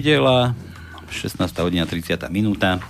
nedela, 0.00 0.56
16. 1.12 1.44
hodina 1.60 1.84
30. 1.84 2.24
minúta. 2.32 2.80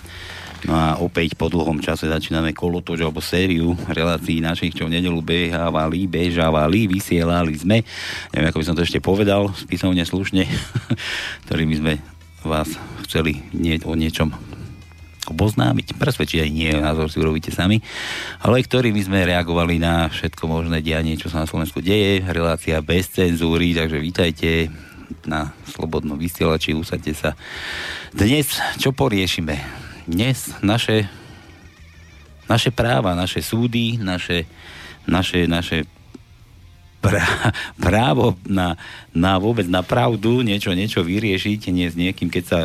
No 0.63 0.79
a 0.79 0.95
opäť 1.03 1.35
po 1.35 1.51
dlhom 1.51 1.83
čase 1.83 2.07
začíname 2.07 2.55
kolotoč 2.55 3.03
alebo 3.03 3.19
sériu 3.19 3.75
relácií 3.91 4.39
našich, 4.39 4.79
čo 4.79 4.87
v 4.87 4.95
nedelu 4.95 5.19
behávali, 5.19 6.07
bežávali, 6.07 6.87
vysielali 6.87 7.51
sme, 7.59 7.83
neviem, 8.31 8.47
ako 8.47 8.63
by 8.63 8.67
som 8.71 8.77
to 8.79 8.87
ešte 8.87 9.03
povedal, 9.03 9.51
spisovne 9.59 10.07
slušne, 10.07 10.47
ktorými 11.51 11.75
sme 11.83 11.93
vás 12.47 12.79
chceli 13.11 13.43
nie, 13.59 13.75
o 13.83 13.99
niečom 13.99 14.31
oboznámiť, 15.27 15.99
presvedčiť 15.99 16.47
aj 16.47 16.51
nie, 16.55 16.71
názor 16.71 17.11
si 17.11 17.19
urobíte 17.19 17.51
sami, 17.51 17.83
ale 18.39 18.63
ktorými 18.63 19.03
sme 19.03 19.27
reagovali 19.27 19.83
na 19.83 20.07
všetko 20.07 20.47
možné 20.47 20.79
dianie, 20.79 21.19
čo 21.19 21.27
sa 21.27 21.43
na 21.43 21.51
Slovensku 21.51 21.83
deje, 21.83 22.23
relácia 22.23 22.79
bez 22.79 23.11
cenzúry, 23.11 23.75
takže 23.75 23.99
vítajte 23.99 24.71
na 25.27 25.53
Slobodnom 25.67 26.17
vysielači, 26.17 26.75
usadte 26.75 27.15
sa. 27.15 27.35
Dnes 28.15 28.59
čo 28.79 28.91
poriešime? 28.95 29.81
dnes 30.11 30.51
naše, 30.59 31.07
naše 32.51 32.75
práva, 32.75 33.15
naše 33.15 33.39
súdy, 33.39 33.95
naše, 34.03 34.51
naše, 35.07 35.47
naše 35.47 35.87
právo 37.85 38.37
na, 38.45 38.75
na 39.15 39.39
vôbec 39.39 39.65
na 39.71 39.87
pravdu, 39.87 40.43
niečo, 40.43 40.75
niečo 40.75 41.07
vyriešiť, 41.07 41.61
nie 41.71 41.87
s 41.89 41.97
niekým, 41.97 42.27
keď 42.29 42.45
sa 42.45 42.61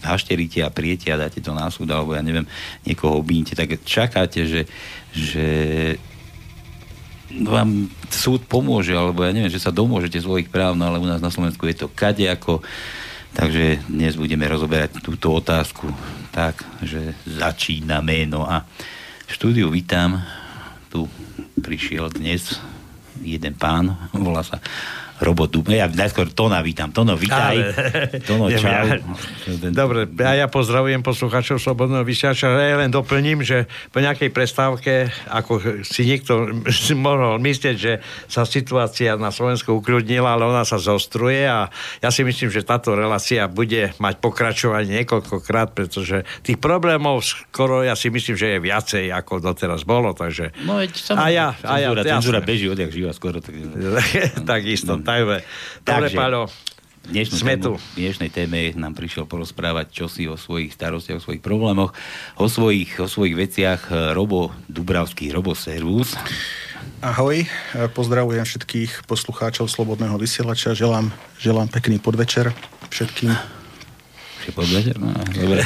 hašteríte 0.00 0.64
a 0.66 0.74
priete 0.74 1.14
a 1.14 1.20
dáte 1.20 1.38
to 1.38 1.54
na 1.54 1.70
súd, 1.70 1.94
alebo 1.94 2.16
ja 2.16 2.24
neviem, 2.24 2.44
niekoho 2.84 3.20
obínite, 3.22 3.54
tak 3.54 3.80
čakáte, 3.86 4.48
že, 4.48 4.62
že 5.14 5.46
vám 7.46 7.86
súd 8.10 8.42
pomôže, 8.50 8.90
alebo 8.90 9.22
ja 9.22 9.30
neviem, 9.30 9.52
že 9.52 9.62
sa 9.62 9.70
domôžete 9.70 10.18
svojich 10.18 10.50
práv, 10.50 10.74
no 10.74 10.90
ale 10.90 10.98
u 10.98 11.06
nás 11.06 11.22
na 11.22 11.30
Slovensku 11.30 11.62
je 11.70 11.86
to 11.86 11.88
kade 11.90 12.26
ako 12.26 12.62
Takže 13.30 13.86
dnes 13.86 14.18
budeme 14.18 14.42
rozoberať 14.50 14.98
túto 15.06 15.30
otázku 15.30 15.86
tak, 16.34 16.66
že 16.82 17.14
začíname. 17.22 18.26
No 18.26 18.42
a 18.42 18.66
štúdiu 19.30 19.70
vítam, 19.70 20.18
tu 20.90 21.06
prišiel 21.62 22.10
dnes 22.10 22.58
jeden 23.22 23.54
pán, 23.54 23.94
volá 24.10 24.42
sa 24.42 24.58
Robot 25.20 25.52
Dub. 25.52 25.68
Ja 25.68 25.84
najskôr 25.86 26.32
Tona 26.32 26.64
vítam. 26.64 26.88
Tono, 26.96 27.12
vítaj. 27.14 27.76
Ale... 27.76 28.20
Tono, 28.24 28.48
čau. 28.48 28.64
Ja, 28.64 28.96
dobre, 29.68 30.08
ja, 30.08 30.32
ja 30.44 30.46
pozdravujem 30.48 31.04
poslucháčov 31.04 31.60
Slobodného 31.60 32.02
vysiača. 32.08 32.48
Ja 32.48 32.80
len 32.80 32.88
doplním, 32.88 33.44
že 33.44 33.68
po 33.92 34.00
nejakej 34.00 34.32
prestávke, 34.32 35.12
ako 35.28 35.84
si 35.84 36.08
niekto 36.08 36.64
si 36.72 36.96
mohol 37.00 37.36
myslieť, 37.36 37.76
že 37.76 37.92
sa 38.32 38.48
situácia 38.48 39.20
na 39.20 39.28
Slovensku 39.28 39.76
ukľudnila, 39.76 40.40
ale 40.40 40.48
ona 40.48 40.64
sa 40.64 40.80
zostruje 40.80 41.44
a 41.44 41.68
ja 42.00 42.08
si 42.08 42.24
myslím, 42.24 42.48
že 42.48 42.64
táto 42.64 42.96
relácia 42.96 43.44
bude 43.44 43.92
mať 44.00 44.14
pokračovanie 44.24 45.04
niekoľkokrát, 45.04 45.76
pretože 45.76 46.24
tých 46.40 46.56
problémov 46.56 47.20
skoro 47.20 47.84
ja 47.84 47.92
si 47.92 48.08
myslím, 48.08 48.40
že 48.40 48.56
je 48.56 48.58
viacej, 48.64 49.04
ako 49.12 49.44
doteraz 49.44 49.84
bolo, 49.84 50.16
takže... 50.16 50.56
No, 50.64 50.80
a 50.80 51.24
ja, 51.28 51.52
a 51.60 51.74
ja, 51.76 51.92
cenzúra, 51.92 52.02
cenzúra 52.08 52.40
beží 52.40 52.66
odjak 52.72 52.88
živa 52.88 53.12
skoro. 53.12 53.44
Tak... 53.44 53.52
Takisto, 54.56 54.96
no. 54.96 55.09
Takže, 55.10 55.42
dobre, 55.82 56.08
Paľo, 56.14 56.42
dnešnú 57.10 57.34
sme 57.34 57.54
tému, 57.58 57.64
tu. 57.66 57.72
Dnešnej 57.98 58.30
téme 58.30 58.70
nám 58.78 58.94
prišiel 58.94 59.26
porozprávať 59.26 59.90
čosi 59.90 60.30
o 60.30 60.38
svojich 60.38 60.70
starostiach, 60.70 61.18
o 61.18 61.24
svojich 61.24 61.42
problémoch, 61.42 61.90
o 62.38 62.46
svojich, 62.46 62.94
o 63.02 63.10
svojich 63.10 63.34
veciach 63.34 63.90
eh, 63.90 64.14
Robo 64.14 64.54
Dubravský, 64.70 65.34
Robo 65.34 65.58
Servus. 65.58 66.14
Ahoj, 67.02 67.42
eh, 67.42 67.48
pozdravujem 67.90 68.46
všetkých 68.46 69.10
poslucháčov 69.10 69.66
Slobodného 69.66 70.14
vysielača, 70.14 70.78
želám, 70.78 71.10
želám 71.42 71.66
pekný 71.66 71.98
podvečer 71.98 72.54
všetkým. 72.86 73.59
Ešte 74.40 74.56
podvečer? 74.56 74.96
No, 74.96 75.12
dobre. 75.12 75.60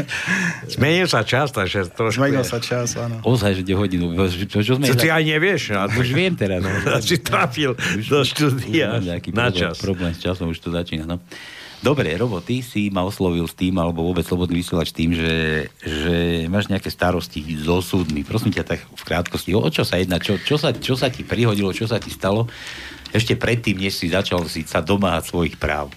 Zmenil 0.74 1.06
sa 1.06 1.22
čas, 1.22 1.54
takže 1.54 1.86
trošku... 1.86 2.18
Zmenil 2.18 2.42
sa 2.42 2.58
čas, 2.58 2.98
áno. 2.98 3.22
Ozaj, 3.22 3.62
že 3.62 3.74
hodinu. 3.78 4.10
To, 4.18 4.58
čo 4.58 4.74
sme... 4.74 4.90
To 4.90 4.98
ty 4.98 5.06
aj 5.06 5.22
nevieš. 5.22 5.78
A 5.78 5.86
už 5.86 6.10
viem 6.10 6.34
teraz. 6.34 6.66
No, 6.66 6.70
si 6.98 7.22
trafil 7.22 7.78
už, 7.78 8.10
do 8.10 8.20
štúdia 8.26 8.98
na 8.98 9.22
problém, 9.22 9.54
čas. 9.54 9.74
Problém 9.78 10.12
s 10.12 10.18
časom, 10.18 10.50
už 10.50 10.58
to 10.58 10.74
začína. 10.74 11.06
No. 11.06 11.22
Dobre, 11.82 12.14
Robo, 12.14 12.38
ty 12.38 12.62
si 12.62 12.90
ma 12.94 13.02
oslovil 13.02 13.46
s 13.46 13.58
tým, 13.58 13.74
alebo 13.74 14.06
vôbec 14.06 14.22
slobodný 14.22 14.62
vysielač 14.62 14.94
tým, 14.94 15.18
že, 15.18 15.66
že 15.82 16.46
máš 16.46 16.70
nejaké 16.70 16.90
starosti 16.90 17.42
so 17.58 17.82
súdmi. 17.82 18.22
Prosím 18.22 18.54
ťa 18.54 18.66
tak 18.66 18.86
v 18.86 19.02
krátkosti, 19.02 19.50
o 19.54 19.66
čo 19.66 19.82
sa 19.82 19.98
jedná, 19.98 20.22
čo, 20.22 20.38
čo, 20.42 20.54
sa, 20.58 20.70
čo 20.70 20.94
sa 20.94 21.10
ti 21.10 21.26
prihodilo, 21.26 21.74
čo 21.74 21.90
sa 21.90 21.98
ti 21.98 22.14
stalo, 22.14 22.46
ešte 23.12 23.36
predtým, 23.36 23.76
než 23.76 24.00
si 24.00 24.08
začal 24.08 24.44
si 24.48 24.64
sa 24.64 24.80
domáhať 24.80 25.28
svojich 25.28 25.56
práv? 25.60 25.92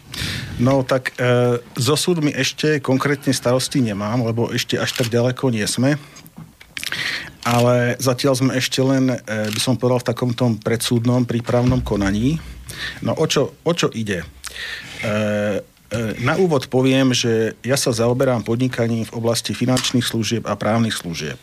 No 0.59 0.83
tak 0.83 1.15
e, 1.15 1.59
so 1.79 1.95
súdmi 1.95 2.31
ešte 2.31 2.83
konkrétne 2.83 3.31
starosti 3.31 3.79
nemám, 3.79 4.23
lebo 4.23 4.51
ešte 4.51 4.75
až 4.75 4.91
tak 4.95 5.07
ďaleko 5.07 5.51
nie 5.51 5.65
sme. 5.65 5.95
Ale 7.45 7.95
zatiaľ 8.01 8.33
sme 8.35 8.51
ešte 8.57 8.83
len, 8.83 9.15
e, 9.15 9.17
by 9.51 9.59
som 9.61 9.79
povedal, 9.79 10.03
v 10.03 10.09
takomto 10.11 10.45
predsúdnom 10.59 11.23
prípravnom 11.23 11.79
konaní. 11.81 12.37
No 12.99 13.15
o 13.15 13.25
čo, 13.29 13.55
o 13.63 13.71
čo 13.71 13.87
ide? 13.95 14.21
E, 14.21 14.27
na 16.19 16.33
úvod 16.35 16.65
poviem, 16.67 17.13
že 17.13 17.53
ja 17.61 17.77
sa 17.77 17.93
zaoberám 17.93 18.41
podnikaním 18.41 19.05
v 19.05 19.15
oblasti 19.15 19.53
finančných 19.53 20.03
služieb 20.03 20.43
a 20.49 20.57
právnych 20.57 20.97
služieb. 20.97 21.37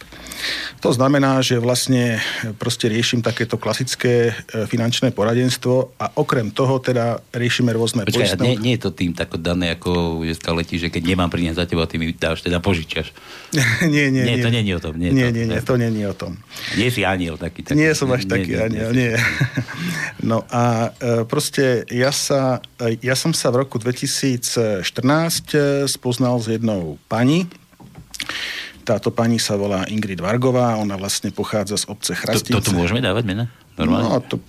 To 0.82 0.90
znamená, 0.90 1.38
že 1.38 1.62
vlastne 1.62 2.18
proste 2.58 2.90
riešim 2.90 3.22
takéto 3.22 3.54
klasické 3.54 4.34
e, 4.34 4.66
finančné 4.66 5.14
poradenstvo 5.14 5.94
a 5.94 6.10
okrem 6.18 6.50
toho 6.50 6.82
teda 6.82 7.22
riešime 7.30 7.70
rôzne 7.70 8.02
Počkaj, 8.02 8.34
poistné... 8.34 8.42
nie, 8.42 8.54
nie 8.58 8.74
je 8.74 8.82
to 8.82 8.90
tým 8.90 9.14
tako 9.14 9.38
dané, 9.38 9.78
ako 9.78 10.22
dneska 10.26 10.50
letí, 10.50 10.82
že 10.82 10.90
keď 10.90 11.14
nemám 11.14 11.30
priniesť 11.30 11.62
za 11.62 11.66
teba, 11.70 11.86
ty 11.86 12.02
mi 12.02 12.10
dáš, 12.10 12.42
teda 12.42 12.58
požičiaš. 12.58 13.14
nie, 13.54 13.62
nie, 13.94 14.06
nie. 14.10 14.24
Nie, 14.26 14.36
to 14.42 14.50
nie 14.50 14.62
je 14.66 14.74
o 14.74 14.82
tom. 14.82 14.94
Nie, 14.98 15.14
nie, 15.14 15.30
to, 15.30 15.30
nie, 15.30 15.44
nie, 15.46 15.60
to 15.62 15.74
nie 15.78 15.90
je 15.94 16.06
o 16.10 16.16
tom. 16.16 16.32
Nie 16.74 16.88
si 16.90 17.06
aniel 17.06 17.38
taký. 17.38 17.62
taký 17.62 17.78
nie 17.78 17.90
som 17.94 18.10
až 18.10 18.26
taký 18.26 18.58
nie, 18.58 18.66
aniel, 18.66 18.90
nie. 18.90 19.14
nie. 19.14 19.22
no 20.30 20.42
a 20.50 20.90
e, 20.98 21.22
proste 21.30 21.86
ja, 21.94 22.10
sa, 22.10 22.58
ja 22.98 23.14
som 23.14 23.30
sa 23.30 23.54
v 23.54 23.62
roku 23.62 23.78
2000 23.78 24.31
2014 24.38 25.52
eh, 25.54 25.84
spoznal 25.88 26.38
s 26.40 26.46
jednou 26.48 26.96
pani. 27.08 27.48
Táto 28.82 29.14
pani 29.14 29.38
sa 29.38 29.54
volá 29.54 29.86
Ingrid 29.86 30.18
Vargová, 30.18 30.74
ona 30.74 30.98
vlastne 30.98 31.30
pochádza 31.30 31.78
z 31.78 31.84
obce 31.86 32.12
Chrastince. 32.18 32.58
To, 32.58 32.62
toto 32.62 32.74
môžeme 32.74 32.98
dávať 32.98 33.24
mena? 33.30 33.44
Normálne? 33.78 34.10
No, 34.10 34.18
tak 34.18 34.42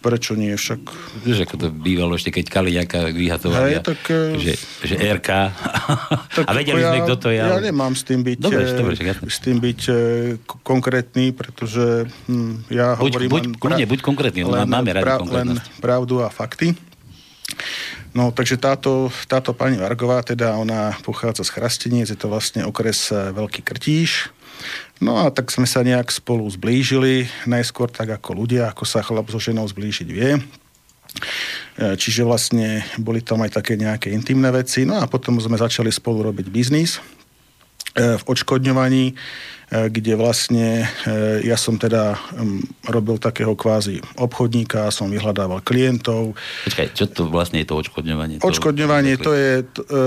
prečo 0.00 0.36
nie 0.36 0.52
však? 0.52 0.80
Vieš, 1.24 1.48
ako 1.48 1.54
to 1.56 1.66
bývalo 1.72 2.16
ešte, 2.16 2.32
keď 2.32 2.44
Kaliňaka 2.52 3.12
vyhatovali, 3.12 3.80
tak, 3.84 4.00
eh, 4.12 4.36
že, 4.40 4.52
že 4.84 4.94
RK. 4.96 5.30
Tak 6.34 6.50
a 6.50 6.52
vedeli 6.56 6.82
sme, 6.82 6.98
ja, 6.98 7.04
kto 7.06 7.14
to 7.14 7.28
je. 7.30 7.38
Ja 7.38 7.62
nemám 7.62 7.94
s 7.94 8.02
tým 8.02 8.26
byť, 8.26 8.38
dobre, 8.42 8.66
dobre, 8.74 8.94
s 9.30 9.38
tým 9.38 9.62
byť 9.62 9.80
konkrétny, 10.66 11.30
pretože 11.30 12.10
hm, 12.26 12.66
ja 12.74 12.98
buď, 12.98 13.12
hovorím 13.14 13.30
buď, 13.30 13.42
len... 13.46 13.52
Kľudne, 13.54 13.84
buď 13.86 13.98
konkrétny, 14.02 14.42
len, 14.42 14.66
máme 14.66 14.90
radi 14.90 15.04
pra, 15.06 15.14
len 15.22 15.48
pravdu 15.78 16.26
a 16.26 16.28
fakty. 16.32 16.74
No, 18.14 18.30
takže 18.30 18.60
táto, 18.60 19.10
táto 19.26 19.50
pani 19.50 19.74
Vargová, 19.74 20.22
teda 20.22 20.54
ona 20.54 20.94
pochádza 21.02 21.42
z 21.42 21.54
Chrasteniec, 21.58 22.06
je 22.06 22.18
to 22.18 22.30
vlastne 22.30 22.62
okres 22.62 23.10
e, 23.10 23.34
Veľký 23.34 23.66
Krtíš. 23.66 24.30
No 25.02 25.18
a 25.18 25.34
tak 25.34 25.50
sme 25.50 25.66
sa 25.66 25.82
nejak 25.82 26.14
spolu 26.14 26.46
zblížili, 26.46 27.26
najskôr 27.50 27.90
tak 27.90 28.14
ako 28.14 28.46
ľudia, 28.46 28.70
ako 28.70 28.86
sa 28.86 29.02
chlap 29.02 29.26
so 29.34 29.42
ženou 29.42 29.66
zblížiť 29.66 30.08
vie. 30.08 30.38
E, 30.38 30.40
čiže 31.98 32.22
vlastne 32.22 32.86
boli 33.02 33.18
tam 33.18 33.42
aj 33.42 33.58
také 33.58 33.74
nejaké 33.74 34.14
intimné 34.14 34.54
veci. 34.54 34.86
No 34.86 35.02
a 35.02 35.10
potom 35.10 35.34
sme 35.42 35.58
začali 35.58 35.90
spolu 35.90 36.30
robiť 36.30 36.46
biznis 36.54 37.02
v 37.94 38.22
odškodňovaní 38.26 39.14
E, 39.74 39.90
kde 39.90 40.14
vlastne 40.14 40.86
e, 40.86 41.40
ja 41.42 41.58
som 41.58 41.80
teda 41.80 42.14
robil 42.86 43.18
takého 43.18 43.56
kvázi 43.56 43.98
obchodníka, 44.20 44.92
som 44.94 45.10
vyhľadával 45.10 45.64
klientov. 45.66 46.38
Počkaj, 46.68 46.94
čo 46.94 47.10
to 47.10 47.26
vlastne 47.26 47.64
je 47.64 47.66
to 47.72 47.80
odškodňovanie? 47.80 48.44
Odškodňovanie 48.44 49.18
to, 49.18 49.32
je... 49.34 49.52
To, 49.74 49.80
e, 49.88 50.06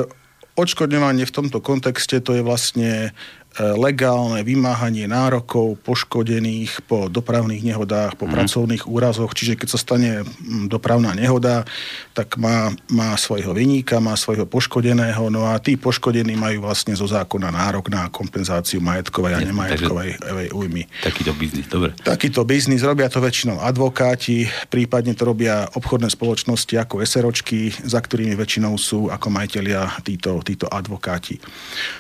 odškodňovanie 0.56 1.26
v 1.26 1.36
tomto 1.36 1.60
kontexte 1.60 2.22
to 2.24 2.38
je 2.38 2.42
vlastne 2.46 3.12
legálne 3.58 4.46
vymáhanie 4.46 5.10
nárokov 5.10 5.82
poškodených 5.82 6.86
po 6.86 7.10
dopravných 7.10 7.66
nehodách, 7.66 8.14
po 8.14 8.30
mm. 8.30 8.34
pracovných 8.34 8.84
úrazoch. 8.86 9.34
Čiže 9.34 9.58
keď 9.58 9.68
sa 9.74 9.80
stane 9.82 10.22
mm, 10.22 10.70
dopravná 10.70 11.18
nehoda, 11.18 11.66
tak 12.14 12.38
má, 12.38 12.70
má 12.94 13.18
svojho 13.18 13.58
vyníka, 13.58 13.98
má 13.98 14.14
svojho 14.14 14.46
poškodeného, 14.46 15.34
no 15.34 15.50
a 15.50 15.58
tí 15.58 15.74
poškodení 15.74 16.38
majú 16.38 16.70
vlastne 16.70 16.94
zo 16.94 17.10
zákona 17.10 17.50
nárok 17.50 17.90
na 17.90 18.06
kompenzáciu 18.14 18.78
majetkovej 18.78 19.34
a 19.34 19.40
nemajetkovej 19.42 20.10
újmy. 20.54 20.86
Takýto 21.02 21.34
biznis, 21.34 21.66
dobre. 21.66 21.98
Takýto 21.98 22.46
biznis 22.46 22.86
robia 22.86 23.10
to 23.10 23.18
väčšinou 23.18 23.58
advokáti, 23.58 24.46
prípadne 24.70 25.18
to 25.18 25.26
robia 25.26 25.66
obchodné 25.74 26.14
spoločnosti 26.14 26.78
ako 26.78 27.02
SROčky, 27.02 27.74
za 27.74 27.98
ktorými 27.98 28.38
väčšinou 28.38 28.78
sú 28.78 29.10
ako 29.10 29.34
majiteľia 29.34 30.06
títo, 30.06 30.38
títo 30.46 30.70
advokáti. 30.70 31.42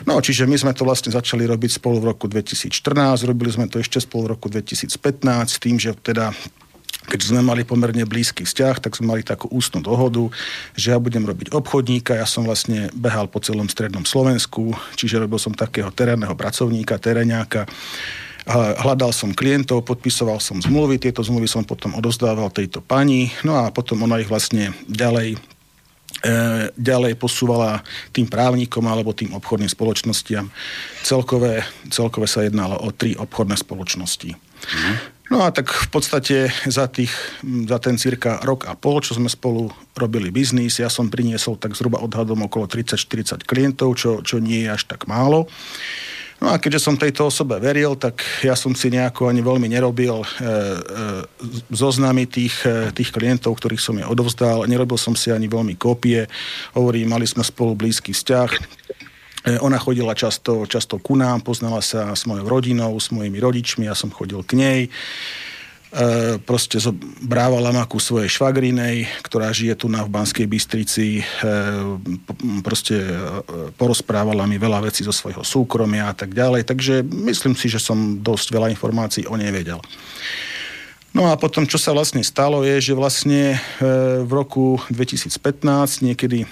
No, 0.06 0.21
čiže 0.21 0.45
my 0.45 0.54
sme 0.54 0.71
to 0.77 0.86
vlastne 0.86 1.09
začali 1.09 1.46
robiť 1.47 1.79
spolu 1.79 2.03
v 2.03 2.11
roku 2.11 2.25
2014, 2.27 3.23
robili 3.23 3.49
sme 3.49 3.65
to 3.71 3.79
ešte 3.79 4.03
spolu 4.03 4.27
v 4.27 4.31
roku 4.38 4.47
2015 4.51 4.94
tým, 5.57 5.79
že 5.79 5.95
teda 5.95 6.35
keď 7.07 7.19
sme 7.23 7.39
mali 7.39 7.63
pomerne 7.63 8.03
blízky 8.03 8.44
vzťah, 8.44 8.83
tak 8.83 8.99
sme 8.99 9.15
mali 9.15 9.23
takú 9.23 9.47
ústnu 9.47 9.79
dohodu, 9.79 10.27
že 10.75 10.91
ja 10.91 10.99
budem 10.99 11.23
robiť 11.23 11.55
obchodníka, 11.55 12.19
ja 12.19 12.27
som 12.27 12.44
vlastne 12.44 12.91
behal 12.91 13.31
po 13.31 13.39
celom 13.39 13.71
strednom 13.71 14.03
Slovensku, 14.03 14.75
čiže 14.99 15.23
robil 15.23 15.39
som 15.39 15.55
takého 15.55 15.88
terénneho 15.95 16.35
pracovníka, 16.35 16.99
teréňáka, 16.99 17.63
hľadal 18.83 19.11
som 19.15 19.31
klientov, 19.31 19.88
podpisoval 19.88 20.39
som 20.44 20.59
zmluvy, 20.59 20.99
tieto 20.99 21.23
zmluvy 21.23 21.47
som 21.47 21.63
potom 21.63 21.95
odozdával 21.95 22.51
tejto 22.51 22.83
pani, 22.83 23.31
no 23.47 23.59
a 23.59 23.71
potom 23.71 24.03
ona 24.03 24.19
ich 24.19 24.27
vlastne 24.27 24.75
ďalej 24.88 25.39
ďalej 26.73 27.13
posúvala 27.15 27.85
tým 28.09 28.25
právnikom 28.25 28.83
alebo 28.89 29.13
tým 29.13 29.37
obchodným 29.37 29.69
spoločnostiam. 29.69 30.49
Celkové, 31.05 31.61
celkové 31.93 32.25
sa 32.25 32.41
jednalo 32.41 32.77
o 32.81 32.89
tri 32.89 33.13
obchodné 33.13 33.53
spoločnosti. 33.53 34.33
Mm. 34.33 34.95
No 35.27 35.43
a 35.43 35.51
tak 35.51 35.67
v 35.67 35.89
podstate 35.91 36.35
za, 36.71 36.87
tých, 36.87 37.11
za 37.43 37.77
ten 37.83 37.99
cirka 37.99 38.39
rok 38.47 38.63
a 38.63 38.79
pol, 38.79 39.03
čo 39.03 39.11
sme 39.11 39.27
spolu 39.27 39.67
robili 39.99 40.31
biznis, 40.31 40.79
ja 40.79 40.87
som 40.87 41.11
priniesol 41.11 41.59
tak 41.59 41.75
zhruba 41.75 41.99
odhadom 41.99 42.47
okolo 42.47 42.63
30-40 42.63 43.43
klientov, 43.43 43.99
čo, 43.99 44.23
čo 44.23 44.39
nie 44.39 44.63
je 44.63 44.71
až 44.71 44.87
tak 44.87 45.03
málo. 45.03 45.51
No 46.37 46.53
a 46.53 46.61
keďže 46.61 46.85
som 46.85 46.93
tejto 46.93 47.33
osobe 47.33 47.57
veril, 47.57 47.97
tak 47.97 48.21
ja 48.45 48.53
som 48.53 48.77
si 48.77 48.93
nejako 48.93 49.25
ani 49.25 49.41
veľmi 49.41 49.73
nerobil 49.73 50.21
e, 50.21 50.25
e, 50.25 50.49
zoznamy 51.73 52.29
tých, 52.29 52.61
e, 52.61 52.93
tých 52.93 53.09
klientov, 53.09 53.57
ktorých 53.57 53.81
som 53.81 53.97
je 53.97 54.05
odovzdal. 54.05 54.69
Nerobil 54.69 55.01
som 55.01 55.17
si 55.17 55.33
ani 55.33 55.49
veľmi 55.49 55.73
kópie. 55.81 56.29
Hovorím, 56.77 57.09
mali 57.09 57.25
sme 57.25 57.41
spolu 57.41 57.73
blízky 57.73 58.13
vzťah. 58.13 58.51
E, 58.53 58.59
ona 59.65 59.81
chodila 59.81 60.13
často, 60.13 60.69
často 60.69 61.01
ku 61.01 61.17
nám, 61.17 61.41
poznala 61.41 61.81
sa 61.81 62.13
s 62.13 62.29
mojou 62.29 62.45
rodinou, 62.45 62.93
s 63.01 63.09
mojimi 63.09 63.41
rodičmi, 63.41 63.89
ja 63.89 63.97
som 63.97 64.13
chodil 64.13 64.37
k 64.45 64.61
nej. 64.61 64.81
E, 65.97 66.38
proste 66.38 66.77
brávala 67.25 67.73
ma 67.73 67.89
ku 67.89 67.97
svojej 67.97 68.29
švagrinej, 68.29 69.09
ktorá 69.25 69.49
žije 69.49 69.81
tu 69.81 69.89
na 69.89 70.05
v 70.05 70.13
Banskej 70.13 70.45
Bystrici. 70.45 71.17
E, 71.17 71.23
proste 72.61 73.01
e, 73.01 73.17
porozprávala 73.73 74.45
mi 74.45 74.61
veľa 74.61 74.85
vecí 74.85 75.01
zo 75.01 75.09
svojho 75.09 75.41
súkromia 75.41 76.05
a 76.05 76.13
tak 76.13 76.38
ďalej. 76.38 76.69
Takže 76.69 77.01
myslím 77.01 77.57
si, 77.57 77.65
že 77.65 77.81
som 77.81 78.21
dosť 78.21 78.53
veľa 78.53 78.69
informácií 78.77 79.25
o 79.25 79.33
nej 79.33 79.49
vedel. 79.49 79.81
No 81.17 81.33
a 81.33 81.33
potom, 81.33 81.65
čo 81.65 81.81
sa 81.81 81.97
vlastne 81.97 82.21
stalo, 82.21 82.61
je, 82.61 82.77
že 82.77 82.94
vlastne 82.94 83.57
v 84.21 84.29
roku 84.29 84.77
2015, 84.94 85.33
niekedy 86.05 86.45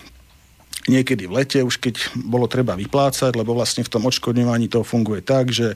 niekedy 0.85 1.25
v 1.25 1.41
lete, 1.41 1.59
už 1.65 1.81
keď 1.81 1.97
bolo 2.13 2.45
treba 2.45 2.77
vyplácať, 2.77 3.33
lebo 3.33 3.57
vlastne 3.57 3.81
v 3.81 3.91
tom 3.91 4.05
odškodňovaní 4.05 4.69
to 4.69 4.85
funguje 4.85 5.25
tak, 5.25 5.49
že 5.49 5.73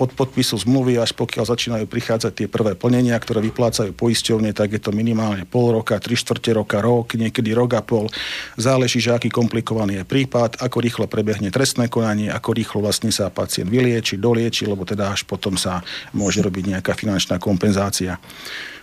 od 0.00 0.12
podpisu 0.12 0.56
zmluvy 0.56 0.96
až 0.96 1.12
pokiaľ 1.16 1.44
začínajú 1.52 1.84
prichádzať 1.88 2.32
tie 2.32 2.48
prvé 2.48 2.76
plnenia, 2.76 3.16
ktoré 3.20 3.44
vyplácajú 3.44 3.92
poisťovne, 3.92 4.52
tak 4.56 4.76
je 4.76 4.80
to 4.80 4.92
minimálne 4.92 5.44
pol 5.48 5.72
roka, 5.72 6.00
tri 6.00 6.16
štvrte 6.16 6.52
roka, 6.56 6.80
rok, 6.80 7.16
niekedy 7.16 7.52
rok 7.52 7.76
a 7.76 7.82
pol. 7.84 8.08
Záleží, 8.56 9.00
že 9.00 9.12
aký 9.12 9.28
komplikovaný 9.28 10.00
je 10.00 10.08
prípad, 10.08 10.60
ako 10.60 10.76
rýchlo 10.80 11.04
prebehne 11.08 11.52
trestné 11.52 11.88
konanie, 11.92 12.32
ako 12.32 12.56
rýchlo 12.56 12.78
vlastne 12.84 13.12
sa 13.12 13.28
pacient 13.32 13.68
vylieči, 13.68 14.20
dolieči, 14.20 14.64
lebo 14.68 14.84
teda 14.88 15.12
až 15.12 15.24
potom 15.28 15.56
sa 15.56 15.84
môže 16.12 16.40
robiť 16.40 16.76
nejaká 16.76 16.92
finančná 16.96 17.36
kompenzácia. 17.36 18.16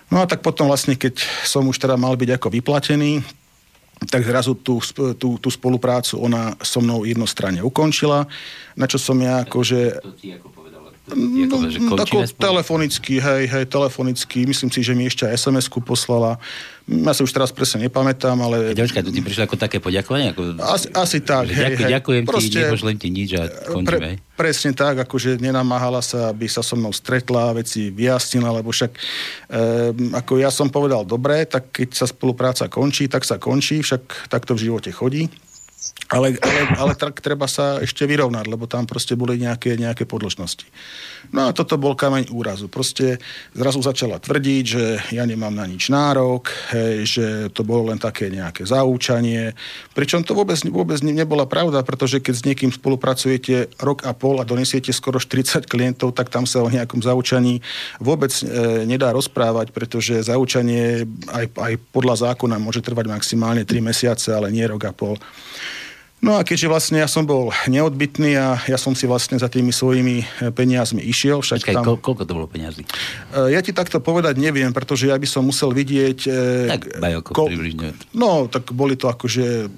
No 0.10 0.22
a 0.22 0.26
tak 0.26 0.42
potom 0.42 0.66
vlastne, 0.66 0.98
keď 0.98 1.22
som 1.46 1.62
už 1.70 1.78
teda 1.78 1.94
mal 1.94 2.18
byť 2.18 2.42
ako 2.42 2.50
vyplatený, 2.50 3.22
tak 4.08 4.24
zrazu 4.24 4.56
tú, 4.56 4.80
tú, 5.20 5.36
tú 5.36 5.50
spoluprácu 5.52 6.16
ona 6.24 6.56
so 6.64 6.80
mnou 6.80 7.04
jednostranne 7.04 7.60
ukončila, 7.60 8.24
na 8.80 8.86
čo 8.88 8.96
som 8.96 9.20
ja 9.20 9.44
akože... 9.44 10.00
To 10.00 10.16
ako 10.16 10.48
No, 11.16 11.98
ako 11.98 12.26
telefonicky, 12.38 13.18
hej, 13.18 13.44
hej, 13.50 13.66
telefonicky. 13.66 14.46
Myslím 14.46 14.70
si, 14.70 14.80
že 14.86 14.94
mi 14.94 15.10
ešte 15.10 15.26
SMS-ku 15.26 15.82
poslala. 15.82 16.38
Ja 16.90 17.14
sa 17.14 17.22
už 17.22 17.30
teraz 17.30 17.54
presne 17.54 17.86
nepamätám, 17.86 18.34
ale... 18.42 18.74
Ďačka, 18.74 19.06
to 19.06 19.14
ti 19.14 19.22
prišlo 19.22 19.46
ako 19.46 19.58
také 19.62 19.78
poďakovanie? 19.78 20.34
Ako... 20.34 20.58
Asi, 20.58 20.90
asi 20.90 21.18
tak, 21.22 21.54
hej, 21.54 21.78
hej. 21.78 21.86
Ďakujem 21.86 22.24
Proste, 22.26 22.50
ti, 22.50 22.66
nepošlem 22.66 22.98
ti 22.98 23.10
nič 23.14 23.30
a 23.38 23.44
končíme. 23.46 24.18
Pre, 24.18 24.34
presne 24.34 24.72
tak, 24.74 25.06
akože 25.06 25.38
nenamáhala 25.38 26.02
sa, 26.02 26.34
aby 26.34 26.50
sa 26.50 26.66
so 26.66 26.74
mnou 26.74 26.90
stretla, 26.90 27.54
veci 27.54 27.94
vyjasnila, 27.94 28.50
lebo 28.50 28.74
však 28.74 28.92
e, 28.98 29.02
ako 30.18 30.42
ja 30.42 30.50
som 30.50 30.74
povedal, 30.74 31.06
dobre, 31.06 31.46
tak 31.46 31.70
keď 31.70 31.94
sa 31.94 32.06
spolupráca 32.10 32.66
končí, 32.66 33.06
tak 33.06 33.22
sa 33.22 33.38
končí, 33.38 33.86
však 33.86 34.32
takto 34.34 34.58
v 34.58 34.70
živote 34.70 34.90
chodí. 34.90 35.30
Ale, 36.10 36.34
ale, 36.42 36.62
ale 36.82 36.94
tak 36.98 37.22
treba 37.22 37.46
sa 37.46 37.78
ešte 37.86 38.02
vyrovnať, 38.10 38.50
lebo 38.50 38.66
tam 38.66 38.90
proste 38.90 39.14
boli 39.14 39.38
nejaké, 39.38 39.78
nejaké 39.78 40.10
podložnosti. 40.10 40.66
No 41.30 41.46
a 41.46 41.54
toto 41.54 41.78
bol 41.78 41.94
kameň 41.94 42.34
úrazu. 42.34 42.66
Proste 42.66 43.22
zrazu 43.54 43.78
začala 43.86 44.18
tvrdiť, 44.18 44.64
že 44.66 44.84
ja 45.14 45.22
nemám 45.30 45.54
na 45.54 45.70
nič 45.70 45.94
nárok, 45.94 46.50
hej, 46.74 47.06
že 47.06 47.26
to 47.54 47.62
bolo 47.62 47.94
len 47.94 48.02
také 48.02 48.34
nejaké 48.34 48.66
zaúčanie. 48.66 49.54
Pričom 49.94 50.26
to 50.26 50.34
vôbec, 50.34 50.58
vôbec 50.66 50.98
nebola 51.06 51.46
pravda, 51.46 51.86
pretože 51.86 52.18
keď 52.18 52.34
s 52.34 52.46
niekým 52.48 52.74
spolupracujete 52.74 53.78
rok 53.78 54.02
a 54.10 54.18
pol 54.18 54.42
a 54.42 54.48
donesiete 54.50 54.90
skoro 54.90 55.22
40 55.22 55.70
klientov, 55.70 56.18
tak 56.18 56.34
tam 56.34 56.50
sa 56.50 56.66
o 56.66 56.74
nejakom 56.74 57.06
zaučaní 57.06 57.62
vôbec 58.02 58.34
e, 58.42 58.90
nedá 58.90 59.14
rozprávať, 59.14 59.70
pretože 59.70 60.26
zaučanie 60.26 61.06
aj, 61.30 61.46
aj 61.54 61.74
podľa 61.94 62.34
zákona 62.34 62.58
môže 62.58 62.82
trvať 62.82 63.06
maximálne 63.14 63.62
3 63.62 63.78
mesiace, 63.86 64.34
ale 64.34 64.50
nie 64.50 64.66
rok 64.66 64.90
a 64.90 64.94
pol. 64.96 65.14
No 66.20 66.36
a 66.36 66.44
keďže 66.44 66.68
vlastne 66.68 66.98
ja 67.00 67.08
som 67.08 67.24
bol 67.24 67.48
neodbitný 67.72 68.36
a 68.36 68.60
ja 68.68 68.76
som 68.76 68.92
si 68.92 69.08
vlastne 69.08 69.40
za 69.40 69.48
tými 69.48 69.72
svojimi 69.72 70.20
e, 70.20 70.26
peniazmi 70.52 71.00
išiel. 71.00 71.40
Však 71.40 71.64
Počkaj, 71.64 71.76
tam... 71.80 71.84
koľko 71.96 72.24
to 72.28 72.34
bolo 72.36 72.48
peniazy? 72.52 72.84
E, 72.84 73.56
ja 73.56 73.64
ti 73.64 73.72
takto 73.72 74.04
povedať 74.04 74.36
neviem, 74.36 74.76
pretože 74.76 75.08
ja 75.08 75.16
by 75.16 75.24
som 75.24 75.48
musel 75.48 75.72
vidieť... 75.72 76.20
E, 76.28 76.40
tak 76.76 76.82
bajoko 77.00 77.32
ko... 77.32 77.44
približne. 77.48 77.96
No, 78.12 78.52
tak 78.52 78.68
boli 78.76 79.00
to 79.00 79.08
akože, 79.08 79.72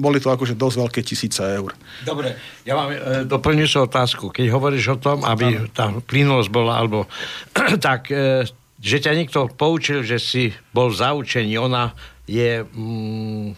boli 0.00 0.24
to 0.24 0.32
akože 0.32 0.56
dosť 0.56 0.76
veľké 0.88 1.00
tisíce 1.04 1.44
eur. 1.44 1.76
Dobre, 2.08 2.32
ja 2.64 2.80
mám 2.80 2.88
e, 2.88 3.28
doplňujúcu 3.28 3.78
otázku. 3.84 4.24
Keď 4.32 4.46
hovoríš 4.56 4.96
o 4.96 4.98
tom, 4.98 5.20
aby 5.28 5.68
tá 5.76 5.92
plynulosť 5.92 6.48
bola, 6.48 6.80
alebo 6.80 7.04
tak, 7.84 8.08
e, 8.08 8.48
že 8.80 9.04
ťa 9.04 9.12
niekto 9.12 9.52
poučil, 9.52 10.00
že 10.00 10.16
si 10.16 10.48
bol 10.72 10.88
zaučený, 10.88 11.60
ona 11.60 11.92
je... 12.24 12.64
Mm, 12.72 13.52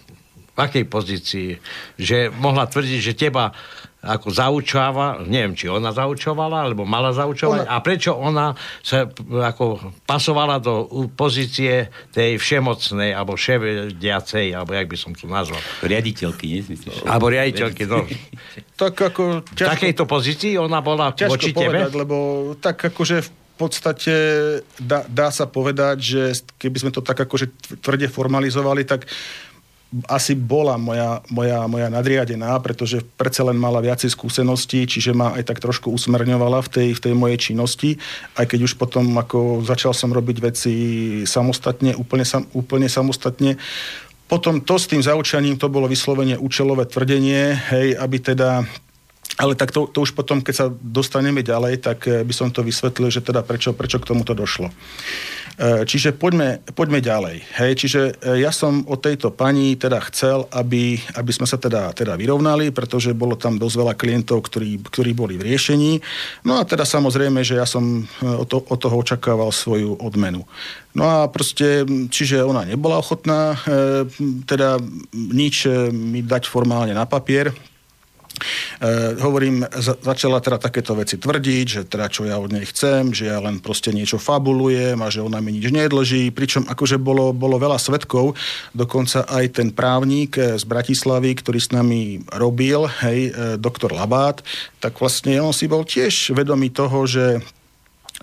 v 0.56 0.58
akej 0.58 0.84
pozícii? 0.88 1.60
Že 2.00 2.32
mohla 2.32 2.64
tvrdiť, 2.64 3.00
že 3.04 3.12
teba 3.12 3.52
ako 4.06 4.30
zaučáva, 4.30 5.26
neviem, 5.26 5.58
či 5.58 5.66
ona 5.66 5.90
zaučovala, 5.90 6.70
alebo 6.70 6.86
mala 6.86 7.10
zaučovať, 7.10 7.66
ona... 7.66 7.70
a 7.74 7.82
prečo 7.82 8.14
ona 8.14 8.54
sa 8.78 9.10
ako 9.26 9.98
pasovala 10.06 10.62
do 10.62 10.86
pozície 11.18 11.90
tej 12.14 12.38
všemocnej, 12.38 13.10
alebo 13.10 13.34
vševediacej, 13.34 14.54
alebo 14.54 14.78
jak 14.78 14.86
by 14.86 14.96
som 14.96 15.12
to 15.12 15.26
nazval. 15.26 15.58
Riaditeľky, 15.82 16.44
nie? 16.46 16.62
Myslíš? 16.62 17.02
Alebo 17.02 17.26
riaditeľky, 17.34 17.82
no. 17.90 18.06
tak 18.78 18.94
ako... 18.94 19.42
Ťažko... 19.42 19.66
V 19.66 19.72
takejto 19.74 20.04
pozícii 20.06 20.54
ona 20.54 20.78
bola 20.78 21.10
voči 21.10 21.50
tebe? 21.50 21.82
Povedať, 21.82 21.92
lebo 21.98 22.16
tak 22.62 22.78
akože 22.78 23.26
v 23.26 23.30
podstate 23.56 24.14
dá, 24.76 25.08
dá 25.08 25.32
sa 25.32 25.48
povedať, 25.48 25.96
že 25.96 26.22
keby 26.60 26.76
sme 26.76 26.90
to 26.92 27.00
tak 27.00 27.16
akože 27.16 27.48
tvrde 27.80 28.12
formalizovali, 28.12 28.84
tak 28.84 29.08
asi 30.04 30.36
bola 30.36 30.76
moja, 30.76 31.24
moja, 31.32 31.64
moja 31.64 31.88
nadriadená, 31.88 32.58
pretože 32.60 33.00
predsa 33.16 33.48
len 33.48 33.56
mala 33.56 33.80
viacej 33.80 34.12
skúseností, 34.12 34.84
čiže 34.84 35.16
ma 35.16 35.32
aj 35.32 35.48
tak 35.48 35.58
trošku 35.64 35.88
usmerňovala 35.88 36.60
v 36.64 36.68
tej, 36.68 36.88
v 36.92 37.02
tej 37.08 37.14
mojej 37.16 37.38
činnosti, 37.50 37.90
aj 38.36 38.52
keď 38.52 38.68
už 38.68 38.72
potom 38.76 39.08
ako 39.16 39.64
začal 39.64 39.96
som 39.96 40.12
robiť 40.12 40.36
veci 40.42 40.74
samostatne, 41.24 41.96
úplne, 41.96 42.28
sam, 42.28 42.44
úplne 42.52 42.92
samostatne. 42.92 43.56
Potom 44.26 44.60
to 44.60 44.74
s 44.74 44.90
tým 44.90 45.00
zaučaním, 45.00 45.56
to 45.56 45.70
bolo 45.70 45.86
vyslovene 45.86 46.34
účelové 46.36 46.84
tvrdenie, 46.90 47.56
hej, 47.72 47.94
aby 47.96 48.18
teda 48.18 48.66
ale 49.36 49.52
tak 49.52 49.68
to, 49.68 49.84
to 49.92 50.00
už 50.00 50.16
potom, 50.16 50.40
keď 50.40 50.54
sa 50.54 50.66
dostaneme 50.72 51.44
ďalej, 51.44 51.84
tak 51.84 52.08
eh, 52.08 52.24
by 52.24 52.32
som 52.32 52.48
to 52.48 52.64
vysvetlil, 52.64 53.12
že 53.12 53.20
teda 53.20 53.44
prečo, 53.44 53.76
prečo 53.76 54.00
k 54.00 54.08
tomuto 54.08 54.32
došlo. 54.32 54.72
E, 55.56 55.88
čiže 55.88 56.12
poďme, 56.12 56.60
poďme 56.76 57.00
ďalej. 57.00 57.36
Hej, 57.56 57.72
čiže 57.80 58.00
e, 58.20 58.44
ja 58.44 58.52
som 58.52 58.84
od 58.84 59.00
tejto 59.00 59.32
pani 59.32 59.72
teda 59.80 60.04
chcel, 60.12 60.44
aby, 60.52 61.00
aby 61.16 61.32
sme 61.32 61.48
sa 61.48 61.56
teda, 61.56 61.96
teda 61.96 62.12
vyrovnali, 62.12 62.68
pretože 62.76 63.16
bolo 63.16 63.40
tam 63.40 63.56
dosť 63.56 63.76
veľa 63.80 63.94
klientov, 63.96 64.44
ktorí, 64.44 64.84
ktorí 64.84 65.16
boli 65.16 65.40
v 65.40 65.48
riešení. 65.48 66.04
No 66.44 66.60
a 66.60 66.68
teda 66.68 66.84
samozrejme, 66.84 67.40
že 67.40 67.56
ja 67.56 67.64
som 67.64 68.04
e, 68.04 68.28
od, 68.28 68.44
to, 68.52 68.60
od 68.68 68.76
toho 68.76 69.00
očakával 69.00 69.48
svoju 69.48 69.96
odmenu. 69.96 70.44
No 70.92 71.08
a 71.08 71.24
proste, 71.32 71.88
čiže 72.12 72.44
ona 72.44 72.64
nebola 72.64 72.96
ochotná 72.96 73.52
teda 74.48 74.80
nič 75.12 75.68
mi 75.92 76.24
dať 76.24 76.48
formálne 76.48 76.96
na 76.96 77.04
papier, 77.04 77.52
E, 78.36 79.16
hovorím, 79.20 79.64
za, 79.72 79.96
začala 79.96 80.40
teda 80.40 80.60
takéto 80.60 80.92
veci 80.92 81.16
tvrdiť, 81.16 81.66
že 81.66 81.80
teda 81.88 82.06
čo 82.12 82.28
ja 82.28 82.36
od 82.36 82.52
nej 82.52 82.64
chcem, 82.68 83.10
že 83.12 83.32
ja 83.32 83.40
len 83.40 83.60
proste 83.60 83.90
niečo 83.92 84.20
fabulujem 84.20 85.00
a 85.00 85.08
že 85.08 85.24
ona 85.24 85.40
mi 85.40 85.56
nič 85.56 85.72
nedlží, 85.72 86.30
pričom 86.32 86.68
akože 86.68 87.00
bolo, 87.00 87.32
bolo 87.32 87.56
veľa 87.56 87.80
svetkov, 87.80 88.36
dokonca 88.76 89.24
aj 89.26 89.60
ten 89.60 89.68
právnik 89.72 90.36
z 90.36 90.64
Bratislavy, 90.64 91.36
ktorý 91.40 91.58
s 91.58 91.72
nami 91.72 92.24
robil, 92.36 92.88
hej, 93.04 93.20
e, 93.28 93.56
doktor 93.56 93.92
Labát, 93.96 94.44
tak 94.80 95.00
vlastne 95.00 95.40
on 95.40 95.56
si 95.56 95.66
bol 95.66 95.84
tiež 95.84 96.36
vedomý 96.36 96.72
toho, 96.72 97.08
že 97.08 97.40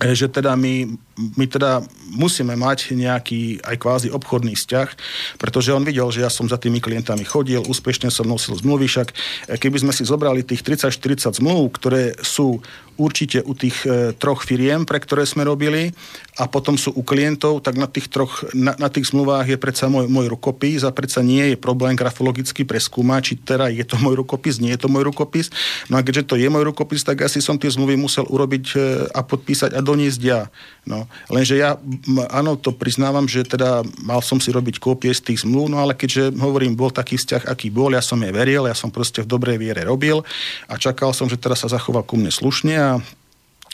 že 0.02 0.26
teda 0.26 0.58
mi 0.58 0.98
my 1.14 1.46
teda 1.46 1.82
musíme 2.14 2.58
mať 2.58 2.94
nejaký 2.94 3.62
aj 3.62 3.76
kvázi 3.78 4.08
obchodný 4.10 4.58
vzťah, 4.58 4.88
pretože 5.38 5.70
on 5.70 5.86
videl, 5.86 6.10
že 6.10 6.26
ja 6.26 6.30
som 6.30 6.50
za 6.50 6.58
tými 6.58 6.82
klientami 6.82 7.22
chodil, 7.22 7.62
úspešne 7.62 8.10
som 8.10 8.26
nosil 8.26 8.58
zmluvy, 8.58 8.90
však 8.90 9.08
keby 9.58 9.78
sme 9.78 9.92
si 9.94 10.02
zobrali 10.02 10.42
tých 10.42 10.66
30-40 10.66 11.38
zmluv, 11.38 11.70
ktoré 11.78 12.18
sú 12.22 12.62
určite 12.94 13.42
u 13.42 13.54
tých 13.54 13.82
e, 13.86 14.14
troch 14.14 14.46
firiem, 14.46 14.86
pre 14.86 15.02
ktoré 15.02 15.26
sme 15.26 15.42
robili 15.42 15.90
a 16.38 16.46
potom 16.46 16.78
sú 16.78 16.94
u 16.94 17.02
klientov, 17.02 17.62
tak 17.62 17.74
na 17.78 17.90
tých, 17.90 18.10
troch, 18.10 18.46
na, 18.54 18.74
na 18.78 18.86
tých 18.90 19.10
zmluvách 19.10 19.54
je 19.54 19.58
predsa 19.58 19.90
môj, 19.90 20.06
môj 20.06 20.30
rukopis 20.30 20.86
a 20.86 20.94
predsa 20.94 21.22
nie 21.22 21.54
je 21.54 21.56
problém 21.58 21.98
grafologicky 21.98 22.62
preskúmať, 22.62 23.20
či 23.22 23.34
teda 23.42 23.70
je 23.70 23.82
to 23.86 23.98
môj 23.98 24.22
rukopis, 24.22 24.62
nie 24.62 24.74
je 24.74 24.86
to 24.86 24.88
môj 24.90 25.10
rukopis. 25.10 25.50
No 25.90 25.98
a 25.98 26.06
keďže 26.06 26.34
to 26.34 26.34
je 26.38 26.46
môj 26.46 26.70
rukopis, 26.70 27.02
tak 27.02 27.22
asi 27.22 27.42
som 27.42 27.58
tie 27.58 27.70
zmluvy 27.70 27.98
musel 27.98 28.26
urobiť 28.26 28.64
e, 28.74 28.76
a 29.10 29.20
podpísať 29.26 29.74
a 29.74 29.80
doniesť 29.82 30.20
ja. 30.22 30.46
No, 30.86 31.03
lenže 31.32 31.58
ja, 31.58 31.76
áno, 32.30 32.58
to 32.58 32.74
priznávam, 32.74 33.24
že 33.24 33.46
teda 33.46 33.84
mal 34.02 34.20
som 34.20 34.38
si 34.38 34.50
robiť 34.50 34.80
kópie 34.82 35.10
z 35.12 35.32
tých 35.32 35.42
zmluv, 35.46 35.70
no 35.70 35.80
ale 35.80 35.96
keďže 35.96 36.34
hovorím, 36.36 36.76
bol 36.76 36.92
taký 36.92 37.16
vzťah, 37.16 37.48
aký 37.48 37.70
bol, 37.70 37.92
ja 37.92 38.02
som 38.04 38.20
je 38.20 38.30
veril, 38.34 38.68
ja 38.68 38.76
som 38.76 38.92
proste 38.92 39.24
v 39.24 39.30
dobrej 39.30 39.56
viere 39.60 39.84
robil 39.84 40.24
a 40.68 40.74
čakal 40.76 41.14
som, 41.14 41.30
že 41.30 41.40
teraz 41.40 41.64
sa 41.64 41.72
zachoval 41.72 42.04
ku 42.04 42.18
mne 42.18 42.32
slušne 42.32 42.74
a 42.76 42.90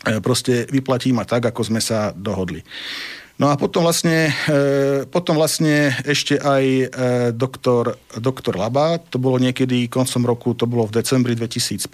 E, 0.00 0.16
proste 0.24 0.64
vyplatí 0.72 1.12
ma 1.12 1.28
tak, 1.28 1.52
ako 1.52 1.60
sme 1.60 1.80
sa 1.84 2.16
dohodli. 2.16 2.64
No 3.40 3.48
a 3.48 3.56
potom 3.56 3.88
vlastne, 3.88 4.28
e, 4.28 5.08
potom 5.08 5.40
vlastne 5.40 5.96
ešte 6.04 6.36
aj 6.36 6.64
e, 6.68 6.84
doktor, 7.32 7.96
doktor 8.20 8.52
Laba, 8.52 9.00
to 9.00 9.16
bolo 9.16 9.40
niekedy 9.40 9.88
koncom 9.88 10.28
roku, 10.28 10.52
to 10.52 10.68
bolo 10.68 10.84
v 10.84 11.00
decembri 11.00 11.32
2015, 11.32 11.88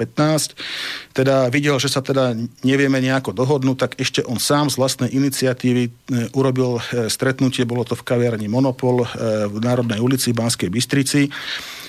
teda 1.14 1.46
videl, 1.54 1.78
že 1.78 1.86
sa 1.86 2.02
teda 2.02 2.34
nevieme 2.66 2.98
nejako 2.98 3.30
dohodnúť, 3.30 3.78
tak 3.78 3.92
ešte 3.94 4.26
on 4.26 4.42
sám 4.42 4.74
z 4.74 4.82
vlastnej 4.82 5.14
iniciatívy 5.14 5.94
urobil 6.34 6.82
stretnutie, 7.06 7.62
bolo 7.62 7.86
to 7.86 7.94
v 7.94 8.02
kaviarni 8.02 8.50
Monopol 8.50 9.06
v 9.46 9.56
Národnej 9.62 10.02
ulici 10.02 10.34
Banskej 10.34 10.66
Bystrici 10.66 11.30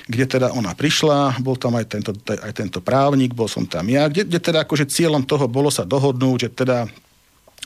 kde 0.07 0.23
teda 0.23 0.55
ona 0.55 0.71
prišla, 0.71 1.43
bol 1.43 1.59
tam 1.59 1.75
aj 1.75 1.85
tento, 1.91 2.15
aj 2.31 2.53
tento 2.55 2.79
právnik, 2.79 3.35
bol 3.35 3.51
som 3.51 3.67
tam 3.67 3.91
ja, 3.91 4.07
kde, 4.07 4.23
kde 4.23 4.39
teda 4.39 4.63
akože 4.63 4.87
cieľom 4.87 5.27
toho 5.27 5.51
bolo 5.51 5.67
sa 5.67 5.83
dohodnúť, 5.83 6.47
že 6.47 6.49
teda 6.63 6.87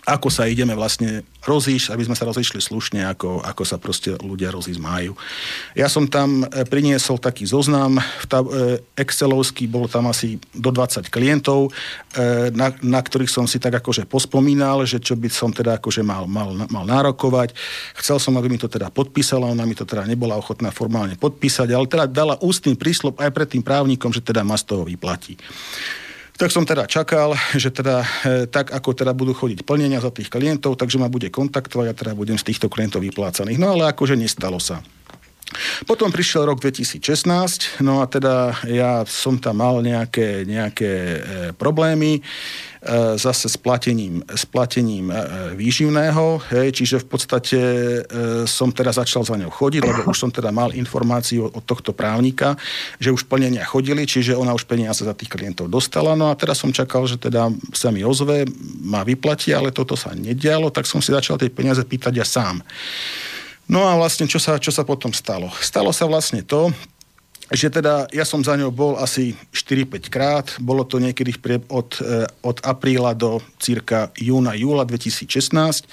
ako 0.02 0.34
sa 0.34 0.50
ideme 0.50 0.74
vlastne 0.74 1.22
rozísť, 1.46 1.94
aby 1.94 2.06
sme 2.06 2.18
sa 2.18 2.26
rozišli 2.26 2.58
slušne, 2.58 3.06
ako, 3.06 3.42
ako 3.46 3.64
sa 3.66 3.78
proste 3.78 4.18
ľudia 4.18 4.50
rozísť 4.54 4.82
majú. 4.82 5.14
Ja 5.78 5.90
som 5.90 6.10
tam 6.10 6.46
e, 6.46 6.66
priniesol 6.66 7.22
taký 7.22 7.46
zoznam, 7.46 7.98
v 7.98 8.26
ta, 8.26 8.42
e, 8.42 8.82
Excelovský, 8.98 9.66
bolo 9.70 9.86
tam 9.86 10.10
asi 10.10 10.42
do 10.54 10.70
20 10.74 11.10
klientov, 11.10 11.70
e, 12.14 12.50
na, 12.54 12.74
na 12.82 13.02
ktorých 13.02 13.30
som 13.30 13.46
si 13.46 13.62
tak 13.62 13.78
akože 13.78 14.10
pospomínal, 14.10 14.86
že 14.90 15.02
čo 15.02 15.18
by 15.18 15.30
som 15.30 15.54
teda 15.54 15.78
akože 15.78 16.02
mal, 16.02 16.26
mal, 16.26 16.54
mal 16.70 16.86
nárokovať. 16.86 17.54
Chcel 17.98 18.18
som, 18.22 18.38
aby 18.38 18.50
mi 18.50 18.62
to 18.62 18.70
teda 18.70 18.94
podpísala, 18.94 19.50
ona 19.50 19.66
mi 19.66 19.78
to 19.78 19.86
teda 19.86 20.06
nebola 20.06 20.38
ochotná 20.38 20.70
formálne 20.70 21.18
podpísať, 21.18 21.74
ale 21.74 21.90
teda 21.90 22.06
dala 22.10 22.36
ústny 22.42 22.74
prísľub 22.78 23.22
aj 23.22 23.30
pred 23.34 23.50
tým 23.54 23.66
právnikom, 23.66 24.10
že 24.14 24.22
teda 24.22 24.42
ma 24.42 24.58
z 24.58 24.66
toho 24.66 24.86
vyplatí. 24.86 25.38
Tak 26.42 26.50
som 26.50 26.66
teda 26.66 26.90
čakal, 26.90 27.38
že 27.54 27.70
teda 27.70 28.02
e, 28.02 28.50
tak, 28.50 28.74
ako 28.74 28.98
teda 28.98 29.14
budú 29.14 29.30
chodiť 29.38 29.62
plnenia 29.62 30.02
za 30.02 30.10
tých 30.10 30.26
klientov, 30.26 30.74
takže 30.74 30.98
ma 30.98 31.06
bude 31.06 31.30
kontaktovať 31.30 31.86
a 31.86 31.94
teda 31.94 32.12
budem 32.18 32.34
z 32.34 32.50
týchto 32.50 32.66
klientov 32.66 33.06
vyplácaných. 33.06 33.62
No 33.62 33.78
ale 33.78 33.86
akože 33.94 34.18
nestalo 34.18 34.58
sa. 34.58 34.82
Potom 35.84 36.14
prišiel 36.14 36.48
rok 36.48 36.64
2016, 36.64 37.84
no 37.84 38.00
a 38.00 38.06
teda 38.08 38.56
ja 38.70 39.04
som 39.04 39.36
tam 39.36 39.60
mal 39.60 39.84
nejaké, 39.84 40.48
nejaké 40.48 40.92
e, 40.92 41.20
problémy. 41.58 42.20
E, 42.20 42.22
zase 43.20 43.52
s 43.52 43.58
platením, 43.60 44.24
s 44.26 44.48
platením 44.48 45.12
e, 45.12 45.16
výživného, 45.54 46.42
hej, 46.56 46.68
čiže 46.72 47.04
v 47.04 47.08
podstate 47.08 47.60
som 48.48 48.74
teda 48.74 48.96
začal 48.96 49.22
za 49.28 49.38
ňou 49.38 49.52
chodiť, 49.52 49.82
lebo 49.84 50.10
už 50.10 50.18
som 50.18 50.32
teda 50.34 50.50
mal 50.50 50.74
informáciu 50.74 51.52
od 51.52 51.64
tohto 51.64 51.94
právnika, 51.94 52.58
že 52.98 53.14
už 53.14 53.28
plnenia 53.28 53.68
chodili, 53.68 54.08
čiže 54.08 54.34
ona 54.34 54.56
už 54.56 54.66
peniaze 54.66 55.04
za 55.04 55.14
tých 55.14 55.30
klientov 55.30 55.70
dostala, 55.70 56.18
no 56.18 56.32
a 56.32 56.38
teraz 56.38 56.64
som 56.64 56.74
čakal, 56.74 57.06
že 57.06 57.22
teda 57.22 57.52
sa 57.76 57.94
mi 57.94 58.02
ozve, 58.02 58.48
má 58.82 59.06
vyplatí, 59.06 59.54
ale 59.54 59.70
toto 59.70 59.94
sa 59.94 60.16
nedialo, 60.16 60.74
tak 60.74 60.90
som 60.90 61.04
si 61.04 61.14
začal 61.14 61.38
tie 61.38 61.52
peniaze 61.52 61.84
pýtať 61.86 62.14
ja 62.18 62.26
sám. 62.26 62.64
No 63.72 63.88
a 63.88 63.96
vlastne, 63.96 64.28
čo 64.28 64.36
sa, 64.36 64.60
čo 64.60 64.68
sa 64.68 64.84
potom 64.84 65.16
stalo? 65.16 65.48
Stalo 65.64 65.96
sa 65.96 66.04
vlastne 66.04 66.44
to, 66.44 66.76
že 67.52 67.68
teda 67.68 68.08
ja 68.16 68.24
som 68.24 68.40
za 68.40 68.56
ňou 68.56 68.72
bol 68.72 68.96
asi 68.96 69.36
4-5 69.52 70.08
krát, 70.08 70.48
bolo 70.64 70.88
to 70.88 71.04
niekedy 71.04 71.36
od, 71.68 72.00
e, 72.00 72.24
od 72.48 72.58
apríla 72.64 73.12
do 73.12 73.44
cirka 73.60 74.08
júna, 74.16 74.56
júla 74.56 74.88
2016. 74.88 75.84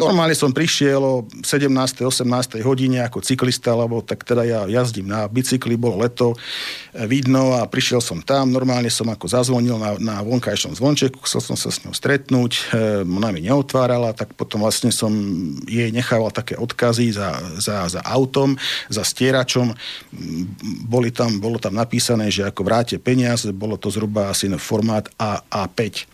Normálne 0.00 0.32
som 0.32 0.56
prišiel 0.56 1.00
o 1.04 1.28
17. 1.44 1.68
18. 2.08 2.64
hodine 2.64 3.04
ako 3.04 3.20
cyklista, 3.20 3.76
lebo 3.76 4.00
tak 4.00 4.24
teda 4.24 4.42
ja 4.48 4.60
jazdím 4.64 5.12
na 5.12 5.28
bicykli, 5.28 5.76
bolo 5.76 6.00
leto, 6.00 6.32
e, 6.32 7.04
vidno 7.04 7.60
a 7.60 7.68
prišiel 7.68 8.00
som 8.00 8.24
tam, 8.24 8.48
normálne 8.48 8.88
som 8.88 9.04
ako 9.12 9.28
zazvonil 9.28 9.76
na, 9.76 10.00
na 10.00 10.16
vonkajšom 10.24 10.72
zvončeku, 10.72 11.20
chcel 11.28 11.44
som 11.44 11.56
sa 11.60 11.68
s 11.68 11.84
ňou 11.84 11.92
stretnúť, 11.92 12.52
e, 12.56 12.62
ona 13.04 13.28
mi 13.28 13.44
neotvárala, 13.44 14.16
tak 14.16 14.32
potom 14.32 14.64
vlastne 14.64 14.88
som 14.88 15.12
jej 15.68 15.92
nechával 15.92 16.32
také 16.32 16.56
odkazy 16.56 17.12
za, 17.12 17.36
za, 17.60 17.84
za 17.92 18.00
autom, 18.08 18.56
za 18.88 19.04
stieračom. 19.04 19.76
Bol 20.88 21.01
boli 21.02 21.10
tam, 21.10 21.42
bolo 21.42 21.58
tam 21.58 21.74
napísané, 21.74 22.30
že 22.30 22.46
ako 22.46 22.62
vráte 22.62 22.94
peniaze, 23.02 23.50
bolo 23.50 23.74
to 23.74 23.90
zhruba 23.90 24.30
asi 24.30 24.46
na 24.46 24.54
formát 24.54 25.10
A, 25.18 25.42
A5. 25.50 26.06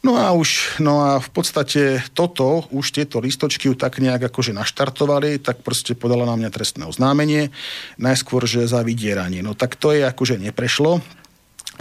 No 0.00 0.16
a 0.16 0.32
už, 0.32 0.80
no 0.80 1.04
a 1.04 1.20
v 1.20 1.28
podstate 1.36 2.00
toto, 2.16 2.64
už 2.72 2.96
tieto 2.96 3.20
listočky 3.20 3.68
ju 3.68 3.76
tak 3.76 4.00
nejak 4.00 4.32
akože 4.32 4.56
naštartovali, 4.56 5.36
tak 5.36 5.60
proste 5.60 5.92
podala 5.92 6.24
na 6.24 6.40
mňa 6.40 6.48
trestné 6.48 6.88
oznámenie, 6.88 7.52
najskôr, 8.00 8.48
že 8.48 8.64
za 8.64 8.80
vydieranie. 8.80 9.44
No 9.44 9.52
tak 9.52 9.76
to 9.76 9.92
je 9.92 10.00
akože 10.08 10.40
neprešlo, 10.40 11.04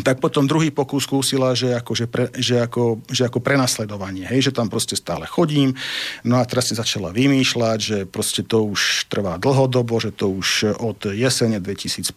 tak 0.01 0.19
potom 0.19 0.45
druhý 0.45 0.69
pokus 0.69 1.05
skúsila, 1.05 1.53
že 1.53 1.73
ako, 1.73 1.91
že, 1.93 2.05
pre, 2.05 2.29
že, 2.37 2.61
ako, 2.61 3.01
že 3.09 3.25
ako 3.25 3.39
prenasledovanie, 3.39 4.27
hej, 4.27 4.51
že 4.51 4.55
tam 4.55 4.67
proste 4.67 4.97
stále 4.97 5.25
chodím, 5.25 5.73
no 6.25 6.37
a 6.37 6.43
teraz 6.45 6.69
si 6.69 6.75
začala 6.77 7.13
vymýšľať, 7.13 7.79
že 7.79 7.97
proste 8.05 8.41
to 8.45 8.65
už 8.65 9.07
trvá 9.07 9.37
dlhodobo, 9.37 9.97
že 10.01 10.11
to 10.13 10.29
už 10.29 10.77
od 10.81 11.13
jesene 11.13 11.61
2015 11.61 12.11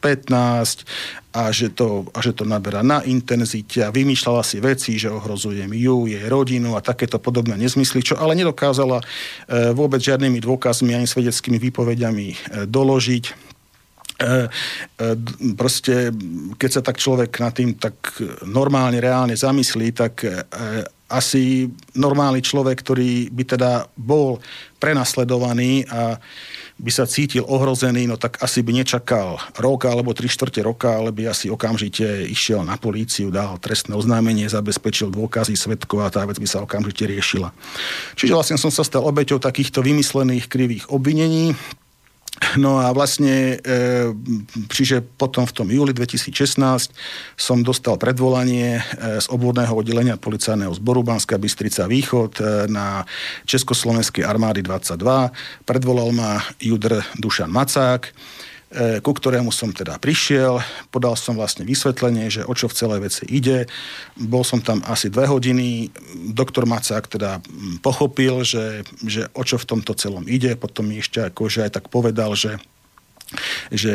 a 1.35 1.50
že 1.50 1.75
to, 1.75 2.07
a 2.14 2.23
že 2.23 2.31
to 2.31 2.47
naberá 2.47 2.87
na 2.87 3.03
intenzite 3.03 3.83
a 3.83 3.91
vymýšľala 3.91 4.47
si 4.47 4.62
veci, 4.62 4.95
že 4.95 5.11
ohrozujem 5.11 5.67
ju, 5.75 6.07
jej 6.07 6.23
rodinu 6.31 6.79
a 6.79 6.85
takéto 6.85 7.19
podobné 7.19 7.59
nezmysly, 7.59 8.07
čo 8.07 8.14
ale 8.14 8.38
nedokázala 8.38 9.03
e, 9.03 9.05
vôbec 9.75 9.99
žiadnymi 9.99 10.38
dôkazmi 10.38 10.95
ani 10.95 11.11
svedeckými 11.11 11.59
výpovediami 11.59 12.26
e, 12.31 12.37
doložiť 12.71 13.44
E, 14.14 14.26
e, 14.26 15.16
proste, 15.59 16.14
keď 16.54 16.71
sa 16.71 16.83
tak 16.87 17.02
človek 17.02 17.35
nad 17.42 17.50
tým 17.50 17.75
tak 17.75 17.99
normálne, 18.47 19.02
reálne 19.02 19.35
zamyslí, 19.35 19.90
tak 19.90 20.23
e, 20.23 20.47
asi 21.11 21.68
normálny 21.99 22.40
človek, 22.40 22.80
ktorý 22.80 23.28
by 23.35 23.44
teda 23.44 23.71
bol 23.99 24.38
prenasledovaný 24.78 25.85
a 25.90 26.18
by 26.75 26.90
sa 26.90 27.06
cítil 27.06 27.47
ohrozený, 27.47 28.11
no 28.11 28.18
tak 28.18 28.42
asi 28.42 28.59
by 28.66 28.75
nečakal 28.75 29.38
rok 29.62 29.87
alebo 29.87 30.11
tri 30.11 30.26
štvrte 30.26 30.59
roka, 30.66 30.90
ale 30.90 31.14
by 31.14 31.30
asi 31.30 31.47
okamžite 31.47 32.26
išiel 32.26 32.66
na 32.66 32.75
políciu, 32.75 33.30
dal 33.30 33.62
trestné 33.62 33.94
oznámenie, 33.94 34.50
zabezpečil 34.50 35.14
dôkazy 35.14 35.54
svetkov 35.54 36.02
a 36.02 36.11
tá 36.11 36.26
vec 36.26 36.42
by 36.42 36.49
sa 36.50 36.66
okamžite 36.66 37.06
riešila. 37.06 37.54
Čiže 38.18 38.35
vlastne 38.35 38.59
som 38.59 38.75
sa 38.75 38.83
stal 38.83 39.06
obeťou 39.06 39.38
takýchto 39.38 39.87
vymyslených 39.87 40.50
krivých 40.50 40.90
obvinení, 40.90 41.54
No 42.59 42.83
a 42.83 42.91
vlastne, 42.91 43.62
e, 43.62 44.11
čiže 44.67 45.07
potom 45.07 45.47
v 45.47 45.55
tom 45.55 45.69
júli 45.71 45.95
2016 45.95 46.91
som 47.38 47.62
dostal 47.62 47.95
predvolanie 47.95 48.83
e, 48.83 49.23
z 49.23 49.26
obvodného 49.31 49.71
oddelenia 49.71 50.19
policajného 50.19 50.75
zboru 50.75 51.07
Banská 51.07 51.38
Bystrica 51.38 51.87
Východ 51.87 52.33
e, 52.43 52.45
na 52.67 53.07
Československej 53.47 54.26
armády 54.26 54.67
22. 54.67 55.31
Predvolal 55.62 56.11
ma 56.11 56.43
Judr 56.59 57.07
Dušan 57.23 57.55
Macák 57.55 58.11
ku 59.00 59.12
ktorému 59.14 59.54
som 59.54 59.71
teda 59.71 59.97
prišiel. 60.02 60.59
Podal 60.90 61.14
som 61.14 61.38
vlastne 61.38 61.62
vysvetlenie, 61.62 62.26
že 62.26 62.43
o 62.43 62.52
čo 62.52 62.66
v 62.66 62.76
celej 62.76 63.00
veci 63.07 63.25
ide. 63.31 63.71
Bol 64.19 64.43
som 64.43 64.59
tam 64.59 64.83
asi 64.90 65.09
dve 65.09 65.31
hodiny. 65.31 65.95
Doktor 66.35 66.66
Macák 66.66 67.07
teda 67.07 67.38
pochopil, 67.81 68.43
že, 68.43 68.83
že 69.07 69.31
o 69.35 69.47
čo 69.47 69.57
v 69.62 69.69
tomto 69.69 69.95
celom 69.95 70.26
ide. 70.26 70.59
Potom 70.59 70.90
mi 70.90 70.99
ešte 70.99 71.23
akože 71.31 71.71
aj 71.71 71.71
tak 71.81 71.87
povedal, 71.88 72.35
že 72.35 72.59
že 73.73 73.90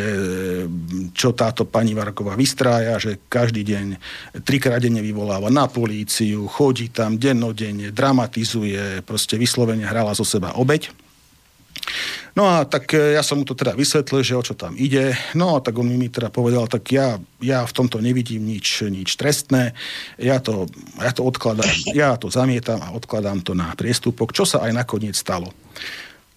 čo 1.14 1.32
táto 1.32 1.64
pani 1.64 1.94
Varková 1.94 2.36
vystrája, 2.36 3.00
že 3.00 3.22
každý 3.30 3.62
deň 3.62 3.86
trikrát 4.44 4.82
denne 4.82 5.00
vyvoláva 5.00 5.48
na 5.54 5.70
políciu, 5.70 6.50
chodí 6.50 6.90
tam 6.90 7.16
dennodenne, 7.16 7.94
dramatizuje, 7.94 9.06
proste 9.06 9.38
vyslovene 9.40 9.86
hrala 9.86 10.18
zo 10.18 10.26
seba 10.26 10.58
obeď. 10.58 10.92
No 12.38 12.48
a 12.48 12.64
tak 12.64 12.94
e, 12.94 13.18
ja 13.18 13.24
som 13.26 13.42
mu 13.42 13.46
to 13.46 13.58
teda 13.58 13.76
vysvetlil, 13.76 14.24
že 14.24 14.38
o 14.38 14.44
čo 14.44 14.56
tam 14.56 14.78
ide. 14.80 15.18
No 15.36 15.58
a 15.58 15.60
tak 15.60 15.76
on 15.76 15.90
mi 15.90 16.08
teda 16.08 16.32
povedal, 16.32 16.70
tak 16.70 16.88
ja, 16.94 17.18
ja 17.44 17.66
v 17.66 17.76
tomto 17.76 18.00
nevidím 18.00 18.46
nič, 18.46 18.86
nič 18.88 19.18
trestné. 19.20 19.74
Ja 20.22 20.40
to, 20.40 20.70
ja 21.02 21.12
to 21.12 21.26
odkladám, 21.26 21.70
ja 21.92 22.16
to 22.16 22.32
zamietam 22.32 22.80
a 22.80 22.94
odkladám 22.96 23.44
to 23.44 23.58
na 23.58 23.74
priestupok, 23.76 24.32
čo 24.32 24.48
sa 24.48 24.64
aj 24.64 24.72
nakoniec 24.72 25.18
stalo. 25.18 25.52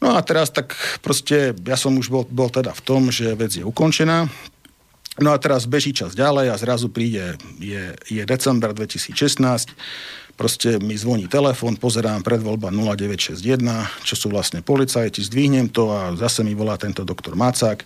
No 0.02 0.18
a 0.18 0.20
teraz 0.26 0.50
tak 0.50 0.74
proste, 0.98 1.54
ja 1.54 1.78
som 1.78 1.94
už 1.94 2.10
bol, 2.10 2.26
bol 2.26 2.50
teda 2.50 2.74
v 2.74 2.82
tom, 2.82 3.14
že 3.14 3.38
vec 3.38 3.54
je 3.54 3.62
ukončená. 3.62 4.26
No 5.20 5.30
a 5.30 5.38
teraz 5.38 5.68
beží 5.68 5.92
čas 5.92 6.16
ďalej 6.16 6.50
a 6.50 6.56
zrazu 6.56 6.88
príde, 6.88 7.36
je, 7.60 7.92
je 8.08 8.22
december 8.24 8.72
2016 8.72 9.76
proste 10.34 10.80
mi 10.80 10.96
zvoní 10.98 11.28
telefón, 11.28 11.76
pozerám 11.78 12.24
predvoľba 12.26 12.72
0961, 12.74 13.62
čo 14.02 14.14
sú 14.18 14.26
vlastne 14.32 14.64
policajti, 14.64 15.22
zdvihnem 15.22 15.70
to 15.70 15.92
a 15.92 16.16
zase 16.18 16.42
mi 16.42 16.56
volá 16.56 16.74
tento 16.80 17.06
doktor 17.06 17.36
Macák, 17.38 17.84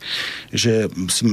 že, 0.50 0.88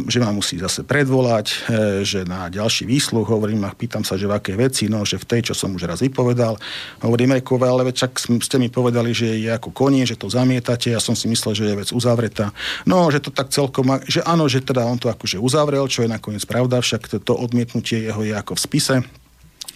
že 0.10 0.18
ma 0.20 0.34
musí 0.36 0.60
zase 0.60 0.84
predvolať, 0.84 1.48
e, 1.50 1.56
že 2.04 2.26
na 2.28 2.50
ďalší 2.50 2.90
výsluh, 2.90 3.24
hovorím 3.24 3.64
a 3.64 3.72
pýtam 3.72 4.04
sa, 4.04 4.20
že 4.20 4.28
v 4.28 4.36
aké 4.36 4.54
veci, 4.58 4.92
no, 4.92 5.08
že 5.08 5.22
v 5.22 5.26
tej, 5.26 5.52
čo 5.52 5.54
som 5.56 5.72
už 5.72 5.88
raz 5.88 6.04
vypovedal, 6.04 6.60
hovorím, 7.02 7.40
Ekové, 7.40 7.70
ale 7.70 7.90
čak 7.94 8.20
ste 8.20 8.58
mi 8.60 8.68
povedali, 8.68 9.16
že 9.16 9.40
je 9.40 9.50
ako 9.50 9.72
konie, 9.72 10.04
že 10.04 10.20
to 10.20 10.28
zamietate, 10.28 10.92
ja 10.92 11.00
som 11.00 11.16
si 11.16 11.30
myslel, 11.30 11.54
že 11.56 11.66
je 11.70 11.80
vec 11.80 11.90
uzavretá. 11.96 12.52
No, 12.84 13.08
že 13.08 13.24
to 13.24 13.32
tak 13.32 13.54
celkom, 13.54 14.02
že 14.06 14.26
áno, 14.26 14.50
že 14.50 14.60
teda 14.62 14.84
on 14.84 15.00
to 15.00 15.08
akože 15.08 15.40
uzavrel, 15.40 15.88
čo 15.88 16.04
je 16.04 16.12
nakoniec 16.12 16.44
pravda, 16.44 16.84
však 16.84 17.08
to, 17.08 17.18
to 17.22 17.34
odmietnutie 17.34 18.04
jeho 18.04 18.22
je 18.26 18.34
ako 18.34 18.60
v 18.60 18.64
spise, 18.64 18.96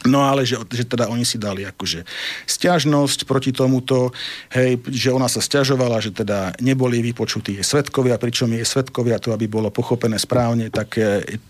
No 0.05 0.21
ale 0.21 0.45
že, 0.45 0.61
že 0.69 0.85
teda 0.85 1.09
oni 1.09 1.25
si 1.25 1.41
dali 1.41 1.65
akože 1.65 2.05
stiažnosť 2.45 3.25
proti 3.25 3.49
tomuto, 3.49 4.13
hej, 4.53 4.77
že 4.93 5.09
ona 5.09 5.25
sa 5.25 5.41
stiažovala, 5.41 5.97
že 5.97 6.13
teda 6.13 6.53
neboli 6.61 7.01
vypočutí 7.01 7.57
jej 7.57 7.65
svetkovia, 7.65 8.21
pričom 8.21 8.53
jej 8.53 8.61
svetkovia, 8.61 9.17
to 9.17 9.33
aby 9.33 9.49
bolo 9.49 9.73
pochopené 9.73 10.21
správne, 10.21 10.69
tak 10.69 11.01
e, 11.01 11.41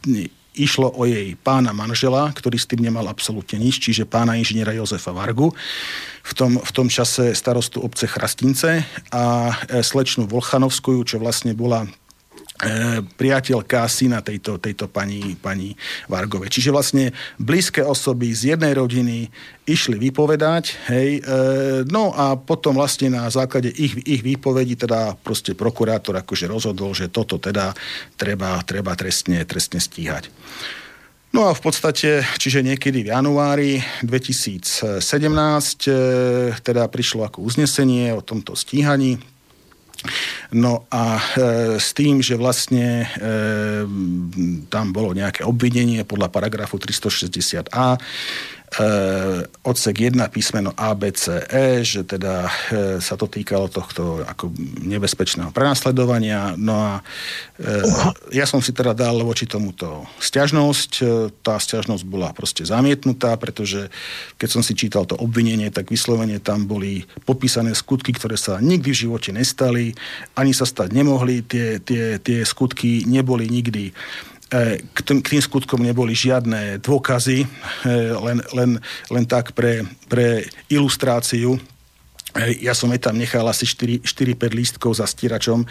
išlo 0.58 0.90
o 0.96 1.04
jej 1.06 1.36
pána 1.38 1.76
manžela, 1.76 2.32
ktorý 2.34 2.58
s 2.58 2.66
tým 2.66 2.88
nemal 2.88 3.06
absolútne 3.06 3.62
nič, 3.62 3.84
čiže 3.84 4.10
pána 4.10 4.40
inžiniera 4.40 4.74
Jozefa 4.74 5.12
Vargu, 5.12 5.54
v 6.24 6.34
tom, 6.34 6.60
v 6.60 6.72
tom 6.72 6.88
čase 6.88 7.36
starostu 7.38 7.84
obce 7.84 8.08
Chrastince 8.08 8.84
a 9.12 9.54
e, 9.68 9.84
slečnú 9.84 10.26
Volchanovskú, 10.26 11.04
čo 11.04 11.20
vlastne 11.20 11.52
bola 11.52 11.84
priateľka 13.18 13.86
syna 13.86 14.26
tejto, 14.26 14.58
tejto 14.58 14.90
pani, 14.90 15.38
pani 15.38 15.78
Vargove. 16.10 16.50
Čiže 16.50 16.74
vlastne 16.74 17.14
blízke 17.38 17.86
osoby 17.86 18.34
z 18.34 18.58
jednej 18.58 18.74
rodiny 18.74 19.30
išli 19.70 20.02
vypovedať, 20.02 20.90
hej, 20.90 21.10
e, 21.20 21.22
no 21.92 22.16
a 22.16 22.34
potom 22.40 22.80
vlastne 22.80 23.14
na 23.14 23.30
základe 23.30 23.70
ich, 23.70 24.00
ich 24.08 24.24
výpovedí 24.24 24.80
teda 24.80 25.14
proste 25.22 25.54
prokurátor 25.54 26.18
akože 26.18 26.48
rozhodol, 26.50 26.96
že 26.98 27.14
toto 27.14 27.38
teda 27.38 27.78
treba, 28.18 28.58
treba 28.66 28.96
trestne, 28.98 29.44
trestne 29.46 29.78
stíhať. 29.78 30.32
No 31.36 31.52
a 31.52 31.54
v 31.54 31.62
podstate, 31.62 32.24
čiže 32.40 32.64
niekedy 32.66 33.04
v 33.06 33.12
januári 33.14 33.84
2017 34.02 35.04
e, 35.86 35.94
teda 36.64 36.88
prišlo 36.90 37.28
ako 37.28 37.46
uznesenie 37.46 38.16
o 38.16 38.26
tomto 38.26 38.58
stíhaní 38.58 39.37
No 40.54 40.88
a 40.94 41.18
e, 41.18 41.22
s 41.82 41.92
tým, 41.92 42.22
že 42.24 42.40
vlastne 42.40 43.04
e, 43.04 43.08
tam 44.72 44.86
bolo 44.96 45.12
nejaké 45.12 45.44
obvinenie 45.44 46.06
podľa 46.08 46.32
paragrafu 46.32 46.80
360a, 46.80 47.98
Eh, 47.98 48.57
odsek 49.64 49.96
1 50.12 50.20
písmeno 50.28 50.76
ABCE, 50.76 51.88
že 51.88 52.04
teda 52.04 52.46
e, 52.46 52.52
sa 53.00 53.16
to 53.16 53.26
týkalo 53.32 53.72
tohto 53.72 54.22
ako 54.28 54.52
nebezpečného 54.84 55.56
prenasledovania. 55.56 56.54
No 56.60 56.76
a 56.76 56.94
e, 57.00 57.02
ja 58.36 58.44
som 58.44 58.60
si 58.60 58.76
teda 58.76 58.92
dal 58.92 59.24
voči 59.24 59.48
tomuto 59.48 60.04
stiažnosť. 60.20 60.92
Tá 61.42 61.56
stiažnosť 61.58 62.04
bola 62.04 62.36
proste 62.36 62.68
zamietnutá, 62.68 63.40
pretože 63.40 63.88
keď 64.36 64.50
som 64.52 64.62
si 64.62 64.76
čítal 64.76 65.08
to 65.08 65.16
obvinenie, 65.16 65.72
tak 65.72 65.88
vyslovene 65.88 66.44
tam 66.44 66.68
boli 66.68 67.08
popísané 67.24 67.72
skutky, 67.72 68.12
ktoré 68.12 68.36
sa 68.36 68.60
nikdy 68.60 68.92
v 68.92 69.02
živote 69.08 69.32
nestali, 69.32 69.96
ani 70.36 70.52
sa 70.52 70.68
stať 70.68 70.92
nemohli. 70.92 71.40
Tie, 71.48 71.80
tie, 71.80 72.20
tie 72.20 72.44
skutky 72.44 73.08
neboli 73.08 73.48
nikdy 73.48 73.90
E, 73.90 74.37
k 74.48 75.00
tým, 75.04 75.20
k 75.20 75.32
tým 75.36 75.44
skutkom 75.44 75.84
neboli 75.84 76.16
žiadne 76.16 76.80
dôkazy, 76.80 77.44
e, 77.44 77.48
len, 78.16 78.40
len, 78.56 78.72
len 79.12 79.26
tak 79.28 79.52
pre, 79.52 79.84
pre 80.08 80.48
ilustráciu. 80.72 81.60
E, 82.32 82.64
ja 82.64 82.72
som 82.72 82.88
aj 82.96 83.12
tam 83.12 83.20
nechal 83.20 83.44
asi 83.44 83.68
4-5 83.68 84.08
lístkov 84.56 84.96
za 84.96 85.04
stíračom 85.04 85.68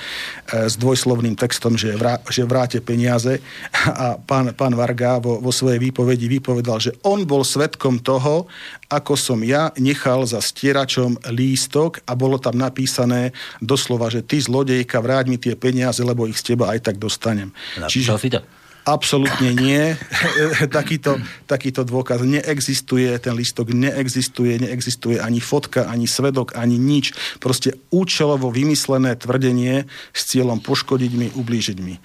s 0.53 0.77
dvojslovným 0.77 1.41
textom, 1.41 1.81
že, 1.81 1.97
vrá, 1.97 2.21
že 2.29 2.45
vráte 2.45 2.85
peniaze 2.85 3.41
a 4.05 4.21
pán, 4.21 4.53
pán 4.53 4.77
Varga 4.77 5.25
vo, 5.25 5.41
vo 5.41 5.49
svojej 5.49 5.81
výpovedi 5.81 6.29
vypovedal, 6.29 6.77
že 6.77 6.93
on 7.01 7.25
bol 7.25 7.49
svetkom 7.49 8.05
toho, 8.05 8.45
ako 8.93 9.17
som 9.17 9.41
ja 9.41 9.73
nechal 9.81 10.29
za 10.29 10.45
stieračom 10.45 11.17
lístok 11.33 12.05
a 12.05 12.12
bolo 12.12 12.37
tam 12.37 12.61
napísané 12.61 13.33
doslova, 13.65 14.12
že 14.12 14.21
ty 14.21 14.37
zlodejka, 14.37 15.01
vráť 15.01 15.33
mi 15.33 15.41
tie 15.41 15.57
peniaze, 15.57 16.05
lebo 16.05 16.29
ich 16.29 16.37
z 16.37 16.53
teba 16.53 16.77
aj 16.77 16.93
tak 16.93 17.01
dostanem. 17.01 17.57
Čiže, 17.89 18.21
si 18.21 18.29
to? 18.29 18.45
Absolútne 18.87 19.51
nie. 19.66 19.99
takýto, 20.79 21.18
takýto 21.51 21.83
dôkaz 21.83 22.22
neexistuje, 22.22 23.11
ten 23.18 23.35
listok 23.35 23.75
neexistuje, 23.75 24.62
neexistuje 24.62 25.18
ani 25.18 25.42
fotka, 25.42 25.90
ani 25.90 26.07
svedok, 26.07 26.55
ani 26.55 26.79
nič. 26.79 27.11
Proste 27.42 27.75
účelovo 27.90 28.55
vymyslené 28.55 29.18
tvrdenie 29.18 29.90
s 30.14 30.20
cieľom 30.31 30.62
poškodiť 30.62 31.12
mi, 31.18 31.27
ublížiť 31.35 31.79
mi. 31.83 31.99
E, 31.99 32.01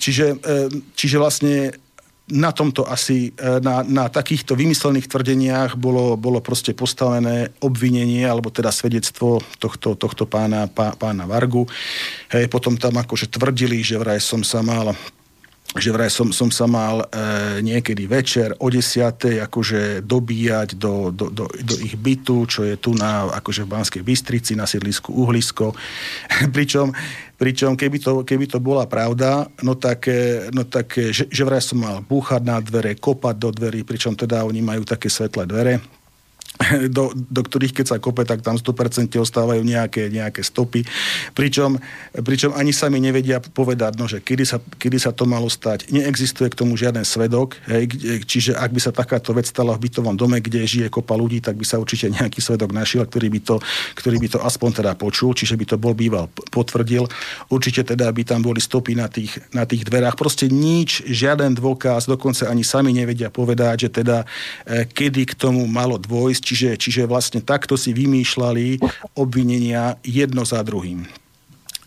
čiže, 0.00 0.40
e, 0.40 0.56
čiže 0.96 1.20
vlastne 1.20 1.76
na 2.30 2.54
tomto 2.54 2.86
asi, 2.86 3.34
e, 3.34 3.60
na, 3.60 3.82
na 3.82 4.06
takýchto 4.08 4.54
vymyslených 4.54 5.10
tvrdeniach 5.10 5.74
bolo, 5.76 6.14
bolo 6.14 6.40
proste 6.40 6.72
postavené 6.72 7.52
obvinenie, 7.60 8.24
alebo 8.24 8.48
teda 8.48 8.72
svedectvo 8.72 9.42
tohto, 9.58 9.98
tohto 9.98 10.24
pána, 10.24 10.70
pá, 10.70 10.96
pána 10.96 11.26
Vargu. 11.26 11.66
Hej, 12.32 12.48
potom 12.48 12.78
tam 12.78 12.96
akože 12.96 13.28
tvrdili, 13.28 13.82
že 13.84 13.98
vraj 13.98 14.22
som 14.22 14.40
sa 14.46 14.62
mal 14.62 14.94
že 15.78 15.94
vraj 15.94 16.10
som, 16.10 16.34
som 16.34 16.50
sa 16.50 16.66
mal 16.66 17.06
e, 17.06 17.62
niekedy 17.62 18.10
večer 18.10 18.58
o 18.58 18.66
desiatej 18.66 19.38
akože 19.46 20.02
dobíjať 20.02 20.74
do, 20.74 21.14
do, 21.14 21.30
do, 21.30 21.46
do 21.46 21.74
ich 21.78 21.94
bytu, 21.94 22.42
čo 22.50 22.66
je 22.66 22.74
tu 22.74 22.90
na, 22.98 23.30
akože 23.38 23.62
v 23.62 23.72
Banskej 23.78 24.02
Bystrici 24.02 24.58
na 24.58 24.66
sídlisku 24.66 25.14
Uhlisko. 25.14 25.70
pričom, 26.54 26.90
pričom 27.38 27.78
keby, 27.78 28.02
to, 28.02 28.12
keby 28.26 28.50
to 28.50 28.58
bola 28.58 28.90
pravda, 28.90 29.46
no 29.62 29.78
tak, 29.78 30.10
e, 30.10 30.50
no 30.50 30.66
tak 30.66 30.90
e, 30.98 31.14
že, 31.14 31.30
že 31.30 31.46
vraj 31.46 31.62
som 31.62 31.78
mal 31.78 32.02
búchať 32.02 32.42
na 32.42 32.58
dvere, 32.58 32.98
kopať 32.98 33.36
do 33.38 33.54
dverí, 33.54 33.86
pričom 33.86 34.18
teda 34.18 34.42
oni 34.42 34.58
majú 34.58 34.82
také 34.82 35.06
svetlé 35.06 35.46
dvere, 35.46 35.99
do, 36.96 37.12
do 37.14 37.40
ktorých 37.40 37.72
keď 37.72 37.86
sa 37.86 38.02
kope, 38.02 38.22
tak 38.26 38.44
tam 38.44 38.56
100% 38.56 39.16
ostávajú 39.16 39.62
nejaké, 39.64 40.12
nejaké 40.12 40.44
stopy. 40.44 40.84
Pričom, 41.32 41.80
pričom 42.20 42.52
ani 42.52 42.74
sami 42.74 43.00
nevedia 43.00 43.40
povedať, 43.40 43.96
no, 43.96 44.04
že 44.06 44.20
kedy 44.20 44.44
sa, 44.44 44.58
kedy 44.60 44.98
sa 45.00 45.10
to 45.14 45.24
malo 45.24 45.48
stať. 45.48 45.88
Neexistuje 45.88 46.52
k 46.52 46.58
tomu 46.58 46.76
žiaden 46.76 47.04
svedok, 47.06 47.56
hej, 47.68 47.88
čiže 48.28 48.52
ak 48.56 48.70
by 48.72 48.80
sa 48.80 48.92
takáto 48.92 49.32
vec 49.32 49.48
stala 49.48 49.74
v 49.76 49.88
bytovom 49.88 50.16
dome, 50.16 50.38
kde 50.38 50.64
žije 50.64 50.92
kopa 50.92 51.16
ľudí, 51.16 51.40
tak 51.40 51.56
by 51.56 51.64
sa 51.64 51.80
určite 51.80 52.12
nejaký 52.12 52.44
svedok 52.44 52.74
našiel, 52.76 53.08
ktorý 53.08 53.32
by 53.32 53.40
to, 53.40 53.56
ktorý 53.96 54.16
by 54.20 54.28
to 54.36 54.38
aspoň 54.44 54.84
teda 54.84 54.92
počul, 54.98 55.32
čiže 55.32 55.56
by 55.56 55.64
to 55.64 55.76
bol 55.80 55.96
býval 55.96 56.28
potvrdil. 56.52 57.08
Určite 57.48 57.94
teda 57.94 58.10
by 58.12 58.22
tam 58.26 58.44
boli 58.44 58.60
stopy 58.60 58.92
na 58.98 59.08
tých, 59.08 59.40
na 59.56 59.64
tých 59.64 59.86
dverách. 59.86 60.18
Proste 60.18 60.50
nič, 60.50 61.02
žiaden 61.08 61.56
dôkaz, 61.56 62.06
dokonca 62.10 62.50
ani 62.50 62.62
sami 62.66 62.92
nevedia 62.92 63.32
povedať, 63.32 63.88
že 63.88 64.02
teda 64.02 64.22
e, 64.68 64.84
kedy 64.84 65.32
k 65.32 65.34
tomu 65.38 65.64
malo 65.64 65.96
dôjsť, 65.96 66.39
Čiže, 66.40 66.80
čiže 66.80 67.02
vlastne 67.06 67.44
takto 67.44 67.76
si 67.76 67.92
vymýšľali 67.92 68.80
obvinenia 69.14 70.00
jedno 70.02 70.42
za 70.48 70.64
druhým. 70.64 71.06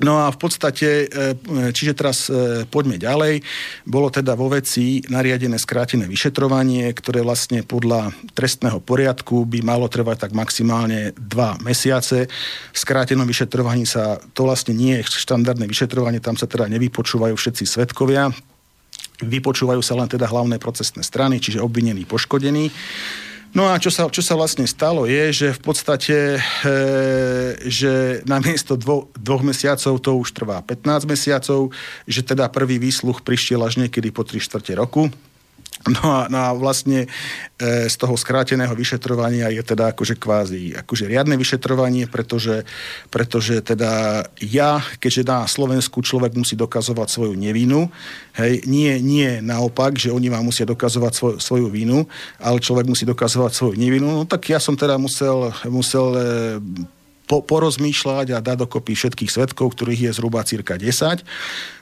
No 0.01 0.25
a 0.25 0.33
v 0.33 0.37
podstate, 0.41 1.05
e, 1.05 1.71
čiže 1.71 1.93
teraz 1.93 2.25
e, 2.25 2.65
poďme 2.65 2.97
ďalej. 2.97 3.45
Bolo 3.85 4.09
teda 4.09 4.33
vo 4.33 4.49
veci 4.49 5.05
nariadené 5.05 5.61
skrátené 5.61 6.09
vyšetrovanie, 6.09 6.89
ktoré 6.97 7.21
vlastne 7.21 7.61
podľa 7.61 8.09
trestného 8.33 8.81
poriadku 8.81 9.45
by 9.45 9.61
malo 9.61 9.85
trvať 9.85 10.27
tak 10.27 10.31
maximálne 10.33 11.13
dva 11.13 11.61
mesiace. 11.61 12.25
V 12.73 12.77
skrátenom 12.77 13.23
vyšetrovaní 13.23 13.85
sa, 13.85 14.17
to 14.33 14.49
vlastne 14.49 14.73
nie 14.73 14.97
je 14.99 15.07
štandardné 15.23 15.69
vyšetrovanie, 15.69 16.17
tam 16.19 16.41
sa 16.41 16.49
teda 16.49 16.65
nevypočúvajú 16.73 17.37
všetci 17.37 17.63
svetkovia, 17.63 18.33
vypočúvajú 19.21 19.79
sa 19.85 19.95
len 19.95 20.09
teda 20.09 20.25
hlavné 20.25 20.57
procesné 20.57 21.05
strany, 21.05 21.37
čiže 21.37 21.63
obvinení, 21.63 22.03
poškodení. 22.03 22.73
No 23.53 23.69
a 23.69 23.77
čo 23.77 23.93
sa, 23.93 24.09
čo 24.09 24.25
sa 24.25 24.33
vlastne 24.33 24.65
stalo 24.65 25.05
je, 25.05 25.29
že 25.29 25.47
v 25.53 25.61
podstate, 25.61 26.41
e, 26.41 26.73
že 27.69 28.25
namiesto 28.25 28.73
dvo, 28.73 29.13
dvoch 29.13 29.45
mesiacov 29.45 29.93
to 30.01 30.11
už 30.17 30.33
trvá 30.33 30.65
15 30.65 31.05
mesiacov, 31.05 31.69
že 32.09 32.25
teda 32.25 32.49
prvý 32.49 32.81
výsluch 32.81 33.21
prišiel 33.21 33.61
až 33.61 33.77
niekedy 33.77 34.09
po 34.09 34.25
3 34.25 34.41
čtvrte 34.41 34.73
roku. 34.73 35.13
No 35.83 35.99
a, 36.07 36.31
no 36.31 36.39
a 36.39 36.49
vlastne 36.55 37.03
e, 37.03 37.07
z 37.91 37.95
toho 37.99 38.15
skráteného 38.15 38.71
vyšetrovania 38.71 39.51
je 39.51 39.59
teda 39.67 39.91
akože 39.91 40.15
kvázi 40.15 40.79
akože 40.79 41.11
riadne 41.11 41.35
vyšetrovanie, 41.35 42.07
pretože, 42.07 42.63
pretože 43.11 43.59
teda 43.59 44.23
ja, 44.39 44.79
keďže 45.03 45.27
na 45.27 45.43
Slovensku 45.43 45.99
človek 45.99 46.39
musí 46.39 46.55
dokazovať 46.55 47.07
svoju 47.11 47.35
nevinu, 47.35 47.91
hej, 48.39 48.63
nie, 48.63 48.95
nie 49.03 49.43
naopak, 49.43 49.99
že 49.99 50.15
oni 50.15 50.31
vám 50.31 50.47
musia 50.47 50.63
dokazovať 50.63 51.11
svoj, 51.11 51.33
svoju 51.43 51.67
vinu, 51.67 52.07
ale 52.39 52.63
človek 52.63 52.87
musí 52.87 53.03
dokazovať 53.03 53.51
svoju 53.51 53.75
nevinu, 53.75 54.07
no 54.07 54.23
tak 54.23 54.47
ja 54.47 54.63
som 54.63 54.79
teda 54.79 54.95
musel, 54.95 55.51
musel 55.67 56.05
e, 56.15 56.23
po, 57.27 57.43
porozmýšľať 57.43 58.27
a 58.35 58.43
dať 58.43 58.67
dokopy 58.67 58.95
všetkých 58.95 59.31
svetkov, 59.31 59.75
ktorých 59.75 60.11
je 60.11 60.15
zhruba 60.15 60.43
cirka 60.43 60.75
10. 60.75 61.23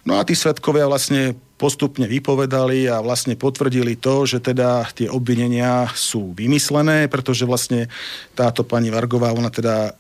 No 0.06 0.18
a 0.18 0.26
tí 0.26 0.38
svetkovia 0.38 0.86
vlastne 0.90 1.38
postupne 1.62 2.10
vypovedali 2.10 2.90
a 2.90 3.06
vlastne 3.06 3.38
potvrdili 3.38 3.94
to, 4.02 4.26
že 4.26 4.42
teda 4.42 4.90
tie 4.98 5.06
obvinenia 5.06 5.86
sú 5.94 6.34
vymyslené, 6.34 7.06
pretože 7.06 7.46
vlastne 7.46 7.86
táto 8.34 8.66
pani 8.66 8.90
Vargová, 8.90 9.30
ona 9.30 9.54
teda 9.54 9.76
e, 9.86 9.92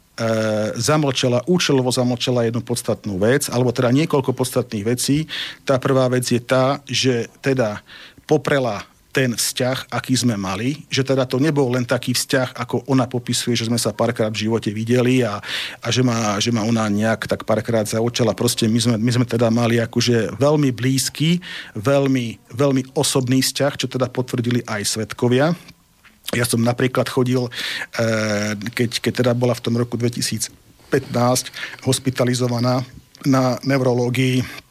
zamlčala, 0.74 1.46
účelovo 1.46 1.94
zamlčala 1.94 2.50
jednu 2.50 2.66
podstatnú 2.66 3.22
vec, 3.22 3.46
alebo 3.54 3.70
teda 3.70 3.94
niekoľko 3.94 4.34
podstatných 4.34 4.86
vecí. 4.90 5.30
Tá 5.62 5.78
prvá 5.78 6.10
vec 6.10 6.26
je 6.26 6.42
tá, 6.42 6.82
že 6.90 7.30
teda 7.46 7.86
poprela 8.26 8.91
ten 9.12 9.36
vzťah, 9.36 9.92
aký 9.92 10.16
sme 10.16 10.40
mali, 10.40 10.88
že 10.88 11.04
teda 11.04 11.28
to 11.28 11.38
nebol 11.38 11.68
len 11.68 11.84
taký 11.84 12.16
vzťah, 12.16 12.56
ako 12.56 12.88
ona 12.88 13.04
popisuje, 13.06 13.60
že 13.60 13.68
sme 13.68 13.76
sa 13.76 13.92
párkrát 13.92 14.32
v 14.32 14.48
živote 14.48 14.72
videli 14.72 15.22
a, 15.22 15.44
a 15.84 15.88
že, 15.92 16.00
ma, 16.02 16.40
že 16.40 16.50
ma 16.56 16.64
ona 16.64 16.88
nejak 16.88 17.28
tak 17.28 17.44
párkrát 17.44 17.84
zaočala. 17.84 18.32
Proste 18.32 18.72
my 18.72 18.80
sme, 18.80 18.96
my 18.96 19.12
sme 19.12 19.26
teda 19.28 19.52
mali 19.52 19.84
akože 19.84 20.40
veľmi 20.40 20.72
blízky, 20.72 21.44
veľmi, 21.76 22.56
veľmi 22.56 22.96
osobný 22.96 23.44
vzťah, 23.44 23.74
čo 23.76 23.92
teda 23.92 24.08
potvrdili 24.08 24.64
aj 24.64 24.82
svetkovia. 24.88 25.52
Ja 26.32 26.48
som 26.48 26.64
napríklad 26.64 27.12
chodil, 27.12 27.52
eh, 28.00 28.56
keď, 28.56 29.04
keď 29.04 29.14
teda 29.24 29.32
bola 29.36 29.52
v 29.52 29.64
tom 29.68 29.76
roku 29.76 30.00
2015 30.00 30.56
hospitalizovaná 31.84 32.88
na 33.28 33.60
neurológii 33.68 34.71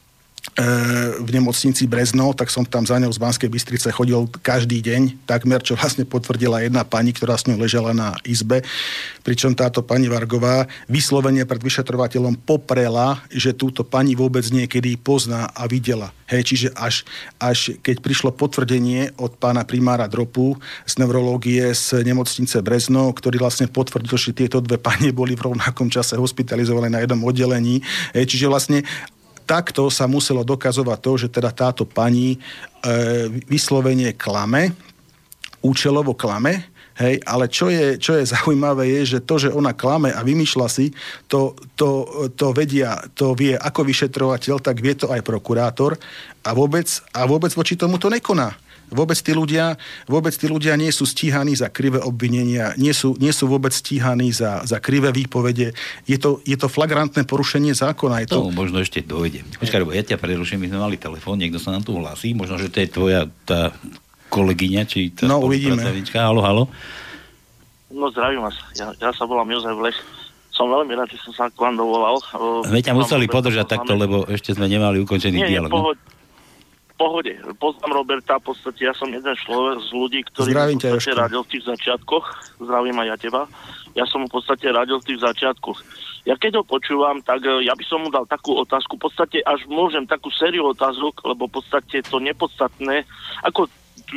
v 1.21 1.29
nemocnici 1.31 1.87
Brezno, 1.87 2.35
tak 2.35 2.51
som 2.51 2.67
tam 2.67 2.83
za 2.83 2.99
ňou 2.99 3.07
z 3.07 3.23
Banskej 3.23 3.47
Bystrice 3.47 3.87
chodil 3.87 4.19
každý 4.43 4.83
deň, 4.83 5.23
takmer, 5.23 5.63
čo 5.63 5.79
vlastne 5.79 6.03
potvrdila 6.03 6.59
jedna 6.59 6.83
pani, 6.83 7.15
ktorá 7.15 7.39
s 7.39 7.47
ňou 7.47 7.55
ležela 7.55 7.95
na 7.95 8.19
izbe. 8.27 8.59
Pričom 9.23 9.55
táto 9.55 9.79
pani 9.79 10.11
Vargová 10.11 10.67
vyslovene 10.91 11.47
pred 11.47 11.63
vyšetrovateľom 11.63 12.43
poprela, 12.43 13.23
že 13.31 13.55
túto 13.55 13.87
pani 13.87 14.11
vôbec 14.11 14.43
niekedy 14.51 14.99
pozná 14.99 15.47
a 15.55 15.63
videla. 15.71 16.11
Hej, 16.27 16.43
čiže 16.47 16.67
až, 16.75 17.03
až 17.39 17.75
keď 17.83 17.99
prišlo 17.99 18.31
potvrdenie 18.31 19.15
od 19.19 19.35
pána 19.35 19.67
primára 19.67 20.07
Dropu 20.07 20.55
z 20.87 20.99
neurológie 20.99 21.75
z 21.75 22.03
nemocnice 22.07 22.59
Brezno, 22.63 23.11
ktorý 23.11 23.39
vlastne 23.39 23.67
potvrdil, 23.67 24.15
že 24.15 24.35
tieto 24.35 24.59
dve 24.59 24.79
pani 24.87 25.15
boli 25.15 25.35
v 25.35 25.51
rovnakom 25.51 25.87
čase 25.87 26.19
hospitalizované 26.19 26.91
na 26.91 26.99
jednom 27.03 27.23
oddelení. 27.23 27.79
Hej, 28.11 28.35
čiže 28.35 28.51
vlastne 28.51 28.83
takto 29.43 29.89
sa 29.91 30.05
muselo 30.07 30.45
dokazovať 30.45 30.99
to, 31.01 31.11
že 31.17 31.27
teda 31.33 31.51
táto 31.51 31.83
pani 31.83 32.35
e, 32.35 32.37
vyslovene 33.45 34.15
klame, 34.15 34.71
účelovo 35.61 36.17
klame, 36.17 36.71
hej, 36.97 37.21
ale 37.25 37.49
čo 37.49 37.69
je, 37.69 37.97
čo 37.97 38.17
je 38.17 38.29
zaujímavé 38.33 39.01
je, 39.01 39.17
že 39.17 39.19
to, 39.25 39.35
že 39.41 39.49
ona 39.53 39.73
klame 39.73 40.13
a 40.13 40.21
vymýšľa 40.21 40.67
si, 40.69 40.93
to, 41.25 41.57
to, 41.73 42.05
to 42.33 42.53
vedia, 42.53 43.01
to 43.17 43.33
vie 43.33 43.57
ako 43.57 43.85
vyšetrovateľ, 43.85 44.61
tak 44.61 44.81
vie 44.81 44.93
to 44.97 45.09
aj 45.09 45.21
prokurátor 45.25 45.97
a 46.45 46.49
vôbec, 46.53 46.87
a 47.13 47.25
vôbec 47.25 47.51
voči 47.53 47.77
tomu 47.77 47.97
to 47.97 48.09
nekoná. 48.09 48.53
Vôbec 48.91 49.15
tí 49.15 49.31
ľudia, 49.31 49.79
vôbec 50.03 50.35
tí 50.35 50.51
ľudia 50.51 50.75
nie 50.75 50.91
sú 50.91 51.07
stíhaní 51.07 51.55
za 51.55 51.71
krivé 51.71 52.03
obvinenia, 52.03 52.75
nie 52.75 52.91
sú, 52.91 53.15
nie 53.23 53.31
sú 53.31 53.47
vôbec 53.47 53.71
stíhaní 53.71 54.35
za, 54.35 54.67
za 54.67 54.83
krivé 54.83 55.15
výpovede. 55.15 55.71
Je 56.03 56.17
to, 56.19 56.43
je 56.43 56.59
to 56.59 56.67
flagrantné 56.67 57.23
porušenie 57.23 57.71
zákona. 57.71 58.27
Je 58.27 58.35
to... 58.35 58.43
Tomu 58.43 58.51
možno 58.51 58.83
ešte 58.83 58.99
dojde. 58.99 59.47
Počkaj, 59.63 59.79
lebo 59.79 59.95
ja 59.95 60.03
ťa 60.03 60.19
preruším, 60.19 60.67
my 60.67 60.67
sme 60.75 60.79
mali 60.83 60.95
telefón, 60.99 61.39
niekto 61.39 61.55
sa 61.55 61.71
nám 61.71 61.87
tu 61.87 61.95
hlasí, 61.95 62.35
možno, 62.35 62.59
že 62.59 62.67
to 62.67 62.83
je 62.83 62.87
tvoja 62.91 63.21
tá 63.47 63.71
kolegyňa, 64.27 64.81
či 64.87 65.15
tá 65.15 65.23
no, 65.27 65.39
uvidíme. 65.39 65.79
Halo, 66.11 66.43
halo. 66.43 66.63
No 67.91 68.07
zdravím 68.11 68.43
vás, 68.43 68.55
ja, 68.75 68.91
ja 68.95 69.11
sa 69.11 69.27
volám 69.27 69.51
Jozef 69.51 69.75
Leš. 69.79 69.99
Som 70.51 70.67
veľmi 70.67 70.95
rád, 70.99 71.07
že 71.11 71.19
som 71.23 71.31
sa 71.31 71.45
k 71.47 71.55
vám 71.55 71.79
dovolal. 71.79 72.19
My 72.67 72.83
ťa 72.83 72.91
museli 72.91 73.27
podržať 73.27 73.71
takto, 73.71 73.95
lebo 73.95 74.27
ešte 74.27 74.51
sme 74.51 74.67
nemali 74.67 74.99
ukončený 74.99 75.39
nie, 75.39 75.47
dialog. 75.47 75.71
Nie, 75.71 75.79
pohod, 75.79 75.97
pohode. 77.01 77.33
Poznám 77.57 78.05
Roberta, 78.05 78.37
v 78.37 78.53
podstate 78.53 78.85
ja 78.85 78.93
som 78.93 79.09
jeden 79.09 79.33
človek 79.33 79.81
z 79.81 79.89
ľudí, 79.89 80.19
ktorý 80.29 80.53
Zdravím 80.53 80.77
v 80.77 80.93
podstate 80.93 81.17
radil 81.17 81.41
v 81.41 81.49
tých 81.49 81.65
začiatkoch. 81.65 82.25
Zdravím 82.61 82.97
aj 83.01 83.07
ja 83.09 83.17
teba. 83.17 83.41
Ja 83.97 84.05
som 84.05 84.21
v 84.29 84.31
podstate 84.37 84.69
radil 84.69 85.01
v 85.01 85.07
tých 85.09 85.19
začiatkoch. 85.25 85.79
Ja 86.29 86.37
keď 86.37 86.61
ho 86.61 86.63
počúvam, 86.63 87.17
tak 87.25 87.41
e, 87.41 87.65
ja 87.65 87.73
by 87.73 87.81
som 87.89 88.05
mu 88.05 88.13
dal 88.13 88.29
takú 88.29 88.53
otázku, 88.61 89.01
v 89.01 89.09
podstate 89.09 89.41
až 89.41 89.65
môžem 89.65 90.05
takú 90.05 90.29
sériu 90.29 90.69
otázok, 90.69 91.25
lebo 91.25 91.49
v 91.49 91.57
podstate 91.57 92.05
to 92.05 92.21
nepodstatné, 92.21 93.09
ako 93.41 93.65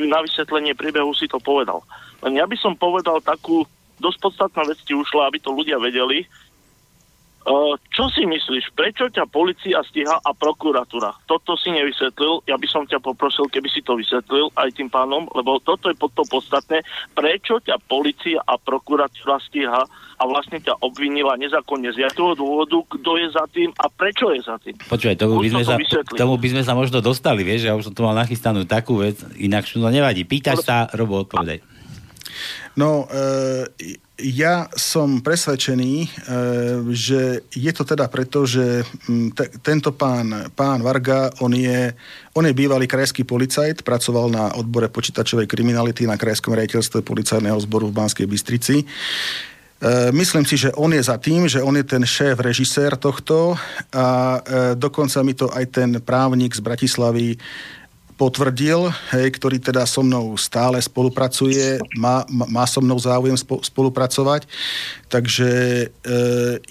na 0.05 0.21
vysvetlenie 0.21 0.77
priebehu 0.77 1.17
si 1.17 1.25
to 1.25 1.41
povedal. 1.41 1.81
Len 2.21 2.37
ja 2.37 2.45
by 2.45 2.57
som 2.61 2.77
povedal 2.77 3.25
takú 3.25 3.65
dosť 4.05 4.19
podstatná 4.21 4.63
vec 4.69 4.79
ti 4.85 4.93
ušla, 4.93 5.33
aby 5.33 5.39
to 5.41 5.55
ľudia 5.55 5.81
vedeli, 5.81 6.29
čo 7.93 8.09
si 8.09 8.25
myslíš, 8.25 8.73
prečo 8.73 9.05
ťa 9.13 9.29
policia 9.29 9.85
stíha 9.85 10.17
a 10.17 10.31
prokuratúra? 10.33 11.13
Toto 11.29 11.61
si 11.61 11.69
nevysvetlil, 11.77 12.41
ja 12.49 12.57
by 12.57 12.67
som 12.67 12.89
ťa 12.89 13.05
poprosil, 13.05 13.45
keby 13.53 13.69
si 13.69 13.85
to 13.85 14.01
vysvetlil 14.01 14.49
aj 14.57 14.73
tým 14.73 14.89
pánom, 14.89 15.29
lebo 15.37 15.61
toto 15.61 15.93
je 15.93 15.97
pod 15.97 16.09
to 16.17 16.25
podstatné. 16.25 16.81
Prečo 17.13 17.61
ťa 17.61 17.77
policia 17.85 18.41
a 18.49 18.57
prokuratúra 18.57 19.37
stíha 19.45 19.85
a 20.15 20.23
vlastne 20.25 20.57
ťa 20.57 20.81
obvinila 20.81 21.37
nezákonne 21.37 21.93
z 21.93 22.09
jakého 22.09 22.33
dôvodu, 22.33 22.81
kto 22.97 23.11
je 23.21 23.29
za 23.29 23.45
tým 23.53 23.77
a 23.77 23.93
prečo 23.93 24.33
je 24.33 24.41
za 24.41 24.57
tým? 24.65 24.75
Počúvaj, 24.81 25.17
tomu 25.21 25.37
by, 25.45 25.49
sme 25.53 25.65
sa, 25.69 25.77
tomu 26.17 26.35
by 26.41 26.49
sme 26.49 26.63
sa 26.65 26.73
možno 26.73 27.05
dostali, 27.05 27.45
vieš, 27.45 27.69
ja 27.69 27.77
už 27.77 27.93
som 27.93 27.95
tu 27.95 28.01
mal 28.09 28.17
nachystanú 28.17 28.65
takú 28.65 29.05
vec, 29.05 29.21
inak 29.37 29.69
to 29.69 29.85
nevadí. 29.85 30.25
Pýtaš 30.25 30.65
sa, 30.65 30.89
Robo, 30.97 31.21
odpovedaj. 31.29 31.61
No, 32.75 33.07
e, 33.07 34.03
ja 34.15 34.71
som 34.79 35.19
presvedčený, 35.19 35.93
e, 35.99 36.09
že 36.95 37.43
je 37.51 37.73
to 37.75 37.83
teda 37.83 38.07
preto, 38.07 38.47
že 38.47 38.87
te, 39.35 39.45
tento 39.59 39.91
pán, 39.91 40.55
pán 40.55 40.87
Varga, 40.87 41.35
on 41.43 41.51
je, 41.51 41.91
on 42.39 42.47
je 42.47 42.55
bývalý 42.55 42.87
krajský 42.87 43.27
policajt, 43.27 43.83
pracoval 43.83 44.31
na 44.31 44.45
odbore 44.55 44.87
počítačovej 44.87 45.51
kriminality 45.51 46.07
na 46.07 46.15
krajskom 46.15 46.55
rejiteľstve 46.55 47.03
policajného 47.03 47.59
zboru 47.59 47.91
v 47.91 47.97
Banskej 47.99 48.27
Bystrici. 48.31 48.77
E, 48.79 48.87
myslím 50.15 50.47
si, 50.47 50.63
že 50.63 50.71
on 50.79 50.95
je 50.95 51.03
za 51.03 51.19
tým, 51.19 51.51
že 51.51 51.59
on 51.59 51.75
je 51.75 51.83
ten 51.83 52.07
šéf, 52.07 52.39
režisér 52.39 52.95
tohto 52.95 53.59
a 53.91 54.39
e, 54.39 54.39
dokonca 54.79 55.19
mi 55.27 55.35
to 55.35 55.51
aj 55.51 55.65
ten 55.75 55.91
právnik 55.99 56.55
z 56.55 56.63
Bratislavy 56.63 57.35
potvrdil, 58.15 58.91
hej, 59.11 59.27
ktorý 59.35 59.59
teda 59.59 59.83
so 59.85 60.07
mnou 60.07 60.39
stále 60.39 60.79
spolupracuje, 60.79 61.83
má, 61.99 62.23
má 62.31 62.65
so 62.65 62.79
mnou 62.79 62.99
záujem 62.99 63.35
spolupracovať. 63.39 64.47
Takže 65.11 65.51
e, 65.51 65.87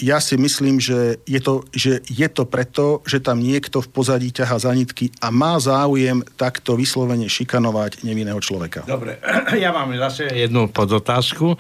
ja 0.04 0.18
si 0.20 0.36
myslím, 0.40 0.80
že 0.80 1.20
je, 1.28 1.40
to, 1.40 1.64
že 1.76 2.04
je 2.08 2.28
to 2.32 2.44
preto, 2.48 3.04
že 3.08 3.24
tam 3.24 3.40
niekto 3.40 3.84
v 3.84 3.92
pozadí 3.92 4.32
ťaha 4.32 4.58
za 4.60 4.72
nitky 4.72 5.12
a 5.20 5.32
má 5.32 5.60
záujem 5.60 6.24
takto 6.36 6.76
vyslovene 6.80 7.28
šikanovať 7.28 8.04
nevinného 8.08 8.40
človeka. 8.40 8.88
Dobre, 8.88 9.20
ja 9.64 9.72
mám 9.72 9.92
zase 10.00 10.32
jednu 10.32 10.72
podotázku 10.72 11.56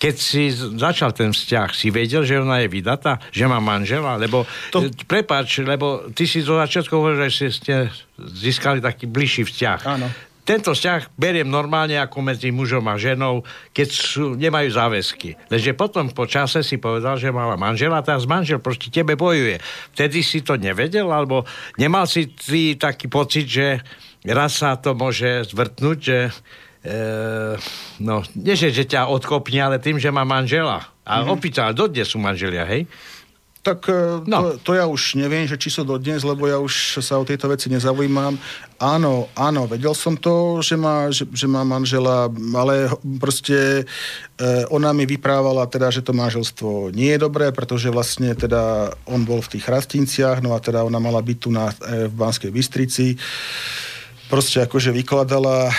keď 0.00 0.14
si 0.16 0.48
začal 0.80 1.12
ten 1.12 1.36
vzťah, 1.36 1.68
si 1.76 1.92
vedel, 1.92 2.24
že 2.24 2.40
ona 2.40 2.64
je 2.64 2.72
vydatá, 2.72 3.20
že 3.28 3.44
má 3.44 3.60
manžela? 3.60 4.16
Lebo, 4.16 4.48
to... 4.72 4.88
prepáč, 5.04 5.60
lebo 5.60 6.08
ty 6.16 6.24
si 6.24 6.40
zo 6.40 6.56
začiatku 6.56 6.88
hovoril, 6.88 7.28
že 7.28 7.52
ste 7.52 7.92
získali 8.16 8.80
taký 8.80 9.04
bližší 9.04 9.44
vzťah. 9.44 9.80
Áno. 9.84 10.08
Tento 10.40 10.72
vzťah 10.72 11.14
beriem 11.20 11.46
normálne 11.46 12.00
ako 12.00 12.26
medzi 12.26 12.48
mužom 12.48 12.82
a 12.88 12.96
ženou, 12.96 13.44
keď 13.76 13.88
sú, 13.92 14.34
nemajú 14.34 14.72
záväzky. 14.72 15.36
Lenže 15.52 15.76
potom 15.76 16.08
po 16.10 16.24
čase 16.24 16.64
si 16.64 16.80
povedal, 16.80 17.20
že 17.20 17.30
mala 17.30 17.60
manžela, 17.60 18.00
teraz 18.00 18.24
manžel 18.24 18.58
proti 18.58 18.88
tebe 18.88 19.14
bojuje. 19.14 19.60
Vtedy 19.94 20.24
si 20.24 20.40
to 20.40 20.56
nevedel, 20.56 21.12
alebo 21.12 21.44
nemal 21.76 22.08
si 22.08 22.32
ty 22.34 22.74
taký 22.74 23.06
pocit, 23.06 23.46
že 23.46 23.84
raz 24.26 24.58
sa 24.58 24.80
to 24.80 24.96
môže 24.96 25.52
zvrtnúť, 25.52 25.98
že 26.00 26.18
e, 26.26 26.30
no, 28.00 28.24
nie 28.32 28.54
že, 28.56 28.72
že 28.72 28.88
ťa 28.88 29.12
odkopne, 29.12 29.60
ale 29.60 29.76
tým, 29.76 30.00
že 30.00 30.08
má 30.08 30.24
manžela. 30.24 30.88
A 31.04 31.20
mm-hmm. 31.20 31.34
opýta, 31.34 31.72
dodnes 31.76 32.08
sú 32.08 32.16
manželia, 32.16 32.64
hej? 32.64 32.88
Tak 33.60 33.92
e, 33.92 34.24
no. 34.24 34.56
to, 34.56 34.72
to 34.72 34.72
ja 34.72 34.88
už 34.88 35.20
neviem, 35.20 35.44
že 35.44 35.60
či 35.60 35.68
sú 35.68 35.84
dodnes, 35.84 36.24
lebo 36.24 36.48
ja 36.48 36.56
už 36.56 37.04
sa 37.04 37.20
o 37.20 37.28
tejto 37.28 37.44
veci 37.52 37.68
nezaujímam. 37.68 38.40
Áno, 38.80 39.28
áno, 39.36 39.68
vedel 39.68 39.92
som 39.92 40.16
to, 40.16 40.64
že 40.64 40.80
má, 40.80 41.12
že, 41.12 41.28
že 41.28 41.44
má 41.44 41.60
manžela, 41.60 42.32
ale 42.56 42.88
proste 43.20 43.84
e, 44.40 44.44
ona 44.72 44.96
mi 44.96 45.04
vyprávala 45.04 45.68
teda, 45.68 45.92
že 45.92 46.00
to 46.00 46.16
manželstvo 46.16 46.88
nie 46.96 47.12
je 47.12 47.20
dobré, 47.20 47.52
pretože 47.52 47.92
vlastne 47.92 48.32
teda 48.32 48.96
on 49.04 49.28
bol 49.28 49.44
v 49.44 49.60
tých 49.60 49.68
Rastinciach, 49.68 50.40
no 50.40 50.56
a 50.56 50.58
teda 50.64 50.80
ona 50.80 50.96
mala 50.96 51.20
byť 51.20 51.36
tu 51.36 51.52
na, 51.52 51.68
e, 51.68 52.08
v 52.08 52.14
Banskej 52.16 52.48
Bystrici. 52.48 53.20
Proste 54.30 54.62
akože 54.62 54.94
vykladala 54.94 55.68
e, 55.68 55.74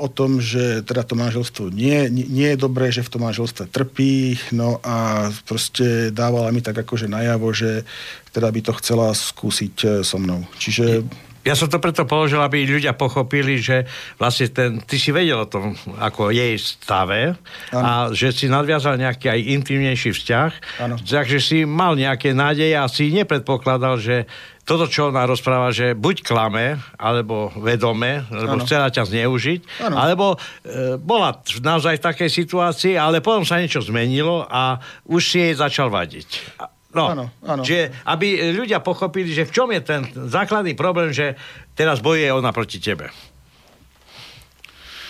o 0.00 0.08
tom, 0.08 0.40
že 0.40 0.80
teda 0.80 1.04
to 1.04 1.12
manželstvo 1.12 1.68
nie, 1.68 2.08
nie, 2.08 2.24
nie 2.24 2.48
je 2.56 2.58
dobré, 2.58 2.88
že 2.88 3.04
v 3.04 3.12
tom 3.12 3.28
manželstve 3.28 3.68
trpí, 3.68 4.40
no 4.56 4.80
a 4.80 5.28
proste 5.44 6.08
dávala 6.08 6.48
mi 6.48 6.64
tak 6.64 6.80
akože 6.80 7.06
najavo, 7.06 7.52
že 7.52 7.84
teda 8.32 8.48
by 8.48 8.60
to 8.64 8.72
chcela 8.80 9.12
skúsiť 9.12 9.74
e, 9.84 9.86
so 10.00 10.16
mnou. 10.16 10.48
Čiže... 10.56 11.04
Ja 11.44 11.52
som 11.52 11.68
to 11.68 11.76
preto 11.76 12.08
položil, 12.08 12.40
aby 12.40 12.64
ľudia 12.64 12.96
pochopili, 12.96 13.60
že 13.60 13.84
vlastne 14.16 14.48
ten, 14.48 14.80
ty 14.80 14.96
si 14.96 15.12
vedel 15.12 15.44
o 15.44 15.48
tom, 15.48 15.76
ako 16.00 16.32
jej 16.32 16.56
stave 16.56 17.36
ano. 17.68 17.84
a 17.84 17.90
že 18.16 18.32
si 18.32 18.48
nadviazal 18.48 18.96
nejaký 18.96 19.28
aj 19.28 19.40
intimnejší 19.60 20.16
vzťah. 20.16 20.50
Ano. 20.80 20.96
Takže 20.96 21.38
si 21.44 21.68
mal 21.68 22.00
nejaké 22.00 22.32
nádeje 22.32 22.72
a 22.72 22.88
si 22.88 23.12
nepredpokladal, 23.12 24.00
že 24.00 24.24
toto, 24.64 24.88
čo 24.88 25.12
ona 25.12 25.28
rozpráva, 25.28 25.68
že 25.76 25.92
buď 25.92 26.24
klame, 26.24 26.80
alebo 26.96 27.52
vedome, 27.60 28.24
lebo 28.32 28.56
ano. 28.56 28.64
chcela 28.64 28.88
ťa 28.88 29.04
zneužiť, 29.12 29.84
ano. 29.84 29.96
alebo 30.00 30.26
e, 30.34 30.96
bola 30.96 31.36
naozaj 31.60 32.00
v 32.00 32.06
takej 32.08 32.30
situácii, 32.32 32.96
ale 32.96 33.20
potom 33.20 33.44
sa 33.44 33.60
niečo 33.60 33.84
zmenilo 33.84 34.48
a 34.48 34.80
už 35.04 35.20
si 35.20 35.36
jej 35.44 35.52
začal 35.52 35.92
vadiť. 35.92 36.56
No, 36.94 37.04
ano, 37.10 37.24
ano. 37.42 37.62
Že, 37.66 37.90
aby 38.06 38.54
ľudia 38.54 38.78
pochopili, 38.78 39.34
že 39.34 39.44
v 39.44 39.52
čom 39.52 39.68
je 39.74 39.82
ten 39.82 40.06
základný 40.14 40.78
problém, 40.78 41.10
že 41.10 41.34
teraz 41.74 41.98
bojuje 41.98 42.30
ona 42.30 42.54
proti 42.54 42.78
tebe. 42.78 43.10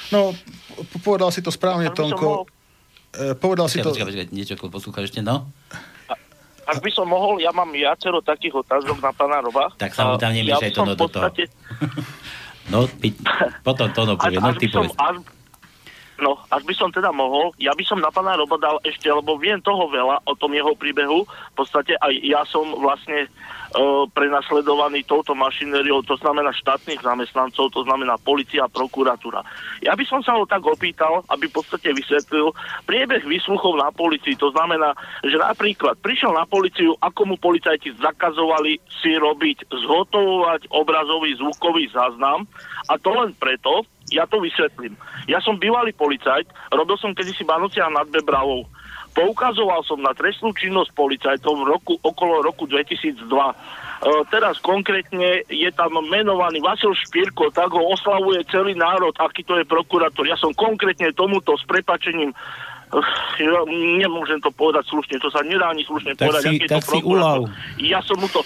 No, 0.08 0.32
povedal 1.04 1.28
si 1.28 1.44
to 1.44 1.52
správne, 1.52 1.92
Tonko. 1.92 2.24
Mohol... 2.24 2.44
E, 3.12 3.36
povedal 3.36 3.68
si 3.68 3.84
to... 3.84 3.92
Počkaj, 3.92 4.08
počkaj, 4.08 4.26
niečo 4.32 4.56
poslúchaš 4.56 5.12
ešte, 5.12 5.20
no? 5.20 5.52
ak 6.64 6.80
by 6.80 6.90
som 6.90 7.06
mohol, 7.08 7.36
ja 7.40 7.52
mám 7.52 7.68
viacero 7.70 8.24
takých 8.24 8.64
otázok 8.64 8.96
na 9.04 9.12
pána 9.12 9.44
Roba. 9.44 9.68
Tak 9.76 9.92
sa 9.92 10.08
mu 10.08 10.16
tam 10.16 10.32
nemiešaj 10.32 10.72
ja 10.72 10.76
to 10.76 10.82
no 10.88 10.94
do 10.96 11.06
toho. 11.08 11.28
no, 12.72 12.78
potom 13.60 13.86
to 13.92 14.00
no 14.08 14.14
povie, 14.16 14.40
no 14.40 14.56
ty 14.56 14.66
povedz. 14.72 14.96
Až, 14.96 15.20
no, 16.20 16.38
ak 16.50 16.62
by 16.62 16.74
som 16.77 16.90
teda 16.94 17.11
mohol, 17.11 17.50
ja 17.59 17.74
by 17.74 17.85
som 17.87 17.98
na 17.98 18.11
pána 18.11 18.38
Roba 18.38 18.59
dal 18.61 18.77
ešte, 18.87 19.11
lebo 19.11 19.38
viem 19.38 19.62
toho 19.62 19.90
veľa 19.90 20.22
o 20.27 20.35
tom 20.38 20.55
jeho 20.55 20.74
príbehu. 20.77 21.27
V 21.27 21.55
podstate 21.57 21.96
aj 21.98 22.12
ja 22.22 22.42
som 22.46 22.66
vlastne 22.79 23.31
prenasledovaní 24.14 25.03
touto 25.03 25.35
mašinériou, 25.35 26.07
to 26.07 26.14
znamená 26.22 26.55
štátnych 26.55 27.03
zamestnancov, 27.03 27.74
to 27.74 27.83
znamená 27.83 28.14
policia 28.22 28.70
prokuratúra. 28.70 29.42
Ja 29.83 29.98
by 29.98 30.05
som 30.07 30.22
sa 30.22 30.38
ho 30.38 30.46
tak 30.46 30.62
opýtal, 30.62 31.27
aby 31.27 31.50
v 31.50 31.57
podstate 31.59 31.90
vysvetlil 31.90 32.55
priebeh 32.87 33.27
výsluchov 33.27 33.74
na 33.74 33.90
policii. 33.90 34.38
To 34.38 34.55
znamená, 34.55 34.94
že 35.27 35.35
napríklad 35.42 35.98
prišiel 35.98 36.31
na 36.31 36.46
policiu, 36.46 36.94
ako 37.03 37.35
mu 37.35 37.37
policajti 37.40 37.98
zakazovali 37.98 38.79
si 39.03 39.18
robiť, 39.18 39.66
zhotovovať 39.66 40.70
obrazový 40.70 41.35
zvukový 41.35 41.90
záznam 41.90 42.46
a 42.87 42.94
to 42.94 43.11
len 43.11 43.35
preto, 43.35 43.83
ja 44.12 44.28
to 44.28 44.40
vysvetlím. 44.40 44.98
Ja 45.30 45.40
som 45.40 45.56
bývalý 45.56 45.96
policajt, 45.96 46.50
robil 46.72 46.96
som 47.00 47.16
kedysi 47.16 47.46
Banocia 47.46 47.88
nad 47.88 48.08
Bebravou 48.12 48.68
Poukazoval 49.14 49.86
som 49.86 50.02
na 50.02 50.10
trestnú 50.10 50.50
činnosť 50.50 50.90
policajtov 50.90 51.54
v 51.54 51.64
roku, 51.70 51.94
okolo 52.02 52.42
roku 52.42 52.66
2002. 52.66 53.30
E, 53.30 53.54
teraz 54.26 54.58
konkrétne 54.58 55.46
je 55.46 55.70
tam 55.70 55.94
menovaný 56.10 56.58
Vasil 56.58 56.90
Špírko, 56.98 57.54
tak 57.54 57.70
ho 57.70 57.94
oslavuje 57.94 58.42
celý 58.50 58.74
národ, 58.74 59.14
aký 59.14 59.46
to 59.46 59.54
je 59.62 59.64
prokurátor. 59.70 60.26
Ja 60.26 60.34
som 60.34 60.50
konkrétne 60.50 61.14
tomuto 61.14 61.54
s 61.54 61.62
prepačením 61.62 62.34
ja 63.42 63.58
nemôžem 63.98 64.38
to 64.38 64.54
povedať 64.54 64.86
slušne, 64.86 65.18
to 65.18 65.26
sa 65.26 65.42
nedá 65.42 65.66
ani 65.66 65.82
slušne 65.82 66.14
tak 66.14 66.30
povedať, 66.30 66.62
si, 66.62 66.66
tak 66.70 66.82
to 66.82 67.02
prokurátor. 67.02 67.50
Ja 67.82 67.98
som 68.06 68.18
mu 68.22 68.30
to 68.30 68.38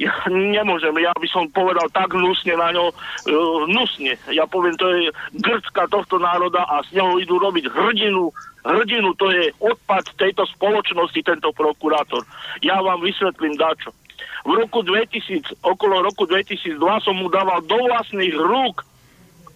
ja 0.00 0.12
nemôžem, 0.28 0.94
ja 1.04 1.12
by 1.12 1.28
som 1.28 1.44
povedal 1.52 1.84
tak 1.92 2.16
hnusne 2.16 2.56
na 2.56 2.72
ňo, 2.72 2.92
uh, 2.92 3.58
hnusne. 3.68 4.16
Ja 4.32 4.48
poviem, 4.48 4.76
to 4.80 4.88
je 4.88 5.12
grcka 5.36 5.88
tohto 5.92 6.16
národa 6.16 6.64
a 6.64 6.80
z 6.88 6.96
neho 6.96 7.20
idú 7.20 7.36
robiť 7.36 7.68
hrdinu, 7.68 8.32
hrdinu, 8.64 9.12
to 9.18 9.28
je 9.34 9.50
odpad 9.60 10.06
tejto 10.16 10.46
spoločnosti, 10.56 11.20
tento 11.20 11.50
prokurátor. 11.52 12.22
Ja 12.62 12.80
vám 12.80 13.02
vysvetlím 13.02 13.58
dačo. 13.58 13.92
V 14.42 14.58
roku 14.58 14.82
2000, 14.82 15.62
okolo 15.62 16.02
roku 16.02 16.26
2002 16.26 16.78
som 17.04 17.14
mu 17.14 17.30
dával 17.30 17.62
do 17.62 17.78
vlastných 17.78 18.34
rúk 18.34 18.82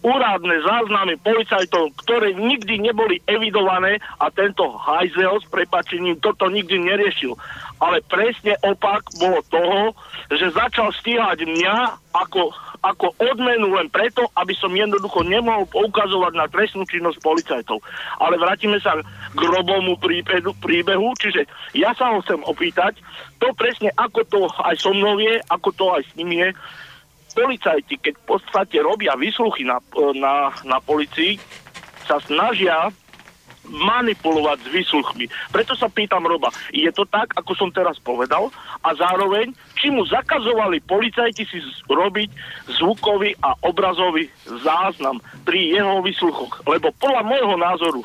úradné 0.05 0.55
záznamy 0.61 1.17
policajtov, 1.21 1.93
ktoré 2.05 2.33
nikdy 2.37 2.81
neboli 2.81 3.21
evidované 3.25 3.97
a 4.21 4.29
tento 4.29 4.77
hajzel 4.77 5.41
s 5.41 5.47
prepačením 5.49 6.21
toto 6.21 6.47
nikdy 6.47 6.77
neriešil. 6.81 7.33
Ale 7.77 8.01
presne 8.05 8.57
opak 8.65 9.05
bolo 9.21 9.41
toho, 9.49 9.93
že 10.33 10.53
začal 10.53 10.89
stíhať 10.93 11.45
mňa 11.45 11.75
ako 12.13 12.49
ako 12.85 13.13
odmenu 13.17 13.73
len 13.73 13.89
preto, 13.89 14.29
aby 14.37 14.53
som 14.53 14.69
jednoducho 14.69 15.25
nemohol 15.25 15.65
poukazovať 15.69 16.33
na 16.37 16.45
trestnú 16.45 16.85
činnosť 16.85 17.19
policajtov. 17.25 17.81
Ale 18.21 18.37
vrátime 18.37 18.77
sa 18.77 18.97
k 19.33 19.39
robomu 19.41 19.97
príbehu, 19.97 20.53
príbehu, 20.61 21.09
čiže 21.17 21.49
ja 21.73 21.91
sa 21.97 22.13
ho 22.13 22.21
chcem 22.21 22.41
opýtať, 22.45 23.01
to 23.41 23.49
presne 23.57 23.89
ako 23.97 24.21
to 24.29 24.41
aj 24.61 24.75
so 24.77 24.93
mnou 24.93 25.17
je, 25.17 25.41
ako 25.49 25.69
to 25.73 25.85
aj 25.93 26.03
s 26.05 26.11
ním 26.17 26.31
je, 26.37 26.49
policajti, 27.37 28.01
keď 28.01 28.13
v 28.17 28.25
podstate 28.25 28.81
robia 28.81 29.13
vysluchy 29.13 29.61
na, 29.61 29.77
na, 30.17 30.49
na 30.65 30.81
policii, 30.81 31.37
sa 32.09 32.17
snažia 32.25 32.89
manipulovať 33.67 34.63
s 34.63 34.69
výsluchmi. 34.71 35.25
Preto 35.51 35.75
sa 35.75 35.91
pýtam 35.91 36.23
Roba, 36.23 36.47
je 36.71 36.87
to 36.95 37.03
tak, 37.03 37.35
ako 37.35 37.51
som 37.51 37.69
teraz 37.69 37.99
povedal, 37.99 38.47
a 38.79 38.95
zároveň, 38.95 39.51
či 39.75 39.91
mu 39.91 40.07
zakazovali 40.07 40.79
policajti 40.87 41.43
si 41.43 41.59
robiť 41.91 42.31
zvukový 42.79 43.35
a 43.43 43.59
obrazový 43.67 44.31
záznam 44.47 45.19
pri 45.43 45.75
jeho 45.75 45.99
výsluchoch. 45.99 46.63
Lebo 46.63 46.95
podľa 46.95 47.27
môjho 47.27 47.55
názoru 47.59 48.01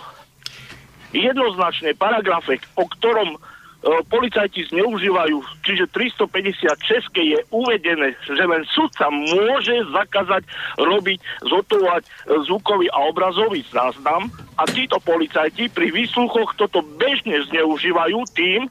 jednoznačne 1.15 1.95
paragrafe, 1.95 2.59
o 2.75 2.83
ktorom 2.83 3.39
E, 3.39 3.52
policajti 3.83 4.63
zneužívajú, 4.71 5.43
čiže 5.67 5.91
356 5.91 7.11
je 7.19 7.39
uvedené, 7.51 8.15
že 8.23 8.45
len 8.47 8.63
sudca 8.71 9.11
môže 9.11 9.75
zakázať 9.91 10.47
robiť, 10.79 11.19
zotovať 11.43 12.03
e, 12.07 12.11
zvukový 12.47 12.87
a 12.95 12.99
obrazový 13.11 13.67
záznam 13.75 14.31
a 14.55 14.63
títo 14.71 15.03
policajti 15.03 15.67
pri 15.75 15.91
výsluchoch 15.91 16.55
toto 16.55 16.87
bežne 16.97 17.43
zneužívajú 17.51 18.19
tým, 18.39 18.71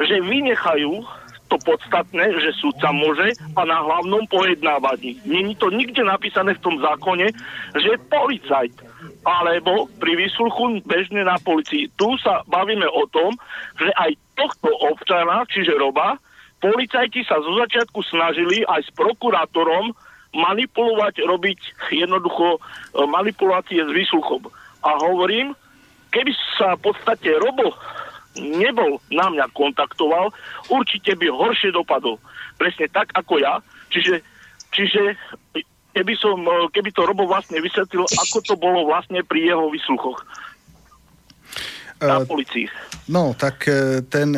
že 0.00 0.16
vynechajú 0.24 1.04
to 1.48 1.56
podstatné, 1.64 2.28
že 2.44 2.60
súdca 2.60 2.92
môže 2.92 3.32
a 3.56 3.64
na 3.64 3.80
hlavnom 3.80 4.28
pojednávaní. 4.28 5.16
Není 5.24 5.56
to 5.56 5.72
nikde 5.72 6.04
napísané 6.04 6.52
v 6.56 6.64
tom 6.64 6.76
zákone, 6.76 7.32
že 7.72 8.00
policajt 8.12 8.84
alebo 9.24 9.88
pri 9.98 10.12
výsluchu 10.16 10.80
bežne 10.84 11.24
na 11.24 11.36
policii. 11.40 11.90
Tu 11.96 12.08
sa 12.20 12.44
bavíme 12.46 12.86
o 12.88 13.04
tom, 13.10 13.34
že 13.76 13.90
aj 13.96 14.14
tohto 14.38 14.70
občana, 14.94 15.42
čiže 15.50 15.74
Roba, 15.74 16.14
policajti 16.62 17.26
sa 17.26 17.42
zo 17.42 17.58
začiatku 17.58 17.98
snažili 18.06 18.62
aj 18.70 18.86
s 18.86 18.90
prokurátorom 18.94 19.90
manipulovať, 20.34 21.24
robiť 21.24 21.58
jednoducho 21.90 22.56
e, 22.56 22.58
manipulácie 23.08 23.80
s 23.82 23.90
výsluchom. 23.90 24.46
A 24.84 24.90
hovorím, 25.02 25.56
keby 26.14 26.30
sa 26.54 26.78
v 26.78 26.92
podstate 26.92 27.32
Robo 27.40 27.74
nebol 28.38 29.02
na 29.10 29.26
mňa 29.32 29.50
kontaktoval, 29.56 30.30
určite 30.70 31.18
by 31.18 31.26
horšie 31.32 31.74
dopadol. 31.74 32.22
Presne 32.60 32.86
tak 32.92 33.10
ako 33.16 33.40
ja. 33.42 33.58
Čiže, 33.90 34.22
čiže 34.70 35.16
keby, 35.96 36.12
som, 36.20 36.38
e, 36.44 36.68
keby 36.70 36.92
to 36.92 37.08
Robo 37.08 37.24
vlastne 37.26 37.58
vysvetlil, 37.58 38.04
ako 38.04 38.38
to 38.44 38.54
bolo 38.60 38.86
vlastne 38.86 39.24
pri 39.24 39.48
jeho 39.48 39.66
vysluchoch 39.72 40.22
na 42.00 42.18
uh, 42.18 42.26
policii. 42.26 42.68
No, 43.08 43.34
tak 43.38 43.68
e, 43.68 44.02
ten, 44.02 44.36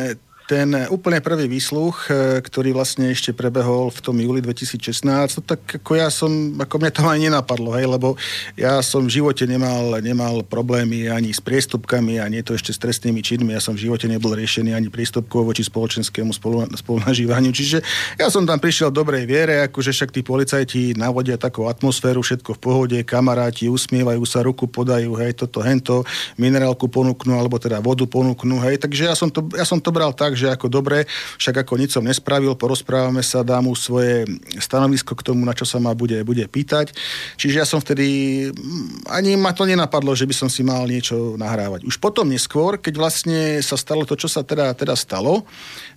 ten 0.51 0.75
úplne 0.91 1.23
prvý 1.23 1.47
výsluch, 1.47 2.11
e, 2.11 2.43
ktorý 2.43 2.75
vlastne 2.75 3.15
ešte 3.15 3.31
prebehol 3.31 3.95
v 3.95 4.03
tom 4.03 4.19
júli 4.19 4.43
2016, 4.43 5.39
to 5.39 5.41
tak 5.47 5.63
ako 5.79 5.95
ja 5.95 6.11
som, 6.11 6.59
ako 6.59 6.75
mňa 6.83 6.91
to 6.91 7.03
ani 7.07 7.31
nenapadlo, 7.31 7.79
hej, 7.79 7.87
lebo 7.87 8.19
ja 8.59 8.83
som 8.83 9.07
v 9.07 9.23
živote 9.23 9.47
nemal, 9.47 10.03
nemal 10.03 10.43
problémy 10.43 11.07
ani 11.07 11.31
s 11.31 11.39
priestupkami, 11.39 12.19
ani 12.19 12.43
to 12.43 12.59
ešte 12.59 12.75
s 12.75 12.83
trestnými 12.83 13.23
činmi, 13.23 13.55
ja 13.55 13.63
som 13.63 13.79
v 13.79 13.87
živote 13.87 14.11
nebol 14.11 14.35
riešený 14.35 14.75
ani 14.75 14.91
priestupkov 14.91 15.47
voči 15.47 15.63
spoločenskému 15.63 16.35
spolu, 16.35 16.67
spolunažívaniu, 16.75 17.55
čiže 17.55 17.79
ja 18.19 18.27
som 18.27 18.43
tam 18.43 18.59
prišiel 18.59 18.91
v 18.91 18.99
dobrej 19.07 19.25
viere, 19.31 19.71
akože 19.71 19.95
však 19.95 20.11
tí 20.11 20.27
policajti 20.27 20.99
navodia 20.99 21.39
takú 21.39 21.71
atmosféru, 21.71 22.27
všetko 22.27 22.59
v 22.59 22.61
pohode, 22.61 22.99
kamaráti 23.07 23.71
usmievajú 23.71 24.27
sa, 24.27 24.43
ruku 24.43 24.67
podajú, 24.67 25.15
hej, 25.23 25.39
toto, 25.39 25.63
hento, 25.63 26.03
minerálku 26.35 26.91
ponúknú, 26.91 27.39
alebo 27.39 27.55
teda 27.63 27.79
vodu 27.79 28.03
ponúknú, 28.03 28.59
hej, 28.67 28.83
takže 28.83 29.07
ja 29.07 29.15
som 29.15 29.31
to, 29.31 29.47
ja 29.55 29.63
som 29.63 29.79
to 29.79 29.95
bral 29.95 30.11
tak, 30.11 30.40
že 30.41 30.49
ako 30.49 30.73
dobre, 30.73 31.05
však 31.37 31.67
ako 31.67 31.77
nič 31.77 31.93
som 31.93 32.05
nespravil, 32.05 32.57
porozprávame 32.57 33.21
sa, 33.21 33.45
dá 33.45 33.61
mu 33.61 33.77
svoje 33.77 34.25
stanovisko 34.57 35.13
k 35.13 35.27
tomu, 35.29 35.45
na 35.45 35.53
čo 35.53 35.69
sa 35.69 35.77
ma 35.77 35.93
bude, 35.93 36.25
bude 36.25 36.49
pýtať. 36.49 36.97
Čiže 37.37 37.57
ja 37.61 37.67
som 37.69 37.79
vtedy, 37.83 38.49
mm, 38.49 39.11
ani 39.13 39.37
ma 39.37 39.53
to 39.53 39.69
nenapadlo, 39.69 40.17
že 40.17 40.25
by 40.25 40.35
som 40.35 40.49
si 40.49 40.65
mal 40.65 40.89
niečo 40.89 41.37
nahrávať. 41.37 41.85
Už 41.85 42.01
potom 42.01 42.29
neskôr, 42.33 42.81
keď 42.81 42.95
vlastne 42.97 43.61
sa 43.61 43.77
stalo 43.77 44.09
to, 44.09 44.17
čo 44.17 44.27
sa 44.27 44.41
teda, 44.41 44.73
teda 44.73 44.97
stalo, 44.97 45.45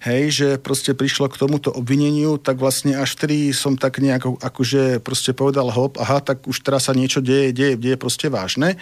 hej, 0.03 0.23
že 0.29 0.47
proste 0.59 0.91
prišlo 0.91 1.31
k 1.31 1.39
tomuto 1.39 1.71
obvineniu, 1.71 2.35
tak 2.35 2.59
vlastne 2.59 2.99
až 2.99 3.15
vtedy 3.15 3.55
som 3.55 3.79
tak 3.79 4.03
nejako 4.03 4.35
akože 4.41 4.99
proste 4.99 5.31
povedal 5.31 5.71
hop, 5.71 5.95
aha, 6.01 6.19
tak 6.19 6.43
už 6.49 6.59
teraz 6.59 6.89
sa 6.89 6.93
niečo 6.93 7.23
deje, 7.23 7.55
deje, 7.55 7.79
deje 7.79 7.95
proste 7.95 8.27
vážne. 8.27 8.75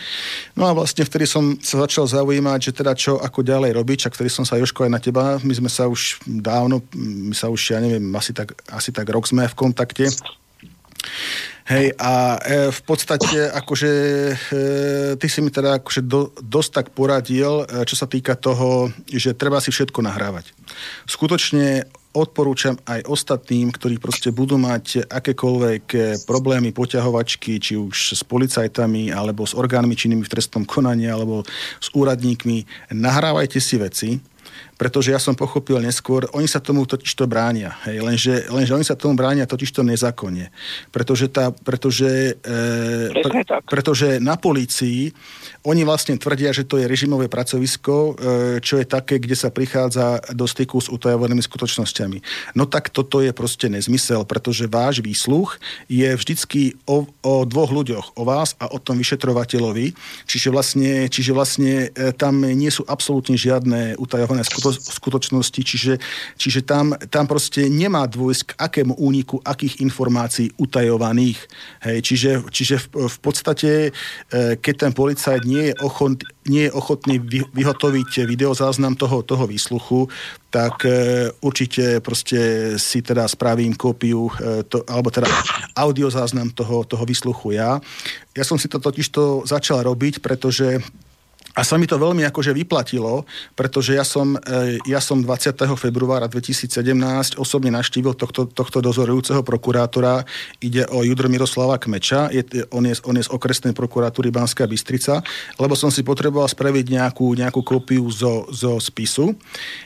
No 0.58 0.66
a 0.66 0.72
vlastne 0.74 1.06
vtedy 1.06 1.30
som 1.30 1.58
sa 1.62 1.86
začal 1.86 2.10
zaujímať, 2.10 2.60
že 2.60 2.72
teda 2.74 2.94
čo, 2.98 3.22
ako 3.22 3.46
ďalej 3.46 3.78
robiť, 3.78 3.98
čak 4.08 4.16
vtedy 4.18 4.30
som 4.32 4.46
sa 4.48 4.58
Joško 4.58 4.88
aj 4.88 4.92
na 4.92 5.00
teba, 5.02 5.38
my 5.52 5.56
sme 5.68 5.70
sa 5.72 5.92
už 5.92 6.24
dávno, 6.24 6.80
my 6.96 7.36
sa 7.36 7.52
už, 7.52 7.76
ja 7.76 7.84
neviem, 7.84 8.08
asi 8.16 8.32
tak, 8.32 8.56
asi 8.72 8.96
tak 8.96 9.04
rok 9.12 9.28
sme 9.28 9.44
v 9.44 9.58
kontakte. 9.60 10.08
Hej, 11.68 11.94
a 12.00 12.42
e, 12.42 12.74
v 12.74 12.82
podstate, 12.88 13.52
akože 13.52 13.92
e, 14.32 14.36
ty 15.16 15.28
si 15.30 15.40
mi 15.44 15.54
teda 15.54 15.84
akože 15.84 16.02
do, 16.04 16.34
dosť 16.42 16.72
tak 16.74 16.88
poradil, 16.96 17.64
e, 17.64 17.86
čo 17.86 17.96
sa 17.96 18.10
týka 18.10 18.34
toho, 18.34 18.90
že 19.08 19.38
treba 19.38 19.62
si 19.62 19.70
všetko 19.70 20.00
nahrávať. 20.02 20.52
Skutočne 21.06 21.86
odporúčam 22.12 22.76
aj 22.84 23.08
ostatným, 23.08 23.72
ktorí 23.72 23.96
proste 23.96 24.36
budú 24.36 24.60
mať 24.60 25.08
akékoľvek 25.08 25.86
e, 25.96 26.00
problémy, 26.28 26.76
poťahovačky, 26.76 27.56
či 27.60 27.80
už 27.80 28.20
s 28.20 28.22
policajtami, 28.28 29.16
alebo 29.16 29.48
s 29.48 29.56
orgánmi 29.56 29.96
činnými 29.96 30.24
v 30.28 30.32
trestnom 30.32 30.68
konaní, 30.68 31.08
alebo 31.08 31.48
s 31.80 31.88
úradníkmi, 31.96 32.92
nahrávajte 32.92 33.60
si 33.64 33.76
veci, 33.80 34.10
pretože 34.82 35.14
ja 35.14 35.22
som 35.22 35.38
pochopil 35.38 35.78
neskôr, 35.78 36.26
oni 36.34 36.50
sa 36.50 36.58
tomu 36.58 36.90
totiž 36.90 37.14
to 37.14 37.30
bránia. 37.30 37.78
Hej, 37.86 38.02
lenže, 38.02 38.50
lenže 38.50 38.74
oni 38.74 38.82
sa 38.82 38.98
tomu 38.98 39.14
bránia 39.14 39.46
totiž 39.46 39.70
to 39.78 39.86
nezákonne. 39.86 40.50
Pretože, 40.90 41.30
tá, 41.30 41.54
pretože, 41.54 42.34
e, 42.42 43.14
pre, 43.14 43.46
pretože 43.70 44.18
na 44.18 44.42
polícii 44.42 45.14
oni 45.62 45.86
vlastne 45.86 46.18
tvrdia, 46.18 46.50
že 46.56 46.66
to 46.66 46.82
je 46.82 46.90
režimové 46.90 47.30
pracovisko, 47.30 47.94
e, 47.94 48.12
čo 48.64 48.82
je 48.82 48.86
také, 48.90 49.22
kde 49.22 49.38
sa 49.38 49.54
prichádza 49.54 50.18
do 50.34 50.50
styku 50.50 50.82
s 50.82 50.90
utajovanými 50.90 51.44
skutočnosťami. 51.44 52.18
No 52.58 52.66
tak 52.66 52.90
toto 52.90 53.22
je 53.22 53.30
proste 53.36 53.70
nezmysel, 53.70 54.26
pretože 54.26 54.66
váš 54.66 55.06
výsluch 55.06 55.62
je 55.86 56.10
vždycky 56.18 56.80
o, 56.90 57.06
o 57.22 57.34
dvoch 57.46 57.70
ľuďoch, 57.70 58.18
o 58.18 58.24
vás 58.26 58.58
a 58.58 58.74
o 58.74 58.82
tom 58.82 58.98
vyšetrovateľovi. 58.98 59.94
Čiže 60.26 60.50
vlastne, 60.50 61.06
čiže 61.12 61.32
vlastne 61.34 61.94
e, 61.94 62.10
tam 62.14 62.42
nie 62.42 62.70
sú 62.74 62.82
absolútne 62.90 63.38
žiadne 63.38 64.02
utajované 64.02 64.42
skutočnosti 64.42 65.12
skutočnosti, 65.12 65.62
čiže, 65.62 65.94
čiže 66.38 66.62
tam, 66.66 66.94
tam 67.10 67.26
proste 67.26 67.68
nemá 67.68 68.06
dôjsť 68.06 68.54
k 68.54 68.58
akému 68.58 68.94
úniku 68.98 69.42
akých 69.44 69.82
informácií 69.82 70.54
utajovaných. 70.58 71.40
Hej, 71.84 71.98
čiže, 72.06 72.32
čiže 72.50 72.76
v, 72.78 73.08
v 73.10 73.18
podstate, 73.20 73.72
e, 73.90 73.92
keď 74.58 74.76
ten 74.88 74.92
policajt 74.94 75.44
nie 75.52 75.64
je, 75.70 75.74
ochot, 75.84 76.24
nie 76.48 76.68
je 76.68 76.72
ochotný 76.72 77.20
vy, 77.20 77.44
vyhotoviť 77.52 78.24
videozáznam 78.24 78.96
toho, 78.96 79.20
toho 79.20 79.44
výsluchu, 79.44 80.08
tak 80.48 80.88
e, 80.88 81.28
určite 81.44 82.00
proste 82.00 82.74
si 82.80 83.04
teda 83.04 83.28
spravím 83.28 83.76
kópiu, 83.76 84.32
e, 84.32 84.64
to, 84.64 84.88
alebo 84.88 85.12
teda 85.12 85.28
audiozáznam 85.76 86.56
toho, 86.56 86.88
toho 86.88 87.04
výsluchu 87.04 87.60
ja. 87.60 87.84
Ja 88.32 88.44
som 88.48 88.56
si 88.56 88.72
to 88.72 88.80
totiž 88.80 89.12
to 89.12 89.44
začal 89.44 89.84
robiť, 89.84 90.24
pretože 90.24 90.80
a 91.52 91.68
sa 91.68 91.76
mi 91.76 91.84
to 91.84 92.00
veľmi 92.00 92.24
akože 92.32 92.56
vyplatilo, 92.56 93.28
pretože 93.60 93.92
ja 93.92 94.08
som, 94.08 94.40
e, 94.40 94.80
ja 94.88 95.04
som 95.04 95.20
20. 95.20 95.76
februára 95.76 96.32
2017 96.32 97.36
osobne 97.36 97.76
naštívil 97.76 98.16
tohto, 98.16 98.48
tohto 98.48 98.80
dozorujúceho 98.80 99.44
prokurátora. 99.44 100.24
Ide 100.64 100.88
o 100.96 101.04
Judr 101.04 101.28
Miroslava 101.28 101.76
Kmeča, 101.76 102.32
je, 102.32 102.48
on, 102.72 102.88
je, 102.88 102.96
on 103.04 103.20
je 103.20 103.28
z 103.28 103.34
okresnej 103.36 103.76
prokuratúry 103.76 104.32
Banská 104.32 104.64
Bystrica, 104.64 105.20
lebo 105.60 105.76
som 105.76 105.92
si 105.92 106.08
potreboval 106.08 106.48
spraviť 106.48 106.86
nejakú, 106.88 107.36
nejakú 107.36 107.60
kópiu 107.68 108.08
zo, 108.08 108.48
zo 108.48 108.80
spisu. 108.80 109.36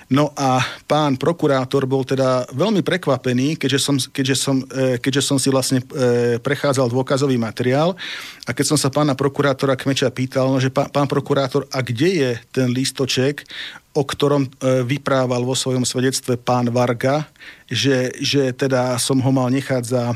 No 0.05 0.29
a 0.37 0.61
pán 0.85 1.17
prokurátor 1.17 1.89
bol 1.89 2.05
teda 2.05 2.45
veľmi 2.53 2.85
prekvapený, 2.85 3.57
keďže 3.57 3.79
som, 3.81 3.95
keďže 3.97 4.35
som, 4.37 4.61
e, 4.69 5.01
keďže 5.01 5.21
som 5.25 5.37
si 5.41 5.49
vlastne 5.49 5.81
e, 5.81 6.37
prechádzal 6.37 6.93
dôkazový 6.93 7.41
materiál 7.41 7.97
a 8.45 8.53
keď 8.53 8.65
som 8.69 8.77
sa 8.77 8.93
pána 8.93 9.17
prokurátora 9.17 9.73
Kmeča 9.73 10.13
pýtal, 10.13 10.53
no, 10.53 10.61
že 10.61 10.69
pán, 10.69 10.93
pán 10.93 11.09
prokurátor, 11.09 11.65
a 11.73 11.81
kde 11.81 12.09
je 12.21 12.31
ten 12.53 12.69
listoček, 12.69 13.49
o 13.97 14.05
ktorom 14.05 14.45
e, 14.45 14.49
vyprával 14.85 15.41
vo 15.41 15.57
svojom 15.57 15.81
svedectve 15.81 16.37
pán 16.37 16.69
Varga, 16.69 17.25
že, 17.65 18.13
že 18.21 18.53
teda 18.53 18.93
som 19.01 19.17
ho 19.17 19.31
mal 19.33 19.49
nechať 19.49 19.83
za 19.89 20.13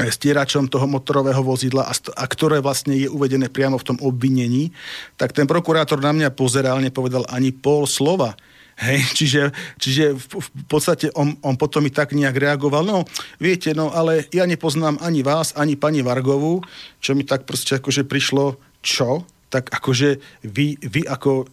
stieračom 0.00 0.72
toho 0.72 0.88
motorového 0.88 1.44
vozidla 1.44 1.84
a, 1.84 1.92
st- 1.92 2.16
a 2.16 2.24
ktoré 2.24 2.64
vlastne 2.64 2.96
je 2.96 3.12
uvedené 3.12 3.52
priamo 3.52 3.76
v 3.76 3.92
tom 3.92 3.98
obvinení, 4.00 4.72
tak 5.20 5.36
ten 5.36 5.44
prokurátor 5.44 6.00
na 6.00 6.16
mňa 6.16 6.32
pozeral, 6.32 6.80
nepovedal 6.80 7.28
ani 7.28 7.52
pol 7.52 7.84
slova. 7.84 8.32
Hej, 8.80 9.00
čiže, 9.18 9.42
čiže 9.76 10.04
v, 10.16 10.24
v 10.40 10.64
podstate 10.68 11.12
on, 11.12 11.36
on 11.44 11.58
potom 11.60 11.84
mi 11.84 11.92
tak 11.92 12.16
nejak 12.16 12.36
reagoval, 12.36 12.86
no 12.86 13.04
viete, 13.36 13.76
no 13.76 13.92
ale 13.92 14.30
ja 14.32 14.48
nepoznám 14.48 15.00
ani 15.04 15.20
vás, 15.20 15.52
ani 15.58 15.76
pani 15.76 16.00
Vargovú, 16.00 16.64
čo 17.02 17.12
mi 17.12 17.26
tak 17.26 17.44
proste 17.44 17.76
akože 17.76 18.08
prišlo, 18.08 18.56
čo? 18.80 19.28
Tak 19.52 19.68
akože 19.68 20.16
vy, 20.48 20.80
vy 20.80 21.04
ako 21.04 21.44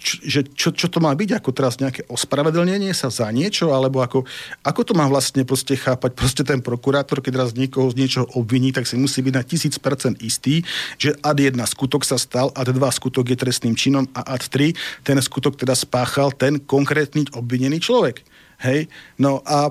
že 0.00 0.48
čo, 0.56 0.72
čo 0.72 0.88
to 0.88 0.98
má 0.98 1.12
byť, 1.12 1.36
ako 1.36 1.52
teraz 1.52 1.76
nejaké 1.76 2.08
ospravedlnenie 2.08 2.90
sa 2.96 3.12
za 3.12 3.28
niečo, 3.28 3.76
alebo 3.76 4.00
ako, 4.00 4.24
ako 4.64 4.80
to 4.80 4.92
má 4.96 5.04
vlastne 5.06 5.44
proste 5.44 5.76
chápať 5.76 6.16
proste 6.16 6.42
ten 6.42 6.64
prokurátor, 6.64 7.20
keď 7.20 7.46
raz 7.46 7.50
niekoho 7.52 7.92
z 7.92 8.00
niečoho 8.00 8.26
obviní, 8.34 8.72
tak 8.72 8.88
si 8.88 8.96
musí 8.96 9.20
byť 9.20 9.34
na 9.36 9.44
tisíc 9.44 9.76
percent 9.76 10.16
istý, 10.24 10.64
že 10.96 11.12
ad 11.20 11.36
jedna 11.36 11.68
skutok 11.68 12.08
sa 12.08 12.16
stal, 12.16 12.48
ad 12.56 12.72
dva 12.72 12.88
skutok 12.88 13.28
je 13.28 13.36
trestným 13.36 13.76
činom 13.76 14.08
a 14.16 14.24
ad 14.34 14.48
tri 14.48 14.72
ten 15.04 15.20
skutok 15.20 15.60
teda 15.60 15.76
spáchal 15.76 16.32
ten 16.32 16.56
konkrétny 16.56 17.28
obvinený 17.36 17.84
človek. 17.84 18.24
Hej? 18.64 18.88
No 19.20 19.44
a 19.44 19.68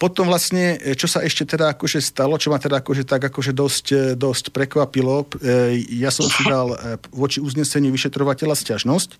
potom 0.00 0.32
vlastne, 0.32 0.80
čo 0.96 1.04
sa 1.04 1.20
ešte 1.20 1.44
teda 1.44 1.76
akože 1.76 2.00
stalo, 2.00 2.40
čo 2.40 2.48
ma 2.48 2.56
teda 2.56 2.80
akože 2.80 3.04
tak 3.04 3.28
akože 3.28 3.52
dosť, 3.52 4.16
dosť 4.16 4.48
prekvapilo, 4.48 5.28
e, 5.44 5.84
ja 5.92 6.08
som 6.08 6.24
si 6.24 6.40
dal 6.48 6.72
e, 6.72 6.96
voči 7.12 7.36
uzneseniu 7.36 7.92
vyšetrovateľa 7.92 8.56
sťažnosť, 8.56 9.10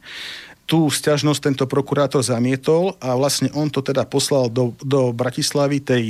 tú 0.70 0.86
stiažnosť 0.86 1.50
tento 1.50 1.64
prokurátor 1.66 2.22
zamietol 2.22 2.94
a 3.02 3.18
vlastne 3.18 3.50
on 3.58 3.66
to 3.66 3.82
teda 3.82 4.06
poslal 4.06 4.46
do, 4.46 4.70
do 4.78 5.10
Bratislavy 5.10 5.82
tej 5.82 6.04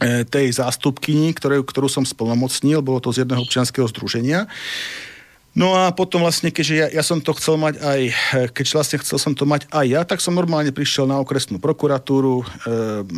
e, 0.00 0.24
tej 0.24 0.56
zástupkyni, 0.56 1.36
ktoré, 1.36 1.60
ktorú 1.60 1.92
som 1.92 2.08
splnomocnil, 2.08 2.80
bolo 2.80 3.04
to 3.04 3.12
z 3.12 3.28
jedného 3.28 3.44
občianského 3.44 3.84
združenia. 3.92 4.48
No 5.56 5.72
a 5.72 5.88
potom 5.88 6.20
vlastne, 6.20 6.52
keďže 6.52 6.74
ja, 6.76 6.86
ja 7.00 7.00
som 7.00 7.16
to 7.16 7.32
chcel 7.32 7.56
mať 7.56 7.80
aj, 7.80 8.00
keď 8.52 8.64
vlastne 8.76 9.00
chcel 9.00 9.16
som 9.16 9.32
to 9.32 9.48
mať 9.48 9.64
aj 9.72 9.86
ja, 9.88 10.00
tak 10.04 10.20
som 10.20 10.36
normálne 10.36 10.68
prišiel 10.68 11.08
na 11.08 11.16
okresnú 11.16 11.56
prokuratúru, 11.56 12.44
e, 12.44 12.46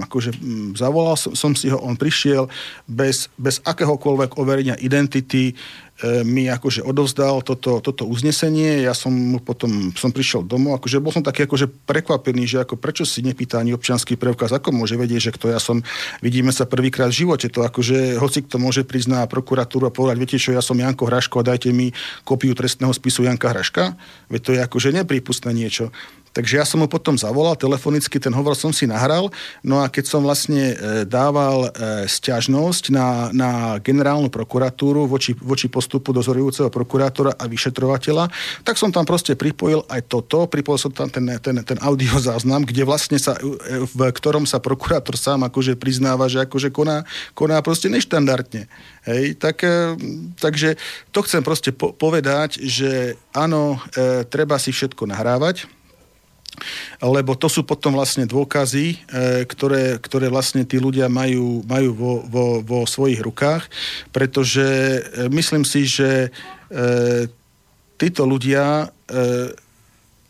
akože 0.07 0.31
m, 0.38 0.71
zavolal 0.79 1.18
som, 1.18 1.35
som 1.35 1.51
si 1.59 1.66
ho, 1.66 1.83
on 1.83 1.99
prišiel 1.99 2.47
bez, 2.87 3.27
bez 3.35 3.59
akéhokoľvek 3.66 4.38
overenia 4.38 4.79
identity, 4.79 5.55
E, 5.55 5.88
mi 6.23 6.47
akože 6.47 6.87
odovzdal 6.87 7.43
toto, 7.43 7.83
toto 7.83 8.07
uznesenie, 8.07 8.87
ja 8.87 8.95
som 8.95 9.11
mu 9.11 9.43
potom 9.43 9.91
som 9.99 10.15
prišiel 10.15 10.47
domov, 10.47 10.79
akože 10.79 11.03
bol 11.03 11.11
som 11.11 11.27
taký 11.27 11.51
akože 11.51 11.67
prekvapený, 11.91 12.47
že 12.47 12.63
ako 12.63 12.79
prečo 12.79 13.03
si 13.03 13.19
nepýta 13.19 13.59
ani 13.59 13.75
občianský 13.75 14.15
preukaz, 14.15 14.55
ako 14.55 14.71
môže 14.71 14.95
vedieť, 14.95 15.31
že 15.31 15.35
kto 15.35 15.51
ja 15.51 15.59
som, 15.59 15.83
vidíme 16.23 16.55
sa 16.55 16.71
prvýkrát 16.71 17.11
v 17.11 17.27
živote, 17.27 17.51
to 17.51 17.67
akože 17.67 18.15
hoci 18.15 18.47
kto 18.47 18.63
môže 18.63 18.87
prísť 18.87 19.11
na 19.11 19.21
prokuratúru 19.27 19.91
a 19.91 19.95
povedať, 19.95 20.17
viete 20.23 20.39
čo, 20.39 20.55
ja 20.55 20.63
som 20.63 20.79
Janko 20.79 21.11
Hraško 21.11 21.43
a 21.43 21.49
dajte 21.51 21.75
mi 21.75 21.91
kopiu 22.23 22.55
trestného 22.55 22.95
spisu 22.95 23.27
Janka 23.27 23.51
Hraška, 23.51 23.99
veď 24.31 24.41
to 24.47 24.51
je 24.55 24.61
akože 24.63 24.89
neprípustné 24.95 25.51
niečo. 25.51 25.91
Takže 26.38 26.55
ja 26.55 26.62
som 26.62 26.79
mu 26.79 26.87
potom 26.87 27.18
zavolal 27.18 27.59
telefonicky, 27.59 28.22
ten 28.22 28.31
hovor 28.31 28.55
som 28.55 28.70
si 28.70 28.87
nahral, 28.87 29.27
no 29.66 29.83
a 29.83 29.90
keď 29.90 30.07
som 30.07 30.22
vlastne 30.22 30.70
e, 30.70 31.03
dával 31.03 31.66
e, 31.66 32.07
stiažnosť 32.07 32.95
na, 32.95 33.34
na 33.34 33.51
generálnu 33.82 34.30
prokuratúru 34.30 35.11
voči, 35.11 35.34
voči 35.34 35.66
postupu 35.66 36.14
dozorujúceho 36.14 36.70
prokurátora 36.70 37.34
a 37.34 37.45
vyšetrovateľa, 37.51 38.30
tak 38.62 38.78
som 38.78 38.95
tam 38.95 39.03
proste 39.03 39.34
pripojil 39.34 39.82
aj 39.91 40.07
toto, 40.07 40.47
pripojil 40.47 40.78
som 40.78 40.95
tam 40.95 41.11
ten, 41.11 41.26
ten, 41.43 41.59
ten 41.66 41.78
audiozáznam, 41.82 42.62
kde 42.62 42.86
vlastne 42.86 43.18
sa, 43.18 43.34
e, 43.43 43.82
v 43.82 43.99
ktorom 44.14 44.47
sa 44.47 44.62
prokurátor 44.62 45.18
sám 45.18 45.43
akože 45.43 45.74
priznáva, 45.74 46.30
že 46.30 46.47
akože 46.47 46.70
koná, 46.70 47.03
koná 47.34 47.59
proste 47.66 47.91
neštandardne. 47.91 48.70
Hej, 49.11 49.43
tak, 49.43 49.66
takže 50.39 50.78
to 51.11 51.18
chcem 51.26 51.43
proste 51.43 51.74
po- 51.74 51.97
povedať, 51.97 52.62
že 52.62 53.18
áno, 53.34 53.82
e, 53.99 54.22
treba 54.22 54.55
si 54.62 54.70
všetko 54.70 55.03
nahrávať, 55.03 55.78
lebo 57.03 57.35
to 57.35 57.47
sú 57.51 57.65
potom 57.65 57.95
vlastne 57.95 58.27
dôkazy, 58.27 58.87
e, 58.95 58.97
ktoré, 59.47 59.99
ktoré 59.99 60.27
vlastne 60.29 60.63
tí 60.63 60.77
ľudia 60.79 61.07
majú, 61.07 61.63
majú 61.65 61.91
vo, 61.95 62.13
vo, 62.27 62.47
vo 62.63 62.81
svojich 62.85 63.23
rukách, 63.23 63.67
pretože 64.11 64.65
e, 64.65 65.01
myslím 65.31 65.65
si, 65.65 65.89
že 65.89 66.29
e, 66.29 66.29
títo 67.99 68.23
ľudia 68.23 68.95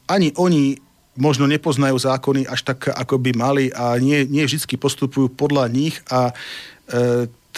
ani 0.09 0.33
oni 0.39 0.79
možno 1.19 1.45
nepoznajú 1.51 1.99
zákony 1.99 2.49
až 2.49 2.65
tak, 2.65 2.89
ako 2.89 3.21
by 3.21 3.31
mali 3.37 3.65
a 3.75 3.99
nie, 4.01 4.25
nie 4.25 4.47
vždy 4.47 4.79
postupujú 4.81 5.35
podľa 5.35 5.69
nich 5.69 6.01
a 6.09 6.33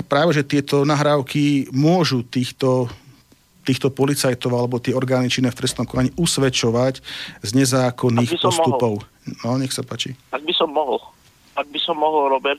práve, 0.09 0.35
že 0.35 0.49
tieto 0.49 0.83
nahrávky 0.83 1.71
môžu 1.71 2.27
týchto 2.27 2.91
týchto 3.71 3.95
policajtov 3.95 4.51
alebo 4.51 4.83
tie 4.83 4.91
orgány 4.91 5.31
činné 5.31 5.55
v 5.55 5.62
trestnom 5.62 5.87
konaní 5.87 6.11
usvedčovať 6.18 6.99
z 7.47 7.51
nezákonných 7.55 8.43
postupov. 8.43 9.07
Mohol. 9.07 9.47
No, 9.47 9.62
nech 9.62 9.71
sa 9.71 9.87
páči. 9.87 10.18
Ak 10.35 10.43
by 10.43 10.51
som 10.51 10.75
mohol, 10.75 10.99
ak 11.55 11.71
by 11.71 11.79
som 11.79 11.95
mohol, 11.95 12.35
Robert, 12.35 12.59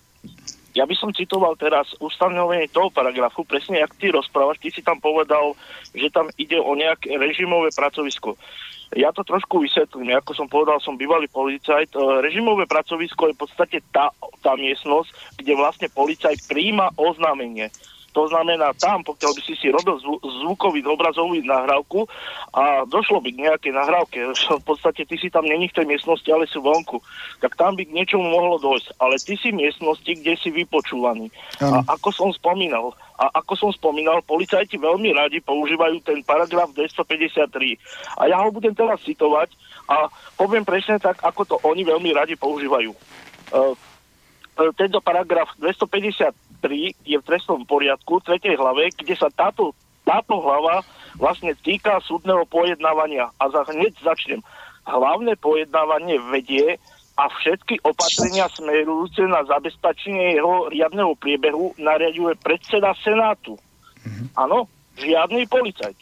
ja 0.71 0.87
by 0.87 0.95
som 0.95 1.11
citoval 1.11 1.59
teraz 1.59 1.91
ustanovenie 1.99 2.71
toho 2.71 2.87
paragrafu, 2.87 3.43
presne 3.43 3.83
jak 3.83 3.91
ty 3.99 4.07
rozprávaš, 4.07 4.63
ty 4.63 4.71
si 4.71 4.79
tam 4.79 5.03
povedal, 5.03 5.51
že 5.91 6.07
tam 6.07 6.31
ide 6.39 6.55
o 6.55 6.71
nejaké 6.79 7.19
režimové 7.19 7.75
pracovisko. 7.75 8.39
Ja 8.95 9.15
to 9.15 9.23
trošku 9.23 9.63
vysvetlím. 9.63 10.15
Ako 10.19 10.35
som 10.35 10.47
povedal, 10.51 10.83
som 10.83 10.99
bývalý 10.99 11.27
policajt. 11.31 11.95
E, 11.95 11.99
režimové 12.23 12.67
pracovisko 12.67 13.31
je 13.31 13.35
v 13.35 13.41
podstate 13.47 13.77
tá, 13.95 14.11
tá 14.43 14.59
miestnosť, 14.59 15.39
kde 15.39 15.55
vlastne 15.55 15.87
policajt 15.87 16.43
príjma 16.51 16.91
oznámenie. 16.99 17.71
To 18.11 18.27
znamená, 18.27 18.75
tam, 18.75 19.03
pokiaľ 19.07 19.31
by 19.31 19.41
si 19.47 19.55
si 19.55 19.67
robil 19.71 19.95
zvukový 20.19 20.83
obrazový 20.83 21.39
nahrávku 21.47 22.03
a 22.51 22.83
došlo 22.83 23.23
by 23.23 23.29
k 23.31 23.43
nejakej 23.47 23.71
nahrávke, 23.71 24.19
v 24.61 24.65
podstate 24.67 25.07
ty 25.07 25.15
si 25.15 25.31
tam 25.31 25.47
není 25.47 25.71
v 25.71 25.75
tej 25.79 25.85
miestnosti, 25.87 26.27
ale 26.27 26.47
si 26.47 26.59
vonku, 26.59 26.99
tak 27.39 27.55
tam 27.55 27.79
by 27.79 27.87
k 27.87 27.95
niečomu 27.95 28.27
mohlo 28.27 28.59
dojsť. 28.59 28.99
Ale 28.99 29.15
ty 29.19 29.39
si 29.39 29.55
v 29.55 29.63
miestnosti, 29.63 30.11
kde 30.11 30.33
si 30.35 30.49
vypočúvaný. 30.51 31.31
A 31.63 31.83
ako 31.87 32.09
som 32.11 32.29
spomínal, 32.35 32.91
a 33.21 33.29
ako 33.37 33.53
som 33.53 33.69
spomínal, 33.69 34.25
policajti 34.25 34.81
veľmi 34.81 35.13
radi 35.13 35.39
používajú 35.45 36.01
ten 36.01 36.25
paragraf 36.25 36.73
253. 36.73 38.17
A 38.17 38.25
ja 38.25 38.41
ho 38.41 38.49
budem 38.49 38.73
teraz 38.73 38.97
citovať 39.05 39.53
a 39.85 40.09
poviem 40.33 40.65
presne 40.65 40.97
tak, 40.97 41.21
ako 41.21 41.41
to 41.45 41.55
oni 41.61 41.85
veľmi 41.85 42.09
radi 42.17 42.33
používajú. 42.33 42.91
Uh, 43.51 43.77
tento 44.55 44.99
paragraf 44.99 45.55
253 45.57 46.93
je 47.07 47.17
v 47.17 47.27
trestnom 47.27 47.63
poriadku, 47.63 48.19
tretej 48.21 48.59
hlave, 48.59 48.91
kde 48.93 49.15
sa 49.17 49.31
táto, 49.31 49.73
táto 50.03 50.37
hlava 50.37 50.83
vlastne 51.15 51.55
týka 51.57 51.99
súdneho 52.03 52.43
pojednávania. 52.47 53.31
A 53.39 53.49
za, 53.49 53.65
hneď 53.71 53.95
začnem. 54.03 54.43
Hlavné 54.85 55.37
pojednávanie 55.37 56.17
vedie 56.33 56.81
a 57.19 57.29
všetky 57.29 57.83
opatrenia 57.85 58.49
smerujúce 58.49 59.21
na 59.29 59.45
zabezpečenie 59.45 60.39
jeho 60.39 60.71
riadneho 60.71 61.13
priebehu 61.19 61.75
nariaduje 61.77 62.33
predseda 62.41 62.95
Senátu. 62.97 63.59
Mm-hmm. 64.01 64.27
Áno, 64.39 64.65
žiadny 64.97 65.45
policajt. 65.45 65.97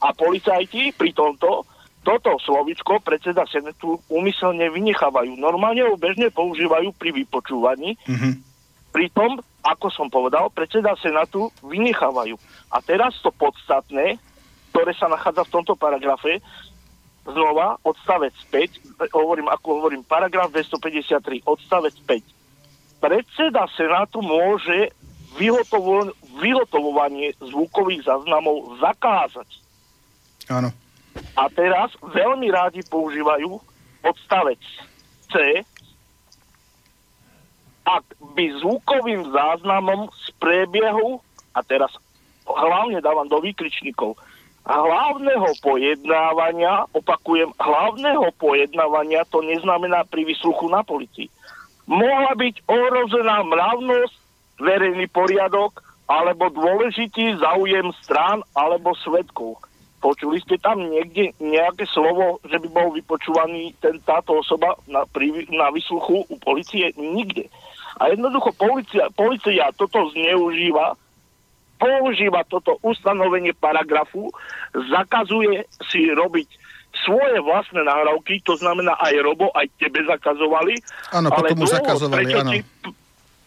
A 0.00 0.14
policajti 0.14 0.94
pri 0.94 1.10
tomto 1.12 1.66
toto 2.00 2.36
slovičko 2.40 3.04
predseda 3.04 3.44
Senátu 3.44 4.00
úmyselne 4.08 4.72
vynechávajú. 4.72 5.36
Normálne 5.36 5.84
ho 5.84 6.00
bežne 6.00 6.32
používajú 6.32 6.96
pri 6.96 7.12
vypočúvaní. 7.12 8.00
Mm-hmm 8.08 8.50
Pritom, 8.90 9.38
ako 9.62 9.86
som 9.94 10.10
povedal, 10.10 10.50
predseda 10.50 10.98
Senátu 10.98 11.54
vynechávajú. 11.62 12.34
A 12.74 12.82
teraz 12.82 13.14
to 13.22 13.30
podstatné, 13.30 14.18
ktoré 14.74 14.90
sa 14.98 15.06
nachádza 15.06 15.46
v 15.46 15.54
tomto 15.54 15.74
paragrafe, 15.78 16.42
znova 17.22 17.78
odstavec 17.86 18.34
5, 18.50 18.98
hovorím, 19.14 19.46
ako 19.46 19.66
hovorím, 19.78 20.02
paragraf 20.02 20.50
253, 20.50 21.46
odstavec 21.46 21.94
5. 22.02 22.98
Predseda 22.98 23.70
Senátu 23.78 24.18
môže 24.26 24.90
vyhotovo- 25.38 26.10
vyhotovovanie 26.42 27.38
zvukových 27.38 28.10
záznamov 28.10 28.74
zakázať. 28.82 29.48
Áno. 30.50 30.74
A 31.36 31.48
teraz 31.52 31.94
veľmi 32.02 32.48
rádi 32.52 32.84
používajú 32.86 33.60
odstavec 34.04 34.60
C, 35.30 35.64
ak 37.84 38.04
by 38.36 38.44
zvukovým 38.60 39.30
záznamom 39.32 40.12
z 40.12 40.26
priebehu, 40.38 41.18
a 41.56 41.60
teraz 41.64 41.90
hlavne 42.46 43.02
dávam 43.02 43.26
do 43.26 43.40
výkričníkov, 43.42 44.14
hlavného 44.64 45.50
pojednávania, 45.64 46.86
opakujem, 46.92 47.50
hlavného 47.56 48.28
pojednávania, 48.36 49.24
to 49.32 49.40
neznamená 49.42 50.04
pri 50.06 50.28
vysluchu 50.28 50.68
na 50.68 50.84
policii. 50.84 51.26
Mohla 51.90 52.38
byť 52.38 52.54
ohrozená 52.70 53.42
mravnosť, 53.42 54.14
verejný 54.60 55.08
poriadok 55.10 55.80
alebo 56.06 56.52
dôležitý 56.52 57.40
záujem 57.40 57.90
strán 58.04 58.44
alebo 58.52 58.92
svetkov. 59.00 59.58
Počuli 60.00 60.40
ste 60.40 60.56
tam 60.56 60.80
niekde 60.80 61.36
nejaké 61.44 61.84
slovo, 61.84 62.40
že 62.48 62.56
by 62.56 62.68
bol 62.72 62.88
vypočúvaný 62.96 63.76
ten, 63.84 64.00
táto 64.00 64.40
osoba 64.40 64.72
na, 64.88 65.04
pri, 65.04 65.44
na 65.52 65.68
vysluchu 65.68 66.24
u 66.24 66.34
policie? 66.40 66.88
Nikde. 66.96 67.52
A 68.00 68.08
jednoducho 68.08 68.56
policia, 68.56 69.12
policia 69.12 69.68
toto 69.76 70.08
zneužíva, 70.16 70.96
používa 71.76 72.48
toto 72.48 72.80
ustanovenie 72.80 73.52
paragrafu, 73.52 74.32
zakazuje 74.72 75.68
si 75.92 76.08
robiť 76.08 76.48
svoje 77.04 77.38
vlastné 77.44 77.84
nahrávky, 77.84 78.42
to 78.42 78.56
znamená 78.56 78.96
aj 78.98 79.14
Robo, 79.22 79.52
aj 79.54 79.68
tebe 79.78 80.02
zakazovali. 80.04 80.80
Áno, 81.14 81.28
ale 81.30 81.54
potom 81.54 81.64
už 81.64 81.70
zakazovali, 81.76 82.24
prečo 82.24 82.38
áno. 82.40 82.50
Ti, 82.50 82.58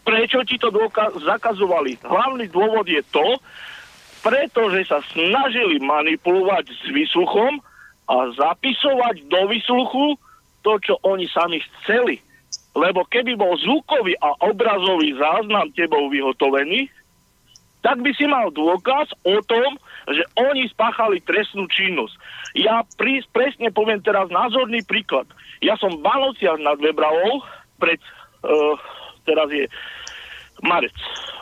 prečo 0.04 0.38
ti 0.48 0.56
to 0.56 0.68
dôka- 0.72 1.12
zakazovali? 1.18 2.00
Hlavný 2.00 2.46
dôvod 2.48 2.86
je 2.88 3.02
to, 3.12 3.26
pretože 4.24 4.88
sa 4.88 5.04
snažili 5.12 5.76
manipulovať 5.84 6.72
s 6.72 6.88
výsluchom 6.88 7.60
a 8.08 8.16
zapisovať 8.32 9.28
do 9.28 9.40
výsluchu 9.52 10.16
to, 10.64 10.80
čo 10.80 10.96
oni 11.04 11.28
sami 11.28 11.60
chceli. 11.60 12.24
Lebo 12.72 13.04
keby 13.06 13.36
bol 13.36 13.54
zvukový 13.60 14.16
a 14.18 14.32
obrazový 14.48 15.12
záznam 15.14 15.70
tebou 15.76 16.08
vyhotovený, 16.08 16.88
tak 17.84 18.00
by 18.00 18.10
si 18.16 18.24
mal 18.24 18.48
dôkaz 18.48 19.12
o 19.28 19.44
tom, 19.44 19.76
že 20.08 20.24
oni 20.40 20.64
spáchali 20.72 21.20
trestnú 21.20 21.68
činnosť. 21.68 22.16
Ja 22.56 22.80
prí, 22.96 23.20
presne 23.28 23.68
poviem 23.68 24.00
teraz 24.00 24.32
názorný 24.32 24.80
príklad. 24.88 25.28
Ja 25.60 25.76
som 25.76 26.00
v 26.00 26.04
Balociach 26.04 26.56
nad 26.64 26.80
Vebravou 26.80 27.44
pred, 27.76 28.00
uh, 28.40 28.74
teraz 29.28 29.52
je 29.52 29.68
marec, 30.64 30.96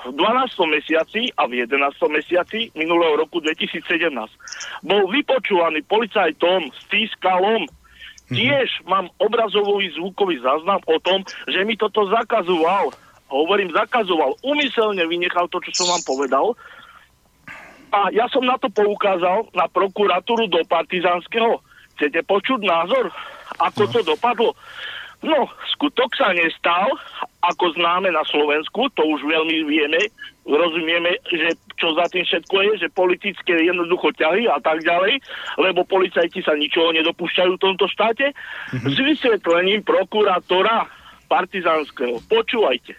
v 0.07 0.13
12. 0.19 0.75
mesiaci 0.75 1.31
a 1.39 1.47
v 1.47 1.63
11. 1.65 1.79
mesiaci 2.11 2.75
minulého 2.75 3.23
roku 3.23 3.39
2017 3.39 4.11
bol 4.83 5.07
vypočúvaný 5.09 5.87
policajtom 5.87 6.69
s 6.75 6.81
týskalom 6.91 7.65
Mm-hmm. 8.33 8.49
Tiež 8.49 8.69
mám 8.89 9.13
obrazový 9.21 9.93
zvukový 9.93 10.41
záznam 10.41 10.81
o 10.89 10.97
tom, 11.05 11.21
že 11.53 11.69
mi 11.69 11.77
toto 11.77 12.09
zakazoval. 12.09 12.89
Hovorím, 13.29 13.69
zakazoval. 13.77 14.41
Umyselne 14.41 15.05
vynechal 15.05 15.53
to, 15.53 15.61
čo 15.69 15.85
som 15.85 15.93
vám 15.93 16.03
povedal. 16.09 16.47
A 17.93 18.09
ja 18.09 18.25
som 18.33 18.41
na 18.49 18.57
to 18.57 18.73
poukázal 18.73 19.53
na 19.53 19.69
prokuratúru 19.69 20.49
do 20.49 20.65
Partizánskeho. 20.65 21.61
Chcete 21.97 22.25
počuť 22.25 22.65
názor? 22.65 23.13
Ako 23.61 23.85
to 23.93 24.01
dopadlo? 24.01 24.57
No, 25.23 25.47
skutok 25.71 26.19
sa 26.19 26.35
nestal, 26.35 26.91
ako 27.47 27.79
známe 27.79 28.11
na 28.11 28.27
Slovensku, 28.27 28.91
to 28.99 29.07
už 29.07 29.23
veľmi 29.23 29.71
vieme, 29.71 30.03
rozumieme, 30.43 31.15
že 31.31 31.55
čo 31.79 31.95
za 31.95 32.11
tým 32.11 32.27
všetko 32.27 32.57
je, 32.59 32.73
že 32.87 32.95
politické 32.95 33.55
jednoducho 33.63 34.11
ťahy 34.19 34.51
a 34.51 34.59
tak 34.59 34.83
ďalej, 34.83 35.23
lebo 35.63 35.87
policajti 35.87 36.43
sa 36.43 36.59
ničoho 36.59 36.91
nedopúšťajú 36.99 37.55
v 37.55 37.63
tomto 37.63 37.87
štáte, 37.87 38.35
mm-hmm. 38.35 38.91
s 38.91 38.97
vysvetlením 38.99 39.87
prokurátora 39.87 40.91
partizánskeho. 41.31 42.19
Počúvajte. 42.27 42.99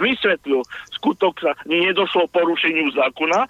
Vysvetlil, 0.00 0.64
skutok 0.96 1.36
sa 1.44 1.52
nedošlo 1.68 2.32
porušeniu 2.32 2.96
zákona, 2.96 3.44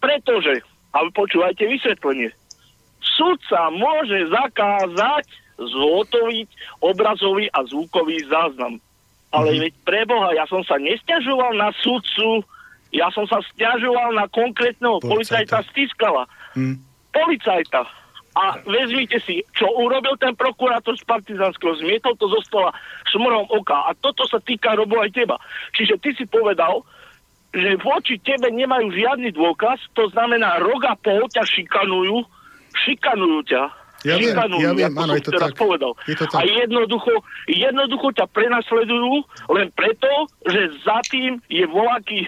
pretože, 0.00 0.64
a 0.96 1.04
počúvajte 1.12 1.68
vysvetlenie, 1.68 2.32
sudca 3.04 3.68
môže 3.68 4.32
zakázať 4.32 5.41
zhotoviť 5.68 6.48
obrazový 6.82 7.46
a 7.52 7.62
zvukový 7.66 8.22
záznam. 8.26 8.82
Ale 9.32 9.48
mm-hmm. 9.48 9.62
veď 9.64 9.72
preboha, 9.86 10.28
ja 10.36 10.44
som 10.50 10.60
sa 10.66 10.76
nestiažoval 10.76 11.56
na 11.56 11.72
sudcu, 11.80 12.44
ja 12.92 13.08
som 13.08 13.24
sa 13.24 13.40
stiažoval 13.52 14.12
na 14.12 14.28
konkrétneho 14.28 15.00
policajta, 15.00 15.64
policajta 15.64 15.70
Stiskala. 15.72 16.24
Mm. 16.52 16.76
Policajta. 17.12 17.82
A 18.32 18.56
vezmite 18.64 19.20
si, 19.24 19.44
čo 19.52 19.68
urobil 19.76 20.16
ten 20.16 20.32
prokurátor 20.32 20.96
z 20.96 21.04
Partizanského, 21.04 21.76
zmietol 21.80 22.16
to 22.16 22.28
zo 22.32 22.40
stola 22.44 22.72
šmorom 23.12 23.44
oka. 23.52 23.88
A 23.88 23.92
toto 23.96 24.24
sa 24.24 24.40
týka 24.40 24.72
Robo 24.72 25.00
aj 25.00 25.12
teba. 25.12 25.36
Čiže 25.76 26.00
ty 26.00 26.16
si 26.16 26.24
povedal, 26.24 26.80
že 27.52 27.76
voči 27.80 28.16
tebe 28.24 28.48
nemajú 28.48 28.88
žiadny 28.88 29.36
dôkaz, 29.36 29.76
to 29.92 30.08
znamená 30.16 30.56
rok 30.64 30.80
a 30.88 30.96
pol 30.96 31.28
ťa 31.28 31.44
šikanujú, 31.44 32.24
šikanujú 32.72 33.44
ťa 33.52 33.81
ja 34.02 34.16
viem, 34.18 34.34
ja 34.34 34.72
viem, 34.74 34.92
áno, 34.98 35.14
je 35.14 35.24
to 35.24 35.32
tak. 35.38 35.54
Povedal. 35.54 35.94
Je 36.10 36.16
to 36.18 36.26
tak. 36.26 36.42
A 36.42 36.46
jednoducho, 36.46 37.12
jednoducho 37.46 38.10
ťa 38.14 38.26
prenasledujú 38.34 39.22
len 39.54 39.70
preto, 39.74 40.10
že 40.46 40.74
za 40.82 40.98
tým 41.06 41.38
je 41.46 41.62
voľaký, 41.70 42.26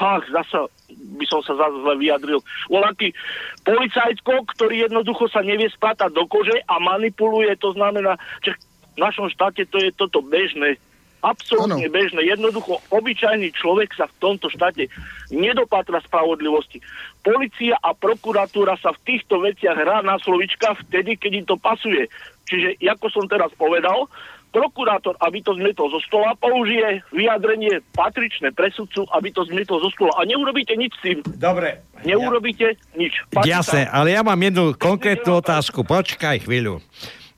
ach, 0.00 0.24
zasa 0.28 0.68
by 0.94 1.24
som 1.26 1.40
sa 1.42 1.56
zase 1.58 1.76
zle 1.80 1.94
vyjadril. 1.98 2.40
Voľaký 2.70 3.16
policajtko, 3.64 4.46
ktorý 4.56 4.88
jednoducho 4.88 5.26
sa 5.32 5.40
nevie 5.40 5.68
spátať 5.72 6.12
do 6.12 6.28
kože 6.28 6.54
a 6.68 6.74
manipuluje, 6.78 7.50
to 7.58 7.72
znamená, 7.72 8.20
že 8.44 8.54
v 8.94 8.98
našom 9.02 9.26
štáte 9.32 9.66
to 9.66 9.80
je 9.82 9.90
toto 9.96 10.22
bežné. 10.22 10.78
Absolútne 11.24 11.88
ano. 11.88 11.96
bežné. 11.96 12.20
Jednoducho, 12.28 12.84
obyčajný 12.92 13.48
človek 13.56 13.96
sa 13.96 14.04
v 14.04 14.14
tomto 14.20 14.52
štáte 14.52 14.92
nedopatra 15.32 16.04
spravodlivosti. 16.04 16.84
Polícia 17.24 17.80
a 17.80 17.96
prokuratúra 17.96 18.76
sa 18.76 18.92
v 18.92 19.02
týchto 19.08 19.40
veciach 19.40 19.72
hrá 19.72 20.04
na 20.04 20.20
slovička 20.20 20.76
vtedy, 20.84 21.16
keď 21.16 21.32
im 21.40 21.46
to 21.48 21.56
pasuje. 21.56 22.12
Čiže, 22.44 22.76
ako 22.84 23.08
som 23.08 23.24
teraz 23.24 23.48
povedal, 23.56 24.04
prokurátor, 24.52 25.16
aby 25.24 25.40
to 25.40 25.56
zmetol 25.56 25.88
zo 25.88 25.98
stola, 26.04 26.36
použije 26.36 27.02
vyjadrenie 27.10 27.80
patričné 27.96 28.52
presudcu, 28.52 29.08
aby 29.16 29.32
to 29.32 29.48
zmetol 29.48 29.80
zo 29.80 29.90
stola. 29.96 30.12
A 30.20 30.28
neurobíte 30.28 30.76
nič 30.76 30.92
s 30.94 31.00
tým. 31.02 31.18
Dobre. 31.40 31.82
Neurobíte 32.04 32.76
ja... 32.76 32.94
nič. 32.94 33.24
Jasné, 33.42 33.88
ale 33.88 34.12
ja 34.12 34.20
mám 34.20 34.38
jednu 34.38 34.76
konkrétnu 34.76 35.40
otázku. 35.40 35.82
Počkaj 35.82 36.44
chvíľu. 36.44 36.84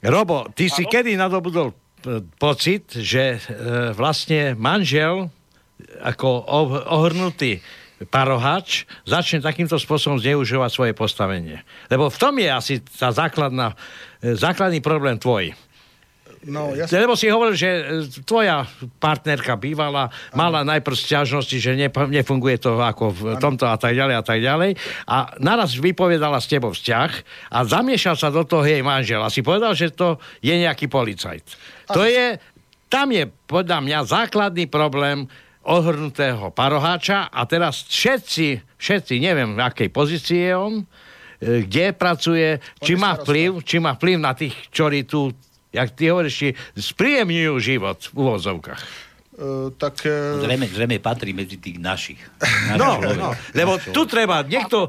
Robo, 0.05 0.51
ty 0.53 0.69
ano? 0.69 0.75
si 0.75 0.83
kedy 0.85 1.17
nadobudol 1.17 1.86
pocit, 2.39 2.91
že 2.95 3.37
e, 3.37 3.39
vlastne 3.93 4.55
manžel 4.55 5.29
ako 6.01 6.47
ohrnutý 6.89 7.61
parohač 8.09 8.85
začne 9.09 9.41
takýmto 9.41 9.81
spôsobom 9.81 10.21
zneužívať 10.21 10.71
svoje 10.73 10.93
postavenie. 10.93 11.65
Lebo 11.89 12.13
v 12.13 12.21
tom 12.21 12.37
je 12.37 12.49
asi 12.53 12.75
tá 12.85 13.09
základná, 13.09 13.73
e, 14.21 14.37
základný 14.37 14.85
problém 14.85 15.17
tvoj. 15.17 15.57
No, 16.47 16.79
ja 16.79 16.87
Lebo 16.87 17.19
si 17.19 17.27
hovoril, 17.27 17.59
že 17.59 17.71
e, 17.71 17.83
tvoja 18.23 18.63
partnerka 19.03 19.59
bývala, 19.59 20.15
mala 20.31 20.63
najprv 20.63 20.95
sťažnosti, 20.95 21.57
že 21.59 21.75
ne, 21.75 21.91
nefunguje 21.91 22.63
to 22.63 22.79
ako 22.79 23.11
v 23.11 23.21
ano. 23.35 23.43
tomto 23.43 23.67
a 23.67 23.75
tak 23.75 23.99
ďalej 23.99 24.15
a 24.15 24.23
tak 24.23 24.39
ďalej. 24.39 24.79
A 25.11 25.35
naraz 25.43 25.75
vypovedala 25.75 26.39
s 26.39 26.47
tebou 26.47 26.71
vzťah 26.71 27.11
a 27.51 27.59
zamiešal 27.67 28.15
sa 28.15 28.31
do 28.31 28.47
toho 28.47 28.63
jej 28.63 28.79
manžel. 28.79 29.19
A 29.27 29.29
si 29.35 29.43
povedal, 29.43 29.75
že 29.75 29.91
to 29.91 30.23
je 30.39 30.55
nejaký 30.55 30.87
policajt. 30.87 31.43
To 31.91 32.07
je, 32.07 32.39
tam 32.87 33.11
je 33.11 33.27
podľa 33.51 33.83
mňa 33.83 33.99
základný 34.07 34.71
problém 34.71 35.27
ohrnutého 35.67 36.55
paroháča 36.55 37.27
a 37.27 37.43
teraz 37.51 37.91
všetci, 37.91 38.79
všetci, 38.79 39.19
neviem 39.19 39.59
v 39.59 39.67
akej 39.67 39.91
pozícii 39.91 40.47
je 40.47 40.55
on, 40.55 40.75
e, 40.79 40.85
kde 41.67 41.91
pracuje, 41.91 42.63
či 42.79 42.95
má 42.95 43.19
vplyv, 43.19 43.67
či 43.67 43.83
má 43.83 43.99
vplyv 43.99 44.17
na 44.23 44.31
tých, 44.31 44.55
ktorí 44.71 45.03
tu 45.11 45.35
jak 45.77 45.93
ty 45.93 46.09
hovoríš, 46.09 46.57
spríjemňujú 46.73 47.55
život 47.61 48.01
v 48.09 48.15
úvozovkách. 48.17 49.07
Uh, 49.37 49.69
tak... 49.77 50.01
Uh... 50.09 50.41
Zrejme, 50.41 50.65
zrejme 50.65 50.97
patrí 50.97 51.37
medzi 51.37 51.61
tých 51.61 51.77
našich. 51.77 52.17
No, 52.81 52.97
no, 53.05 53.37
lebo 53.53 53.77
tu 53.93 54.09
treba, 54.09 54.41
niekto, 54.41 54.89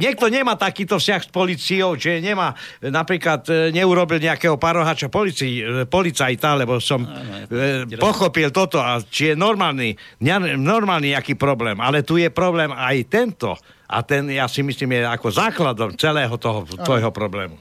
niekto 0.00 0.32
nemá 0.32 0.56
takýto 0.56 0.96
vzťah 0.96 1.20
s 1.20 1.28
policiou, 1.28 1.92
že 1.92 2.24
nemá, 2.24 2.56
napríklad 2.80 3.44
neurobil 3.76 4.16
nejakého 4.16 4.56
parohača 4.56 5.12
polici, 5.12 5.60
policajta, 5.92 6.56
lebo 6.56 6.80
som 6.80 7.04
no, 7.04 7.20
no, 7.52 8.00
pochopil 8.00 8.48
toto, 8.48 8.80
a 8.80 8.96
či 9.04 9.32
je 9.32 9.34
normálny, 9.36 9.92
normálny 10.56 11.12
nejaký 11.12 11.36
problém, 11.36 11.76
ale 11.76 12.00
tu 12.00 12.16
je 12.16 12.32
problém 12.32 12.72
aj 12.72 12.96
tento, 13.12 13.52
a 13.86 14.00
ten, 14.00 14.24
ja 14.32 14.48
si 14.48 14.64
myslím, 14.64 14.98
je 14.98 15.00
ako 15.04 15.28
základom 15.30 16.00
celého 16.00 16.32
toho 16.40 16.64
tvojho 16.64 17.12
problému. 17.12 17.60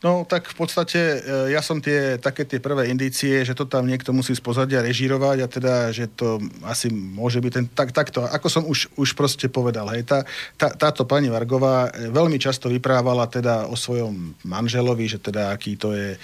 No 0.00 0.24
tak 0.24 0.48
v 0.48 0.56
podstate 0.56 0.96
e, 0.96 1.18
ja 1.52 1.60
som 1.60 1.76
tie, 1.76 2.16
také 2.16 2.48
tie 2.48 2.56
prvé 2.56 2.88
indície, 2.88 3.44
že 3.44 3.52
to 3.52 3.68
tam 3.68 3.84
niekto 3.84 4.16
musí 4.16 4.32
spozadia 4.32 4.80
režírovať 4.80 5.36
a 5.44 5.46
teda, 5.46 5.74
že 5.92 6.08
to 6.08 6.40
asi 6.64 6.88
môže 6.88 7.36
byť 7.36 7.52
ten, 7.52 7.66
tak, 7.68 7.92
takto, 7.92 8.24
ako 8.24 8.48
som 8.48 8.62
už, 8.64 8.88
už 8.96 9.12
proste 9.12 9.52
povedal, 9.52 9.92
hej, 9.92 10.08
tá, 10.08 10.24
tá, 10.56 10.72
táto 10.72 11.04
pani 11.04 11.28
Vargová 11.28 11.92
e, 11.92 12.08
veľmi 12.08 12.40
často 12.40 12.72
vyprávala 12.72 13.28
teda 13.28 13.68
o 13.68 13.76
svojom 13.76 14.40
manželovi, 14.40 15.04
že 15.04 15.20
teda 15.20 15.52
aký 15.52 15.76
to 15.76 15.92
je 15.92 16.16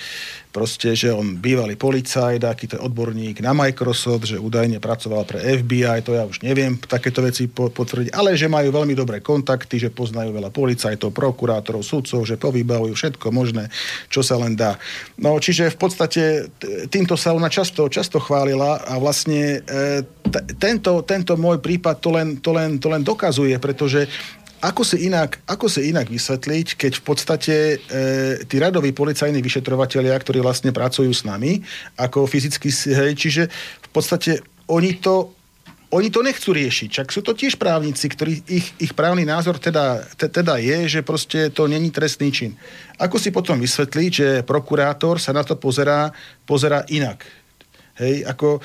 proste, 0.56 0.96
že 0.96 1.12
on 1.12 1.36
bývalý 1.36 1.76
policajt, 1.76 2.40
aký 2.40 2.64
to 2.64 2.80
je 2.80 2.84
odborník 2.88 3.44
na 3.44 3.52
Microsoft, 3.52 4.24
že 4.24 4.40
údajne 4.40 4.80
pracoval 4.80 5.28
pre 5.28 5.44
FBI, 5.60 6.00
to 6.00 6.16
ja 6.16 6.24
už 6.24 6.40
neviem 6.40 6.80
takéto 6.80 7.20
veci 7.20 7.44
potvrdiť, 7.52 8.16
ale 8.16 8.32
že 8.32 8.48
majú 8.48 8.72
veľmi 8.72 8.96
dobré 8.96 9.20
kontakty, 9.20 9.76
že 9.76 9.92
poznajú 9.92 10.32
veľa 10.32 10.48
policajtov, 10.48 11.12
prokurátorov, 11.12 11.84
sudcov, 11.84 12.24
že 12.24 12.40
povybavujú 12.40 12.96
všetko 12.96 13.28
možné, 13.28 13.68
čo 14.08 14.24
sa 14.24 14.40
len 14.40 14.56
dá. 14.56 14.80
No, 15.20 15.36
čiže 15.36 15.68
v 15.68 15.76
podstate 15.76 16.48
týmto 16.88 17.20
sa 17.20 17.36
ona 17.36 17.52
často, 17.52 17.92
často 17.92 18.16
chválila 18.16 18.80
a 18.88 18.96
vlastne 18.96 19.60
e, 19.60 20.08
t- 20.08 20.44
tento, 20.56 21.04
tento 21.04 21.36
môj 21.36 21.60
prípad 21.60 22.00
to 22.00 22.08
len, 22.16 22.40
to, 22.40 22.56
len, 22.56 22.80
to 22.80 22.88
len 22.88 23.04
dokazuje, 23.04 23.52
pretože 23.60 24.08
ako 24.66 24.82
si 24.82 25.06
inak, 25.06 25.38
ako 25.46 25.70
si 25.70 25.94
inak 25.94 26.10
vysvetliť, 26.10 26.74
keď 26.74 26.92
v 26.98 27.02
podstate 27.06 27.54
e, 27.54 27.76
tí 28.50 28.58
radoví 28.58 28.90
policajní 28.90 29.38
vyšetrovateľia, 29.38 30.18
ktorí 30.18 30.42
vlastne 30.42 30.74
pracujú 30.74 31.14
s 31.14 31.22
nami, 31.22 31.62
ako 31.94 32.26
fyzicky, 32.26 32.74
hej, 32.90 33.14
čiže 33.14 33.42
v 33.86 33.88
podstate 33.94 34.42
oni 34.66 34.98
to 34.98 35.30
oni 35.94 36.10
to 36.10 36.18
nechcú 36.18 36.50
riešiť. 36.50 36.88
Čak 36.90 37.08
sú 37.14 37.22
to 37.22 37.30
tiež 37.30 37.62
právnici, 37.62 38.10
ktorí 38.10 38.42
ich, 38.50 38.74
ich 38.82 38.90
právny 38.90 39.22
názor 39.22 39.62
teda, 39.62 40.02
te, 40.18 40.26
teda 40.26 40.58
je, 40.58 40.98
že 40.98 41.06
proste 41.06 41.46
to 41.54 41.70
není 41.70 41.94
trestný 41.94 42.34
čin. 42.34 42.58
Ako 42.98 43.22
si 43.22 43.30
potom 43.30 43.62
vysvetliť, 43.62 44.10
že 44.10 44.28
prokurátor 44.42 45.22
sa 45.22 45.30
na 45.30 45.46
to 45.46 45.54
pozerá, 45.54 46.10
pozerá 46.42 46.82
inak? 46.90 47.22
Hej, 48.02 48.26
ako 48.26 48.58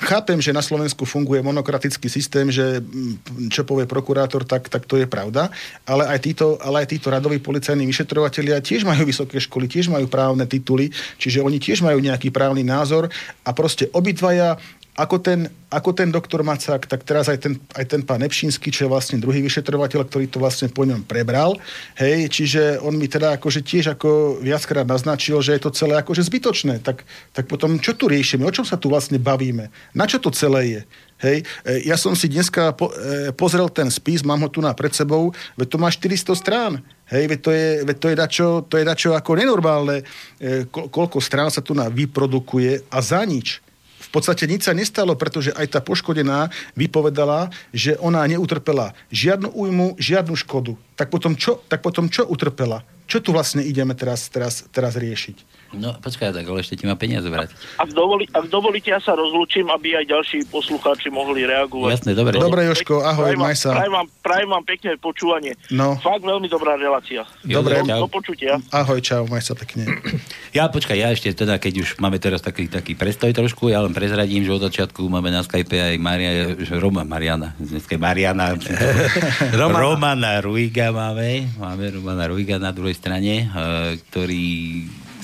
Chápem, 0.00 0.40
že 0.40 0.56
na 0.56 0.64
Slovensku 0.64 1.04
funguje 1.04 1.44
monokratický 1.44 2.08
systém, 2.08 2.48
že 2.48 2.80
mm, 2.80 3.52
čo 3.52 3.68
povie 3.68 3.84
prokurátor, 3.84 4.48
tak, 4.48 4.72
tak 4.72 4.88
to 4.88 4.96
je 4.96 5.04
pravda, 5.04 5.52
ale 5.84 6.08
aj 6.08 6.18
títo, 6.24 6.56
ale 6.56 6.82
aj 6.82 6.96
títo 6.96 7.12
radoví 7.12 7.36
policajní 7.36 7.84
vyšetrovateľia 7.84 8.64
tiež 8.64 8.88
majú 8.88 9.04
vysoké 9.04 9.36
školy, 9.36 9.68
tiež 9.68 9.92
majú 9.92 10.08
právne 10.08 10.48
tituly, 10.48 10.88
čiže 11.20 11.44
oni 11.44 11.60
tiež 11.60 11.84
majú 11.84 12.00
nejaký 12.00 12.32
právny 12.32 12.64
názor 12.64 13.12
a 13.44 13.50
proste 13.52 13.92
obidvaja 13.92 14.56
ako 14.98 15.22
ten, 15.22 15.46
ako 15.70 15.94
ten 15.94 16.10
doktor 16.10 16.42
Macák, 16.42 16.82
tak 16.90 17.06
teraz 17.06 17.30
aj 17.30 17.38
ten, 17.38 17.54
aj 17.78 17.86
ten 17.86 18.02
pán 18.02 18.18
Nepšínsky, 18.20 18.74
čo 18.74 18.86
je 18.86 18.92
vlastne 18.92 19.22
druhý 19.22 19.38
vyšetrovateľ, 19.46 20.02
ktorý 20.10 20.26
to 20.26 20.42
vlastne 20.42 20.66
po 20.66 20.82
ňom 20.82 21.06
prebral. 21.06 21.54
Hej, 21.94 22.26
čiže 22.34 22.82
on 22.82 22.98
mi 22.98 23.06
teda 23.06 23.38
akože 23.38 23.62
tiež 23.62 23.94
ako 23.94 24.42
viackrát 24.42 24.82
naznačil, 24.84 25.38
že 25.40 25.54
je 25.54 25.62
to 25.62 25.70
celé 25.70 25.94
akože 25.94 26.26
zbytočné. 26.26 26.82
Tak, 26.82 27.06
tak 27.30 27.44
potom 27.46 27.78
čo 27.78 27.94
tu 27.94 28.10
riešime? 28.10 28.42
O 28.42 28.54
čom 28.54 28.66
sa 28.66 28.74
tu 28.74 28.90
vlastne 28.90 29.22
bavíme? 29.22 29.70
Na 29.94 30.10
čo 30.10 30.18
to 30.18 30.34
celé 30.34 30.62
je? 30.66 30.82
Hej, 31.20 31.44
e, 31.68 31.84
ja 31.84 32.00
som 32.00 32.16
si 32.16 32.32
dneska 32.32 32.72
po, 32.72 32.90
e, 32.90 33.30
pozrel 33.36 33.68
ten 33.68 33.92
spis, 33.92 34.24
mám 34.24 34.40
ho 34.40 34.48
tu 34.48 34.64
na 34.64 34.72
pred 34.72 34.90
sebou, 34.90 35.36
veď 35.54 35.68
to 35.68 35.76
má 35.76 35.92
400 35.92 36.32
strán. 36.32 36.72
Hej, 37.12 37.24
veď 37.28 37.40
to 37.44 37.50
je, 37.52 37.68
veď 37.84 37.96
to 38.00 38.06
je, 38.08 38.16
dačo, 38.16 38.48
to 38.64 38.74
je 38.80 38.84
dačo 38.88 39.10
ako 39.12 39.30
nenormálne, 39.36 40.00
e, 40.40 40.64
ko, 40.66 40.88
koľko 40.88 41.20
strán 41.20 41.52
sa 41.52 41.60
tu 41.60 41.76
na 41.76 41.92
vyprodukuje 41.92 42.88
a 42.88 42.98
za 43.04 43.20
nič 43.22 43.60
v 44.00 44.08
podstate 44.08 44.48
nič 44.48 44.64
sa 44.64 44.72
nestalo, 44.72 45.12
pretože 45.12 45.52
aj 45.52 45.76
tá 45.76 45.80
poškodená 45.84 46.48
vypovedala, 46.72 47.52
že 47.70 48.00
ona 48.00 48.24
neutrpela 48.24 48.96
žiadnu 49.12 49.52
újmu, 49.52 50.00
žiadnu 50.00 50.32
škodu. 50.40 50.74
Tak 50.96 51.12
potom 51.12 51.36
čo, 51.36 51.60
tak 51.68 51.84
potom 51.84 52.08
čo 52.08 52.24
utrpela? 52.24 52.80
Čo 53.04 53.20
tu 53.20 53.36
vlastne 53.36 53.60
ideme 53.60 53.92
teraz, 53.92 54.32
teraz, 54.32 54.64
teraz 54.72 54.96
riešiť? 54.96 55.59
No, 55.70 55.94
počkaj, 56.02 56.34
tak 56.34 56.42
ale 56.50 56.66
ešte 56.66 56.74
ti 56.74 56.84
má 56.90 56.98
peniaze 56.98 57.30
vrátiť. 57.30 57.54
Ak, 57.78 57.94
dovoli, 57.94 58.26
ak 58.34 58.50
dovolíte, 58.50 58.90
ja 58.90 58.98
sa 58.98 59.14
rozlúčim, 59.14 59.70
aby 59.70 60.02
aj 60.02 60.10
ďalší 60.10 60.38
poslucháči 60.50 61.14
mohli 61.14 61.46
reagovať. 61.46 61.94
Jasné, 61.94 62.12
dobre. 62.18 62.42
Dobre, 62.42 62.66
Joško, 62.66 63.06
ahoj, 63.06 63.38
maj 63.38 63.54
sa. 63.54 63.78
Prajem 63.78 63.94
vám, 63.94 64.06
prajem 64.18 64.48
vám 64.50 64.64
pekné 64.66 64.90
počúvanie. 64.98 65.52
No. 65.70 65.94
Fakt 66.02 66.26
veľmi 66.26 66.50
dobrá 66.50 66.74
relácia. 66.74 67.22
Dobre. 67.46 67.86
Do, 67.86 68.02
do 68.02 68.10
počutia. 68.10 68.58
Ahoj, 68.74 68.98
čau, 68.98 69.30
maj 69.30 69.46
sa 69.46 69.54
pekne. 69.54 69.86
Ja, 70.50 70.66
počkaj, 70.66 70.98
ja 70.98 71.14
ešte 71.14 71.30
teda, 71.30 71.62
keď 71.62 71.86
už 71.86 72.02
máme 72.02 72.18
teraz 72.18 72.42
taký, 72.42 72.66
taký 72.66 72.98
prestoj 72.98 73.30
trošku, 73.30 73.70
ja 73.70 73.86
len 73.86 73.94
prezradím, 73.94 74.42
že 74.42 74.50
od 74.50 74.66
začiatku 74.66 75.06
máme 75.06 75.30
na 75.30 75.46
Skype 75.46 75.78
aj 75.78 75.94
Maria, 76.02 76.58
Roma, 76.74 77.06
Mariana, 77.06 77.54
dneska 77.54 77.94
Mariana, 77.94 78.58
Romana. 79.54 79.78
Romana 79.78 80.32
Ruiga 80.42 80.90
máme, 80.90 81.46
máme 81.54 81.94
Romana 81.94 82.26
Ruiga 82.26 82.58
na 82.58 82.74
druhej 82.74 82.98
strane, 82.98 83.46
eh, 83.46 83.94
ktorý 84.10 84.42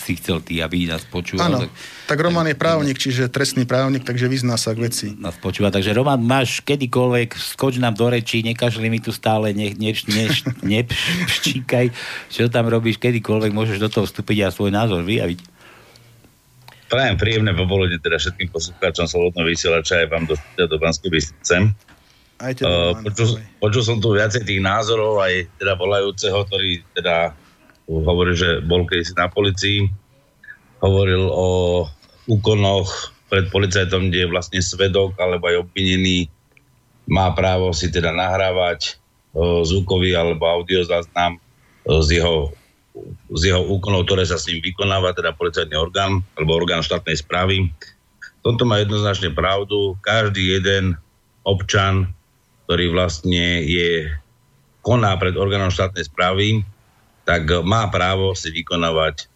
si 0.07 0.15
chcel 0.15 0.39
ty, 0.39 0.63
aby 0.63 0.87
nás 0.87 1.03
počúval. 1.03 1.51
Áno, 1.51 1.59
tak, 1.67 1.71
tak 2.07 2.19
Roman 2.23 2.47
je 2.47 2.55
právnik, 2.55 2.95
čiže 2.95 3.27
trestný 3.27 3.67
právnik, 3.67 4.07
takže 4.07 4.31
vyzná 4.31 4.55
sa 4.55 4.71
k 4.71 4.87
veci. 4.87 5.19
Nás 5.19 5.35
počúva, 5.35 5.75
takže 5.75 5.91
Roman, 5.91 6.23
máš 6.23 6.63
kedykoľvek, 6.63 7.35
skoč 7.35 7.83
nám 7.83 7.99
do 7.99 8.07
rečí, 8.07 8.47
nekažli 8.47 8.87
mi 8.87 9.03
tu 9.03 9.11
stále, 9.11 9.51
ne, 9.51 9.75
ne, 9.75 9.91
ne, 10.07 10.27
nepščíkaj, 10.63 11.87
čo 12.31 12.47
tam 12.47 12.71
robíš, 12.71 13.03
kedykoľvek 13.03 13.51
môžeš 13.51 13.83
do 13.83 13.91
toho 13.91 14.07
vstúpiť 14.07 14.47
a 14.47 14.55
svoj 14.55 14.71
názor 14.71 15.03
vyjaviť. 15.03 15.59
Prajem 16.87 17.19
príjemné 17.19 17.51
popoludne 17.51 17.99
teda 17.99 18.15
všetkým 18.23 18.47
poslucháčom 18.55 19.11
Slobodného 19.11 19.51
vysielača 19.51 20.07
aj 20.07 20.09
vám 20.09 20.25
do, 20.31 20.39
do 20.55 20.77
Banskej 20.79 21.11
Bystrice. 21.11 21.75
Aj 22.39 22.53
uh, 22.63 22.95
počul, 23.03 23.43
počul 23.59 23.83
som 23.83 23.99
tu 23.99 24.15
viacej 24.15 24.47
tých 24.47 24.63
názorov, 24.63 25.19
aj 25.19 25.51
teda 25.59 25.75
volajúceho, 25.75 26.47
ktorý 26.47 26.87
teda 26.95 27.35
hovoril, 27.87 28.35
že 28.35 28.51
bol 28.67 28.87
kedysi 28.87 29.15
na 29.15 29.31
policii, 29.31 29.87
hovoril 30.83 31.31
o 31.31 31.49
úkonoch 32.27 33.15
pred 33.31 33.51
policajtom, 33.51 34.11
kde 34.11 34.27
je 34.27 34.33
vlastne 34.33 34.61
svedok 34.63 35.15
alebo 35.19 35.51
aj 35.51 35.67
obvinený 35.67 36.31
má 37.07 37.31
právo 37.35 37.71
si 37.71 37.87
teda 37.91 38.11
nahrávať 38.11 38.99
zvukový 39.63 40.19
alebo 40.19 40.47
audio 40.49 40.83
záznam 40.83 41.39
z 41.87 42.19
jeho, 42.19 42.51
z 43.31 43.55
jeho 43.55 43.63
úkonov, 43.63 44.11
ktoré 44.11 44.27
sa 44.27 44.41
s 44.41 44.51
ním 44.51 44.59
vykonáva, 44.59 45.15
teda 45.15 45.37
policajný 45.37 45.77
orgán 45.79 46.25
alebo 46.35 46.59
orgán 46.59 46.83
štátnej 46.83 47.21
správy. 47.21 47.71
V 48.19 48.41
tomto 48.43 48.67
má 48.67 48.83
jednoznačne 48.83 49.31
pravdu. 49.31 49.95
Každý 50.03 50.59
jeden 50.59 50.99
občan, 51.47 52.11
ktorý 52.67 52.91
vlastne 52.91 53.63
je 53.63 54.11
koná 54.83 55.15
pred 55.19 55.39
orgánom 55.39 55.71
štátnej 55.71 56.07
správy, 56.07 56.67
tak 57.27 57.51
má 57.67 57.91
právo 57.91 58.33
si 58.39 58.55
vykonávať 58.55 59.27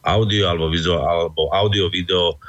audio 0.00 0.48
alebo, 0.48 0.72
vizuál, 0.72 1.04
alebo 1.04 1.52
audio, 1.52 1.92
video 1.92 2.40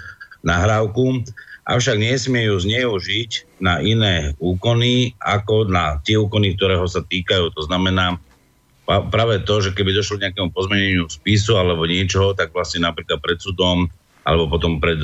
nahrávku 0.47 1.27
avšak 1.65 1.97
nesmie 1.97 2.45
ju 2.45 2.55
zneužiť 2.61 3.59
na 3.59 3.81
iné 3.81 4.37
úkony, 4.37 5.17
ako 5.17 5.65
na 5.65 5.97
tie 6.05 6.15
úkony, 6.15 6.53
ktorého 6.53 6.85
sa 6.85 7.01
týkajú. 7.01 7.51
To 7.57 7.61
znamená 7.65 8.21
práve 8.85 9.41
to, 9.43 9.65
že 9.65 9.73
keby 9.73 9.97
došlo 9.97 10.21
k 10.21 10.29
nejakému 10.29 10.53
pozmeneniu 10.53 11.09
spisu 11.09 11.57
alebo 11.57 11.89
niečoho, 11.89 12.37
tak 12.37 12.53
vlastne 12.53 12.85
napríklad 12.85 13.17
pred 13.17 13.41
súdom 13.41 13.89
alebo 14.21 14.45
potom 14.45 14.77
pred 14.77 15.01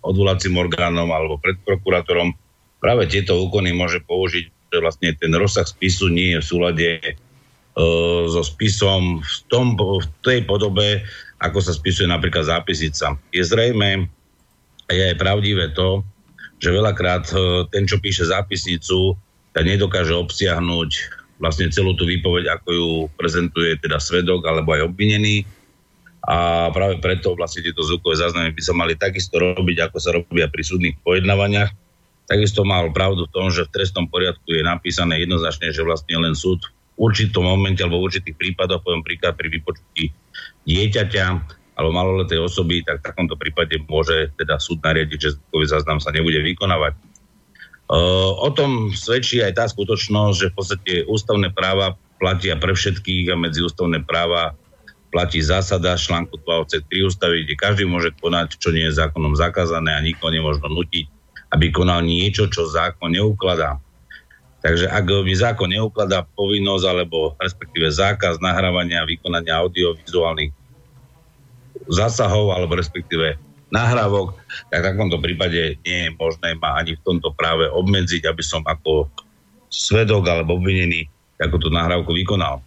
odvolacím 0.00 0.56
orgánom 0.56 1.12
alebo 1.12 1.36
pred 1.36 1.60
prokurátorom 1.60 2.32
práve 2.80 3.04
tieto 3.12 3.36
úkony 3.36 3.76
môže 3.76 4.00
použiť, 4.00 4.72
že 4.72 4.78
vlastne 4.80 5.12
ten 5.12 5.32
rozsah 5.36 5.68
spisu 5.68 6.08
nie 6.08 6.32
je 6.32 6.38
v 6.40 6.48
súlade 6.48 6.88
so 8.30 8.42
spisom 8.44 9.20
v, 9.20 9.34
tom, 9.48 9.74
v 9.76 10.06
tej 10.24 10.44
podobe, 10.44 11.04
ako 11.40 11.58
sa 11.60 11.72
spisuje 11.72 12.08
napríklad 12.08 12.46
zápisnica. 12.46 13.16
Je 13.32 13.42
zrejme, 13.42 14.08
je 14.90 15.02
aj 15.14 15.16
pravdivé 15.16 15.72
to, 15.72 16.04
že 16.60 16.76
veľakrát 16.76 17.24
e, 17.32 17.64
ten, 17.72 17.88
čo 17.88 17.96
píše 18.02 18.28
zápisnicu, 18.28 19.16
tak 19.56 19.64
nedokáže 19.64 20.12
obsiahnuť 20.12 20.90
vlastne 21.40 21.72
celú 21.72 21.96
tú 21.96 22.04
výpoveď, 22.04 22.60
ako 22.60 22.68
ju 22.68 22.90
prezentuje 23.16 23.72
teda 23.80 23.96
svedok 23.96 24.44
alebo 24.44 24.76
aj 24.76 24.92
obvinený. 24.92 25.48
A 26.28 26.68
práve 26.68 27.00
preto 27.00 27.32
vlastne 27.32 27.64
tieto 27.64 27.80
zvukové 27.80 28.20
záznamy 28.20 28.52
by 28.52 28.62
sa 28.62 28.76
mali 28.76 28.92
takisto 28.92 29.40
robiť, 29.40 29.88
ako 29.88 29.96
sa 29.96 30.12
robia 30.12 30.52
pri 30.52 30.60
súdnych 30.60 31.00
pojednávaniach. 31.00 31.72
Takisto 32.28 32.60
mal 32.62 32.92
pravdu 32.92 33.24
v 33.24 33.32
tom, 33.32 33.48
že 33.48 33.64
v 33.64 33.72
trestnom 33.72 34.06
poriadku 34.06 34.52
je 34.52 34.60
napísané 34.60 35.24
jednoznačne, 35.24 35.72
že 35.72 35.80
vlastne 35.80 36.20
len 36.20 36.36
súd 36.36 36.60
určitom 37.00 37.48
momente 37.48 37.80
alebo 37.80 38.04
v 38.04 38.12
určitých 38.12 38.36
prípadoch, 38.36 38.84
poviem 38.84 39.00
príklad 39.00 39.32
pri 39.40 39.48
vypočutí 39.48 40.12
dieťaťa, 40.68 41.24
alebo 41.80 41.96
maloletej 41.96 42.44
osoby, 42.44 42.84
tak 42.84 43.00
v 43.00 43.06
takomto 43.08 43.40
prípade 43.40 43.80
môže 43.88 44.28
teda 44.36 44.60
súd 44.60 44.84
nariadiť, 44.84 45.16
že 45.16 45.32
zvukový 45.40 45.64
záznam 45.64 45.96
sa 45.96 46.12
nebude 46.12 46.36
vykonávať. 46.44 46.92
O 48.36 48.48
tom 48.52 48.92
svedčí 48.92 49.40
aj 49.40 49.56
tá 49.56 49.64
skutočnosť, 49.64 50.36
že 50.36 50.50
v 50.52 50.54
podstate 50.54 50.92
ústavné 51.08 51.50
práva 51.56 51.96
platia 52.20 52.60
pre 52.60 52.76
všetkých 52.76 53.32
a 53.32 53.40
medzi 53.40 53.64
ústavné 53.64 54.04
práva 54.04 54.52
platí 55.10 55.42
zásada 55.42 55.98
článku 55.98 56.38
2 56.44 56.86
3 56.86 56.86
ústavy, 57.08 57.48
kde 57.48 57.58
každý 57.58 57.82
môže 57.88 58.14
konať, 58.20 58.60
čo 58.60 58.70
nie 58.70 58.86
je 58.86 59.00
zákonom 59.00 59.34
zakázané 59.34 59.96
a 59.96 60.04
nikoho 60.04 60.30
nemôžno 60.30 60.70
nutiť, 60.70 61.08
aby 61.50 61.72
konal 61.74 62.06
niečo, 62.06 62.46
čo 62.46 62.68
zákon 62.68 63.10
neukladá. 63.10 63.80
Takže 64.60 64.92
ak 64.92 65.08
mi 65.24 65.32
zákon 65.32 65.72
neukladá 65.72 66.28
povinnosť 66.36 66.84
alebo 66.84 67.32
respektíve 67.40 67.88
zákaz 67.88 68.44
nahrávania 68.44 69.00
a 69.00 69.08
vykonania 69.08 69.56
audiovizuálnych 69.56 70.52
zásahov 71.88 72.52
alebo 72.52 72.76
respektíve 72.76 73.40
nahrávok, 73.72 74.36
tak 74.68 74.84
v 74.84 74.88
takomto 74.92 75.16
prípade 75.16 75.80
nie 75.86 75.98
je 76.04 76.10
možné 76.12 76.58
ma 76.60 76.76
ani 76.76 76.92
v 76.98 77.04
tomto 77.06 77.32
práve 77.32 77.72
obmedziť, 77.72 78.28
aby 78.28 78.42
som 78.44 78.60
ako 78.68 79.08
svedok 79.72 80.28
alebo 80.28 80.60
obvinený 80.60 81.08
takúto 81.40 81.72
nahrávku 81.72 82.12
vykonal. 82.12 82.60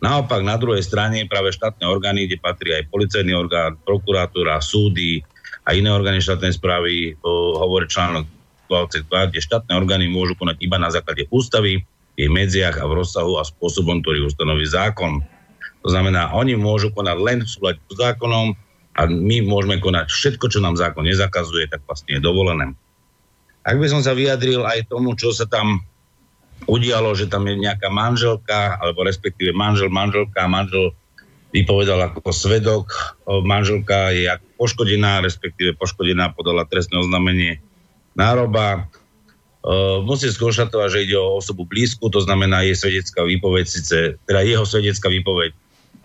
Naopak 0.00 0.46
na 0.46 0.56
druhej 0.56 0.86
strane 0.86 1.26
práve 1.26 1.50
štátne 1.52 1.84
orgány, 1.84 2.30
kde 2.30 2.40
patrí 2.40 2.72
aj 2.72 2.88
policajný 2.88 3.34
orgán, 3.36 3.76
prokuratúra, 3.84 4.62
súdy 4.62 5.20
a 5.66 5.74
iné 5.76 5.90
orgány 5.92 6.22
štátnej 6.22 6.56
správy, 6.56 7.18
hovorí 7.58 7.90
článok 7.90 8.24
22, 8.70 9.34
kde 9.34 9.40
štátne 9.42 9.74
orgány 9.74 10.06
môžu 10.06 10.38
konať 10.38 10.62
iba 10.62 10.78
na 10.78 10.94
základe 10.94 11.26
ústavy, 11.34 11.82
jej 12.14 12.30
medziach 12.30 12.78
a 12.78 12.86
v 12.86 13.02
rozsahu 13.02 13.36
a 13.36 13.44
spôsobom, 13.44 13.98
ktorý 14.06 14.30
ustanoví 14.30 14.64
zákon. 14.70 15.26
To 15.82 15.88
znamená, 15.90 16.30
oni 16.30 16.54
môžu 16.54 16.94
konať 16.94 17.16
len 17.18 17.38
v 17.42 17.50
súlade 17.50 17.80
s 17.90 17.98
zákonom, 17.98 18.54
a 18.98 19.06
my 19.06 19.46
môžeme 19.46 19.78
konať 19.78 20.10
všetko, 20.10 20.50
čo 20.50 20.58
nám 20.60 20.74
zákon 20.74 21.06
nezakazuje, 21.06 21.70
tak 21.70 21.80
vlastne 21.86 22.18
je 22.18 22.20
dovolené. 22.20 22.74
Ak 23.62 23.78
by 23.78 23.86
som 23.86 24.02
sa 24.02 24.12
vyjadril 24.12 24.66
aj 24.66 24.90
tomu, 24.90 25.14
čo 25.14 25.30
sa 25.30 25.46
tam 25.46 25.80
udialo, 26.66 27.14
že 27.16 27.30
tam 27.30 27.46
je 27.48 27.56
nejaká 27.56 27.88
manželka, 27.88 28.76
alebo 28.82 29.06
respektíve 29.06 29.54
manžel, 29.54 29.88
manželka, 29.88 30.44
manžel 30.50 30.92
vypovedal 31.54 32.12
ako 32.12 32.30
svedok, 32.34 32.92
manželka 33.24 34.12
je 34.12 34.28
poškodená, 34.58 35.22
respektíve 35.24 35.78
poškodená 35.78 36.34
podala 36.34 36.66
trestné 36.66 37.00
oznámenie 37.00 37.62
nároba. 38.20 38.84
Musím 40.04 40.32
skonštatovať, 40.32 40.88
že 40.88 41.04
ide 41.04 41.16
o 41.20 41.36
osobu 41.36 41.68
blízku, 41.68 42.08
to 42.08 42.20
znamená 42.24 42.64
je 42.64 42.76
svedecká 42.76 43.24
výpoveď, 43.24 43.64
síce, 43.68 44.16
teda 44.24 44.40
jeho 44.40 44.64
svedecká 44.64 45.12
výpoveď 45.12 45.52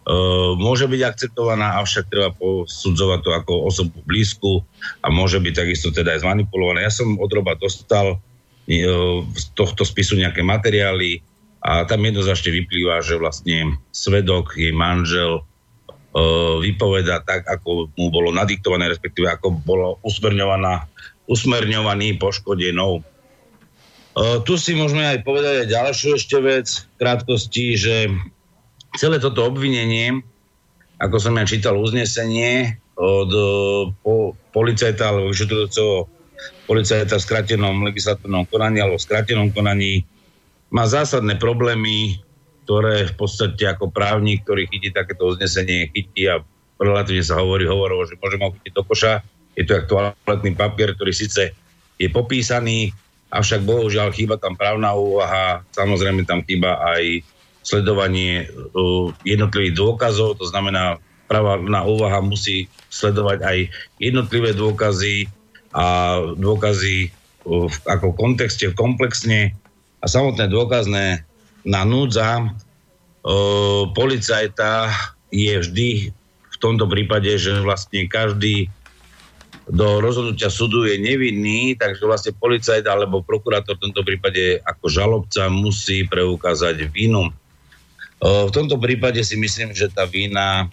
Eh, 0.06 0.52
môže 0.62 0.86
byť 0.86 1.02
akceptovaná, 1.02 1.82
avšak 1.82 2.14
treba 2.14 2.30
posudzovať 2.38 3.20
to 3.26 3.32
ako 3.34 3.54
osobu 3.66 3.98
blízku 4.06 4.62
a 5.02 5.10
môže 5.10 5.42
byť 5.42 5.66
takisto 5.66 5.90
teda 5.90 6.14
aj 6.14 6.22
zmanipulovaná. 6.22 6.86
Ja 6.86 6.94
som 6.94 7.18
od 7.18 7.26
Roba 7.34 7.58
dostal 7.58 8.22
eh, 8.70 8.86
z 9.26 9.44
tohto 9.58 9.82
spisu 9.82 10.22
nejaké 10.22 10.46
materiály 10.46 11.26
a 11.66 11.90
tam 11.90 12.06
jednoznačne 12.06 12.54
vyplýva, 12.54 13.02
že 13.02 13.18
vlastne 13.18 13.82
svedok, 13.90 14.54
jej 14.54 14.70
manžel 14.70 15.42
eh, 15.42 16.54
vypoveda 16.62 17.26
tak, 17.26 17.50
ako 17.50 17.90
mu 17.98 18.14
bolo 18.14 18.30
nadiktované, 18.30 18.86
respektíve 18.94 19.26
ako 19.26 19.58
bolo 19.66 19.98
usmerňovaná, 20.06 20.86
usmerňovaný 21.26 22.22
poškodenou. 22.22 23.02
Tu 24.48 24.54
si 24.56 24.72
môžeme 24.78 25.04
aj 25.04 25.28
povedať 25.28 25.66
aj 25.66 25.74
ďalšiu 25.76 26.10
ešte 26.16 26.38
vec 26.40 26.68
v 26.72 26.96
krátkosti, 27.04 27.66
že 27.76 27.96
celé 28.96 29.20
toto 29.20 29.44
obvinenie, 29.44 30.24
ako 31.04 31.20
som 31.20 31.36
ja 31.36 31.44
čítal 31.44 31.76
uznesenie 31.76 32.80
od 32.96 33.32
po, 34.00 34.40
policajta 34.56 35.12
alebo 35.12 35.36
vyšetrujúceho 35.36 36.08
policajta 36.64 37.20
v 37.20 37.26
skratenom 37.28 37.84
legislatívnom 37.84 38.48
konaní 38.48 38.80
alebo 38.80 38.96
v 38.96 39.04
skratenom 39.04 39.52
konaní, 39.52 40.08
má 40.72 40.88
zásadné 40.88 41.36
problémy, 41.36 42.24
ktoré 42.64 43.12
v 43.12 43.14
podstate 43.20 43.68
ako 43.68 43.92
právnik, 43.92 44.48
ktorý 44.48 44.66
chytí 44.72 44.90
takéto 44.96 45.28
uznesenie, 45.30 45.92
chytí 45.92 46.26
a 46.32 46.42
relatívne 46.82 47.22
sa 47.22 47.38
hovorí 47.38 47.68
hovorovo, 47.68 48.08
že 48.08 48.18
môžeme 48.18 48.48
ho 48.50 48.56
chytiť 48.56 48.74
do 48.74 48.84
koša. 48.88 49.22
Je 49.56 49.64
to 49.64 49.72
jak 49.80 49.88
toaletný 49.88 50.56
papier, 50.56 50.94
ktorý 50.96 51.16
síce 51.16 51.56
je 51.96 52.08
popísaný, 52.12 52.92
avšak 53.32 53.64
bohužiaľ 53.64 54.12
chýba 54.12 54.36
tam 54.40 54.56
právna 54.60 54.92
úvaha, 54.96 55.64
samozrejme 55.72 56.28
tam 56.28 56.44
chýba 56.44 56.80
aj 56.96 57.24
sledovanie 57.66 58.46
jednotlivých 59.26 59.76
dôkazov, 59.76 60.38
to 60.38 60.46
znamená, 60.46 61.02
právna 61.26 61.82
úvaha 61.82 62.22
musí 62.22 62.70
sledovať 62.94 63.42
aj 63.42 63.58
jednotlivé 63.98 64.54
dôkazy 64.54 65.26
a 65.74 66.18
dôkazy 66.38 67.10
v 67.46 67.78
ako 67.90 68.14
kontexte, 68.14 68.70
komplexne 68.78 69.58
a 70.02 70.06
samotné 70.06 70.46
dôkazné 70.50 71.26
na 71.66 71.82
núdza 71.82 72.54
policajta 73.98 74.94
je 75.34 75.54
vždy 75.58 75.90
v 76.46 76.58
tomto 76.62 76.86
prípade, 76.86 77.34
že 77.36 77.58
vlastne 77.66 78.06
každý 78.06 78.70
do 79.66 79.98
rozhodnutia 79.98 80.54
súdu 80.54 80.86
je 80.86 81.02
nevinný, 81.02 81.74
takže 81.74 82.06
vlastne 82.06 82.32
policajt 82.38 82.86
alebo 82.86 83.26
prokurátor 83.26 83.82
v 83.82 83.90
tomto 83.90 84.06
prípade 84.06 84.62
ako 84.62 84.86
žalobca 84.86 85.50
musí 85.50 86.06
preukázať 86.06 86.86
vinu. 86.94 87.34
V 88.22 88.52
tomto 88.54 88.78
prípade 88.78 89.22
si 89.26 89.34
myslím, 89.38 89.74
že 89.74 89.90
tá 89.90 90.06
vína 90.06 90.70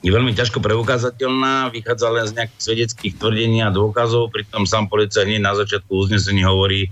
je 0.00 0.08
veľmi 0.12 0.32
ťažko 0.32 0.64
preukázateľná, 0.64 1.72
vychádza 1.72 2.08
len 2.08 2.24
z 2.24 2.36
nejakých 2.40 2.62
svedeckých 2.62 3.14
tvrdení 3.20 3.60
a 3.64 3.74
dôkazov, 3.74 4.32
pritom 4.32 4.64
sám 4.64 4.88
policajt 4.88 5.36
na 5.40 5.52
začiatku 5.52 5.92
uznesení 5.92 6.40
hovorí, 6.46 6.88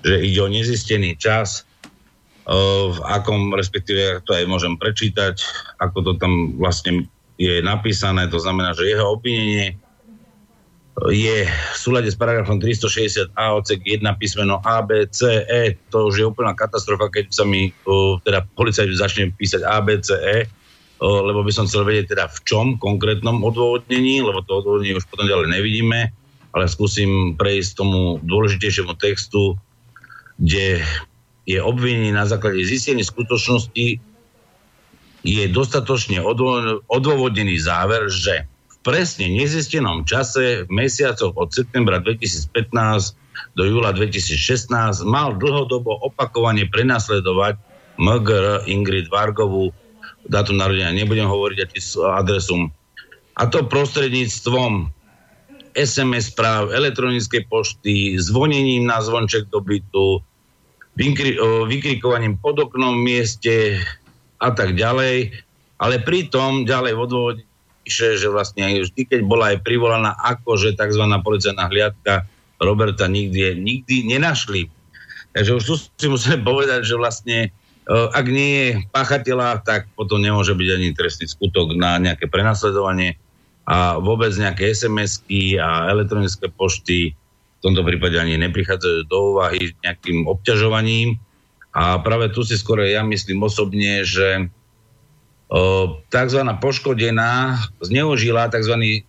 že 0.00 0.24
ide 0.24 0.40
o 0.40 0.48
nezistený 0.48 1.20
čas, 1.20 1.68
v 2.92 2.98
akom, 3.06 3.54
respektíve 3.54 4.18
to 4.26 4.34
aj 4.34 4.50
môžem 4.50 4.74
prečítať, 4.74 5.38
ako 5.78 6.02
to 6.02 6.12
tam 6.18 6.58
vlastne 6.58 7.06
je 7.38 7.62
napísané, 7.62 8.26
to 8.26 8.42
znamená, 8.42 8.74
že 8.74 8.90
jeho 8.90 9.14
obvinenie 9.14 9.78
je 11.08 11.48
v 11.48 11.76
súlade 11.76 12.12
s 12.12 12.16
paragrafom 12.16 12.60
360a 12.60 13.32
odsek 13.56 13.80
1 13.80 14.04
písmeno 14.20 14.60
A, 14.60 14.84
B, 14.84 15.08
C, 15.08 15.42
E. 15.48 15.74
To 15.88 16.12
už 16.12 16.20
je 16.20 16.28
úplná 16.28 16.52
katastrofa, 16.52 17.08
keď 17.08 17.32
sa 17.32 17.48
mi 17.48 17.72
uh, 17.72 18.20
teda 18.20 18.44
policajt 18.54 18.92
začne 18.92 19.32
písať 19.32 19.64
A, 19.64 19.80
B, 19.80 19.96
C, 20.04 20.12
E, 20.20 20.38
uh, 20.44 21.20
lebo 21.24 21.40
by 21.40 21.52
som 21.52 21.64
chcel 21.64 21.88
vedieť 21.88 22.12
teda 22.12 22.28
v 22.28 22.38
čom 22.44 22.66
konkrétnom 22.76 23.40
odôvodnení, 23.40 24.20
lebo 24.20 24.44
to 24.44 24.60
odôvodnenie 24.60 25.00
už 25.00 25.08
potom 25.08 25.24
ďalej 25.24 25.48
nevidíme, 25.48 26.12
ale 26.52 26.64
skúsim 26.68 27.40
prejsť 27.40 27.80
tomu 27.80 28.20
dôležitejšiemu 28.28 28.92
textu 29.00 29.56
kde 30.42 30.82
je 31.46 31.58
obvinený 31.62 32.14
na 32.14 32.26
základe 32.26 32.62
zistenia 32.66 33.06
skutočnosti, 33.06 34.02
je 35.22 35.44
dostatočne 35.54 36.18
odôvodnený 36.90 37.62
záver, 37.62 38.10
že 38.10 38.46
presne 38.82 39.30
nezistenom 39.30 40.04
čase 40.04 40.66
v 40.66 40.70
mesiacoch 40.70 41.34
od 41.38 41.54
septembra 41.54 42.02
2015 42.02 43.14
do 43.54 43.62
júla 43.64 43.94
2016 43.94 44.70
mal 45.06 45.38
dlhodobo 45.38 46.02
opakovane 46.02 46.66
prenasledovať 46.68 47.58
MGR 47.96 48.66
Ingrid 48.66 49.08
Vargovú, 49.08 49.70
dátum 50.26 50.58
narodenia 50.58 50.90
nebudem 50.94 51.28
hovoriť 51.28 51.58
adresu, 52.18 52.70
a 53.32 53.42
to 53.48 53.64
prostredníctvom 53.64 54.92
SMS 55.72 56.36
správ, 56.36 56.68
elektronickej 56.68 57.48
pošty, 57.48 58.20
zvonením 58.20 58.84
na 58.84 59.00
zvonček 59.00 59.48
do 59.48 59.64
bytu, 59.64 60.20
vykrikovaním 61.68 62.36
pod 62.36 62.60
oknom 62.60 63.00
v 63.00 63.04
mieste 63.08 63.54
a 64.36 64.52
tak 64.52 64.76
ďalej. 64.76 65.32
Ale 65.80 66.04
pritom 66.04 66.68
ďalej 66.68 66.92
v 66.92 67.00
odôvode 67.00 67.42
píše, 67.82 68.16
že 68.16 68.30
vlastne 68.30 68.82
vždy, 68.82 69.02
keď 69.04 69.20
bola 69.26 69.52
aj 69.52 69.66
privolaná 69.66 70.14
akože 70.14 70.78
tzv. 70.78 71.04
policajná 71.22 71.66
hliadka, 71.68 72.24
Roberta 72.62 73.10
nikdy, 73.10 73.58
nikdy 73.58 74.06
nenašli. 74.06 74.70
Takže 75.34 75.58
už 75.58 75.62
tu 75.66 75.74
si 75.76 76.06
musíme 76.06 76.46
povedať, 76.46 76.86
že 76.86 76.94
vlastne 76.94 77.50
ak 77.90 78.26
nie 78.30 78.50
je 78.54 78.68
páchateľa, 78.94 79.66
tak 79.66 79.90
potom 79.98 80.22
nemôže 80.22 80.54
byť 80.54 80.68
ani 80.70 80.94
trestný 80.94 81.26
skutok 81.26 81.74
na 81.74 81.98
nejaké 81.98 82.30
prenasledovanie 82.30 83.18
a 83.66 83.98
vôbec 83.98 84.30
nejaké 84.38 84.70
SMS-ky 84.70 85.58
a 85.58 85.90
elektronické 85.90 86.46
pošty 86.46 87.14
v 87.14 87.60
tomto 87.62 87.82
prípade 87.82 88.18
ani 88.18 88.38
neprichádzajú 88.38 89.10
do 89.10 89.18
úvahy 89.34 89.74
nejakým 89.82 90.26
obťažovaním. 90.30 91.18
A 91.74 91.98
práve 91.98 92.30
tu 92.30 92.46
si 92.46 92.54
skoro 92.54 92.86
ja 92.86 93.02
myslím 93.02 93.42
osobne, 93.42 94.06
že 94.06 94.46
tzv. 96.08 96.40
poškodená 96.64 97.60
zneužila 97.84 98.48
tzv. 98.48 99.04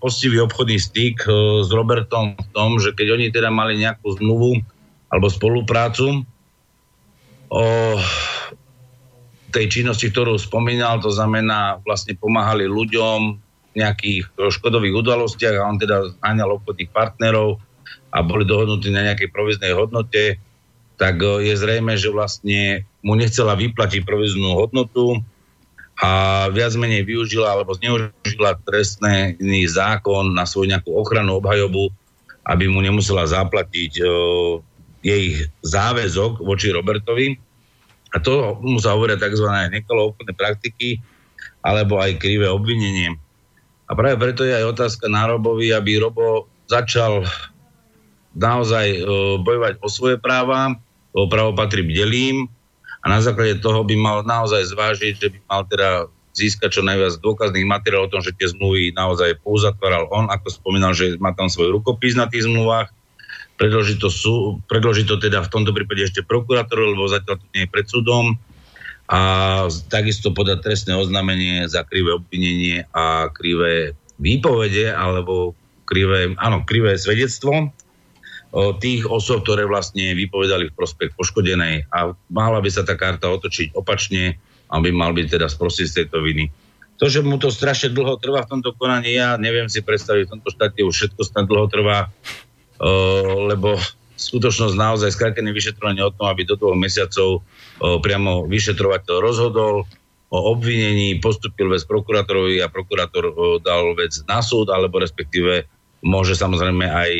postivý 0.00 0.40
obchodný 0.40 0.80
styk 0.80 1.28
s 1.62 1.68
Robertom 1.68 2.32
v 2.32 2.48
tom, 2.56 2.80
že 2.80 2.96
keď 2.96 3.20
oni 3.20 3.26
teda 3.28 3.52
mali 3.52 3.76
nejakú 3.76 4.16
zmluvu 4.16 4.64
alebo 5.12 5.28
spoluprácu 5.28 6.24
o 7.52 7.66
tej 9.52 9.68
činnosti, 9.68 10.08
ktorú 10.08 10.40
spomínal, 10.40 11.04
to 11.04 11.12
znamená 11.12 11.76
vlastne 11.84 12.16
pomáhali 12.16 12.64
ľuďom 12.64 13.36
v 13.36 13.74
nejakých 13.76 14.32
škodových 14.32 14.96
udalostiach 14.96 15.60
a 15.60 15.68
on 15.68 15.76
teda 15.76 16.16
zháňal 16.16 16.56
obchodných 16.56 16.88
partnerov 16.88 17.60
a 18.16 18.24
boli 18.24 18.48
dohodnutí 18.48 18.88
na 18.88 19.12
nejakej 19.12 19.28
proviznej 19.28 19.76
hodnote, 19.76 20.40
tak 20.96 21.20
je 21.20 21.52
zrejme, 21.52 21.92
že 22.00 22.08
vlastne 22.08 22.88
mu 23.04 23.12
nechcela 23.12 23.52
vyplatiť 23.52 24.08
proviznú 24.08 24.56
hodnotu 24.56 25.20
a 26.00 26.10
viac 26.48 26.72
menej 26.78 27.04
využila 27.04 27.52
alebo 27.52 27.76
zneužila 27.76 28.56
trestný 28.64 29.68
zákon 29.68 30.32
na 30.32 30.48
svoju 30.48 30.72
nejakú 30.72 30.90
ochranu 30.96 31.38
obhajobu, 31.38 31.92
aby 32.48 32.66
mu 32.66 32.80
nemusela 32.80 33.28
zaplatiť 33.28 34.02
uh, 34.02 34.58
jej 35.04 35.46
záväzok 35.62 36.40
voči 36.40 36.72
Robertovi. 36.72 37.36
A 38.12 38.20
to 38.20 38.56
mu 38.60 38.80
sa 38.80 38.96
hovoria 38.96 39.20
tzv. 39.20 39.46
nekolo 39.72 40.12
obchodné 40.12 40.32
praktiky 40.36 41.00
alebo 41.62 42.02
aj 42.02 42.18
krivé 42.18 42.50
obvinenie. 42.50 43.14
A 43.86 43.92
práve 43.92 44.16
preto 44.18 44.42
je 44.42 44.56
aj 44.56 44.72
otázka 44.72 45.06
na 45.06 45.28
Robovi, 45.28 45.70
aby 45.70 46.00
Robo 46.00 46.48
začal 46.66 47.28
naozaj 48.32 48.86
e, 48.88 49.00
bojovať 49.44 49.84
o 49.84 49.88
svoje 49.92 50.16
práva, 50.16 50.72
o 51.12 51.28
právo 51.28 51.52
patrí 51.52 51.84
bdelým 51.84 52.48
a 53.02 53.06
na 53.10 53.18
základe 53.18 53.58
toho 53.58 53.82
by 53.82 53.94
mal 53.98 54.18
naozaj 54.22 54.70
zvážiť, 54.70 55.14
že 55.18 55.28
by 55.34 55.38
mal 55.50 55.62
teda 55.66 56.06
získať 56.32 56.80
čo 56.80 56.82
najviac 56.86 57.20
dôkazných 57.20 57.68
materiálov 57.68 58.08
o 58.08 58.12
tom, 58.14 58.22
že 58.24 58.32
tie 58.32 58.48
zmluvy 58.48 58.94
naozaj 58.96 59.42
pouzatváral 59.44 60.08
on, 60.08 60.30
ako 60.32 60.48
spomínal, 60.48 60.96
že 60.96 61.18
má 61.20 61.34
tam 61.36 61.50
svoj 61.50 61.76
rukopis 61.76 62.16
na 62.16 62.30
tých 62.30 62.48
zmluvách, 62.48 62.88
predloží 63.60 64.00
to, 64.00 64.08
sú, 64.08 64.62
predloží 64.70 65.04
to 65.04 65.20
teda 65.20 65.44
v 65.44 65.52
tomto 65.52 65.76
prípade 65.76 66.08
ešte 66.08 66.24
prokurátor, 66.24 66.94
lebo 66.94 67.04
zatiaľ 67.10 67.36
to 67.36 67.46
nie 67.52 67.68
je 67.68 67.72
pred 67.74 67.86
súdom. 67.86 68.38
A 69.12 69.20
takisto 69.92 70.32
podať 70.32 70.64
trestné 70.64 70.96
oznámenie 70.96 71.68
za 71.68 71.84
krivé 71.84 72.16
obvinenie 72.16 72.88
a 72.96 73.28
krivé 73.28 73.92
výpovede 74.16 74.88
alebo 74.88 75.52
krivé, 75.84 76.32
áno, 76.40 76.64
krivé 76.64 76.96
svedectvo 76.96 77.68
tých 78.52 79.08
osob, 79.08 79.48
ktoré 79.48 79.64
vlastne 79.64 80.12
vypovedali 80.12 80.68
v 80.68 80.76
prospech 80.76 81.16
poškodenej 81.16 81.88
a 81.88 82.12
mala 82.28 82.60
by 82.60 82.68
sa 82.68 82.84
tá 82.84 83.00
karta 83.00 83.32
otočiť 83.32 83.72
opačne, 83.72 84.36
aby 84.68 84.92
mal 84.92 85.16
byť 85.16 85.40
teda 85.40 85.48
sprostý 85.48 85.88
z 85.88 86.04
tejto 86.04 86.20
viny. 86.20 86.52
To, 87.00 87.08
že 87.08 87.24
mu 87.24 87.40
to 87.40 87.48
strašne 87.48 87.96
dlho 87.96 88.20
trvá 88.20 88.44
v 88.44 88.52
tomto 88.52 88.76
konaní, 88.76 89.16
ja 89.16 89.40
neviem 89.40 89.66
si 89.72 89.80
predstaviť, 89.80 90.28
v 90.28 90.32
tomto 90.36 90.48
štáte 90.52 90.84
už 90.84 90.92
všetko 90.92 91.20
snad 91.24 91.48
dlho 91.48 91.66
trvá, 91.72 92.12
lebo 93.48 93.80
skutočnosť 94.20 94.76
naozaj 94.76 95.10
skrátené 95.16 95.50
vyšetrovanie 95.50 96.04
o 96.04 96.14
tom, 96.14 96.28
aby 96.28 96.46
do 96.46 96.54
dvoch 96.54 96.76
mesiacov 96.78 97.42
priamo 97.80 98.46
vyšetrovateľ 98.46 99.16
rozhodol 99.18 99.88
o 100.32 100.38
obvinení, 100.52 101.18
postupil 101.18 101.72
vec 101.72 101.82
prokurátorovi 101.88 102.60
a 102.60 102.70
prokurátor 102.70 103.32
dal 103.64 103.96
vec 103.98 104.12
na 104.28 104.44
súd, 104.44 104.70
alebo 104.70 105.00
respektíve 105.00 105.66
môže 106.06 106.38
samozrejme 106.38 106.86
aj 106.86 107.10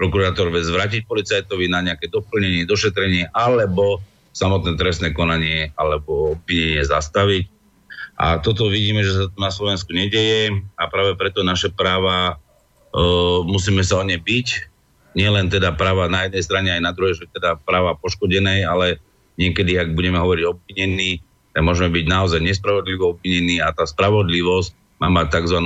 prokurátor 0.00 0.48
vec 0.48 0.64
vrátiť 0.64 1.04
policajtovi 1.04 1.68
na 1.68 1.84
nejaké 1.84 2.08
doplnenie, 2.08 2.64
došetrenie 2.64 3.28
alebo 3.36 4.00
samotné 4.32 4.80
trestné 4.80 5.12
konanie 5.12 5.76
alebo 5.76 6.40
obvinenie 6.40 6.80
zastaviť. 6.80 7.44
A 8.16 8.40
toto 8.40 8.72
vidíme, 8.72 9.04
že 9.04 9.12
sa 9.12 9.24
to 9.28 9.36
na 9.36 9.52
Slovensku 9.52 9.92
nedeje 9.92 10.56
a 10.80 10.88
práve 10.88 11.20
preto 11.20 11.44
naše 11.44 11.68
práva 11.68 12.32
e, 12.32 12.34
musíme 13.44 13.84
sa 13.84 14.00
o 14.00 14.04
ne 14.04 14.16
byť. 14.16 14.72
Nie 15.20 15.28
len 15.28 15.52
teda 15.52 15.76
práva 15.76 16.08
na 16.08 16.24
jednej 16.24 16.44
strane, 16.48 16.68
aj 16.72 16.80
na 16.80 16.96
druhej, 16.96 17.20
že 17.20 17.28
teda 17.36 17.60
práva 17.60 17.92
poškodenej, 18.00 18.64
ale 18.64 18.96
niekedy, 19.36 19.76
ak 19.76 19.92
budeme 19.92 20.16
hovoriť 20.16 20.44
obvinení, 20.48 21.20
tak 21.52 21.60
môžeme 21.66 21.92
byť 21.92 22.06
naozaj 22.08 22.40
nespravodlivo 22.40 23.18
obvinení 23.18 23.60
a 23.60 23.74
tá 23.74 23.84
spravodlivosť 23.84 25.02
má 25.02 25.12
mať 25.12 25.26
tzv. 25.40 25.58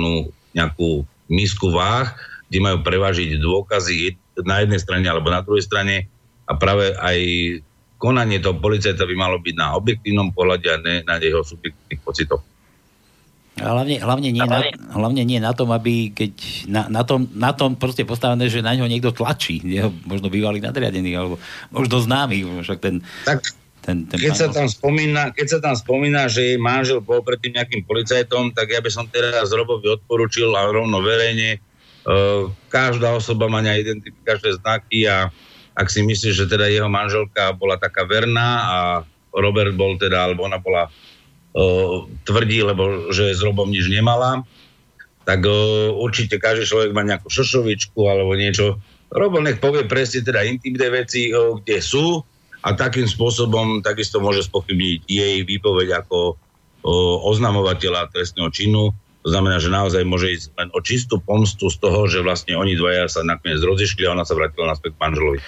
nejakú 0.55 1.05
misku 1.31 1.71
váh, 1.71 2.15
kde 2.49 2.59
majú 2.63 2.77
prevážiť 2.81 3.37
dôkazy 3.37 4.15
na 4.43 4.65
jednej 4.65 4.81
strane 4.81 5.07
alebo 5.07 5.31
na 5.31 5.39
druhej 5.45 5.63
strane 5.63 6.11
a 6.45 6.51
práve 6.59 6.91
aj 6.97 7.17
konanie 7.95 8.43
toho 8.43 8.59
policajta 8.59 9.07
by 9.07 9.15
malo 9.15 9.39
byť 9.39 9.55
na 9.55 9.73
objektívnom 9.79 10.35
pohľade 10.35 10.67
a 10.67 10.77
ne 10.83 10.95
na 11.07 11.15
jeho 11.17 11.41
subjektívnych 11.41 12.01
pocitoch. 12.03 12.43
A 13.55 13.71
hlavne, 13.71 14.03
hlavne, 14.03 14.29
nie 14.35 14.43
na, 14.43 14.59
hlavne 14.91 15.23
nie 15.23 15.39
na 15.39 15.55
tom, 15.55 15.71
aby 15.71 16.11
keď 16.11 16.33
na, 16.67 16.91
na, 16.91 17.07
tom, 17.07 17.23
na 17.31 17.55
tom 17.55 17.79
proste 17.79 18.03
postavené, 18.03 18.51
že 18.51 18.59
na 18.59 18.75
ňo 18.75 18.83
niekto 18.83 19.15
tlačí, 19.15 19.63
jeho 19.63 19.95
možno 20.03 20.27
bývalý 20.27 20.59
nadriadený, 20.59 21.15
alebo 21.15 21.39
možno 21.71 22.03
známy, 22.03 22.43
však 22.43 22.83
ten... 22.83 22.99
Tak, 23.23 23.39
ten, 23.79 24.11
ten 24.11 24.17
keď, 24.19 24.33
sa 24.35 24.47
tam 24.51 24.67
spomína, 24.67 25.31
keď 25.31 25.47
sa 25.47 25.59
tam 25.63 25.75
spomína, 25.77 26.27
že 26.27 26.51
jej 26.51 26.59
manžel 26.59 26.99
bol 26.99 27.23
predtým 27.23 27.55
nejakým 27.55 27.87
policajtom, 27.87 28.51
tak 28.51 28.75
ja 28.75 28.83
by 28.83 28.91
som 28.91 29.07
teraz 29.07 29.47
Robovi 29.55 29.87
odporučil 29.87 30.51
a 30.51 30.67
rovno 30.67 30.99
verejne, 30.99 31.63
každá 32.69 33.17
osoba 33.17 33.49
má 33.49 33.65
identifikačné 33.65 34.61
znaky 34.61 35.09
a 35.09 35.33
ak 35.75 35.87
si 35.91 36.05
myslíš, 36.05 36.45
že 36.45 36.45
teda 36.47 36.71
jeho 36.71 36.87
manželka 36.87 37.51
bola 37.57 37.75
taká 37.75 38.07
verná 38.07 38.49
a 38.63 38.77
Robert 39.35 39.75
bol 39.75 39.99
teda, 39.99 40.31
alebo 40.31 40.47
ona 40.47 40.55
bola 40.61 40.87
uh, 40.87 42.07
tvrdí, 42.23 42.63
lebo 42.63 43.11
že 43.11 43.35
s 43.35 43.43
Robom 43.43 43.67
nič 43.67 43.91
nemala, 43.91 44.47
tak 45.27 45.43
uh, 45.43 45.91
určite 45.91 46.39
každý 46.39 46.63
človek 46.63 46.95
má 46.95 47.03
nejakú 47.03 47.27
šošovičku 47.27 47.99
alebo 48.07 48.31
niečo. 48.39 48.79
Robo 49.11 49.43
nech 49.43 49.59
povie 49.59 49.83
presne 49.83 50.23
teda 50.23 50.47
intimné 50.47 50.87
veci, 50.87 51.29
kde 51.33 51.77
sú 51.83 52.23
a 52.65 52.73
takým 52.73 53.05
spôsobom 53.05 53.83
takisto 53.83 54.17
môže 54.17 54.47
spochybniť 54.47 55.05
jej 55.05 55.35
výpoveď 55.45 56.01
ako 56.05 56.39
oznamovateľa 57.29 58.13
trestného 58.13 58.49
činu 58.53 58.93
to 59.25 59.33
znamená, 59.33 59.57
že 59.57 59.73
naozaj 59.73 60.05
môže 60.05 60.29
ísť 60.29 60.47
len 60.53 60.69
o 60.69 60.79
čistú 60.85 61.17
pomstu 61.17 61.73
z 61.73 61.81
toho, 61.81 62.05
že 62.05 62.21
vlastne 62.21 62.53
oni 62.53 62.77
dvaja 62.77 63.09
sa 63.09 63.25
nakoniec 63.25 63.57
rozišli 63.57 64.05
a 64.05 64.13
ona 64.13 64.21
sa 64.21 64.37
vrátila 64.37 64.69
naspäť 64.69 64.93
k 64.93 65.01
manželovi. 65.01 65.41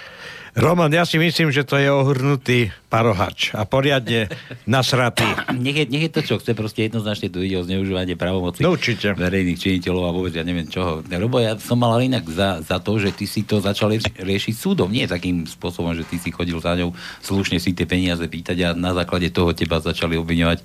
Roman, 0.56 0.88
ja 0.88 1.04
si 1.04 1.20
myslím, 1.20 1.52
že 1.52 1.66
to 1.66 1.76
je 1.76 1.90
ohrnutý 1.92 2.72
parohač 2.88 3.52
a 3.52 3.68
poriadne 3.68 4.32
nasratý. 4.64 5.28
Nech 5.58 5.76
je, 5.76 5.84
nech 5.90 6.08
je 6.08 6.12
to, 6.12 6.20
čo 6.24 6.34
chce, 6.40 6.56
proste 6.56 6.88
jednoznačne 6.88 7.28
tu 7.28 7.44
ide 7.44 7.60
o 7.60 7.66
zneužívanie 7.66 8.16
právomoci 8.16 8.64
no, 8.64 8.72
určite. 8.72 9.12
verejných 9.12 9.58
činiteľov 9.58 10.04
a 10.08 10.14
vôbec 10.14 10.32
ja 10.32 10.46
neviem 10.46 10.70
čoho. 10.70 11.04
Lebo 11.04 11.42
ja 11.42 11.58
som 11.60 11.82
mal 11.82 11.98
inak 12.00 12.24
za, 12.30 12.62
za 12.64 12.80
to, 12.80 12.96
že 12.96 13.12
ty 13.12 13.28
si 13.28 13.44
to 13.44 13.60
začal 13.60 13.92
riešiť 13.92 14.54
súdom, 14.54 14.88
nie 14.88 15.04
takým 15.04 15.44
spôsobom, 15.44 15.92
že 15.92 16.06
ty 16.08 16.16
si 16.16 16.32
chodil 16.32 16.56
za 16.62 16.78
ňou 16.78 16.94
slušne 17.20 17.58
si 17.58 17.74
tie 17.74 17.84
peniaze 17.84 18.22
pýtať 18.24 18.56
a 18.64 18.68
na 18.72 18.94
základe 18.94 19.28
toho 19.34 19.52
teba 19.52 19.82
začali 19.82 20.16
obviňovať 20.16 20.64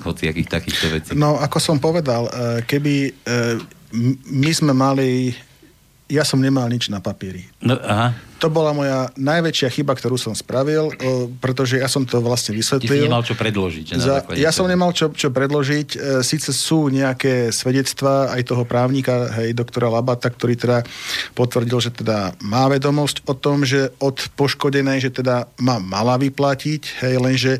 hociakých 0.00 0.48
takýchto 0.48 0.86
vecí. 0.90 1.10
No, 1.14 1.36
ako 1.36 1.58
som 1.60 1.76
povedal, 1.76 2.26
e, 2.26 2.64
keby 2.64 2.94
e, 3.04 3.10
my 4.32 4.50
sme 4.50 4.72
mali 4.72 5.34
ja 6.10 6.26
som 6.26 6.42
nemal 6.42 6.66
nič 6.66 6.90
na 6.90 6.98
papieri. 6.98 7.46
No, 7.62 7.78
aha. 7.78 8.12
To 8.40 8.48
bola 8.48 8.72
moja 8.72 9.12
najväčšia 9.20 9.68
chyba, 9.68 9.92
ktorú 9.92 10.16
som 10.16 10.32
spravil, 10.32 10.90
pretože 11.44 11.76
ja 11.76 11.86
som 11.86 12.08
to 12.08 12.24
vlastne 12.24 12.56
Ty 12.56 12.56
si 12.56 12.60
vysvetlil. 12.64 13.04
nemal 13.06 13.20
čo 13.20 13.36
predložiť. 13.36 13.86
Za, 14.00 14.24
ja 14.32 14.48
som 14.48 14.64
nemal 14.64 14.96
čo, 14.96 15.12
čo 15.12 15.28
predložiť. 15.28 15.88
E, 15.92 15.98
Síce 16.24 16.50
sú 16.56 16.88
nejaké 16.88 17.52
svedectvá 17.52 18.32
aj 18.32 18.42
toho 18.48 18.64
právnika, 18.64 19.28
hej, 19.38 19.52
doktora 19.52 19.92
Labata, 19.92 20.32
ktorý 20.32 20.56
teda 20.56 20.82
potvrdil, 21.36 21.78
že 21.84 21.92
teda 21.92 22.32
má 22.40 22.64
vedomosť 22.72 23.28
o 23.28 23.36
tom, 23.36 23.62
že 23.62 23.92
od 24.00 24.16
poškodenej, 24.34 25.04
že 25.04 25.12
teda 25.12 25.44
má 25.60 25.76
mala 25.76 26.16
vyplatiť, 26.16 27.04
hej, 27.04 27.14
lenže 27.20 27.52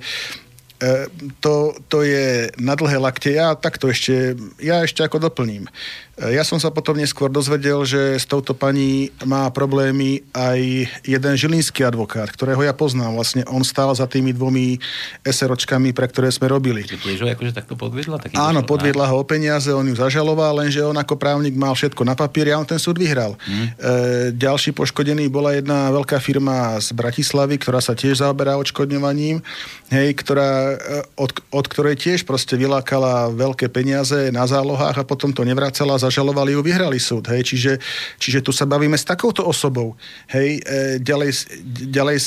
e, 0.81 1.13
to, 1.45 1.77
to 1.93 2.09
je 2.09 2.49
na 2.57 2.73
dlhé 2.73 2.97
lakte. 2.97 3.29
Ja 3.37 3.53
takto 3.53 3.93
ešte, 3.93 4.33
ja 4.57 4.81
ešte 4.81 5.05
ako 5.05 5.29
doplním. 5.29 5.69
E, 6.19 6.35
Ja 6.35 6.43
som 6.43 6.59
sa 6.59 6.73
potom 6.73 6.97
neskôr 6.97 7.29
dozvedel, 7.31 7.83
že 7.85 8.17
s 8.19 8.27
touto 8.27 8.57
pani 8.57 9.13
má 9.23 9.47
problémy 9.53 10.25
aj 10.35 10.61
jeden 11.05 11.35
žilinský 11.37 11.85
advokát, 11.85 12.31
ktorého 12.33 12.65
ja 12.65 12.75
poznám. 12.75 13.15
Vlastne 13.15 13.43
on 13.47 13.63
stál 13.63 13.93
za 13.95 14.09
tými 14.09 14.33
dvomi 14.35 14.81
SROčkami, 15.23 15.95
pre 15.95 16.07
ktoré 16.09 16.33
sme 16.33 16.51
robili. 16.51 16.87
Tiež 16.89 17.23
ho 17.23 17.29
akože 17.29 17.53
takto 17.55 17.75
podviedla? 17.77 18.19
Taký 18.19 18.35
Áno, 18.37 18.65
podviedla 18.65 19.07
ho 19.11 19.21
o 19.21 19.25
peniaze, 19.25 19.71
on 19.71 19.87
ju 19.87 19.97
zažaloval, 19.97 20.65
lenže 20.65 20.83
on 20.83 20.97
ako 20.97 21.15
právnik 21.21 21.55
mal 21.55 21.77
všetko 21.77 22.03
na 22.03 22.17
papieri 22.17 22.51
a 22.51 22.61
on 22.61 22.67
ten 22.67 22.81
súd 22.81 22.97
vyhral. 22.97 23.37
Mm. 23.45 23.55
E, 23.55 23.69
ďalší 24.35 24.73
poškodený 24.73 25.29
bola 25.29 25.57
jedna 25.57 25.93
veľká 25.93 26.19
firma 26.19 26.81
z 26.81 26.93
Bratislavy, 26.97 27.61
ktorá 27.61 27.85
sa 27.85 27.93
tiež 27.93 28.25
zaoberá 28.25 28.57
odškodňovaním, 28.57 29.43
hej, 29.93 30.09
ktorá, 30.17 30.75
e, 30.75 31.05
od, 31.19 31.31
od 31.51 31.67
ktorej 31.67 31.97
tiež 32.01 32.25
proste 32.25 32.57
vylákala 32.57 33.29
veľké 33.35 33.69
peniaze 33.69 34.31
na 34.31 34.47
zálohách 34.47 34.97
a 35.01 35.05
potom 35.05 35.35
to 35.35 35.43
nevracala, 35.43 35.99
zažalovali 36.11 36.59
ju, 36.59 36.61
vyhrali 36.67 36.99
súd. 36.99 37.31
Hej, 37.31 37.55
čiže, 37.55 37.73
čiže 38.19 38.43
tu 38.43 38.51
sa 38.51 38.67
bavíme 38.67 38.99
s 38.99 39.07
takouto 39.07 39.47
osobou. 39.47 39.95
Hej, 40.27 40.59
e, 40.67 40.99
ďalej, 40.99 41.31
ďalej 41.87 42.17
e, 42.19 42.25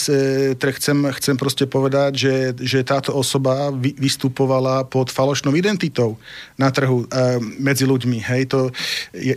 teda 0.55 0.71
chcem, 0.79 0.97
chcem 1.19 1.35
proste 1.35 1.67
povedať, 1.67 2.11
že, 2.15 2.35
že 2.63 2.87
táto 2.87 3.11
osoba 3.11 3.75
vy, 3.75 3.91
vystupovala 3.99 4.87
pod 4.87 5.11
falošnou 5.11 5.51
identitou 5.59 6.15
na 6.55 6.71
trhu 6.71 7.03
e, 7.03 7.05
medzi 7.59 7.83
ľuďmi. 7.83 8.23
Hej, 8.23 8.41
to, 8.55 8.71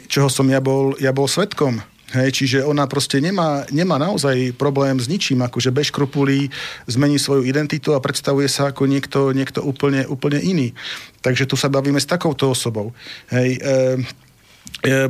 čoho 0.06 0.30
som 0.30 0.46
ja 0.46 0.62
bol, 0.62 0.94
ja 1.02 1.10
bol 1.10 1.26
svetkom. 1.26 1.82
Hej, 2.14 2.38
čiže 2.38 2.58
ona 2.62 2.86
proste 2.86 3.18
nemá, 3.18 3.66
nemá 3.74 3.98
naozaj 3.98 4.54
problém 4.54 4.94
s 5.02 5.10
ničím, 5.10 5.42
akože 5.42 5.74
bez 5.74 5.90
škrupulí 5.90 6.54
zmení 6.86 7.18
svoju 7.18 7.42
identitu 7.42 7.98
a 7.98 8.00
predstavuje 8.00 8.46
sa 8.46 8.70
ako 8.70 8.86
niekto, 8.86 9.34
niekto 9.34 9.58
úplne, 9.58 10.06
úplne 10.06 10.38
iný. 10.38 10.70
Takže 11.18 11.50
tu 11.50 11.58
sa 11.58 11.66
bavíme 11.66 11.98
s 11.98 12.06
takouto 12.06 12.54
osobou. 12.54 12.94
Hej, 13.34 13.58
E, 13.58 13.98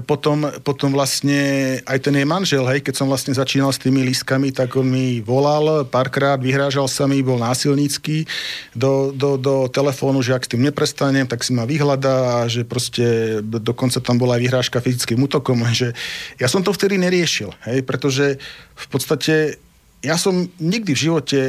potom, 0.09 0.49
potom 0.65 0.89
vlastne 0.95 1.77
aj 1.85 1.99
ten 2.01 2.15
jej 2.17 2.25
manžel, 2.25 2.65
hej, 2.71 2.81
keď 2.81 2.95
som 2.97 3.11
vlastne 3.11 3.37
začínal 3.37 3.69
s 3.75 3.83
tými 3.83 4.01
lískami, 4.09 4.49
tak 4.49 4.73
on 4.79 4.89
mi 4.89 5.21
volal 5.21 5.85
párkrát, 5.85 6.41
vyhrážal 6.41 6.89
sa 6.89 7.05
mi, 7.05 7.21
bol 7.21 7.37
násilnícky 7.37 8.25
do, 8.73 9.13
do, 9.13 9.37
do 9.37 9.69
telefónu, 9.69 10.25
že 10.25 10.33
ak 10.33 10.49
s 10.49 10.53
tým 10.57 10.65
neprestanem, 10.65 11.29
tak 11.29 11.45
si 11.45 11.53
ma 11.53 11.69
vyhľadá 11.69 12.17
a 12.41 12.49
že 12.49 12.65
proste 12.65 13.39
dokonca 13.45 14.01
tam 14.01 14.17
bola 14.17 14.41
aj 14.41 14.43
vyhrážka 14.49 14.79
fyzickým 14.81 15.21
útokom, 15.29 15.61
že 15.77 15.93
ja 16.41 16.49
som 16.49 16.65
to 16.65 16.73
vtedy 16.73 16.97
neriešil, 16.97 17.53
hej, 17.69 17.85
pretože 17.85 18.41
v 18.73 18.87
podstate 18.89 19.61
ja 20.01 20.17
som 20.17 20.49
nikdy 20.57 20.95
v 20.97 21.03
živote 21.11 21.41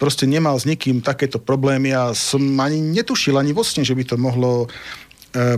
proste 0.00 0.24
nemal 0.24 0.56
s 0.56 0.64
nikým 0.64 1.04
takéto 1.04 1.36
problémy 1.36 1.92
a 1.92 2.16
som 2.16 2.40
ani 2.56 2.80
netušil 2.80 3.36
ani 3.36 3.52
vo 3.52 3.60
sne, 3.60 3.84
že 3.84 3.92
by 3.92 4.04
to 4.08 4.16
mohlo 4.16 4.64
e, 4.64 4.68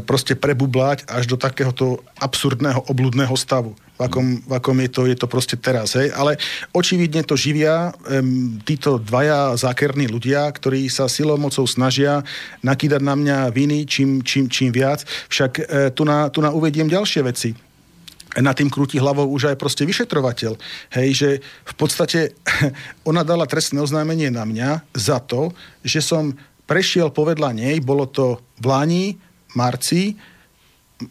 proste 0.05 0.37
prebublať 0.37 1.09
až 1.09 1.25
do 1.25 1.41
takéhoto 1.41 2.05
absurdného, 2.21 2.85
obludného 2.93 3.33
stavu, 3.33 3.73
v 3.97 4.01
akom, 4.05 4.29
v 4.43 4.53
akom 4.53 4.77
je, 4.83 4.91
to, 4.91 5.03
je 5.07 5.17
to 5.17 5.27
proste 5.31 5.57
teraz. 5.63 5.95
Hej? 5.95 6.11
Ale 6.13 6.37
očividne 6.75 7.23
to 7.23 7.39
živia 7.39 7.93
um, 7.93 8.59
títo 8.67 8.99
dvaja 8.99 9.55
zákerní 9.55 10.11
ľudia, 10.11 10.51
ktorí 10.51 10.91
sa 10.91 11.07
silou 11.07 11.39
mocou 11.39 11.65
snažia 11.65 12.27
nakýdať 12.67 13.01
na 13.01 13.15
mňa 13.15 13.37
viny 13.55 13.87
čím, 13.87 14.21
čím, 14.27 14.51
čím 14.51 14.75
viac. 14.75 15.07
Však 15.31 15.53
e, 15.61 15.63
tu, 15.95 16.03
na, 16.03 16.29
tu 16.33 16.43
na 16.43 16.51
uvediem 16.51 16.89
ďalšie 16.91 17.23
veci 17.23 17.53
na 18.33 18.57
tým 18.57 18.73
krúti 18.73 18.97
hlavou 18.97 19.29
už 19.29 19.53
aj 19.53 19.61
proste 19.61 19.85
vyšetrovateľ. 19.85 20.57
Hej, 20.97 21.09
že 21.13 21.31
v 21.69 21.75
podstate 21.77 22.33
ona 23.11 23.21
dala 23.29 23.45
trestné 23.45 23.77
oznámenie 23.77 24.33
na 24.33 24.49
mňa 24.49 24.89
za 24.97 25.21
to, 25.21 25.53
že 25.85 26.01
som 26.01 26.33
prešiel 26.65 27.13
povedla 27.13 27.53
nej, 27.53 27.85
bolo 27.85 28.09
to 28.09 28.41
v 28.57 28.65
Lani, 28.65 29.05
marci, 29.55 30.17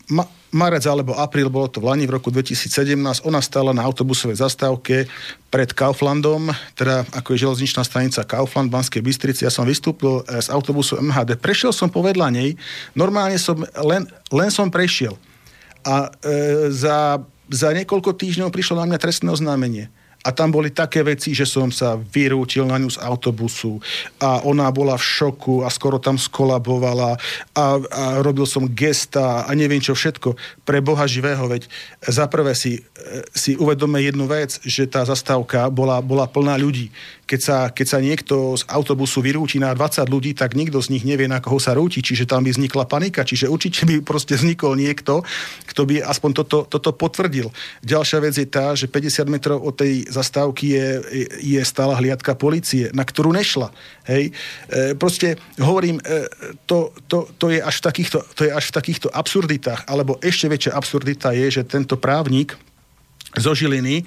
ma, 0.09 0.25
marec 0.51 0.83
alebo 0.83 1.15
apríl, 1.15 1.47
bolo 1.47 1.71
to 1.71 1.79
v 1.79 1.87
Lani 1.87 2.05
v 2.07 2.19
roku 2.19 2.27
2017, 2.27 3.23
ona 3.23 3.39
stála 3.39 3.71
na 3.71 3.87
autobusovej 3.87 4.43
zastávke 4.43 5.07
pred 5.47 5.69
Kauflandom, 5.71 6.51
teda 6.75 7.07
ako 7.15 7.33
je 7.33 7.43
železničná 7.47 7.87
stanica 7.87 8.27
Kaufland 8.27 8.67
v 8.67 8.75
Banskej 8.75 9.01
Bystrici. 9.01 9.47
Ja 9.47 9.51
som 9.51 9.63
vystúpil 9.63 10.23
eh, 10.27 10.43
z 10.43 10.51
autobusu 10.51 10.99
MHD, 10.99 11.39
prešiel 11.39 11.71
som 11.71 11.87
povedla 11.87 12.27
nej, 12.27 12.59
normálne 12.93 13.39
som, 13.39 13.63
len, 13.63 14.03
len 14.31 14.49
som 14.51 14.67
prešiel. 14.67 15.15
A 15.81 16.13
e, 16.21 16.69
za, 16.69 17.17
za 17.49 17.69
niekoľko 17.73 18.13
týždňov 18.13 18.53
prišlo 18.53 18.77
na 18.77 18.85
mňa 18.85 19.01
trestné 19.01 19.33
oznámenie. 19.33 19.89
A 20.21 20.29
tam 20.29 20.53
boli 20.53 20.69
také 20.69 21.01
veci, 21.01 21.33
že 21.33 21.49
som 21.49 21.73
sa 21.73 21.97
vyrútil 21.97 22.69
na 22.69 22.77
ňu 22.77 22.93
z 22.93 23.01
autobusu 23.01 23.81
a 24.21 24.45
ona 24.45 24.69
bola 24.69 24.93
v 24.93 25.03
šoku 25.03 25.65
a 25.65 25.69
skoro 25.73 25.97
tam 25.97 26.21
skolabovala 26.21 27.17
a, 27.57 27.65
a 27.81 28.03
robil 28.21 28.45
som 28.45 28.69
gesta 28.69 29.45
a 29.45 29.51
neviem 29.57 29.81
čo 29.81 29.97
všetko. 29.97 30.37
Pre 30.61 30.79
Boha 30.85 31.09
živého, 31.09 31.41
veď 31.49 31.65
za 32.05 32.29
prvé 32.29 32.53
si, 32.53 32.79
e, 32.79 32.81
si 33.33 33.57
uvedome 33.57 33.97
jednu 34.01 34.29
vec, 34.29 34.61
že 34.61 34.85
tá 34.85 35.01
zastávka 35.01 35.73
bola, 35.73 36.05
bola 36.05 36.29
plná 36.29 36.53
ľudí. 36.61 36.93
Keď 37.31 37.39
sa, 37.39 37.71
keď 37.71 37.87
sa 37.87 38.03
niekto 38.03 38.59
z 38.59 38.67
autobusu 38.67 39.23
vyrúti 39.23 39.55
na 39.55 39.71
20 39.71 40.03
ľudí, 40.11 40.35
tak 40.35 40.51
nikto 40.51 40.83
z 40.83 40.91
nich 40.91 41.07
nevie, 41.07 41.31
na 41.31 41.39
koho 41.39 41.63
sa 41.63 41.71
rúti, 41.71 42.03
čiže 42.03 42.27
tam 42.27 42.43
by 42.43 42.51
vznikla 42.51 42.83
panika, 42.91 43.23
čiže 43.23 43.47
určite 43.47 43.87
by 43.87 44.03
proste 44.03 44.35
vznikol 44.35 44.75
niekto, 44.75 45.23
kto 45.63 45.81
by 45.87 46.03
aspoň 46.03 46.43
toto, 46.43 46.67
toto 46.67 46.91
potvrdil. 46.91 47.47
Ďalšia 47.87 48.19
vec 48.19 48.35
je 48.35 48.47
tá, 48.51 48.75
že 48.75 48.91
50 48.91 49.31
metrov 49.31 49.63
od 49.63 49.79
tej 49.79 50.11
zastávky 50.11 50.75
je, 50.75 50.87
je 51.39 51.61
stála 51.63 51.95
hliadka 51.95 52.35
policie, 52.35 52.91
na 52.91 53.07
ktorú 53.07 53.31
nešla. 53.31 53.71
Hej? 54.11 54.35
E, 54.67 54.91
proste 54.99 55.39
hovorím, 55.55 56.03
e, 56.03 56.27
to, 56.67 56.91
to, 57.07 57.31
to, 57.39 57.47
je 57.47 57.63
až 57.63 57.79
v 57.79 57.83
takýchto, 57.87 58.17
to 58.35 58.41
je 58.43 58.51
až 58.51 58.65
v 58.67 58.75
takýchto 58.75 59.07
absurditách, 59.07 59.87
alebo 59.87 60.19
ešte 60.19 60.51
väčšia 60.51 60.75
absurdita 60.75 61.31
je, 61.31 61.47
že 61.47 61.63
tento 61.63 61.95
právnik 61.95 62.59
zo 63.39 63.55
Žiliny, 63.55 64.03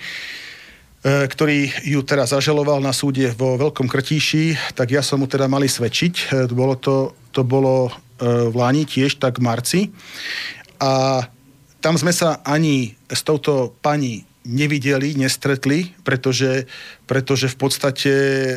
ktorý 1.05 1.69
ju 1.85 2.01
teda 2.01 2.25
zažaloval 2.25 2.81
na 2.81 2.89
súde 2.97 3.29
vo 3.37 3.61
Veľkom 3.61 3.85
Krtíši, 3.85 4.73
tak 4.73 4.89
ja 4.89 5.05
som 5.05 5.21
mu 5.21 5.29
teda 5.29 5.45
mali 5.45 5.69
svedčiť. 5.69 6.15
E, 6.17 6.25
Bolo 6.49 6.81
to, 6.81 7.13
to 7.29 7.45
bolo 7.45 7.93
e, 7.93 8.49
v 8.49 8.55
Lani 8.57 8.89
tiež, 8.89 9.21
tak 9.21 9.37
v 9.37 9.45
marci. 9.45 9.81
A 10.81 11.21
tam 11.85 12.01
sme 12.01 12.09
sa 12.09 12.41
ani 12.41 12.97
s 13.05 13.21
touto 13.21 13.77
pani 13.85 14.25
nevideli, 14.45 15.17
nestretli, 15.17 15.97
pretože, 16.05 16.69
pretože 17.09 17.49
v 17.49 17.57
podstate 17.57 18.13
e, 18.13 18.57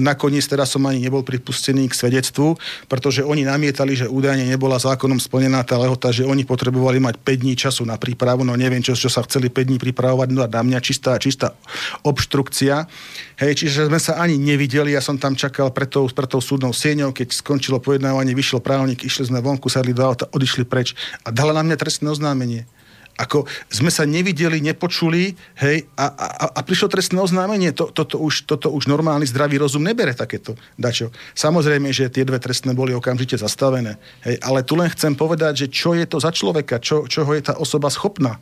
nakoniec 0.00 0.40
teda 0.48 0.64
som 0.64 0.80
ani 0.88 1.04
nebol 1.04 1.20
pripustený 1.20 1.92
k 1.92 1.94
svedectvu, 1.94 2.56
pretože 2.88 3.20
oni 3.20 3.44
namietali, 3.44 3.92
že 3.92 4.08
údajne 4.08 4.48
nebola 4.48 4.80
zákonom 4.80 5.20
splnená 5.20 5.60
tá 5.68 5.76
lehota, 5.76 6.08
že 6.08 6.24
oni 6.24 6.48
potrebovali 6.48 6.96
mať 6.96 7.20
5 7.20 7.42
dní 7.44 7.54
času 7.60 7.84
na 7.84 8.00
prípravu, 8.00 8.40
no 8.40 8.56
neviem, 8.56 8.80
čo, 8.80 8.96
čo 8.96 9.12
sa 9.12 9.20
chceli 9.28 9.52
5 9.52 9.68
dní 9.68 9.78
pripravovať, 9.78 10.28
no 10.32 10.40
a 10.40 10.48
na 10.48 10.62
mňa 10.64 10.80
čistá, 10.80 11.20
čistá 11.20 11.52
obštrukcia. 12.00 12.88
Hej, 13.36 13.52
čiže 13.60 13.92
sme 13.92 14.00
sa 14.00 14.16
ani 14.16 14.40
nevideli, 14.40 14.96
ja 14.96 15.04
som 15.04 15.20
tam 15.20 15.36
čakal 15.36 15.68
pred 15.76 15.92
tou, 15.92 16.08
pred 16.08 16.28
tou 16.28 16.40
súdnou 16.40 16.72
sieňou, 16.72 17.12
keď 17.12 17.36
skončilo 17.36 17.84
pojednávanie, 17.84 18.32
vyšiel 18.32 18.64
právnik, 18.64 19.04
išli 19.04 19.28
sme 19.28 19.44
vonku, 19.44 19.68
sadli 19.68 19.92
do 19.92 20.00
auta, 20.00 20.24
odišli 20.32 20.64
preč 20.64 20.96
a 21.20 21.28
dala 21.28 21.52
na 21.52 21.60
mňa 21.60 21.76
trestné 21.76 22.08
oznámenie. 22.08 22.64
Ako 23.20 23.44
sme 23.68 23.92
sa 23.92 24.08
nevideli, 24.08 24.64
nepočuli, 24.64 25.36
hej, 25.60 25.84
a, 26.00 26.06
a, 26.08 26.26
a 26.56 26.60
prišlo 26.64 26.88
trestné 26.88 27.20
oznámenie. 27.20 27.76
To, 27.76 27.92
toto, 27.92 28.16
už, 28.16 28.48
toto 28.48 28.72
už 28.72 28.88
normálny 28.88 29.28
zdravý 29.28 29.60
rozum 29.60 29.84
nebere 29.84 30.16
takéto 30.16 30.56
dačo. 30.80 31.12
Samozrejme, 31.36 31.92
že 31.92 32.08
tie 32.08 32.24
dve 32.24 32.40
trestné 32.40 32.72
boli 32.72 32.96
okamžite 32.96 33.36
zastavené. 33.36 34.00
Hej, 34.24 34.40
ale 34.40 34.64
tu 34.64 34.74
len 34.80 34.88
chcem 34.88 35.12
povedať, 35.12 35.66
že 35.66 35.72
čo 35.72 35.92
je 35.92 36.08
to 36.08 36.16
za 36.18 36.32
človeka, 36.32 36.80
čo, 36.80 37.04
čoho 37.04 37.36
je 37.36 37.42
tá 37.44 37.54
osoba 37.60 37.92
schopná. 37.92 38.40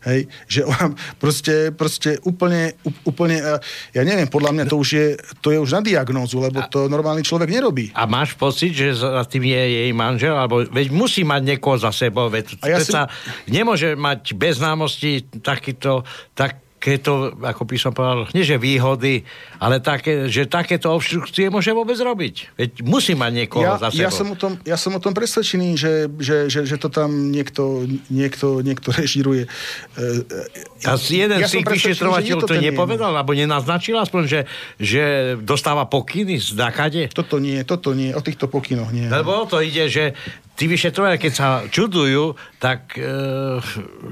Hej, 0.00 0.32
že 0.48 0.64
on 0.64 0.96
proste, 1.20 1.76
proste 1.76 2.16
úplne, 2.24 2.72
úplne, 3.04 3.60
ja 3.92 4.00
neviem, 4.00 4.32
podľa 4.32 4.56
mňa 4.56 4.64
to 4.64 4.80
už 4.80 4.88
je, 4.96 5.06
to 5.44 5.52
je 5.52 5.60
už 5.60 5.76
na 5.76 5.84
diagnózu, 5.84 6.40
lebo 6.40 6.64
to 6.72 6.88
normálny 6.88 7.20
človek 7.20 7.52
nerobí. 7.52 7.92
A 7.92 8.08
máš 8.08 8.32
pocit, 8.32 8.72
že 8.72 8.96
za 8.96 9.28
tým 9.28 9.44
je 9.44 9.60
jej 9.60 9.92
manžel? 9.92 10.32
Alebo 10.32 10.64
veď 10.64 10.88
musí 10.88 11.20
mať 11.20 11.42
niekoho 11.52 11.76
za 11.76 11.92
sebou. 11.92 12.32
Veď 12.32 12.56
A 12.64 12.72
ja 12.72 12.78
si... 12.80 12.88
sa 12.88 13.12
nemôže 13.44 13.92
mať 13.92 14.32
bez 14.32 14.56
známosti 14.56 15.28
takýto, 15.44 16.08
tak, 16.32 16.56
takéto, 16.80 17.36
ako 17.44 17.68
by 17.68 17.76
som 17.76 17.92
povedal, 17.92 18.24
nie 18.32 18.40
že 18.40 18.56
výhody, 18.56 19.20
ale 19.60 19.84
také, 19.84 20.32
že 20.32 20.48
takéto 20.48 20.88
obštrukcie 20.96 21.52
môže 21.52 21.76
vôbec 21.76 22.00
robiť. 22.00 22.56
Veď 22.56 22.70
musí 22.88 23.12
mať 23.12 23.44
niekoho 23.44 23.68
ja, 23.68 23.76
za 23.76 23.92
sebou. 23.92 24.00
Ja 24.00 24.08
som, 24.08 24.26
o 24.32 24.36
tom, 24.40 24.52
ja 24.64 24.80
som 24.80 24.96
o 24.96 25.00
tom 25.04 25.12
presvedčený, 25.12 25.76
že, 25.76 26.08
že, 26.16 26.48
že, 26.48 26.64
že 26.64 26.76
to 26.80 26.88
tam 26.88 27.28
niekto, 27.28 27.84
niekto, 28.08 28.64
niekto 28.64 28.96
režiruje. 28.96 29.44
E, 29.44 30.88
A 30.88 30.96
jeden 30.96 31.36
ja 31.36 31.52
z 31.52 31.60
tých 31.60 31.68
vyšetrovateľov 31.68 32.48
to, 32.48 32.56
to 32.56 32.64
nepovedal, 32.64 33.12
alebo 33.12 33.36
nenaznačil 33.36 34.00
aspoň, 34.00 34.22
že, 34.24 34.40
že 34.80 35.02
dostáva 35.36 35.84
pokyny 35.84 36.40
z 36.40 36.56
nakade? 36.56 37.12
Toto 37.12 37.36
nie, 37.36 37.60
toto 37.68 37.92
nie, 37.92 38.16
o 38.16 38.24
týchto 38.24 38.48
pokynoch 38.48 38.88
nie. 38.88 39.04
Lebo 39.04 39.44
to 39.44 39.60
ide, 39.60 39.92
že 39.92 40.16
tí 40.60 40.68
vyšetrovateľe, 40.68 41.16
keď 41.16 41.32
sa 41.32 41.48
čudujú, 41.72 42.36
tak 42.60 42.92
e, 43.00 43.08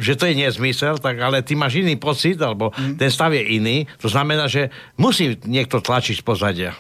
že 0.01 0.17
to 0.17 0.25
je 0.25 0.35
nezmysel, 0.41 0.97
tak 0.97 1.21
ale 1.21 1.45
ty 1.45 1.53
máš 1.53 1.85
iný 1.85 2.01
pocit, 2.01 2.41
alebo 2.41 2.73
mm. 2.73 2.97
ten 2.97 3.13
stav 3.13 3.37
je 3.37 3.45
iný. 3.45 3.85
To 4.01 4.09
znamená, 4.09 4.49
že 4.49 4.73
musí 4.97 5.37
niekto 5.45 5.85
tlačiť 5.85 6.17
z 6.17 6.25
pozadia. 6.25 6.73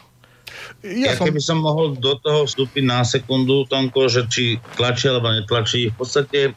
Ja, 0.80 1.12
ja 1.12 1.20
som... 1.20 1.28
keby 1.28 1.40
som 1.44 1.60
mohol 1.60 2.00
do 2.00 2.16
toho 2.16 2.48
vstúpiť 2.48 2.80
na 2.88 3.04
sekundu, 3.04 3.68
Tonko, 3.68 4.08
že 4.08 4.24
či 4.32 4.56
tlačí 4.80 5.12
alebo 5.12 5.28
netlačí. 5.28 5.92
V 5.92 5.96
podstate, 6.00 6.56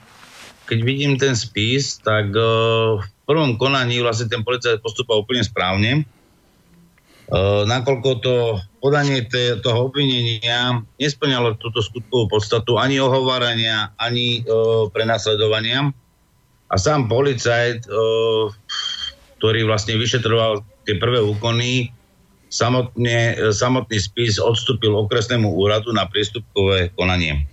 keď 0.71 0.79
vidím 0.79 1.19
ten 1.19 1.35
spis, 1.35 1.99
tak 1.99 2.31
uh, 2.31 2.95
v 2.95 3.07
prvom 3.27 3.59
konaní 3.59 3.99
vlastne 3.99 4.31
ten 4.31 4.39
policajt 4.39 4.79
postupal 4.79 5.27
úplne 5.27 5.43
správne 5.43 6.07
nakoľko 7.63 8.09
to 8.19 8.35
podanie 8.83 9.23
toho 9.63 9.87
obvinenia 9.87 10.83
nesplňalo 10.99 11.55
túto 11.63 11.79
skutkovú 11.79 12.27
podstatu 12.27 12.75
ani 12.75 12.99
ohovárania, 12.99 13.95
ani 13.95 14.43
uh, 14.43 14.91
prenasledovania. 14.91 15.95
A 16.71 16.75
sám 16.75 17.07
policajt, 17.07 17.87
uh, 17.87 18.51
ktorý 19.39 19.63
vlastne 19.63 19.95
vyšetroval 19.95 20.65
tie 20.83 20.99
prvé 20.99 21.23
úkony, 21.23 21.95
samotne, 22.51 23.39
samotný 23.55 23.97
spis 24.01 24.35
odstúpil 24.35 24.91
okresnému 24.91 25.47
úradu 25.47 25.95
na 25.95 26.03
priestupkové 26.11 26.91
konanie. 26.99 27.47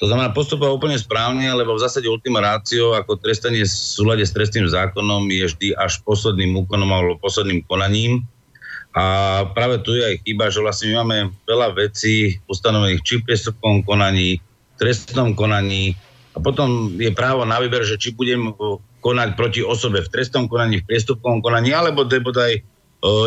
To 0.00 0.08
znamená, 0.08 0.32
postupoval 0.32 0.80
úplne 0.80 0.96
správne, 0.96 1.44
lebo 1.52 1.76
v 1.76 1.82
zásade 1.84 2.08
ultima 2.08 2.40
ratio 2.40 2.96
ako 2.96 3.20
trestanie 3.20 3.66
v 3.66 3.74
súlade 3.74 4.24
s 4.24 4.32
trestným 4.32 4.64
zákonom 4.64 5.28
je 5.28 5.44
vždy 5.44 5.68
až 5.76 6.00
posledným 6.08 6.56
úkonom 6.64 6.88
alebo 6.88 7.20
posledným 7.20 7.60
konaním 7.68 8.24
a 8.90 9.04
práve 9.54 9.78
tu 9.86 9.94
je 9.94 10.02
aj 10.02 10.16
chyba, 10.26 10.50
že 10.50 10.58
vlastne 10.58 10.90
my 10.90 10.94
máme 11.06 11.16
veľa 11.46 11.78
vecí 11.78 12.42
ustanovených 12.50 13.06
či 13.06 13.22
v 13.22 13.26
priestupkovom 13.30 13.86
konaní, 13.86 14.42
trestnom 14.82 15.38
konaní 15.38 15.94
a 16.34 16.42
potom 16.42 16.98
je 16.98 17.10
právo 17.14 17.46
na 17.46 17.62
výber, 17.62 17.86
že 17.86 18.00
či 18.00 18.10
budem 18.10 18.50
konať 19.00 19.38
proti 19.38 19.62
osobe 19.62 20.02
v 20.02 20.10
trestnom 20.10 20.50
konaní, 20.50 20.82
v 20.82 20.88
priestupkovom 20.90 21.38
konaní, 21.38 21.70
alebo 21.70 22.02
aj 22.06 22.54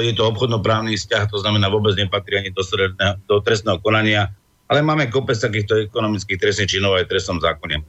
je 0.03 0.13
to 0.13 0.23
obchodnoprávny 0.29 0.93
vzťah, 0.99 1.33
to 1.33 1.41
znamená 1.41 1.71
vôbec 1.71 1.97
nepatrí 1.97 2.43
ani 2.43 2.51
do, 2.53 2.61
do 3.25 3.35
trestného 3.41 3.81
konania, 3.81 4.29
ale 4.69 4.85
máme 4.85 5.09
kopec 5.09 5.39
takýchto 5.39 5.89
ekonomických 5.89 6.39
trestných 6.39 6.69
činov 6.77 6.99
aj 6.99 7.09
v 7.09 7.11
trestnom 7.17 7.39
zákone. 7.41 7.81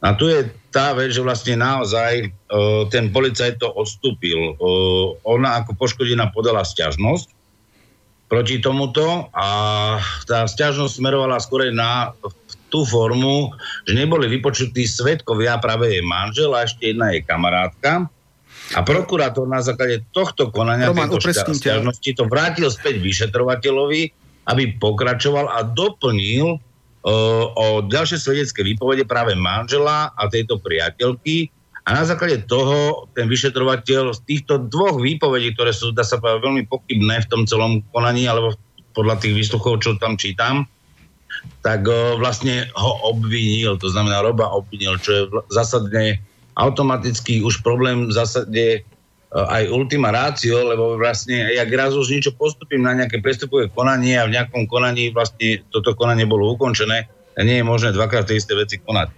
A 0.00 0.16
tu 0.16 0.32
je 0.32 0.48
tá 0.72 0.96
vec, 0.96 1.12
že 1.12 1.20
vlastne 1.20 1.60
naozaj 1.60 2.32
uh, 2.32 2.88
ten 2.88 3.12
policajt 3.12 3.60
to 3.60 3.68
odstúpil. 3.68 4.56
Uh, 4.56 5.12
ona 5.28 5.60
ako 5.60 5.76
poškodená 5.76 6.32
podala 6.32 6.64
stiažnosť 6.64 7.36
proti 8.30 8.62
tomuto 8.62 9.28
a 9.34 9.48
tá 10.24 10.46
stiažnosť 10.46 11.02
smerovala 11.02 11.42
skôr 11.42 11.68
na 11.74 12.14
tú 12.70 12.86
formu, 12.86 13.50
že 13.82 13.98
neboli 13.98 14.30
vypočutí 14.30 14.86
svetkovia 14.86 15.58
práve 15.58 15.90
jej 15.90 16.02
manžel 16.06 16.54
a 16.54 16.62
ešte 16.62 16.94
jedna 16.94 17.10
jej 17.10 17.26
kamarátka. 17.26 18.06
A 18.70 18.86
prokurátor 18.86 19.50
na 19.50 19.58
základe 19.58 20.06
tohto 20.14 20.54
konania 20.54 20.94
Roman, 20.94 21.10
tejto 21.10 21.58
stiažnosti 21.58 22.06
to 22.14 22.30
vrátil 22.30 22.70
späť 22.70 23.02
vyšetrovateľovi, 23.02 24.14
aby 24.46 24.78
pokračoval 24.78 25.50
a 25.50 25.66
doplnil 25.66 26.62
o 27.04 27.80
ďalšie 27.88 28.20
svedecké 28.20 28.60
výpovede 28.60 29.08
práve 29.08 29.32
manžela 29.32 30.12
a 30.12 30.28
tejto 30.28 30.60
priateľky. 30.60 31.48
A 31.88 31.96
na 31.96 32.04
základe 32.04 32.44
toho 32.44 33.08
ten 33.16 33.24
vyšetrovateľ 33.24 34.12
z 34.12 34.20
týchto 34.28 34.68
dvoch 34.68 35.00
výpovedí, 35.00 35.56
ktoré 35.56 35.72
sú, 35.72 35.96
dá 35.96 36.04
sa 36.04 36.20
povedať, 36.20 36.44
veľmi 36.44 36.64
pochybné 36.68 37.24
v 37.24 37.30
tom 37.32 37.42
celom 37.48 37.80
konaní, 37.90 38.28
alebo 38.28 38.52
podľa 38.92 39.16
tých 39.24 39.32
výsluchov, 39.32 39.80
čo 39.80 39.96
tam 39.96 40.20
čítam, 40.20 40.68
tak 41.64 41.88
vlastne 42.20 42.68
ho 42.76 42.92
obvinil, 43.08 43.80
to 43.80 43.88
znamená 43.88 44.20
Roba 44.20 44.52
obvinil, 44.52 45.00
čo 45.00 45.10
je 45.14 45.22
zásadne 45.48 46.20
automaticky 46.60 47.40
už 47.40 47.64
problém 47.64 48.10
v 48.10 48.12
zásade 48.12 48.84
aj 49.30 49.70
ultima 49.70 50.10
ratio, 50.10 50.66
lebo 50.66 50.98
vlastne 50.98 51.54
jak 51.54 51.70
raz 51.70 51.94
už 51.94 52.10
niečo 52.10 52.34
postupím 52.34 52.82
na 52.82 52.98
nejaké 52.98 53.22
prestupové 53.22 53.70
konanie 53.70 54.18
a 54.18 54.26
v 54.26 54.34
nejakom 54.34 54.66
konaní 54.66 55.14
vlastne 55.14 55.62
toto 55.70 55.94
konanie 55.94 56.26
bolo 56.26 56.50
ukončené 56.50 57.06
a 57.38 57.40
nie 57.46 57.62
je 57.62 57.64
možné 57.64 57.94
dvakrát 57.94 58.26
tie 58.26 58.42
isté 58.42 58.58
veci 58.58 58.82
konať. 58.82 59.14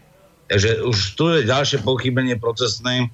Takže 0.53 0.85
už 0.85 0.99
tu 1.17 1.25
je 1.33 1.49
ďalšie 1.49 1.81
pochybenie 1.81 2.37
procesné 2.37 3.09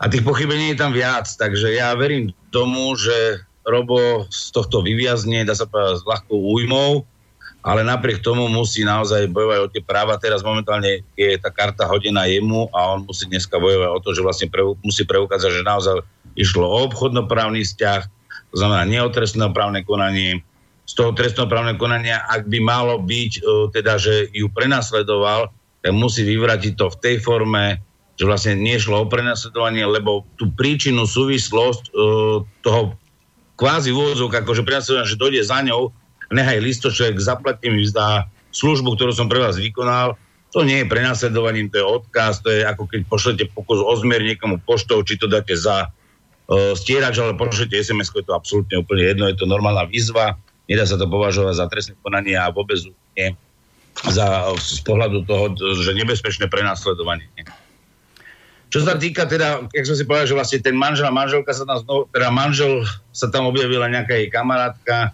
a 0.00 0.08
tých 0.08 0.24
pochybení 0.24 0.72
je 0.72 0.80
tam 0.80 0.96
viac, 0.96 1.28
takže 1.28 1.76
ja 1.76 1.92
verím 1.92 2.32
tomu, 2.48 2.96
že 2.96 3.44
Robo 3.62 4.26
z 4.32 4.50
tohto 4.50 4.80
vyviazne, 4.82 5.44
dá 5.44 5.54
sa 5.54 5.68
povedať, 5.68 6.02
s 6.02 6.08
ľahkou 6.08 6.34
újmou, 6.34 7.04
ale 7.62 7.86
napriek 7.86 8.18
tomu 8.26 8.50
musí 8.50 8.82
naozaj 8.82 9.30
bojovať 9.30 9.58
o 9.62 9.70
tie 9.70 9.82
práva. 9.86 10.18
Teraz 10.18 10.42
momentálne 10.42 11.06
je 11.14 11.38
tá 11.38 11.46
karta 11.54 11.86
hodená 11.86 12.26
jemu 12.26 12.66
a 12.74 12.98
on 12.98 13.06
musí 13.06 13.30
dneska 13.30 13.54
bojovať 13.54 13.90
o 13.94 14.02
to, 14.02 14.10
že 14.18 14.26
vlastne 14.26 14.48
pre, 14.50 14.66
musí 14.82 15.06
preukázať, 15.06 15.62
že 15.62 15.62
naozaj 15.62 16.02
išlo 16.34 16.66
o 16.66 16.78
obchodnoprávny 16.90 17.62
vzťah, 17.62 18.02
to 18.50 18.56
znamená 18.58 18.82
neotrestnoprávne 18.90 19.86
konanie. 19.86 20.42
Z 20.82 20.98
toho 20.98 21.14
trestnoprávne 21.14 21.78
konania, 21.78 22.26
ak 22.26 22.50
by 22.50 22.58
malo 22.58 22.98
byť, 22.98 23.32
e, 23.38 23.40
teda, 23.70 23.96
že 23.96 24.28
ju 24.34 24.50
prenasledoval, 24.50 25.54
tak 25.86 25.92
musí 25.94 26.26
vyvratiť 26.26 26.74
to 26.74 26.90
v 26.90 27.00
tej 27.00 27.16
forme, 27.22 27.78
že 28.18 28.26
vlastne 28.26 28.58
nešlo 28.58 29.06
o 29.06 29.10
prenasledovanie, 29.10 29.86
lebo 29.86 30.26
tú 30.34 30.50
príčinu, 30.50 31.06
súvislosť 31.06 31.84
e, 31.86 31.90
toho 32.66 32.98
kvázi 33.54 33.94
úvozok, 33.94 34.42
akože 34.42 34.66
prenasledovanie, 34.66 35.12
že 35.14 35.22
dojde 35.22 35.42
za 35.46 35.62
ňou, 35.62 35.94
nehaj 36.32 36.58
listoček, 36.58 37.20
zaplatím 37.20 37.78
mi 37.78 37.84
vzdá 37.84 38.26
službu, 38.52 38.96
ktorú 38.96 39.12
som 39.12 39.28
pre 39.28 39.40
vás 39.40 39.56
vykonal. 39.56 40.16
To 40.52 40.60
nie 40.64 40.84
je 40.84 40.90
prenasledovaním, 40.90 41.72
to 41.72 41.80
je 41.80 41.86
odkaz, 41.86 42.44
to 42.44 42.52
je 42.52 42.60
ako 42.64 42.84
keď 42.84 43.00
pošlete 43.08 43.44
pokus 43.56 43.80
o 43.80 43.92
zmier 43.96 44.20
niekomu 44.20 44.60
poštou, 44.60 45.00
či 45.00 45.16
to 45.16 45.24
dáte 45.24 45.56
za 45.56 45.88
uh, 45.88 46.76
stierač, 46.76 47.16
ale 47.16 47.32
pošlete 47.32 47.72
sms 47.72 48.12
je 48.12 48.24
to 48.24 48.36
absolútne 48.36 48.76
úplne 48.84 49.08
jedno, 49.08 49.24
je 49.32 49.40
to 49.40 49.48
normálna 49.48 49.88
výzva, 49.88 50.36
nedá 50.68 50.84
sa 50.84 51.00
to 51.00 51.08
považovať 51.08 51.54
za 51.56 51.66
trestné 51.72 51.94
konanie 52.04 52.36
a 52.36 52.52
vôbec 52.52 52.76
nie 53.16 53.32
za, 54.12 54.52
z 54.60 54.80
pohľadu 54.84 55.24
toho, 55.24 55.56
že 55.56 55.96
nebezpečné 55.96 56.48
prenasledovanie. 56.52 57.28
Čo 58.72 58.88
sa 58.88 58.96
týka 58.96 59.28
teda, 59.28 59.68
jak 59.68 59.84
som 59.84 59.96
si 59.96 60.08
povedal, 60.08 60.24
že 60.24 60.36
vlastne 60.36 60.64
ten 60.64 60.72
manžel 60.72 61.04
a 61.04 61.12
manželka 61.12 61.52
sa 61.52 61.68
tam 61.68 61.84
znovu, 61.84 62.08
teda 62.08 62.32
manžel 62.32 62.88
sa 63.12 63.28
tam 63.28 63.52
objavila 63.52 63.84
nejaká 63.84 64.16
jej 64.16 64.32
kamarátka, 64.32 65.12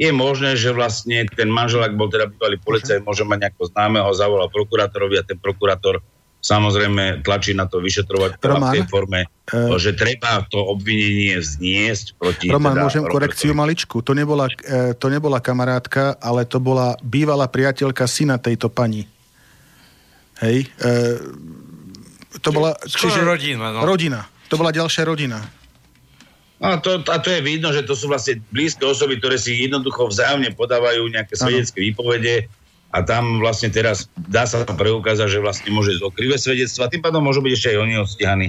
je 0.00 0.10
možné, 0.16 0.56
že 0.56 0.72
vlastne 0.72 1.28
ten 1.28 1.52
manžel, 1.52 1.84
ak 1.84 1.92
bol 1.92 2.08
teda 2.08 2.32
bývalý 2.32 2.56
policaj, 2.56 3.04
môže 3.04 3.20
mať 3.28 3.38
nejako 3.44 3.68
známeho, 3.68 4.08
zavolal 4.16 4.48
prokurátorovi 4.48 5.20
a 5.20 5.26
ten 5.28 5.36
prokurátor 5.36 6.00
samozrejme 6.40 7.20
tlačí 7.20 7.52
na 7.52 7.68
to 7.68 7.84
vyšetrovať 7.84 8.40
Roman, 8.40 8.72
v 8.72 8.80
tej 8.80 8.82
forme, 8.88 9.20
uh, 9.28 9.76
že 9.76 9.92
treba 9.92 10.40
to 10.48 10.56
obvinenie 10.56 11.36
zniesť 11.36 12.16
proti... 12.16 12.48
Roman, 12.48 12.72
teda 12.72 12.80
môžem 12.88 13.04
Robertovi. 13.04 13.16
korekciu 13.20 13.52
maličku. 13.52 14.00
To 14.00 14.16
nebola, 14.16 14.48
uh, 14.48 14.96
to 14.96 15.06
nebola 15.12 15.36
kamarátka, 15.44 16.16
ale 16.16 16.48
to 16.48 16.56
bola 16.56 16.96
bývalá 17.04 17.44
priateľka 17.44 18.08
syna 18.08 18.40
tejto 18.40 18.72
pani. 18.72 19.04
Hej? 20.40 20.64
Uh, 20.80 21.20
to 22.40 22.48
bola... 22.56 22.72
Čiže, 22.88 23.20
rodina. 23.20 23.68
No. 23.76 23.84
Rodina. 23.84 24.24
To 24.48 24.56
bola 24.56 24.72
ďalšia 24.72 25.04
rodina. 25.04 25.59
No 26.60 26.66
a 26.72 26.74
to, 26.76 27.00
a 27.00 27.16
to 27.16 27.32
je 27.32 27.40
vidno, 27.40 27.72
že 27.72 27.88
to 27.88 27.96
sú 27.96 28.12
vlastne 28.12 28.44
blízke 28.52 28.84
osoby, 28.84 29.16
ktoré 29.16 29.40
si 29.40 29.56
jednoducho 29.56 30.12
vzájomne 30.12 30.52
podávajú 30.52 31.08
nejaké 31.08 31.32
svedecké 31.32 31.80
výpovede 31.88 32.52
a 32.92 33.00
tam 33.00 33.40
vlastne 33.40 33.72
teraz 33.72 34.12
dá 34.28 34.44
sa 34.44 34.68
preukázať, 34.68 35.40
že 35.40 35.40
vlastne 35.40 35.72
môže 35.72 35.96
ísť 35.96 36.04
o 36.04 36.12
krivé 36.12 36.36
svedectva, 36.36 36.92
tým 36.92 37.00
pádom 37.00 37.24
môžu 37.24 37.40
byť 37.40 37.52
ešte 37.56 37.70
aj 37.72 37.78
oni 37.80 37.94
odstíhaní. 37.96 38.48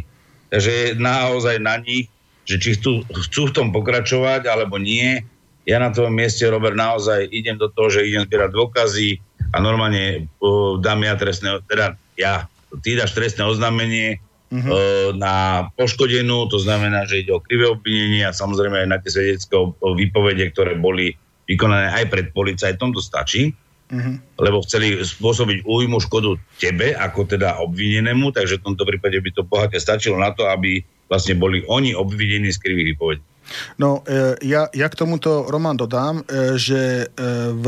Takže 0.52 0.72
je 0.72 0.88
naozaj 1.00 1.56
na 1.64 1.80
nich, 1.80 2.12
že 2.44 2.60
či 2.60 2.76
chcú, 2.76 3.08
chcú 3.08 3.42
v 3.48 3.56
tom 3.56 3.68
pokračovať 3.72 4.44
alebo 4.44 4.76
nie. 4.76 5.24
Ja 5.64 5.80
na 5.80 5.94
tom 5.96 6.12
mieste, 6.12 6.44
Robert, 6.52 6.76
naozaj 6.76 7.32
idem 7.32 7.56
do 7.56 7.72
toho, 7.72 7.88
že 7.94 8.04
idem 8.04 8.28
zbierať 8.28 8.52
dôkazy 8.52 9.24
a 9.56 9.64
normálne 9.64 10.28
uh, 10.44 10.76
dám 10.84 11.06
ja 11.06 11.16
trestné, 11.16 11.64
teda 11.70 11.96
ja, 12.20 12.50
ty 12.84 13.00
dáš 13.00 13.16
trestné 13.16 13.46
oznámenie, 13.46 14.20
uh-huh. 14.52 15.16
na 15.16 15.68
poškodenú, 15.80 16.52
to 16.52 16.60
znamená, 16.60 17.08
že 17.08 17.24
ide 17.24 17.32
o 17.32 17.40
krivé 17.40 17.72
obvinenie 17.72 18.28
a 18.28 18.36
samozrejme 18.36 18.84
aj 18.84 18.90
na 18.92 18.98
tie 19.00 19.12
svedecké 19.12 19.56
výpovede, 19.80 20.52
ktoré 20.52 20.76
boli 20.76 21.16
vykonané 21.48 21.96
aj 21.96 22.06
pred 22.12 22.28
policajtom, 22.36 22.92
to 22.92 23.00
stačí, 23.00 23.56
uh-huh. 23.90 24.16
lebo 24.44 24.60
chceli 24.68 25.00
spôsobiť 25.00 25.64
újmu 25.64 26.04
škodu 26.04 26.36
tebe, 26.60 26.92
ako 26.94 27.26
teda 27.32 27.64
obvinenému, 27.64 28.36
takže 28.36 28.60
v 28.60 28.66
tomto 28.72 28.84
prípade 28.84 29.18
by 29.18 29.32
to 29.32 29.48
bohate 29.48 29.80
stačilo 29.80 30.20
na 30.20 30.36
to, 30.36 30.46
aby 30.52 30.84
vlastne 31.08 31.40
boli 31.40 31.64
oni 31.68 31.96
obvinení 31.96 32.52
z 32.52 32.62
krivých 32.62 32.88
výpovedí. 32.96 33.31
No, 33.78 34.04
e, 34.06 34.38
ja, 34.46 34.68
ja 34.72 34.88
k 34.88 34.96
tomuto, 34.96 35.48
Roman, 35.50 35.78
dodám, 35.78 36.22
e, 36.22 36.56
že 36.60 37.06
e, 37.06 37.26
v 37.52 37.66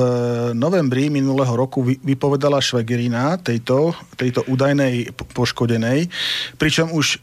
novembri 0.54 1.10
minulého 1.10 1.54
roku 1.54 1.84
vypovedala 1.84 2.62
Švegerina 2.62 3.38
tejto, 3.40 3.96
tejto 4.16 4.46
údajnej 4.48 5.12
poškodenej, 5.34 6.08
pričom 6.58 6.94
už 6.94 7.20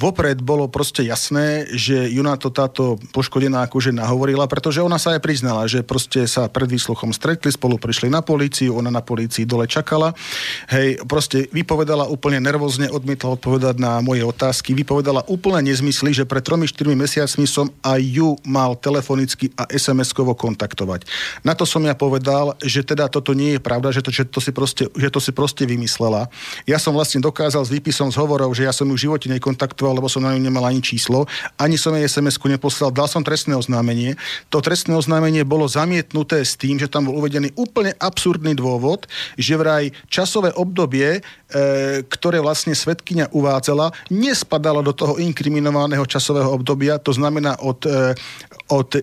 vopred 0.00 0.40
bolo 0.40 0.66
proste 0.72 1.04
jasné, 1.04 1.68
že 1.72 2.08
ju 2.08 2.24
na 2.24 2.34
to 2.40 2.48
táto 2.48 2.96
poškodená 3.12 3.68
akože 3.68 3.92
nahovorila, 3.92 4.48
pretože 4.48 4.80
ona 4.80 4.96
sa 4.96 5.16
aj 5.16 5.20
priznala, 5.20 5.68
že 5.68 5.84
proste 5.84 6.24
sa 6.24 6.48
pred 6.48 6.66
výsluchom 6.68 7.12
stretli, 7.12 7.52
spolu 7.52 7.76
prišli 7.76 8.08
na 8.08 8.24
políciu, 8.24 8.80
ona 8.80 8.88
na 8.88 9.04
polícii 9.04 9.44
dole 9.44 9.68
čakala. 9.68 10.16
Hej, 10.72 11.04
proste 11.04 11.46
vypovedala 11.52 12.08
úplne 12.08 12.40
nervózne, 12.40 12.88
odmietla 12.88 13.36
odpovedať 13.36 13.76
na 13.76 14.00
moje 14.00 14.24
otázky, 14.24 14.72
vypovedala 14.72 15.24
úplne 15.28 15.70
nezmysly, 15.70 16.12
že 16.16 16.24
pred 16.24 16.44
3-4 16.44 16.94
mesiacmi 16.94 17.44
som 17.48 17.70
aj 17.84 18.00
ju 18.00 18.40
mal 18.48 18.72
telefonicky 18.80 19.52
a 19.60 19.68
SMS-kovo 19.68 20.32
kontaktovať. 20.32 21.04
Na 21.44 21.52
to 21.52 21.68
som 21.68 21.84
ja 21.84 21.92
povedal, 21.92 22.56
že 22.64 22.80
teda 22.80 23.12
toto 23.12 23.36
nie 23.36 23.54
je 23.54 23.60
pravda, 23.60 23.92
že 23.92 24.00
to, 24.00 24.08
že 24.08 24.24
to, 24.24 24.40
si, 24.40 24.50
proste, 24.56 24.88
že 24.96 25.12
to 25.12 25.20
si 25.20 25.36
proste 25.36 25.68
vymyslela. 25.68 26.32
Ja 26.64 26.80
som 26.80 26.96
vlastne 26.96 27.20
dokázal 27.20 27.68
s 27.68 27.70
výpisom 27.70 28.08
z 28.08 28.16
hovorov, 28.16 28.56
že 28.56 28.64
ja 28.64 28.72
som 28.72 28.88
ju 28.88 28.96
v 28.96 29.04
živote 29.04 29.28
nekontaktoval, 29.28 30.00
lebo 30.00 30.08
som 30.08 30.24
na 30.24 30.32
ňu 30.32 30.40
nemal 30.40 30.64
ani 30.64 30.80
číslo, 30.80 31.28
ani 31.60 31.76
som 31.76 31.92
jej 31.92 32.08
SMS-ku 32.08 32.48
neposlal, 32.48 32.88
dal 32.88 33.04
som 33.04 33.20
trestné 33.20 33.52
oznámenie. 33.52 34.16
To 34.48 34.64
trestné 34.64 34.96
oznámenie 34.96 35.44
bolo 35.44 35.68
zamietnuté 35.68 36.40
s 36.40 36.56
tým, 36.56 36.80
že 36.80 36.88
tam 36.88 37.12
bol 37.12 37.20
uvedený 37.20 37.52
úplne 37.60 37.92
absurdný 38.00 38.56
dôvod, 38.56 39.04
že 39.36 39.60
vraj 39.60 39.92
časové 40.08 40.56
obdobie, 40.56 41.20
e, 41.20 42.00
ktoré 42.08 42.40
vlastne 42.40 42.72
svetkynia 42.72 43.28
uvádzala, 43.28 43.92
nespadalo 44.08 44.80
do 44.80 44.96
toho 44.96 45.20
inkriminovaného 45.20 46.08
časového 46.08 46.48
obdobia, 46.48 46.96
to 46.96 47.12
znamená 47.12 47.60
od 47.60 47.73
od, 47.74 47.86
e, 47.86 48.14
od 48.70 48.94
e, 48.94 49.02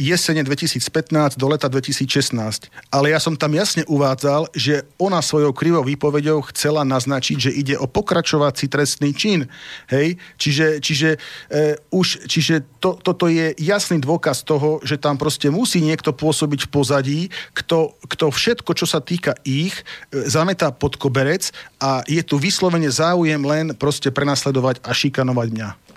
jesene 0.00 0.40
2015 0.40 1.36
do 1.36 1.46
leta 1.52 1.68
2016. 1.68 2.72
Ale 2.88 3.12
ja 3.12 3.20
som 3.20 3.36
tam 3.36 3.52
jasne 3.52 3.84
uvádzal, 3.84 4.48
že 4.56 4.88
ona 4.96 5.20
svojou 5.20 5.52
krivou 5.52 5.84
výpovedou 5.84 6.40
chcela 6.48 6.88
naznačiť, 6.88 7.36
že 7.36 7.52
ide 7.52 7.76
o 7.76 7.84
pokračovací 7.84 8.72
trestný 8.72 9.12
čin. 9.12 9.44
Hej? 9.92 10.16
Čiže, 10.40 10.80
čiže, 10.80 11.10
e, 11.52 11.76
už, 11.92 12.24
čiže 12.24 12.64
to, 12.80 12.96
toto 12.96 13.28
je 13.28 13.52
jasný 13.60 14.00
dôkaz 14.00 14.40
toho, 14.48 14.80
že 14.80 14.96
tam 14.96 15.20
proste 15.20 15.52
musí 15.52 15.84
niekto 15.84 16.16
pôsobiť 16.16 16.64
v 16.64 16.72
pozadí, 16.72 17.20
kto, 17.52 17.92
kto 18.08 18.32
všetko, 18.32 18.70
čo 18.72 18.88
sa 18.88 19.04
týka 19.04 19.36
ich, 19.44 19.76
e, 19.76 20.24
zametá 20.24 20.72
pod 20.72 20.96
koberec 20.96 21.52
a 21.76 22.00
je 22.08 22.24
tu 22.24 22.40
vyslovene 22.40 22.88
záujem 22.88 23.44
len 23.44 23.76
proste 23.76 24.08
prenasledovať 24.08 24.80
a 24.80 24.96
šikanovať 24.96 25.48
mňa. 25.52 25.89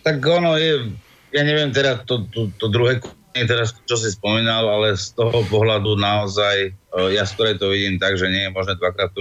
Tak 0.00 0.16
ono 0.24 0.56
je, 0.56 0.96
ja 1.36 1.42
neviem 1.44 1.70
teda 1.70 2.04
to, 2.08 2.24
to, 2.32 2.48
to 2.56 2.66
druhé 2.72 3.00
teraz, 3.34 3.78
čo 3.86 3.94
si 3.94 4.10
spomínal, 4.10 4.66
ale 4.66 4.98
z 4.98 5.14
toho 5.14 5.46
pohľadu 5.46 5.94
naozaj, 5.94 6.56
e, 6.66 6.70
ja 7.14 7.22
skôr 7.22 7.54
to 7.54 7.70
vidím 7.70 8.00
tak, 8.00 8.18
že 8.18 8.26
nie 8.26 8.48
je 8.48 8.54
možné 8.54 8.74
dvakrát 8.74 9.14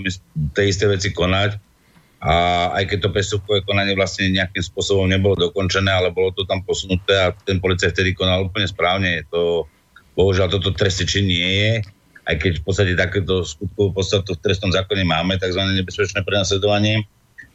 tie 0.57 0.65
isté 0.65 0.89
veci 0.89 1.13
konať. 1.13 1.61
A 2.19 2.67
aj 2.75 2.83
keď 2.91 2.97
to 3.07 3.15
presúvkové 3.15 3.63
konanie 3.63 3.95
vlastne 3.95 4.27
nejakým 4.27 4.59
spôsobom 4.59 5.07
nebolo 5.07 5.39
dokončené, 5.39 5.87
ale 5.87 6.11
bolo 6.11 6.35
to 6.35 6.43
tam 6.43 6.59
posunuté 6.67 7.15
a 7.15 7.31
ten 7.47 7.63
policajt 7.63 7.95
vtedy 7.95 8.11
konal 8.11 8.51
úplne 8.51 8.67
správne. 8.67 9.23
To, 9.31 9.63
bohužiaľ 10.19 10.51
toto 10.51 10.75
trestný 10.75 11.07
čin 11.07 11.25
nie 11.31 11.47
je, 11.63 11.73
aj 12.27 12.35
keď 12.43 12.51
v 12.59 12.63
podstate 12.67 12.93
takéto 12.99 13.47
skutkovú 13.47 13.95
podstatu 13.95 14.35
v 14.35 14.43
trestnom 14.43 14.75
zákone 14.75 15.07
máme, 15.07 15.39
tzv. 15.39 15.63
nebezpečné 15.63 16.27
prenasledovanie. 16.27 17.07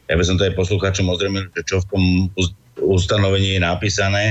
Ja 0.09 0.17
by 0.17 0.23
som 0.25 0.41
to 0.41 0.49
aj 0.49 0.57
poslucháčom 0.57 1.13
ozrejmil, 1.13 1.45
že 1.53 1.61
čo 1.61 1.85
v 1.85 1.87
tom 1.93 2.03
ustanovení 2.79 3.57
je 3.57 3.61
napísané, 3.61 4.25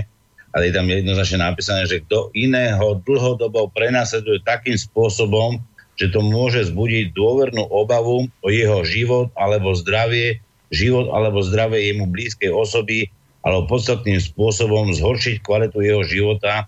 ale 0.54 0.70
je 0.70 0.76
tam 0.76 0.86
jednoznačne 0.86 1.38
napísané, 1.42 1.82
že 1.90 2.04
kto 2.06 2.30
iného 2.36 3.02
dlhodobo 3.02 3.72
prenasleduje 3.74 4.38
takým 4.46 4.78
spôsobom, 4.78 5.58
že 5.98 6.10
to 6.10 6.22
môže 6.22 6.70
zbudiť 6.70 7.14
dôvernú 7.14 7.66
obavu 7.70 8.26
o 8.30 8.48
jeho 8.50 8.82
život 8.86 9.30
alebo 9.34 9.74
zdravie, 9.74 10.42
život 10.70 11.10
alebo 11.10 11.42
zdravie 11.42 11.90
jemu 11.90 12.06
blízkej 12.10 12.50
osoby, 12.50 13.10
alebo 13.44 13.68
podstatným 13.76 14.18
spôsobom 14.18 14.94
zhoršiť 14.96 15.44
kvalitu 15.44 15.84
jeho 15.84 16.02
života 16.02 16.64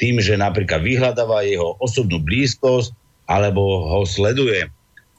tým, 0.00 0.22
že 0.22 0.38
napríklad 0.38 0.80
vyhľadáva 0.80 1.44
jeho 1.44 1.76
osobnú 1.82 2.22
blízkosť 2.22 2.94
alebo 3.28 3.88
ho 3.90 4.06
sleduje. 4.06 4.70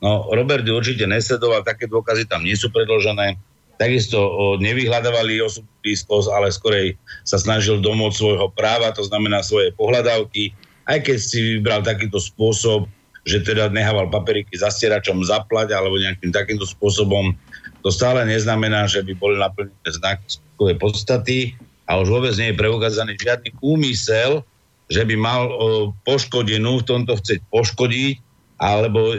No, 0.02 0.26
Robert 0.34 0.66
určite 0.66 1.06
nesledoval, 1.06 1.62
také 1.62 1.86
dôkazy 1.86 2.26
tam 2.26 2.42
nie 2.42 2.58
sú 2.58 2.74
predložené 2.74 3.38
takisto 3.82 4.22
nevyhľadávali 4.62 5.42
osobnú 5.42 5.74
blízkosť, 5.82 6.30
ale 6.30 6.54
skorej 6.54 6.88
sa 7.26 7.42
snažil 7.42 7.82
domôcť 7.82 8.14
svojho 8.14 8.48
práva, 8.54 8.94
to 8.94 9.02
znamená 9.02 9.42
svoje 9.42 9.74
pohľadávky, 9.74 10.54
aj 10.86 11.02
keď 11.02 11.18
si 11.18 11.58
vybral 11.58 11.82
takýto 11.82 12.22
spôsob, 12.22 12.86
že 13.26 13.42
teda 13.42 13.74
nehával 13.74 14.10
paperiky 14.14 14.54
zastieračom 14.54 15.26
zaplať 15.26 15.74
alebo 15.74 15.98
nejakým 15.98 16.30
takýmto 16.30 16.70
spôsobom, 16.70 17.34
to 17.82 17.90
stále 17.90 18.22
neznamená, 18.22 18.86
že 18.86 19.02
by 19.02 19.14
boli 19.18 19.42
naplnené 19.42 19.90
znaky 19.90 20.38
skutkovej 20.38 20.78
podstaty 20.78 21.40
a 21.90 21.98
už 21.98 22.14
vôbec 22.14 22.34
nie 22.38 22.54
je 22.54 22.60
preukázaný 22.62 23.18
žiadny 23.18 23.50
úmysel, 23.66 24.46
že 24.94 25.02
by 25.02 25.16
mal 25.18 25.50
o, 25.50 25.58
poškodenú 26.06 26.86
v 26.86 26.88
tomto 26.88 27.18
chceť 27.18 27.42
poškodiť 27.50 28.16
alebo 28.62 29.00
e, 29.14 29.18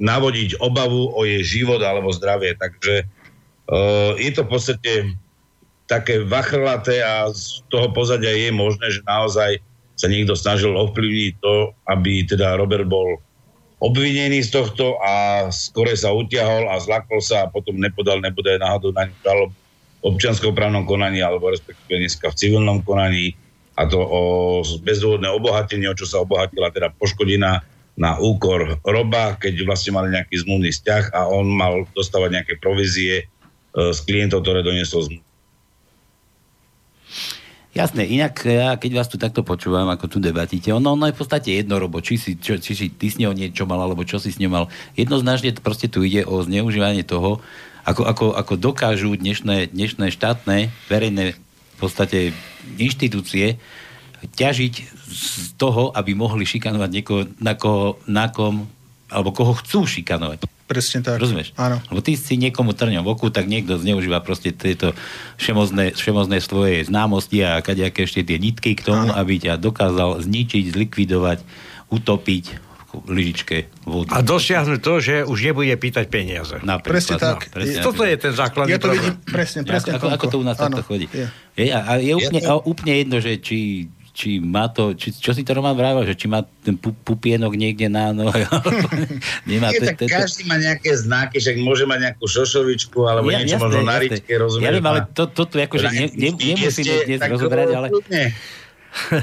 navodiť 0.00 0.58
obavu 0.58 1.14
o 1.14 1.20
jej 1.22 1.44
život 1.44 1.78
alebo 1.84 2.10
zdravie. 2.10 2.56
Takže 2.56 3.06
je 4.18 4.30
to 4.34 4.42
v 4.42 4.50
podstate 4.50 4.92
také 5.90 6.22
vachrlaté 6.22 7.02
a 7.02 7.26
z 7.34 7.66
toho 7.66 7.90
pozadia 7.90 8.30
je 8.30 8.50
možné, 8.54 8.86
že 8.94 9.02
naozaj 9.06 9.58
sa 9.98 10.06
niekto 10.06 10.38
snažil 10.38 10.72
ovplyvniť 10.78 11.32
to, 11.42 11.74
aby 11.90 12.24
teda 12.24 12.56
Robert 12.56 12.86
bol 12.86 13.18
obvinený 13.80 14.44
z 14.44 14.54
tohto 14.54 14.96
a 15.02 15.44
skore 15.50 15.96
sa 15.96 16.14
utiahol 16.14 16.68
a 16.68 16.78
zlakol 16.78 17.18
sa 17.18 17.48
a 17.48 17.50
potom 17.50 17.80
nepodal, 17.80 18.20
nebude 18.20 18.60
náhodou 18.60 18.92
na 18.92 19.08
ňu 19.08 19.16
žalob 19.24 19.50
v 20.00 20.04
občianskom 20.04 20.52
právnom 20.52 20.84
konaní 20.84 21.20
alebo 21.20 21.48
respektíve 21.52 22.00
dneska 22.00 22.32
v 22.32 22.38
civilnom 22.38 22.80
konaní. 22.84 23.36
A 23.80 23.88
to 23.88 23.96
o 23.96 24.20
bezdôvodné 24.84 25.28
obohatenie, 25.32 25.88
o 25.88 25.96
čo 25.96 26.04
sa 26.04 26.20
obohatila 26.20 26.68
teda 26.68 26.92
poškodina 27.00 27.64
na 27.96 28.16
úkor 28.20 28.76
roba, 28.84 29.36
keď 29.40 29.64
vlastne 29.64 29.96
mali 29.96 30.12
nejaký 30.12 30.44
zmluvný 30.44 30.72
vzťah 30.72 31.16
a 31.16 31.28
on 31.28 31.48
mal 31.48 31.88
dostávať 31.96 32.30
nejaké 32.36 32.54
provízie 32.60 33.28
z 33.74 33.98
e, 33.98 34.04
klientov, 34.06 34.42
ktoré 34.42 34.62
doniesol 34.66 35.06
zmluvu. 35.06 35.28
Jasné, 37.70 38.02
inak 38.02 38.34
ja 38.50 38.74
keď 38.74 38.90
vás 38.98 39.06
tu 39.06 39.14
takto 39.14 39.46
počúvam, 39.46 39.86
ako 39.86 40.10
tu 40.10 40.18
debatíte, 40.18 40.74
ono, 40.74 40.98
ono 40.98 41.06
je 41.06 41.14
v 41.14 41.20
podstate 41.22 41.54
jedno, 41.54 41.78
robo, 41.78 42.02
či 42.02 42.18
si, 42.18 42.34
čo, 42.34 42.58
či 42.58 42.74
si 42.74 42.86
ty 42.90 43.06
s 43.06 43.14
ňou 43.22 43.30
niečo 43.30 43.62
mal, 43.62 43.78
alebo 43.78 44.02
čo 44.02 44.18
si 44.18 44.34
s 44.34 44.42
ňou 44.42 44.50
mal. 44.50 44.64
Jednoznačne 44.98 45.54
proste 45.62 45.86
tu 45.86 46.02
ide 46.02 46.26
o 46.26 46.42
zneužívanie 46.42 47.06
toho, 47.06 47.38
ako, 47.86 48.02
ako, 48.10 48.26
ako 48.34 48.54
dokážu 48.58 49.14
dnešné, 49.14 49.70
dnešné 49.70 50.10
štátne, 50.10 50.74
verejné 50.90 51.38
v 51.38 51.76
podstate 51.78 52.34
inštitúcie 52.74 53.62
ťažiť 54.20 54.74
z 55.06 55.54
toho, 55.56 55.94
aby 55.94 56.12
mohli 56.12 56.44
šikanovať 56.44 56.90
niekoho, 56.90 57.22
na, 57.38 57.54
koho, 57.54 58.02
na 58.04 58.28
kom, 58.28 58.66
alebo 59.08 59.30
koho 59.30 59.54
chcú 59.62 59.86
šikanovať. 59.86 60.44
Presne 60.70 61.02
tak. 61.02 61.18
Rozumieš? 61.18 61.50
Áno. 61.58 61.82
Lebo 61.90 61.98
ty 61.98 62.14
si 62.14 62.38
niekomu 62.38 62.78
trňom 62.78 63.02
v 63.02 63.10
oku, 63.10 63.26
tak 63.34 63.50
niekto 63.50 63.74
zneužíva 63.74 64.22
proste 64.22 64.54
tieto 64.54 64.94
všemozné, 65.42 65.98
všemozné 65.98 66.38
svoje 66.38 66.86
známosti 66.86 67.42
a 67.42 67.58
kadejaké 67.58 68.06
ešte 68.06 68.22
tie 68.22 68.38
nitky 68.38 68.78
k 68.78 68.86
tomu, 68.86 69.10
Áno. 69.10 69.18
aby 69.18 69.42
ťa 69.42 69.58
dokázal 69.58 70.22
zničiť, 70.22 70.70
zlikvidovať, 70.70 71.42
utopiť 71.90 72.44
v 72.90 73.10
lyžičke 73.10 73.56
vody. 73.86 74.10
A 74.14 74.22
dosiahnuť 74.22 74.78
to, 74.78 74.94
že 75.02 75.14
už 75.26 75.38
nebude 75.42 75.74
pýtať 75.74 76.06
peniaze. 76.06 76.58
Napríklad, 76.62 76.94
presne 76.94 77.14
no, 77.18 77.22
tak. 77.22 77.38
presne, 77.50 77.82
Toto 77.82 78.02
je 78.02 78.16
ten 78.18 78.32
základný 78.34 78.70
ja 78.70 78.78
to 78.82 78.90
vidím, 78.90 79.14
presne, 79.26 79.60
presne. 79.62 79.98
Ako, 79.98 80.06
ako 80.10 80.26
to 80.26 80.36
u 80.38 80.44
nás 80.46 80.58
takto 80.58 80.82
chodí. 80.86 81.06
Je. 81.10 81.26
Je, 81.58 81.66
a, 81.70 81.82
a 81.86 81.92
je 81.98 82.14
úplne, 82.14 82.40
ja, 82.42 82.54
úplne 82.58 82.94
jedno, 82.94 83.16
že 83.22 83.38
či 83.38 83.58
či 84.10 84.42
má 84.42 84.66
to, 84.66 84.92
či, 84.98 85.14
čo 85.14 85.30
si 85.30 85.46
to 85.46 85.54
Roman 85.54 85.74
vravel, 85.78 86.02
že 86.02 86.18
či 86.18 86.26
má 86.26 86.42
ten 86.42 86.74
pu, 86.74 86.90
pupienok 86.92 87.54
niekde 87.54 87.86
na 87.86 88.10
nohe, 88.10 88.44
nemá 89.48 89.70
Nie, 89.70 89.94
tak 89.94 90.04
každý 90.06 90.44
má 90.50 90.58
nejaké 90.58 90.90
znaky, 90.94 91.38
že 91.38 91.54
môže 91.58 91.86
mať 91.86 92.10
nejakú 92.10 92.26
šošovičku, 92.26 93.06
alebo 93.06 93.30
ja, 93.30 93.42
niečo 93.42 93.58
jasné, 93.58 93.66
možno 93.66 93.80
na 93.86 93.96
ričke, 94.02 94.32
rozumieš? 94.34 94.66
Ja 94.66 94.70
viem, 94.74 94.86
ale 94.86 95.00
to, 95.14 95.24
to 95.30 95.42
tu 95.46 95.56
akože 95.58 95.86
ne, 95.94 96.06
ne, 96.12 96.30
nemusíme 96.34 96.94
dnes 97.06 97.20
rozoberať, 97.22 97.68
ale... 97.74 97.88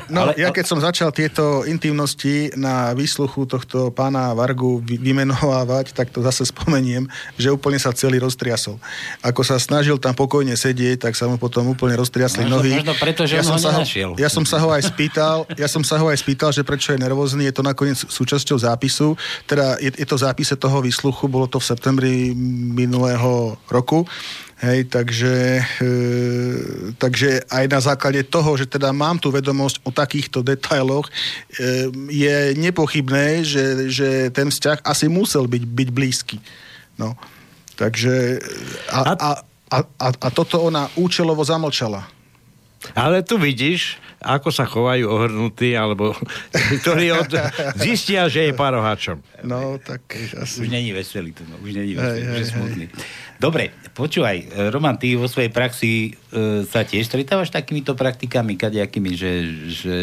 No, 0.07 0.27
ale, 0.27 0.39
ja 0.39 0.49
keď 0.52 0.65
som 0.65 0.80
začal 0.80 1.11
tieto 1.11 1.68
intimnosti 1.68 2.52
na 2.56 2.95
výsluchu 2.95 3.44
tohto 3.44 3.91
pána 3.91 4.31
Vargu 4.31 4.80
vymenovávať, 4.84 5.91
tak 5.91 6.11
to 6.11 6.23
zase 6.23 6.48
spomeniem, 6.52 7.07
že 7.35 7.52
úplne 7.52 7.76
sa 7.80 7.91
celý 7.91 8.19
roztriasol. 8.23 8.80
Ako 9.23 9.44
sa 9.44 9.60
snažil 9.60 9.99
tam 9.99 10.15
pokojne 10.15 10.56
sedieť, 10.56 11.07
tak 11.07 11.14
sa 11.19 11.27
mu 11.27 11.35
potom 11.35 11.68
úplne 11.68 11.99
roztriasli 11.99 12.48
možno, 12.48 12.64
nohy. 12.64 12.72
Možno 12.80 12.95
preto, 12.95 13.23
že 13.27 13.39
ja 13.39 13.44
som 13.44 13.60
sa 13.60 13.76
ho, 13.76 13.81
ja 14.15 14.30
som 14.31 14.44
sa 14.48 14.57
ho 14.64 14.69
aj 14.72 14.84
spýtal, 14.88 15.38
ja 15.61 15.68
som 15.68 15.84
sa 15.84 15.99
ho 15.99 16.07
aj 16.07 16.18
spýtal, 16.19 16.49
že 16.56 16.64
prečo 16.64 16.95
je 16.95 16.99
nervózny, 17.03 17.48
je 17.52 17.56
to 17.56 17.64
nakoniec 17.64 17.99
súčasťou 17.99 18.57
zápisu, 18.57 19.19
teda 19.45 19.80
je, 19.84 19.91
je 19.94 20.07
to 20.07 20.15
v 20.15 20.23
zápise 20.23 20.53
toho 20.56 20.80
výsluchu, 20.80 21.27
bolo 21.27 21.45
to 21.45 21.60
v 21.60 21.68
septembri 21.68 22.15
minulého 22.72 23.60
roku 23.68 24.07
Hej, 24.58 24.90
takže, 24.90 25.62
e, 25.62 25.94
takže 26.98 27.46
aj 27.46 27.66
na 27.70 27.78
základe 27.78 28.26
toho, 28.26 28.58
že 28.58 28.66
teda 28.66 28.90
mám 28.90 29.22
tu 29.22 29.30
vedomosť 29.30 29.86
o 29.86 29.94
takýchto 29.94 30.42
detailoch, 30.42 31.06
e, 31.06 31.14
je 32.10 32.58
nepochybné, 32.58 33.46
že, 33.46 33.86
že 33.94 34.10
ten 34.34 34.50
vzťah 34.50 34.82
asi 34.82 35.06
musel 35.14 35.46
byť, 35.46 35.62
byť 35.62 35.90
blízky. 35.94 36.38
No. 36.98 37.14
Takže 37.78 38.42
a, 38.90 39.00
a, 39.14 39.30
a, 39.70 39.78
a, 39.86 40.08
a 40.10 40.28
toto 40.34 40.58
ona 40.66 40.90
účelovo 40.98 41.46
zamlčala. 41.46 42.10
Ale 42.98 43.22
tu 43.22 43.38
vidíš, 43.38 44.02
ako 44.18 44.50
sa 44.50 44.66
chovajú 44.66 45.06
ohrnutí, 45.06 45.78
alebo 45.78 46.18
ktorí 46.82 47.14
od... 47.14 47.30
zistia, 47.78 48.26
že 48.26 48.50
je 48.50 48.54
paroháčom. 48.58 49.22
No, 49.46 49.78
tak 49.78 50.02
asi... 50.42 50.66
Už 50.66 50.70
není 50.74 50.90
veselý, 50.94 51.38
to, 51.38 51.46
no, 51.46 51.62
už 51.62 51.78
není 51.78 51.94
veselý, 51.94 52.22
hej, 52.26 52.34
už 52.34 52.38
je 52.42 52.48
smutný. 52.50 52.86
Dobre, 53.38 53.69
počúvaj, 53.93 54.38
e, 54.38 54.45
Roman, 54.73 54.97
ty 54.97 55.14
vo 55.14 55.30
svojej 55.30 55.53
praxi 55.53 56.09
e, 56.09 56.65
sa 56.65 56.81
tiež 56.81 57.05
stretávaš 57.05 57.53
takýmito 57.53 57.93
praktikami, 57.93 58.57
kadejakými, 58.57 59.14
že, 59.14 59.31
že 59.69 59.95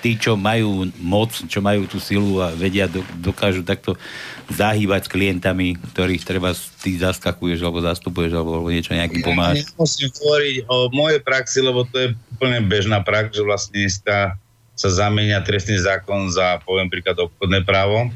tí, 0.00 0.16
čo 0.16 0.32
majú 0.32 0.88
moc, 0.96 1.28
čo 1.44 1.60
majú 1.60 1.84
tú 1.84 2.00
silu 2.00 2.40
a 2.40 2.56
vedia, 2.56 2.88
do, 2.88 3.04
dokážu 3.20 3.60
takto 3.60 4.00
zahýbať 4.48 5.06
s 5.06 5.12
klientami, 5.12 5.76
ktorých 5.92 6.24
treba 6.24 6.56
ty 6.80 6.96
zaskakuješ 6.96 7.60
alebo 7.60 7.84
zastupuješ 7.84 8.32
alebo 8.32 8.64
niečo 8.72 8.96
nejakým 8.96 9.20
pomáhaš? 9.28 9.60
Ja 9.60 9.68
nemusím 9.76 10.08
hovoriť 10.16 10.56
o 10.64 10.76
mojej 10.96 11.20
praxi, 11.20 11.58
lebo 11.60 11.84
to 11.84 11.96
je 12.00 12.08
úplne 12.32 12.64
bežná 12.64 13.04
prax, 13.04 13.36
že 13.36 13.44
vlastne 13.44 13.76
dneska 13.76 14.40
sa 14.72 14.88
zamenia 14.88 15.44
trestný 15.44 15.76
zákon 15.76 16.32
za, 16.32 16.64
poviem 16.64 16.88
príklad, 16.88 17.20
obchodné 17.20 17.60
právo 17.68 18.08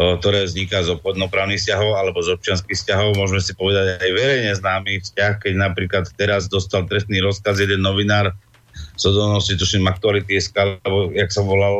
ktoré 0.00 0.48
vzniká 0.48 0.80
z 0.80 0.96
obchodnoprávnych 0.96 1.60
vzťahov 1.60 1.92
alebo 2.00 2.24
z 2.24 2.32
občianských 2.32 2.72
vzťahov. 2.72 3.20
Môžeme 3.20 3.44
si 3.44 3.52
povedať 3.52 4.00
aj 4.00 4.10
verejne 4.16 4.52
známy 4.56 5.04
vzťah, 5.04 5.32
keď 5.44 5.52
napríklad 5.60 6.04
teraz 6.16 6.48
dostal 6.48 6.88
trestný 6.88 7.20
rozkaz 7.20 7.60
jeden 7.60 7.84
novinár 7.84 8.32
z 8.96 9.02
odolnosti, 9.12 9.52
tuším, 9.52 9.84
Aktuality 9.84 10.40
SK, 10.40 10.80
alebo 10.80 11.12
jak 11.12 11.28
sa 11.28 11.44
volal 11.44 11.76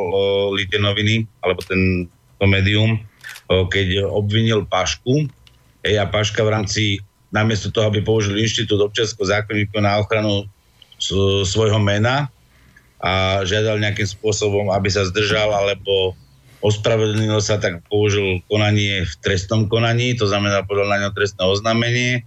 Lite 0.53 0.77
noviny, 0.77 1.25
alebo 1.41 1.65
ten, 1.65 2.05
to 2.37 2.45
médium, 2.45 3.01
keď 3.49 4.05
obvinil 4.05 4.69
Pašku, 4.69 5.25
hej, 5.81 5.95
a 5.97 6.05
Paška 6.05 6.45
v 6.45 6.53
rámci, 6.53 6.83
namiesto 7.33 7.73
toho, 7.73 7.89
aby 7.89 8.05
použil 8.05 8.37
inštitút 8.37 8.77
občianského 8.85 9.23
zákonníku 9.33 9.81
na 9.81 9.97
ochranu 9.97 10.45
svojho 11.47 11.81
mena 11.81 12.29
a 13.01 13.41
žiadal 13.47 13.81
nejakým 13.81 14.05
spôsobom, 14.05 14.69
aby 14.69 14.93
sa 14.93 15.07
zdržal 15.09 15.49
alebo 15.49 16.13
ospravedlnil 16.61 17.41
sa, 17.41 17.57
tak 17.57 17.81
použil 17.89 18.45
konanie 18.45 19.03
v 19.03 19.13
trestnom 19.25 19.65
konaní, 19.65 20.13
to 20.13 20.29
znamená 20.29 20.61
podal 20.65 20.85
na 20.87 21.01
ňo 21.01 21.09
trestné 21.13 21.41
oznámenie 21.41 22.25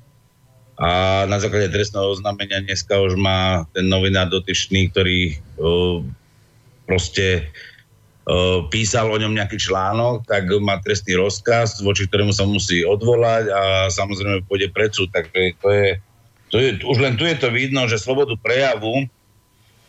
a 0.74 1.22
na 1.30 1.38
základe 1.38 1.70
trestného 1.70 2.10
oznámenia 2.10 2.66
dneska 2.66 2.98
už 2.98 3.14
má 3.14 3.62
ten 3.70 3.86
novinár 3.86 4.26
dotyčný, 4.26 4.90
ktorý 4.90 5.38
uh, 5.62 6.02
proste 6.82 7.46
uh, 8.26 8.66
písal 8.74 9.06
o 9.06 9.14
ňom 9.14 9.38
nejaký 9.38 9.54
článok, 9.54 10.26
tak 10.26 10.50
má 10.58 10.82
trestný 10.82 11.14
rozkaz, 11.14 11.78
voči 11.78 12.10
ktorému 12.10 12.34
sa 12.34 12.42
musí 12.42 12.82
odvolať 12.82 13.54
a 13.54 13.60
samozrejme 13.86 14.50
pôjde 14.50 14.74
pred 14.74 14.90
súd. 14.90 15.14
Takže 15.14 15.62
to 15.62 15.68
je, 15.70 15.86
to 16.50 16.56
je, 16.58 16.68
už 16.82 16.98
len 16.98 17.14
tu 17.14 17.22
je 17.22 17.38
to 17.38 17.54
vidno, 17.54 17.86
že 17.86 18.02
slobodu 18.02 18.34
prejavu 18.42 19.06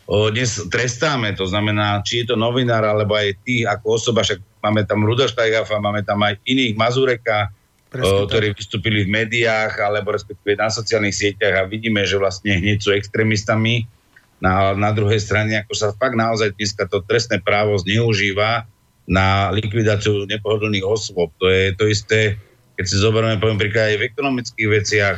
dnes 0.06 0.62
trestáme, 0.70 1.34
to 1.34 1.50
znamená, 1.50 1.98
či 2.06 2.22
je 2.22 2.30
to 2.30 2.36
novinár, 2.38 2.86
alebo 2.86 3.18
aj 3.18 3.42
ty 3.42 3.66
ako 3.66 3.98
osoba, 3.98 4.22
však 4.22 4.38
máme 4.62 4.86
tam 4.86 5.02
Ruda 5.02 5.26
Štajgafa, 5.26 5.82
máme 5.82 6.06
tam 6.06 6.22
aj 6.22 6.38
iných 6.46 6.78
Mazureka, 6.78 7.50
ktorí 7.90 8.54
vystúpili 8.54 9.02
v 9.02 9.12
médiách, 9.12 9.78
alebo 9.82 10.14
respektíve 10.14 10.58
na 10.58 10.70
sociálnych 10.70 11.16
sieťach 11.16 11.64
a 11.64 11.68
vidíme, 11.70 12.06
že 12.06 12.20
vlastne 12.22 12.54
hneď 12.60 12.78
sú 12.82 12.94
extrémistami. 12.94 13.88
Na, 14.36 14.76
na 14.76 14.92
druhej 14.92 15.16
strane, 15.16 15.56
ako 15.64 15.72
sa 15.72 15.96
fakt 15.96 16.12
naozaj 16.12 16.52
dneska 16.60 16.84
to 16.92 17.00
trestné 17.08 17.40
právo 17.40 17.72
zneužíva 17.80 18.68
na 19.08 19.48
likvidáciu 19.48 20.28
nepohodlných 20.28 20.84
osôb. 20.84 21.32
To 21.40 21.48
je 21.48 21.72
to 21.72 21.88
isté, 21.88 22.36
keď 22.76 22.84
si 22.84 22.96
zoberieme, 23.00 23.40
poviem 23.40 23.56
príklad, 23.56 23.96
aj 23.96 23.96
v 23.96 24.06
ekonomických 24.12 24.68
veciach, 24.68 25.16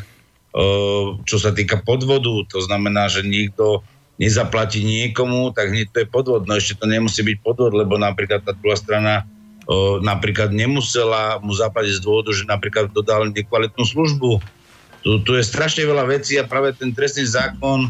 čo 1.27 1.37
sa 1.37 1.51
týka 1.51 1.83
podvodu, 1.83 2.31
to 2.47 2.63
znamená, 2.63 3.11
že 3.11 3.27
niekto 3.27 3.83
nezaplatí 4.19 4.83
niekomu, 4.83 5.55
tak 5.55 5.71
hneď 5.71 5.95
to 5.95 5.99
je 6.03 6.09
podvod. 6.11 6.45
No 6.51 6.59
ešte 6.59 6.75
to 6.75 6.91
nemusí 6.91 7.23
byť 7.23 7.39
podvod, 7.41 7.73
lebo 7.73 7.95
napríklad 7.97 8.43
tá 8.43 8.51
druhá 8.53 8.75
strana 8.75 9.15
o, 9.71 10.03
napríklad 10.03 10.51
nemusela 10.51 11.39
mu 11.39 11.55
zaplatiť 11.55 12.03
z 12.03 12.05
dôvodu, 12.05 12.35
že 12.35 12.45
napríklad 12.45 12.91
dodal 12.91 13.31
nekvalitnú 13.31 13.87
službu. 13.87 14.43
Tu, 15.07 15.11
tu 15.23 15.31
je 15.39 15.47
strašne 15.47 15.87
veľa 15.87 16.11
vecí 16.11 16.35
a 16.35 16.45
práve 16.45 16.75
ten 16.75 16.91
trestný 16.91 17.31
zákon 17.31 17.87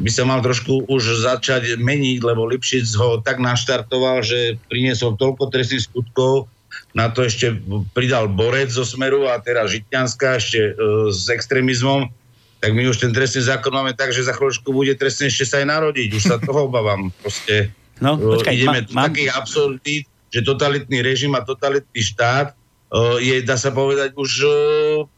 by 0.00 0.10
sa 0.12 0.24
mal 0.28 0.44
trošku 0.44 0.88
už 0.88 1.24
začať 1.24 1.76
meniť, 1.80 2.24
lebo 2.24 2.48
Lipšic 2.48 2.88
ho 3.00 3.20
tak 3.20 3.40
naštartoval, 3.40 4.24
že 4.24 4.60
priniesol 4.68 5.16
toľko 5.16 5.48
trestných 5.52 5.88
skutkov, 5.88 6.48
na 6.94 7.10
to 7.10 7.22
ešte 7.26 7.54
pridal 7.94 8.30
Borec 8.30 8.70
zo 8.70 8.82
Smeru 8.86 9.26
a 9.30 9.38
teraz 9.42 9.74
Žitňanská 9.74 10.38
ešte 10.38 10.60
e, 10.60 10.72
s 11.10 11.26
extrémizmom 11.30 12.10
tak 12.60 12.76
my 12.76 12.84
už 12.92 13.00
ten 13.00 13.12
trestný 13.16 13.40
zákon 13.48 13.72
máme 13.72 13.96
tak, 13.96 14.12
že 14.12 14.28
za 14.28 14.36
chvíľočku 14.36 14.68
bude 14.68 14.92
trestne 14.92 15.32
ešte 15.32 15.48
sa 15.48 15.64
aj 15.64 15.66
narodiť. 15.72 16.08
Už 16.12 16.24
sa 16.28 16.36
toho 16.36 16.68
obávam. 16.68 17.08
Proste 17.24 17.72
no, 18.04 18.20
počkaj, 18.20 18.52
ideme 18.52 18.84
má, 18.92 19.08
mám... 19.08 19.16
takých 19.16 19.32
absurdít, 19.32 20.04
že 20.28 20.40
totalitný 20.44 21.00
režim 21.00 21.32
a 21.32 21.40
totalitný 21.40 22.00
štát 22.04 22.52
uh, 22.52 23.16
je, 23.16 23.40
dá 23.40 23.56
sa 23.56 23.72
povedať, 23.72 24.12
už 24.12 24.30
uh, 24.44 24.52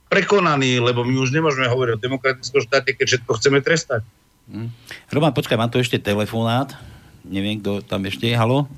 prekonaný, 0.06 0.78
lebo 0.78 1.02
my 1.02 1.18
už 1.18 1.34
nemôžeme 1.34 1.66
hovoriť 1.66 1.98
o 1.98 2.02
demokratickom 2.02 2.62
štáte, 2.62 2.94
keď 2.94 3.06
všetko 3.18 3.30
chceme 3.42 3.58
trestať. 3.58 4.06
Hm. 4.46 4.70
Roman, 5.10 5.34
počkaj, 5.34 5.58
mám 5.58 5.70
tu 5.70 5.82
ešte 5.82 5.98
telefonát. 5.98 6.70
Neviem, 7.26 7.58
kto 7.58 7.82
tam 7.82 8.06
ešte 8.06 8.30
je. 8.30 8.34
Halo? 8.38 8.70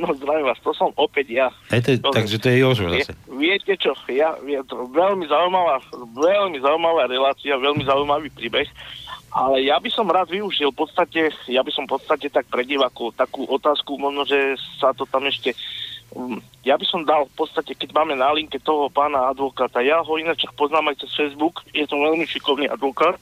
No 0.00 0.16
zdravím 0.16 0.48
vás, 0.48 0.56
to 0.64 0.72
som 0.72 0.88
opäť 0.96 1.26
ja. 1.28 1.46
Hej, 1.68 2.00
to, 2.00 2.08
takže 2.08 2.40
to 2.40 2.48
je 2.48 2.56
Jožo 2.56 2.88
zase. 2.88 3.12
Viete 3.28 3.76
čo, 3.76 3.92
ja, 4.08 4.32
je 4.40 4.60
to 4.64 4.88
veľmi 4.88 5.28
zaujímavá, 5.28 5.84
veľmi 6.16 6.56
zaujímavá 6.56 7.04
relácia, 7.04 7.60
veľmi 7.60 7.84
zaujímavý 7.84 8.32
príbeh, 8.32 8.64
ale 9.28 9.68
ja 9.68 9.76
by 9.76 9.92
som 9.92 10.08
rád 10.08 10.32
využil 10.32 10.72
v 10.72 10.80
podstate, 10.80 11.28
ja 11.52 11.60
by 11.60 11.68
som 11.68 11.84
v 11.84 12.00
podstate 12.00 12.32
tak 12.32 12.48
pre 12.48 12.64
takú 13.12 13.44
otázku, 13.44 14.00
možno, 14.00 14.24
že 14.24 14.56
sa 14.80 14.96
to 14.96 15.04
tam 15.04 15.28
ešte 15.28 15.52
um, 16.16 16.40
ja 16.64 16.76
by 16.76 16.84
som 16.84 17.04
dal 17.04 17.24
v 17.28 17.34
podstate, 17.36 17.72
keď 17.72 17.92
máme 17.96 18.16
na 18.16 18.32
linke 18.32 18.60
toho 18.60 18.92
pána 18.92 19.32
advokáta, 19.32 19.80
ja 19.80 20.00
ho 20.00 20.12
ináč 20.16 20.44
poznám 20.56 20.92
aj 20.92 21.04
cez 21.04 21.10
Facebook, 21.16 21.64
je 21.72 21.84
to 21.88 21.96
veľmi 21.96 22.24
šikovný 22.28 22.68
advokát, 22.68 23.16
e, 23.16 23.20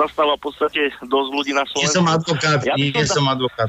zastáva 0.00 0.40
v 0.40 0.44
podstate 0.48 0.80
dosť 1.04 1.28
ľudí 1.28 1.52
na 1.52 1.68
Slovensku. 1.68 1.84
Nie 1.84 1.92
som 1.92 2.08
advokát, 2.08 2.60
ja 2.64 2.74
nie, 2.76 2.88
nie 2.88 3.04
som 3.04 3.28
advokát. 3.28 3.68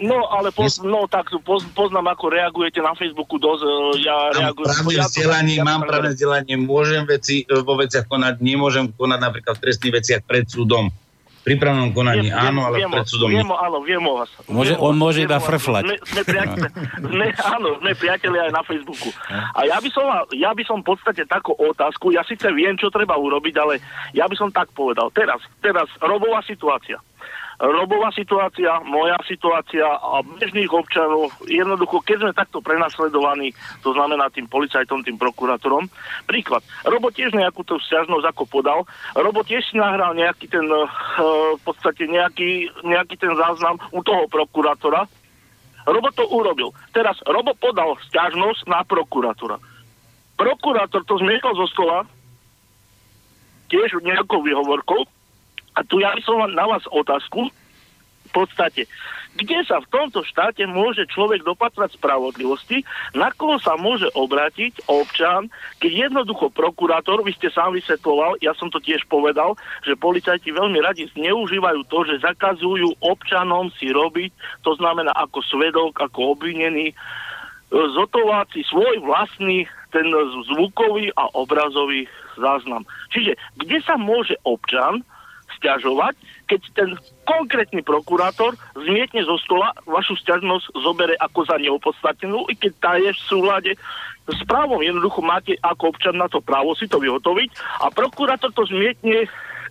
No, 0.00 0.32
ale 0.32 0.48
poz, 0.48 0.80
no, 0.80 1.04
tak 1.04 1.28
poz, 1.44 1.60
poznám, 1.76 2.16
ako 2.16 2.32
reagujete 2.32 2.80
na 2.80 2.96
Facebooku 2.96 3.36
dosť. 3.36 3.62
E, 3.62 4.08
ja 4.08 4.16
mám 4.32 4.56
reagujem... 4.56 4.68
Právne 4.72 4.92
ja 4.96 5.04
vzdelanie, 5.04 5.54
ja 5.60 5.64
mám 5.68 5.82
právne 5.84 6.10
vzdelanie, 6.16 6.54
môžem 6.56 7.04
veci 7.04 7.44
e, 7.44 7.60
vo 7.60 7.76
veciach 7.76 8.08
konať, 8.08 8.40
nemôžem 8.40 8.88
konať 8.96 9.18
napríklad 9.20 9.60
v 9.60 9.62
trestných 9.68 9.94
veciach 10.00 10.20
pred 10.24 10.48
súdom. 10.48 10.88
Pri 11.40 11.56
právnom 11.56 11.88
konaní 11.96 12.28
viem, 12.28 12.36
áno, 12.36 12.68
ale 12.68 12.84
viem, 12.84 12.92
pred 12.92 13.08
súdom 13.08 13.28
viem, 13.32 13.48
áno, 13.48 13.80
viem 13.80 14.00
o 14.04 14.12
vás. 14.20 14.28
Môže, 14.44 14.76
on 14.76 14.92
môže 14.96 15.24
iba 15.24 15.40
frflať. 15.40 15.84
Sme, 15.88 15.96
sme, 16.04 16.22
priateľi, 16.28 16.68
sme, 17.00 17.26
áno, 17.56 17.68
sme 17.80 17.92
priateľi 17.96 18.38
aj 18.44 18.50
na 18.52 18.62
Facebooku. 18.64 19.08
A 19.56 19.60
ja 19.64 19.80
by, 19.80 19.88
som, 19.88 20.04
ja 20.36 20.52
by 20.52 20.62
som 20.68 20.84
v 20.84 20.92
podstate 20.92 21.24
takú 21.24 21.56
otázku, 21.56 22.12
ja 22.12 22.20
síce 22.28 22.44
viem, 22.52 22.76
čo 22.76 22.92
treba 22.92 23.16
urobiť, 23.16 23.54
ale 23.56 23.80
ja 24.12 24.28
by 24.28 24.36
som 24.36 24.52
tak 24.52 24.68
povedal. 24.76 25.08
Teraz, 25.16 25.40
teraz 25.64 25.88
robová 26.04 26.44
situácia 26.44 27.00
robová 27.60 28.08
situácia, 28.16 28.80
moja 28.88 29.20
situácia 29.28 29.84
a 29.84 30.24
bežných 30.24 30.72
občanov. 30.72 31.28
Jednoducho, 31.44 32.00
keď 32.00 32.16
sme 32.24 32.32
takto 32.32 32.58
prenasledovaní, 32.64 33.52
to 33.84 33.92
znamená 33.92 34.32
tým 34.32 34.48
policajtom, 34.48 35.04
tým 35.04 35.20
prokurátorom. 35.20 35.84
Príklad. 36.24 36.64
Robo 36.88 37.12
tiež 37.12 37.36
nejakú 37.36 37.60
tú 37.68 37.76
sťažnosť 37.76 38.24
ako 38.32 38.48
podal. 38.48 38.88
Robo 39.12 39.44
tiež 39.44 39.60
si 39.68 39.76
nahral 39.76 40.16
nejaký 40.16 40.48
ten, 40.48 40.64
uh, 40.64 40.88
v 41.60 41.62
podstate 41.62 42.08
nejaký, 42.08 42.72
nejaký 42.80 43.20
ten 43.20 43.36
záznam 43.36 43.76
u 43.92 44.00
toho 44.00 44.24
prokurátora. 44.32 45.04
Robo 45.84 46.08
to 46.16 46.24
urobil. 46.32 46.72
Teraz 46.96 47.20
Robo 47.28 47.52
podal 47.52 48.00
sťažnosť 48.08 48.72
na 48.72 48.80
prokurátora. 48.88 49.60
Prokurátor 50.40 51.04
to 51.04 51.20
zmietol 51.20 51.52
zo 51.52 51.68
stola, 51.68 52.08
tiež 53.68 54.00
nejakou 54.00 54.40
výhovorkou, 54.40 55.04
a 55.80 55.84
tu 55.88 55.96
ja 56.04 56.12
by 56.12 56.20
som 56.20 56.44
na 56.52 56.68
vás 56.68 56.84
otázku, 56.92 57.48
v 58.30 58.46
podstate, 58.46 58.86
kde 59.34 59.58
sa 59.66 59.82
v 59.82 59.90
tomto 59.90 60.22
štáte 60.22 60.62
môže 60.70 61.02
človek 61.10 61.42
dopatrať 61.42 61.98
spravodlivosti, 61.98 62.86
na 63.10 63.34
koho 63.34 63.58
sa 63.58 63.74
môže 63.74 64.06
obrátiť 64.14 64.86
občan, 64.86 65.50
keď 65.82 66.10
jednoducho 66.10 66.54
prokurátor, 66.54 67.26
vy 67.26 67.34
ste 67.34 67.50
sám 67.50 67.74
vysvetloval, 67.74 68.38
ja 68.38 68.54
som 68.54 68.70
to 68.70 68.78
tiež 68.78 69.02
povedal, 69.10 69.58
že 69.82 69.98
policajti 69.98 70.54
veľmi 70.54 70.78
radi 70.78 71.10
zneužívajú 71.10 71.80
to, 71.90 71.98
že 72.06 72.22
zakazujú 72.22 72.94
občanom 73.02 73.74
si 73.74 73.90
robiť, 73.90 74.30
to 74.62 74.78
znamená 74.78 75.10
ako 75.18 75.42
svedok, 75.50 75.98
ako 75.98 76.38
obvinený, 76.38 76.94
zotovať 77.70 78.46
si 78.54 78.62
svoj 78.66 78.98
vlastný 79.02 79.66
ten 79.90 80.06
zvukový 80.54 81.10
a 81.18 81.30
obrazový 81.34 82.06
záznam. 82.38 82.86
Čiže 83.10 83.34
kde 83.58 83.78
sa 83.82 83.98
môže 83.98 84.38
občan 84.46 85.02
stiažovať, 85.60 86.16
keď 86.48 86.60
ten 86.72 86.90
konkrétny 87.28 87.84
prokurátor 87.84 88.56
zmietne 88.72 89.20
zo 89.28 89.36
stola, 89.44 89.76
vašu 89.84 90.16
stiažnosť 90.18 90.72
zobere 90.80 91.14
ako 91.20 91.44
za 91.44 91.60
neopodstatnenú, 91.60 92.48
i 92.48 92.56
keď 92.56 92.72
tá 92.80 92.92
je 92.96 93.12
v 93.12 93.20
súlade 93.28 93.72
s 94.24 94.40
právom. 94.48 94.80
Jednoducho 94.80 95.20
máte 95.20 95.54
ako 95.60 95.92
občan 95.92 96.16
na 96.16 96.26
to 96.32 96.40
právo 96.40 96.72
si 96.72 96.88
to 96.88 96.96
vyhotoviť 96.96 97.52
a 97.84 97.92
prokurátor 97.92 98.50
to 98.56 98.64
zmietne 98.66 99.28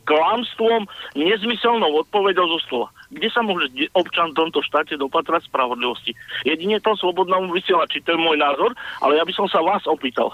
klamstvom, 0.07 0.89
nezmyselnou 1.13 2.01
odpovedou 2.01 2.49
zo 2.57 2.59
slova. 2.65 2.87
Kde 3.13 3.29
sa 3.29 3.45
môže 3.45 3.69
občan 3.93 4.33
v 4.33 4.37
tomto 4.41 4.65
štáte 4.65 4.97
dopatrať 4.97 5.45
spravodlivosti? 5.45 6.17
Jedine 6.45 6.81
to 6.81 6.97
slobodnému 6.97 7.53
vysielači, 7.53 8.01
to 8.01 8.17
je 8.17 8.19
môj 8.21 8.37
názor, 8.41 8.73
ale 9.05 9.21
ja 9.21 9.23
by 9.25 9.33
som 9.37 9.45
sa 9.45 9.61
vás 9.61 9.85
opýtal. 9.85 10.33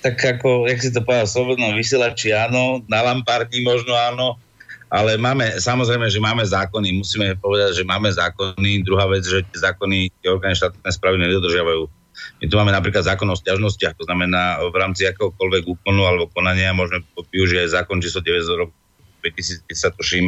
Tak 0.00 0.16
ako, 0.16 0.68
jak 0.70 0.80
si 0.80 0.90
to 0.94 1.04
povedal, 1.04 1.28
slobodnom 1.28 1.76
vysielači 1.76 2.32
áno, 2.32 2.80
na 2.88 3.04
lampárni 3.04 3.60
možno 3.60 3.92
áno, 3.92 4.40
ale 4.86 5.18
máme, 5.18 5.58
samozrejme, 5.58 6.06
že 6.06 6.22
máme 6.22 6.46
zákony, 6.46 7.02
musíme 7.02 7.34
povedať, 7.42 7.82
že 7.82 7.84
máme 7.84 8.06
zákony. 8.06 8.86
Druhá 8.86 9.10
vec, 9.10 9.26
že 9.26 9.42
tie 9.50 9.58
zákony, 9.66 10.14
tie 10.22 10.30
orgány 10.30 10.54
štátne 10.54 10.78
správy 10.94 11.18
nedodržiavajú. 11.26 11.90
My 12.40 12.44
tu 12.48 12.54
máme 12.56 12.72
napríklad 12.72 13.04
zákon 13.04 13.28
o 13.28 13.36
stiažnostiach, 13.36 13.98
to 13.98 14.06
znamená 14.08 14.62
v 14.62 14.76
rámci 14.78 15.04
akéhokoľvek 15.04 15.68
úkonu 15.68 16.06
alebo 16.06 16.30
konania 16.32 16.72
môžeme 16.72 17.04
využiť 17.12 17.66
aj 17.66 17.68
zákon 17.82 18.00
číslo 18.00 18.24
9 18.24 18.46
z 18.46 18.50
roku 18.56 18.74
2010, 19.20 19.98
tuším, 20.00 20.26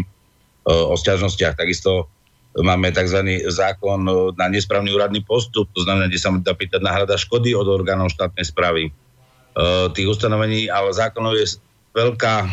o 0.68 0.94
stiažnostiach. 0.98 1.56
Takisto 1.56 2.12
máme 2.58 2.92
tzv. 2.92 3.46
zákon 3.48 4.04
na 4.36 4.46
nesprávny 4.52 4.90
úradný 4.92 5.24
postup, 5.24 5.70
to 5.72 5.80
znamená, 5.86 6.10
kde 6.10 6.20
sa 6.20 6.34
dá 6.34 6.52
pýtať 6.52 6.82
náhrada 6.82 7.16
škody 7.16 7.54
od 7.54 7.64
orgánov 7.64 8.12
štátnej 8.12 8.44
správy. 8.44 8.92
Tých 9.90 10.06
ustanovení, 10.06 10.70
ale 10.70 10.94
zákonov 10.94 11.34
je 11.34 11.58
veľká 11.90 12.46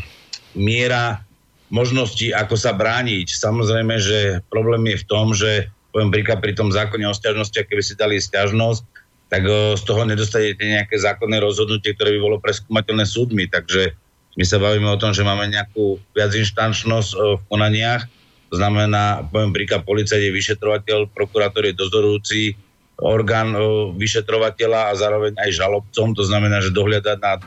miera 0.57 1.21
možnosti, 1.69 2.33
ako 2.33 2.57
sa 2.57 2.73
brániť. 2.73 3.29
Samozrejme, 3.29 4.01
že 4.01 4.41
problém 4.49 4.89
je 4.89 5.01
v 5.01 5.07
tom, 5.09 5.37
že 5.37 5.69
poviem 5.93 6.09
príklad 6.09 6.41
pri 6.41 6.57
tom 6.57 6.73
zákone 6.73 7.05
o 7.05 7.13
stiažnosti, 7.13 7.53
keby 7.53 7.83
si 7.85 7.93
dali 7.93 8.17
stiažnosť, 8.17 8.81
tak 9.29 9.45
z 9.49 9.81
toho 9.85 10.01
nedostanete 10.05 10.65
nejaké 10.65 10.97
zákonné 10.97 11.41
rozhodnutie, 11.41 11.93
ktoré 11.93 12.17
by 12.17 12.19
bolo 12.21 12.37
preskúmateľné 12.41 13.05
súdmi. 13.05 13.49
Takže 13.53 13.93
my 14.35 14.43
sa 14.45 14.57
bavíme 14.57 14.89
o 14.89 14.97
tom, 14.97 15.13
že 15.13 15.21
máme 15.21 15.45
nejakú 15.49 16.01
viacinštančnosť 16.17 17.09
v 17.15 17.43
konaniach. 17.49 18.09
To 18.53 18.55
znamená, 18.61 19.25
poviem 19.29 19.53
príklad, 19.53 19.85
policajt 19.85 20.25
je 20.25 20.31
vyšetrovateľ, 20.33 21.13
prokurátor 21.13 21.65
je 21.69 21.73
dozorujúci 21.73 22.57
orgán 23.01 23.55
vyšetrovateľa 23.99 24.91
a 24.91 24.97
zároveň 24.99 25.35
aj 25.35 25.51
žalobcom. 25.51 26.15
To 26.15 26.23
znamená, 26.23 26.63
že 26.63 26.75
dohľada 26.75 27.19
nad 27.19 27.39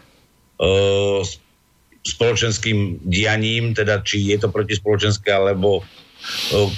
spoločenským 2.04 3.04
dianím, 3.04 3.72
teda 3.76 4.00
či 4.04 4.32
je 4.32 4.36
to 4.40 4.48
protispoločenské 4.48 5.28
alebo 5.28 5.84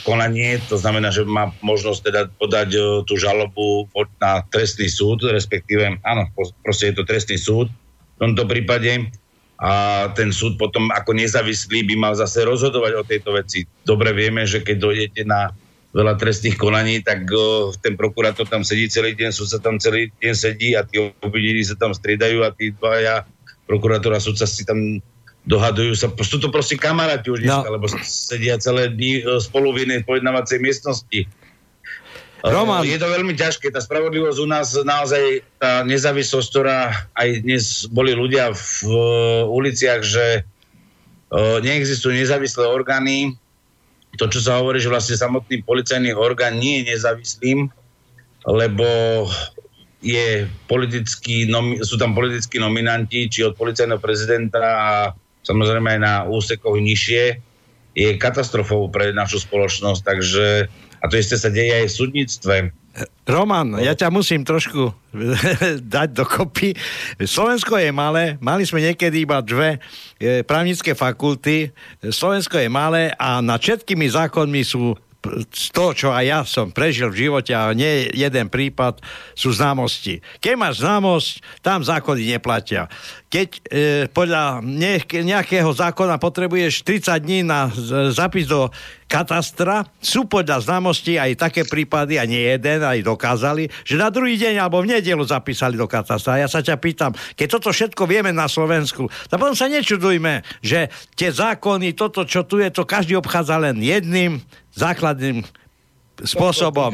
konanie, 0.05 0.61
to 0.69 0.77
znamená, 0.77 1.09
že 1.09 1.25
má 1.25 1.49
možnosť 1.65 2.01
teda 2.05 2.23
podať 2.37 2.77
tú 3.09 3.17
žalobu 3.17 3.89
na 4.21 4.45
trestný 4.53 4.85
súd, 4.93 5.25
respektíve, 5.25 5.97
áno, 6.05 6.29
proste 6.61 6.93
je 6.93 7.01
to 7.01 7.09
trestný 7.09 7.41
súd 7.41 7.73
v 7.73 8.19
tomto 8.21 8.45
prípade 8.45 9.09
a 9.57 10.09
ten 10.13 10.29
súd 10.29 10.61
potom 10.61 10.93
ako 10.93 11.17
nezávislý 11.17 11.89
by 11.89 11.95
mal 11.97 12.13
zase 12.13 12.45
rozhodovať 12.45 12.93
o 13.01 13.05
tejto 13.05 13.33
veci. 13.33 13.65
Dobre 13.85 14.13
vieme, 14.13 14.45
že 14.45 14.61
keď 14.61 14.77
dojdete 14.77 15.23
na 15.25 15.57
veľa 15.91 16.15
trestných 16.19 16.55
konaní, 16.55 17.03
tak 17.03 17.27
ten 17.83 17.99
prokurátor 17.99 18.47
tam 18.47 18.63
sedí 18.63 18.87
celý 18.87 19.19
deň, 19.19 19.31
súd 19.35 19.49
sa 19.51 19.59
tam 19.59 19.79
celý 19.83 20.15
deň 20.23 20.35
sedí 20.35 20.79
a 20.79 20.87
tí 20.87 21.03
obvinení 21.23 21.67
sa 21.67 21.75
tam 21.75 21.91
striedajú 21.91 22.47
a 22.47 22.55
tí 22.55 22.71
dvaja 22.71 23.27
prokurátor 23.67 24.15
a 24.15 24.23
súdca 24.23 24.47
si 24.47 24.63
tam 24.63 25.03
dohadujú 25.47 25.95
sa, 25.97 26.07
sú 26.21 26.37
to 26.39 26.53
proste 26.53 26.77
kamaráti 26.77 27.33
už 27.33 27.43
dneska, 27.43 27.69
no. 27.71 27.75
lebo 27.81 27.87
sedia 28.05 28.61
celé 28.61 28.93
dní 28.93 29.25
e, 29.25 29.41
spolu 29.41 29.73
v 29.73 29.89
inej 29.89 30.05
pojednávacej 30.05 30.61
miestnosti. 30.61 31.21
E, 31.25 31.27
Roman. 32.45 32.85
Je 32.85 33.01
to 33.01 33.09
veľmi 33.09 33.33
ťažké. 33.33 33.73
Tá 33.73 33.81
spravodlivosť 33.81 34.39
u 34.41 34.49
nás 34.49 34.77
naozaj, 34.77 35.41
tá 35.57 35.81
nezávislosť, 35.89 36.49
ktorá 36.49 36.93
aj 37.17 37.29
dnes 37.45 37.89
boli 37.89 38.17
ľudia 38.17 38.53
v 38.53 38.69
uh, 38.89 38.95
uliciach, 39.49 40.01
že 40.01 40.45
uh, 40.45 41.61
neexistujú 41.61 42.17
nezávislé 42.17 42.65
orgány. 42.65 43.37
To, 44.19 44.27
čo 44.27 44.41
sa 44.43 44.59
hovorí, 44.59 44.83
že 44.83 44.91
vlastne 44.91 45.15
samotný 45.15 45.63
policajný 45.63 46.13
orgán 46.17 46.59
nie 46.59 46.83
je 46.83 46.97
nezávislým, 46.97 47.71
lebo 48.49 48.89
je 50.01 50.49
politický, 50.65 51.45
sú 51.85 52.01
tam 52.01 52.17
politickí 52.17 52.57
nominanti, 52.57 53.29
či 53.29 53.45
od 53.45 53.55
policajného 53.55 54.01
prezidenta 54.01 54.61
a 54.61 54.91
samozrejme 55.45 55.97
aj 55.97 56.01
na 56.01 56.15
úsekoch 56.25 56.81
nižšie, 56.81 57.37
je 57.95 58.09
katastrofou 58.17 58.89
pre 58.89 59.13
našu 59.13 59.45
spoločnosť, 59.45 60.01
takže 60.01 60.47
a 61.01 61.05
to 61.09 61.15
isté 61.17 61.37
sa 61.37 61.53
deje 61.53 61.85
aj 61.85 61.87
v 61.89 61.97
súdnictve. 61.97 62.57
Roman, 63.29 63.79
ja 63.79 63.95
ťa 63.95 64.11
musím 64.11 64.43
trošku 64.43 64.91
dať 65.95 66.09
dokopy. 66.13 66.75
Slovensko 67.23 67.79
je 67.79 67.91
malé, 67.95 68.35
mali 68.43 68.67
sme 68.67 68.83
niekedy 68.83 69.23
iba 69.23 69.39
dve 69.45 69.79
e, 70.19 70.43
právnické 70.43 70.97
fakulty. 70.97 71.71
Slovensko 72.03 72.59
je 72.59 72.69
malé 72.73 73.15
a 73.17 73.39
nad 73.39 73.61
všetkými 73.61 74.09
zákonmi 74.11 74.63
sú 74.67 74.99
to, 75.77 75.87
čo 75.93 76.09
aj 76.17 76.25
ja 76.25 76.41
som 76.49 76.73
prežil 76.73 77.13
v 77.13 77.29
živote 77.29 77.53
a 77.53 77.69
nie 77.77 78.09
jeden 78.17 78.49
prípad 78.49 79.05
sú 79.37 79.53
známosti. 79.53 80.25
Keď 80.41 80.55
máš 80.57 80.81
známosť, 80.81 81.29
tam 81.61 81.85
zákony 81.85 82.37
neplatia. 82.37 82.89
Keď 83.29 83.49
e, 83.49 83.61
podľa 84.11 84.65
nejakého 84.65 85.71
zákona 85.71 86.17
potrebuješ 86.17 86.83
30 86.83 87.21
dní 87.21 87.39
na 87.45 87.69
zapis 88.11 88.49
do 88.49 88.73
katastra, 89.07 89.87
sú 89.99 90.25
podľa 90.25 90.63
známosti 90.63 91.19
aj 91.19 91.37
také 91.39 91.63
prípady, 91.67 92.17
a 92.17 92.25
nie 92.25 92.41
jeden, 92.41 92.81
aj 92.81 93.03
dokázali, 93.03 93.67
že 93.83 93.99
na 93.99 94.09
druhý 94.09 94.39
deň 94.39 94.63
alebo 94.63 94.83
v 94.83 94.99
nedelu 94.99 95.23
zapísali 95.27 95.75
do 95.75 95.91
katastra. 95.91 96.39
Ja 96.39 96.47
sa 96.47 96.63
ťa 96.63 96.79
pýtam, 96.79 97.11
keď 97.35 97.59
toto 97.61 97.75
všetko 97.75 98.07
vieme 98.07 98.31
na 98.31 98.47
Slovensku, 98.47 99.11
tak 99.27 99.39
potom 99.43 99.59
sa 99.59 99.67
nečudujme, 99.67 100.47
že 100.63 100.91
tie 101.19 101.31
zákony, 101.35 101.93
toto, 101.99 102.23
čo 102.23 102.47
tu 102.47 102.63
je, 102.63 102.71
to 102.71 102.87
každý 102.87 103.19
obchádza 103.19 103.59
len 103.59 103.83
jedným 103.83 104.39
základným 104.75 105.43
spôsobom. 106.25 106.93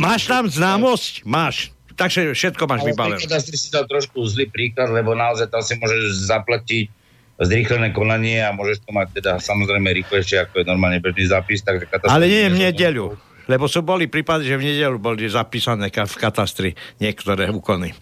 Máš 0.00 0.22
tam 0.28 0.48
známosť? 0.48 1.24
Máš. 1.28 1.74
Takže 1.94 2.34
všetko 2.34 2.62
máš 2.66 2.82
vybavené. 2.82 3.22
Katastri 3.22 3.54
si 3.54 3.70
dal 3.70 3.86
trošku 3.86 4.18
zlý 4.26 4.50
príklad, 4.50 4.90
lebo 4.90 5.14
naozaj 5.14 5.46
tam 5.46 5.62
si 5.62 5.78
môžeš 5.78 6.26
zaplatiť 6.26 6.90
zrýchlené 7.38 7.90
konanie 7.94 8.42
a 8.42 8.54
môžeš 8.54 8.86
to 8.86 8.90
mať 8.94 9.22
teda 9.22 9.32
samozrejme 9.38 9.90
rýchlejšie, 10.02 10.46
ako 10.46 10.62
je 10.62 10.64
normálne 10.66 10.98
bežný 11.02 11.30
zápis. 11.30 11.62
Takže 11.62 11.86
Ale 12.06 12.26
nie 12.26 12.50
v 12.50 12.70
nedeľu. 12.70 13.14
Lebo 13.44 13.68
sú 13.68 13.84
boli 13.84 14.08
prípady, 14.08 14.48
že 14.48 14.56
v 14.56 14.66
nedeľu 14.72 14.96
boli 14.98 15.28
zapísané 15.28 15.92
v 15.92 16.14
katastri 16.16 16.70
niektoré 16.98 17.52
úkony. 17.52 17.92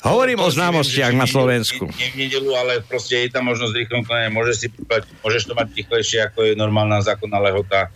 Hovorím 0.00 0.40
no, 0.40 0.48
o 0.48 0.50
známostiach 0.50 1.12
na 1.12 1.28
Slovensku. 1.28 1.84
Nie, 2.00 2.08
v 2.16 2.24
nedelu, 2.24 2.50
ale 2.56 2.72
proste 2.80 3.28
je 3.28 3.36
tam 3.36 3.52
možnosť 3.52 3.76
rýchlom 3.76 4.02
konania. 4.08 4.32
Môžeš, 4.32 4.56
si 4.56 4.66
môžeš 5.20 5.44
to 5.44 5.52
mať 5.52 5.76
rýchlejšie, 5.76 6.18
ako 6.24 6.38
je 6.48 6.52
normálna 6.56 7.04
zákonná 7.04 7.36
lehota. 7.36 7.92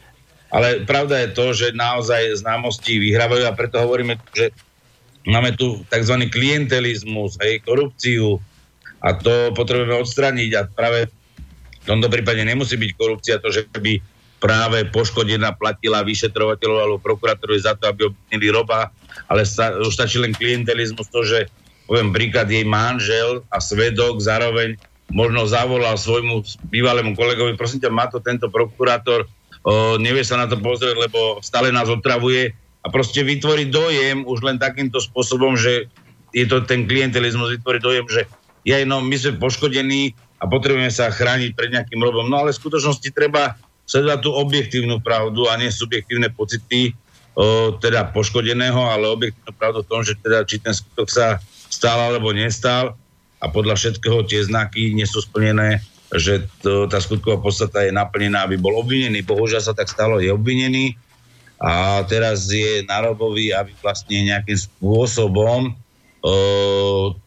Ale 0.52 0.84
pravda 0.84 1.24
je 1.24 1.28
to, 1.32 1.46
že 1.56 1.72
naozaj 1.72 2.44
známosti 2.44 3.00
vyhrávajú 3.00 3.48
a 3.48 3.56
preto 3.56 3.80
hovoríme, 3.80 4.20
že 4.36 4.52
máme 5.24 5.56
tu 5.56 5.80
tzv. 5.88 6.28
klientelizmus, 6.28 7.40
hej, 7.40 7.64
korupciu 7.64 8.36
a 9.00 9.16
to 9.16 9.56
potrebujeme 9.56 9.96
odstraniť 10.04 10.50
a 10.56 10.60
práve 10.68 11.08
v 11.84 11.86
tomto 11.88 12.08
prípade 12.12 12.40
nemusí 12.44 12.76
byť 12.76 12.90
korupcia 12.96 13.40
to, 13.40 13.48
že 13.48 13.68
by 13.72 14.00
práve 14.44 14.84
poškodená 14.92 15.56
platila 15.56 16.04
vyšetrovateľov 16.04 16.78
alebo 16.80 16.98
prokurátorov 17.00 17.56
za 17.56 17.72
to, 17.80 17.88
aby 17.88 18.12
obvinili 18.12 18.52
roba, 18.52 18.92
ale 19.24 19.48
sta, 19.48 19.72
už 19.80 19.92
stačí 19.92 20.20
len 20.20 20.36
klientelizmus, 20.36 21.08
to, 21.08 21.24
že 21.24 21.48
poviem 21.84 22.10
príklad, 22.12 22.48
jej 22.48 22.64
manžel 22.64 23.44
a 23.52 23.60
svedok 23.60 24.20
zároveň 24.20 24.76
možno 25.12 25.44
zavolal 25.44 25.94
svojmu 25.94 26.42
bývalému 26.72 27.12
kolegovi, 27.14 27.54
prosím 27.54 27.84
ťa, 27.84 27.92
má 27.92 28.08
to 28.08 28.18
tento 28.24 28.48
prokurátor, 28.48 29.28
o, 29.62 30.00
nevie 30.00 30.24
sa 30.24 30.40
na 30.40 30.48
to 30.48 30.56
pozrieť, 30.58 30.96
lebo 30.96 31.38
stále 31.44 31.68
nás 31.68 31.86
otravuje 31.86 32.56
a 32.84 32.86
proste 32.88 33.20
vytvoriť 33.20 33.68
dojem 33.68 34.18
už 34.24 34.38
len 34.44 34.56
takýmto 34.56 35.00
spôsobom, 35.00 35.56
že 35.56 35.88
je 36.34 36.44
to 36.48 36.64
ten 36.66 36.88
klientelizmus, 36.88 37.60
vytvoriť 37.60 37.80
dojem, 37.80 38.06
že 38.10 38.22
ja, 38.64 38.80
no, 38.82 39.04
my 39.04 39.14
sme 39.14 39.38
poškodení 39.38 40.16
a 40.40 40.48
potrebujeme 40.48 40.90
sa 40.90 41.12
chrániť 41.12 41.52
pred 41.52 41.70
nejakým 41.72 42.00
robom. 42.00 42.26
No 42.26 42.42
ale 42.42 42.50
v 42.50 42.60
skutočnosti 42.60 43.08
treba 43.12 43.54
sledovať 43.84 44.18
tú 44.24 44.30
objektívnu 44.32 44.98
pravdu 45.04 45.46
a 45.48 45.60
nie 45.60 45.68
subjektívne 45.68 46.32
pocity 46.32 46.96
o, 47.36 47.76
teda 47.76 48.10
poškodeného, 48.10 48.80
ale 48.80 49.04
objektívnu 49.12 49.52
pravdu 49.54 49.84
v 49.84 49.90
tom, 49.92 50.00
že 50.00 50.16
teda 50.18 50.42
či 50.48 50.58
ten 50.58 50.72
skutok 50.72 51.12
sa 51.12 51.38
stál 51.74 51.98
alebo 52.14 52.30
nestal 52.30 52.94
a 53.42 53.50
podľa 53.50 53.74
všetkého 53.74 54.22
tie 54.30 54.46
znaky 54.46 54.94
nie 54.94 55.04
sú 55.04 55.18
splnené, 55.20 55.82
že 56.14 56.46
to, 56.62 56.86
tá 56.86 57.02
skutková 57.02 57.42
podstata 57.42 57.82
je 57.82 57.90
naplnená, 57.90 58.46
aby 58.46 58.54
bol 58.54 58.78
obvinený. 58.78 59.26
Bohužiaľ 59.26 59.62
sa 59.66 59.74
tak 59.74 59.90
stalo, 59.90 60.22
je 60.22 60.30
obvinený 60.30 60.94
a 61.58 62.02
teraz 62.06 62.46
je 62.46 62.86
na 62.86 63.02
Robovi, 63.02 63.50
aby 63.50 63.74
vlastne 63.82 64.22
nejakým 64.22 64.58
spôsobom 64.58 65.74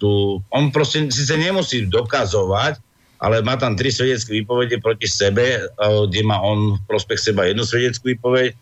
tu, 0.02 0.42
on 0.50 0.64
proste 0.74 1.06
síce 1.14 1.38
nemusí 1.38 1.86
dokazovať, 1.86 2.82
ale 3.22 3.46
má 3.46 3.54
tam 3.54 3.78
tri 3.78 3.94
svedecké 3.94 4.42
výpovede 4.42 4.82
proti 4.82 5.06
sebe, 5.06 5.70
kde 5.78 6.22
má 6.26 6.42
on 6.42 6.78
v 6.78 6.82
prospech 6.90 7.30
seba 7.30 7.46
jednu 7.46 7.62
svedeckú 7.62 8.10
výpoveď, 8.18 8.58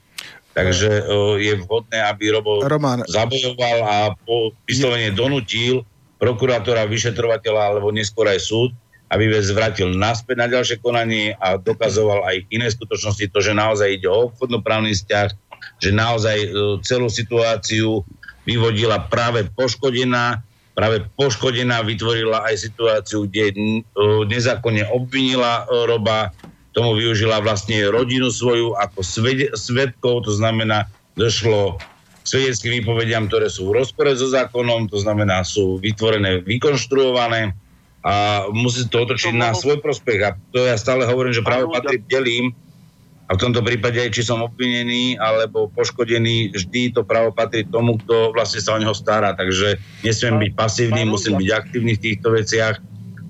takže 0.55 1.03
je 1.37 1.53
vhodné, 1.67 1.99
aby 2.07 2.31
Robo 2.31 2.63
Roman. 2.63 3.03
zabojoval 3.05 3.77
a 3.83 3.97
po 4.23 4.55
vyslovene 4.63 5.11
donutil 5.11 5.83
prokurátora, 6.15 6.87
vyšetrovateľa 6.87 7.75
alebo 7.75 7.91
neskôr 7.91 8.31
aj 8.31 8.39
súd, 8.39 8.71
aby 9.11 9.29
vec 9.29 9.43
zvrátil 9.43 9.91
naspäť 9.91 10.35
na 10.39 10.47
ďalšie 10.47 10.79
konanie 10.79 11.35
a 11.37 11.59
dokazoval 11.59 12.23
aj 12.25 12.47
iné 12.49 12.71
skutočnosti, 12.71 13.29
to, 13.29 13.39
že 13.43 13.51
naozaj 13.51 13.99
ide 13.99 14.07
o 14.07 14.31
obchodnoprávny 14.31 14.95
vzťah, 14.95 15.29
že 15.83 15.91
naozaj 15.91 16.37
celú 16.87 17.11
situáciu 17.11 18.01
vyvodila 18.47 19.05
práve 19.11 19.45
poškodená, 19.53 20.39
práve 20.71 21.03
poškodená 21.19 21.83
vytvorila 21.83 22.47
aj 22.47 22.71
situáciu, 22.71 23.27
kde 23.27 23.53
nezákonne 24.31 24.87
obvinila 24.89 25.67
Roba, 25.67 26.31
tomu 26.75 26.99
využila 26.99 27.39
vlastne 27.39 27.79
rodinu 27.87 28.27
svoju 28.27 28.75
ako 28.75 28.99
svetkov, 29.55 30.27
to 30.27 30.35
znamená, 30.35 30.91
došlo 31.15 31.79
k 32.21 32.25
svedeckým 32.27 32.83
výpovediam, 32.83 33.31
ktoré 33.31 33.47
sú 33.47 33.71
v 33.71 33.79
rozpore 33.79 34.11
so 34.11 34.27
zákonom, 34.27 34.91
to 34.91 34.99
znamená, 34.99 35.47
sú 35.47 35.79
vytvorené, 35.79 36.43
vykonštruované 36.43 37.55
a 38.03 38.45
musí 38.51 38.85
to 38.91 39.07
otočiť 39.07 39.33
na 39.33 39.55
svoj 39.55 39.79
prospech. 39.79 40.19
A 40.21 40.35
to 40.51 40.67
ja 40.67 40.75
stále 40.75 41.07
hovorím, 41.07 41.31
že 41.31 41.47
práve 41.47 41.65
patrí 41.71 42.03
delím 42.05 42.51
a 43.25 43.33
v 43.33 43.41
tomto 43.41 43.65
prípade, 43.65 43.97
či 44.13 44.21
som 44.21 44.45
obvinený 44.45 45.17
alebo 45.17 45.71
poškodený, 45.73 46.53
vždy 46.53 46.93
to 46.93 47.01
právo 47.01 47.33
patrí 47.33 47.65
tomu, 47.65 47.97
kto 48.03 48.35
vlastne 48.35 48.61
sa 48.61 48.77
o 48.77 48.81
neho 48.83 48.93
stará. 48.93 49.33
Takže 49.33 49.81
nesmiem 50.05 50.37
byť 50.37 50.51
pasívny, 50.53 51.01
musím 51.07 51.41
byť 51.41 51.49
aktívny 51.49 51.97
v 51.97 52.03
týchto 52.03 52.35
veciach. 52.35 52.77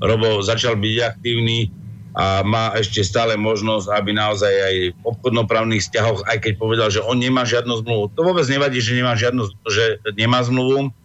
Robo 0.03 0.43
začal 0.43 0.75
byť 0.75 0.95
aktívny 1.15 1.71
a 2.15 2.47
má 2.47 2.71
ešte 2.79 3.03
stále 3.03 3.35
možnosť, 3.35 3.91
aby 3.91 4.15
naozaj 4.15 4.53
aj 4.55 4.75
v 4.95 5.03
obchodnoprávnych 5.03 5.83
vzťahoch, 5.83 6.23
aj 6.31 6.47
keď 6.47 6.53
povedal, 6.55 6.87
že 6.87 7.03
on 7.03 7.19
nemá 7.19 7.43
žiadnu 7.43 7.83
zmluvu. 7.83 8.15
To 8.15 8.23
vôbec 8.23 8.47
nevadí, 8.47 8.79
že 8.79 8.95
nemá 8.95 9.19
žiadnu, 9.19 9.43
že 9.67 9.99
nemá 10.15 10.39
zmluvu. 10.39 10.95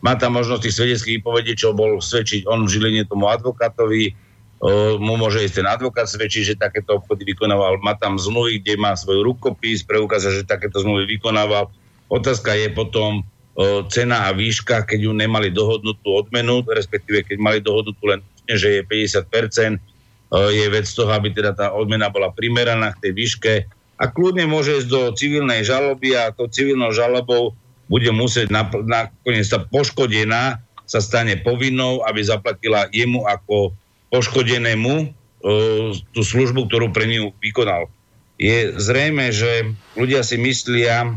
Má 0.00 0.16
tam 0.16 0.40
možnosť 0.40 0.64
tých 0.64 0.76
svedeckých 0.80 1.20
výpovedí, 1.20 1.52
čo 1.60 1.76
bol 1.76 2.00
svedčiť 2.00 2.48
on 2.48 2.64
v 2.64 2.72
Žiline 2.72 3.04
tomu 3.04 3.28
advokátovi, 3.28 4.16
mu 5.00 5.16
môže 5.16 5.40
ísť 5.44 5.60
ten 5.60 5.68
advokát 5.68 6.04
svedčiť, 6.04 6.52
že 6.52 6.54
takéto 6.56 7.00
obchody 7.00 7.24
vykonával. 7.32 7.80
Má 7.80 7.96
tam 7.96 8.16
zmluvy, 8.16 8.60
kde 8.60 8.76
má 8.80 8.96
svoj 8.96 9.24
rukopis, 9.24 9.84
preukázať, 9.84 10.40
že 10.40 10.48
takéto 10.48 10.80
zmluvy 10.80 11.16
vykonával. 11.16 11.68
Otázka 12.12 12.56
je 12.56 12.68
potom 12.72 13.24
cena 13.92 14.28
a 14.28 14.36
výška, 14.36 14.88
keď 14.88 15.00
ju 15.04 15.12
nemali 15.12 15.52
dohodnutú 15.52 16.12
odmenu, 16.12 16.64
respektíve 16.64 17.24
keď 17.24 17.36
mali 17.40 17.58
dohodnutú 17.60 18.04
len, 18.08 18.20
že 18.48 18.80
je 18.80 18.82
50%, 18.84 19.80
je 20.30 20.66
vec 20.70 20.86
toho, 20.86 21.10
aby 21.10 21.34
teda 21.34 21.52
tá 21.58 21.66
odmena 21.74 22.06
bola 22.06 22.30
primeraná 22.30 22.94
k 22.94 23.10
tej 23.10 23.12
výške 23.18 23.52
a 23.98 24.04
kľudne 24.06 24.46
môže 24.46 24.78
ísť 24.78 24.88
do 24.88 25.10
civilnej 25.12 25.66
žaloby 25.66 26.14
a 26.14 26.30
to 26.30 26.46
civilnou 26.46 26.94
žalobou 26.94 27.52
bude 27.90 28.08
musieť 28.14 28.54
nakoniec 28.86 29.44
sa 29.44 29.66
poškodená 29.66 30.62
sa 30.86 30.98
stane 31.02 31.38
povinnou, 31.42 32.02
aby 32.06 32.22
zaplatila 32.22 32.86
jemu 32.90 33.22
ako 33.26 33.74
poškodenému 34.10 34.94
e, 34.98 35.06
tú 35.94 36.20
službu, 36.22 36.66
ktorú 36.66 36.90
pre 36.90 37.06
ňu 37.06 37.30
vykonal. 37.38 37.86
Je 38.42 38.74
zrejme, 38.74 39.30
že 39.30 39.70
ľudia 39.94 40.26
si 40.26 40.34
myslia, 40.34 41.14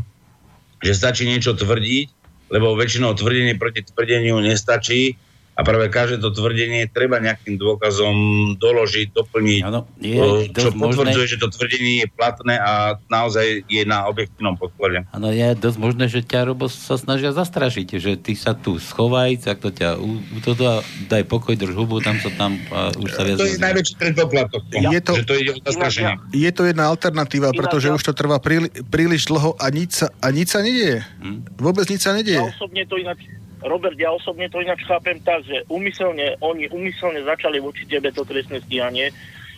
že 0.78 0.94
stačí 0.94 1.26
niečo 1.26 1.58
tvrdiť, 1.58 2.06
lebo 2.54 2.78
väčšinou 2.78 3.18
tvrdenie 3.18 3.58
proti 3.58 3.82
tvrdeniu 3.82 4.38
nestačí 4.38 5.18
a 5.54 5.60
práve 5.62 5.86
každé 5.86 6.18
to 6.18 6.34
tvrdenie 6.34 6.90
treba 6.90 7.22
nejakým 7.22 7.54
dôkazom 7.54 8.16
doložiť, 8.58 9.14
doplniť, 9.14 9.60
ano, 9.62 9.86
je 10.02 10.50
čo 10.50 10.74
potvrdzuje, 10.74 11.14
možné... 11.14 11.30
že 11.30 11.38
to 11.38 11.48
tvrdenie 11.50 11.92
je 12.02 12.08
platné 12.10 12.54
a 12.58 12.98
naozaj 13.06 13.62
je 13.70 13.82
na 13.86 14.10
objektívnom 14.10 14.58
podklade. 14.58 15.06
Áno, 15.14 15.30
je 15.30 15.54
dosť 15.54 15.78
možné, 15.78 16.04
že 16.10 16.26
ťa 16.26 16.50
Robo 16.50 16.66
sa 16.66 16.98
snažia 16.98 17.30
zastrašiť, 17.30 17.88
že 18.02 18.12
ty 18.18 18.34
sa 18.34 18.58
tu 18.58 18.82
schovaj, 18.82 19.46
tak 19.46 19.62
to 19.62 19.70
ťa 19.70 19.94
u, 19.98 20.18
toto 20.42 20.82
daj 21.06 21.22
pokoj, 21.30 21.54
drž 21.54 21.74
hubu, 21.74 22.02
tam 22.02 22.18
sa 22.18 22.34
tam 22.34 22.58
a 22.74 22.90
už 22.98 23.10
sa 23.14 23.22
viac... 23.22 23.38
To 23.38 23.46
je 23.46 23.62
najväčší 23.62 23.94
predpoklad 23.94 24.50
je 24.74 25.00
to, 25.00 25.12
že 25.18 25.24
to 25.26 25.34
ide 25.38 25.50
o 25.54 25.58
zastrašenie. 25.62 26.14
Je 26.34 26.50
to 26.50 26.62
jedna 26.66 26.90
alternatíva, 26.90 27.54
pretože 27.54 27.90
už 27.90 28.02
to 28.02 28.12
trvá 28.12 28.42
príli, 28.42 28.68
príliš 28.90 29.30
dlho 29.30 29.54
a 29.58 29.66
nič 29.70 30.02
sa, 30.02 30.06
a 30.18 30.30
nič 30.34 30.50
sa 30.50 30.60
nedieje. 30.60 31.06
Hm? 31.22 31.58
Vôbec 31.58 31.86
nič 31.86 32.02
sa 32.02 32.12
nedieje. 32.14 32.42
Ja 32.42 32.50
osobne 32.50 32.82
to 32.86 32.98
ináč 32.98 33.26
Robert, 33.64 33.96
ja 33.96 34.12
osobne 34.12 34.52
to 34.52 34.60
ináč 34.60 34.84
chápem 34.84 35.16
tak, 35.24 35.40
že 35.48 35.64
umyselne, 35.72 36.36
oni 36.44 36.68
umyselne 36.68 37.24
začali 37.24 37.58
voči 37.64 37.88
tebe 37.88 38.12
to 38.12 38.28
trestné 38.28 38.60
stíhanie, 38.68 39.08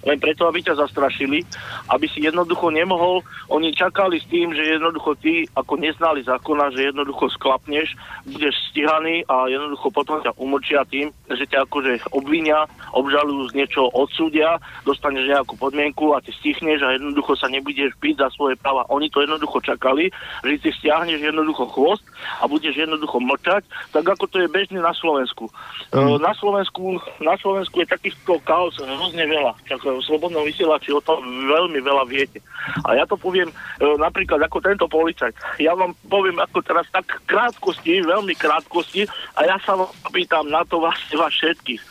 len 0.07 0.23
preto, 0.23 0.47
aby 0.47 0.63
ťa 0.63 0.79
zastrašili, 0.79 1.43
aby 1.91 2.07
si 2.07 2.23
jednoducho 2.23 2.71
nemohol, 2.71 3.27
oni 3.51 3.75
čakali 3.75 4.23
s 4.23 4.27
tým, 4.31 4.55
že 4.55 4.79
jednoducho 4.79 5.19
ty 5.19 5.45
ako 5.59 5.83
neznali 5.83 6.23
zákona, 6.23 6.71
že 6.73 6.95
jednoducho 6.95 7.27
sklapneš, 7.35 7.99
budeš 8.23 8.55
stíhaný 8.71 9.27
a 9.27 9.51
jednoducho 9.51 9.91
potom 9.91 10.23
ťa 10.23 10.39
umlčia 10.39 10.87
tým, 10.87 11.11
že 11.27 11.45
ťa 11.51 11.67
akože 11.67 12.15
obvinia, 12.15 12.71
obžalujú 12.95 13.51
z 13.51 13.57
niečo 13.59 13.91
odsúdia, 13.91 14.63
dostaneš 14.87 15.27
nejakú 15.27 15.59
podmienku 15.59 16.15
a 16.15 16.23
ty 16.23 16.31
stichneš 16.31 16.87
a 16.87 16.95
jednoducho 16.95 17.35
sa 17.35 17.51
nebudeš 17.51 17.93
byť 17.99 18.15
za 18.23 18.29
svoje 18.39 18.55
práva. 18.55 18.87
Oni 18.95 19.11
to 19.11 19.27
jednoducho 19.27 19.59
čakali, 19.59 20.15
že 20.47 20.55
si 20.63 20.71
stiahneš 20.79 21.19
jednoducho 21.19 21.67
chvost 21.75 22.07
a 22.39 22.47
budeš 22.47 22.79
jednoducho 22.79 23.19
mlčať, 23.19 23.67
tak 23.91 24.07
ako 24.07 24.31
to 24.31 24.39
je 24.39 24.49
bežné 24.49 24.79
na 24.79 24.95
Slovensku. 24.95 25.51
Mm. 25.91 26.23
Na 26.23 26.33
Slovensku, 26.39 27.03
na 27.19 27.35
Slovensku 27.41 27.83
je 27.83 27.91
takýchto 27.91 28.39
kaos 28.47 28.79
hrozne 28.79 29.27
veľa. 29.27 29.59
Čak, 29.67 29.96
v 29.99 30.07
slobodnom 30.07 30.45
vysielači 30.45 30.93
o 30.93 31.01
tom 31.01 31.23
veľmi 31.25 31.81
veľa 31.81 32.05
viete. 32.09 32.41
A 32.85 32.97
ja 32.97 33.05
to 33.09 33.17
poviem 33.19 33.49
e, 33.51 33.55
napríklad 33.97 34.43
ako 34.45 34.59
tento 34.61 34.87
policajt. 34.87 35.37
Ja 35.63 35.73
vám 35.73 35.97
poviem 36.07 36.39
ako 36.41 36.63
teraz 36.63 36.87
tak 36.93 37.09
krátkosti, 37.27 38.05
veľmi 38.05 38.35
krátkosti 38.37 39.09
a 39.37 39.41
ja 39.49 39.57
sa 39.63 39.77
vám 39.79 39.93
pýtam 40.13 40.47
na 40.49 40.63
to 40.69 40.81
vás, 40.83 40.99
vás 41.13 41.33
všetkých. 41.33 41.83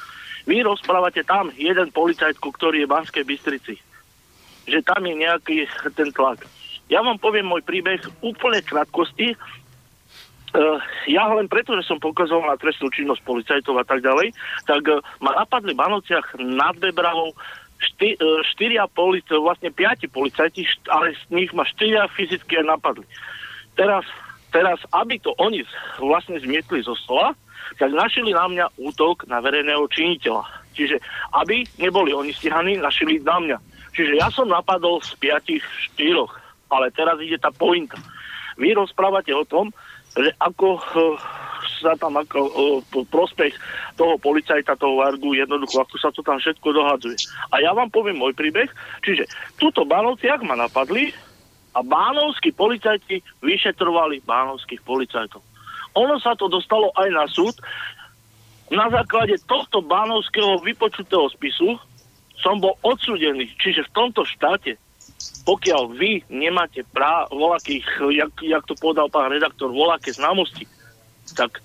Vy 0.45 0.61
rozprávate 0.61 1.25
tam 1.25 1.49
jeden 1.57 1.89
policajtku, 1.89 2.53
ktorý 2.53 2.85
je 2.85 2.87
v 2.87 2.93
Banskej 2.93 3.25
Bystrici. 3.25 3.75
Že 4.69 4.79
tam 4.85 5.01
je 5.05 5.13
nejaký 5.17 5.55
ten 5.97 6.13
tlak. 6.13 6.45
Ja 6.85 7.01
vám 7.01 7.17
poviem 7.17 7.49
môj 7.49 7.65
príbeh 7.65 8.01
úplne 8.21 8.61
krátkosti, 8.61 9.33
Uh, 10.55 10.79
ja 11.03 11.27
len 11.35 11.51
preto, 11.51 11.75
že 11.75 11.83
som 11.83 11.99
pokazoval 11.99 12.47
na 12.47 12.55
trestnú 12.55 12.87
činnosť 12.87 13.27
policajtov 13.27 13.75
a 13.75 13.83
tak 13.83 13.99
ďalej, 13.99 14.31
tak 14.63 14.87
uh, 14.87 15.03
ma 15.19 15.35
napadli 15.35 15.75
v 15.75 15.81
Banociach 15.83 16.39
nad 16.39 16.79
Bebravou 16.79 17.35
šty, 17.91 18.17
e, 18.17 18.27
štyria 18.53 18.89
policajti, 18.89 19.37
vlastne 19.37 19.69
piati 19.69 20.09
policajti, 20.09 20.65
ale 20.89 21.13
z 21.13 21.23
nich 21.29 21.51
ma 21.53 21.63
štyria 21.63 22.09
fyzicky 22.11 22.61
aj 22.61 22.65
napadli. 22.65 23.05
Teraz, 23.77 24.05
teraz, 24.49 24.81
aby 24.95 25.21
to 25.21 25.35
oni 25.37 25.61
vlastne 26.01 26.39
zmietli 26.41 26.81
zo 26.81 26.97
stola, 26.97 27.37
tak 27.77 27.91
našili 27.91 28.31
na 28.31 28.45
mňa 28.45 28.65
útok 28.77 29.25
na 29.25 29.41
verejného 29.41 29.85
činiteľa. 29.89 30.45
Čiže 30.75 30.99
aby 31.33 31.65
neboli 31.79 32.11
oni 32.11 32.35
stíhaní, 32.35 32.77
našili 32.77 33.19
na 33.23 33.39
mňa. 33.39 33.57
Čiže 33.95 34.13
ja 34.19 34.27
som 34.27 34.51
napadol 34.51 34.99
z 34.99 35.15
piatich 35.17 35.63
štyroch, 35.91 36.35
ale 36.67 36.91
teraz 36.91 37.15
ide 37.23 37.39
tá 37.39 37.49
pointa. 37.49 37.95
Vy 38.59 38.75
rozprávate 38.75 39.31
o 39.31 39.47
tom, 39.47 39.71
že 40.15 40.31
ako 40.39 40.79
sa 41.85 41.93
tam 41.93 42.17
ako 42.17 42.39
o, 42.41 42.65
prospech 43.05 43.53
toho 43.93 44.17
policajta, 44.17 44.73
toho 44.73 44.97
Vargu, 44.97 45.37
jednoducho, 45.37 45.85
ako 45.85 45.95
sa 46.01 46.09
to 46.09 46.25
tam 46.25 46.41
všetko 46.41 46.65
dohadzuje. 46.73 47.17
A 47.53 47.61
ja 47.61 47.77
vám 47.77 47.93
poviem 47.93 48.17
môj 48.17 48.33
príbeh. 48.33 48.67
Čiže 49.05 49.29
túto 49.61 49.85
Bánovciach 49.85 50.41
ma 50.41 50.57
napadli 50.57 51.13
a 51.77 51.85
bánovskí 51.85 52.49
policajti 52.55 53.21
vyšetrovali 53.45 54.25
bánovských 54.25 54.81
policajtov. 54.81 55.45
Ono 55.93 56.15
sa 56.17 56.33
to 56.33 56.49
dostalo 56.49 56.89
aj 56.97 57.09
na 57.13 57.25
súd. 57.29 57.53
Na 58.73 58.89
základe 58.89 59.37
tohto 59.45 59.85
bánovského 59.85 60.57
vypočutého 60.65 61.29
spisu 61.29 61.77
som 62.41 62.57
bol 62.57 62.75
odsudený. 62.81 63.53
Čiže 63.61 63.85
v 63.87 63.93
tomto 63.93 64.25
štáte 64.25 64.81
pokiaľ 65.45 65.81
vy 65.93 66.25
nemáte 66.33 66.81
práv, 66.89 67.29
volakých, 67.29 67.85
jak, 68.17 68.33
jak 68.41 68.63
to 68.65 68.73
povedal 68.81 69.05
pán 69.13 69.29
redaktor, 69.29 69.69
volaké 69.69 70.09
známosti, 70.09 70.65
tak 71.37 71.61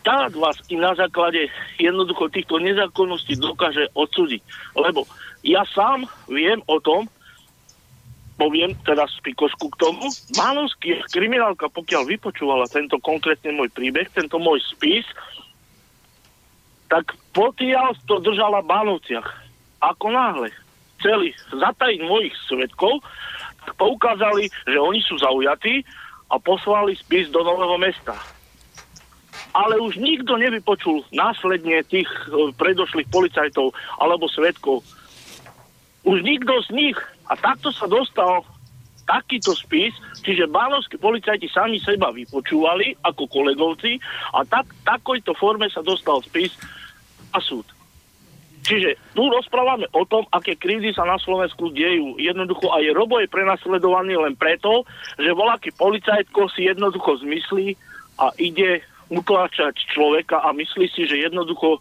štát 0.00 0.32
vás 0.34 0.58
i 0.70 0.74
na 0.74 0.94
základe 0.98 1.46
jednoducho 1.78 2.26
týchto 2.30 2.58
nezákonností 2.58 3.38
dokáže 3.38 3.86
odsúdiť. 3.94 4.42
Lebo 4.74 5.06
ja 5.46 5.62
sám 5.70 6.08
viem 6.26 6.58
o 6.66 6.82
tom, 6.82 7.06
poviem 8.34 8.74
teraz 8.82 9.14
pikošku 9.22 9.70
k 9.74 9.78
tomu, 9.78 10.10
Mánovský 10.34 10.98
kriminálka, 11.14 11.70
pokiaľ 11.70 12.10
vypočúvala 12.10 12.66
tento 12.66 12.98
konkrétne 12.98 13.54
môj 13.54 13.70
príbeh, 13.70 14.10
tento 14.10 14.42
môj 14.42 14.58
spis, 14.74 15.06
tak 16.90 17.14
potiaľ 17.30 17.94
to 18.10 18.18
držala 18.18 18.62
v 18.62 18.70
Bánovciach. 18.70 19.28
Ako 19.82 20.10
náhle 20.10 20.50
chceli 20.98 21.36
zatajiť 21.52 22.00
mojich 22.02 22.34
svetkov, 22.48 23.04
tak 23.64 23.76
poukázali, 23.78 24.50
že 24.66 24.78
oni 24.80 25.00
sú 25.04 25.20
zaujatí 25.20 25.84
a 26.32 26.40
poslali 26.40 26.96
spis 26.98 27.30
do 27.30 27.44
Nového 27.44 27.78
mesta 27.78 28.33
ale 29.54 29.78
už 29.78 30.02
nikto 30.02 30.34
nevypočul 30.34 31.06
následne 31.14 31.86
tých 31.86 32.10
e, 32.26 32.50
predošlých 32.58 33.06
policajtov 33.08 33.70
alebo 34.02 34.26
svetkov. 34.26 34.82
Už 36.02 36.20
nikto 36.26 36.58
z 36.66 36.74
nich. 36.74 36.98
A 37.30 37.38
takto 37.38 37.72
sa 37.72 37.88
dostal 37.88 38.44
takýto 39.08 39.56
spis, 39.56 39.94
čiže 40.20 40.50
bánovskí 40.50 41.00
policajti 41.00 41.48
sami 41.48 41.80
seba 41.80 42.12
vypočúvali 42.12 42.96
ako 43.04 43.28
kolegovci 43.28 44.00
a 44.32 44.44
tak, 44.44 44.68
takojto 44.84 45.36
forme 45.36 45.68
sa 45.68 45.84
dostal 45.84 46.20
spis 46.24 46.52
a 47.32 47.40
súd. 47.40 47.68
Čiže 48.64 48.96
tu 49.12 49.28
rozprávame 49.28 49.84
o 49.92 50.08
tom, 50.08 50.24
aké 50.32 50.56
krivdy 50.56 50.96
sa 50.96 51.04
na 51.04 51.20
Slovensku 51.20 51.68
dejú. 51.68 52.16
Jednoducho 52.16 52.72
aj 52.72 52.96
Robo 52.96 53.20
je 53.20 53.28
prenasledovaný 53.28 54.16
len 54.16 54.40
preto, 54.40 54.88
že 55.20 55.36
voľaký 55.36 55.76
policajtko 55.76 56.48
si 56.48 56.64
jednoducho 56.64 57.20
zmyslí 57.20 57.76
a 58.16 58.32
ide 58.40 58.80
utláčať 59.14 59.78
človeka 59.94 60.42
a 60.42 60.50
myslí 60.50 60.86
si, 60.90 61.06
že 61.06 61.22
jednoducho 61.22 61.78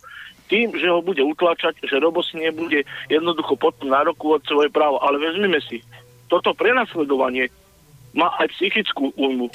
tým, 0.51 0.75
že 0.77 0.91
ho 0.91 1.01
bude 1.01 1.23
utláčať, 1.23 1.81
že 1.81 1.97
Robo 1.97 2.21
nebude 2.35 2.85
jednoducho 3.09 3.57
potom 3.57 3.89
nárokovať 3.89 4.41
svoje 4.45 4.69
právo. 4.69 5.01
Ale 5.01 5.17
vezmime 5.17 5.57
si, 5.63 5.81
toto 6.29 6.53
prenasledovanie 6.53 7.49
má 8.13 8.29
aj 8.37 8.53
psychickú 8.53 9.09
újmu. 9.17 9.49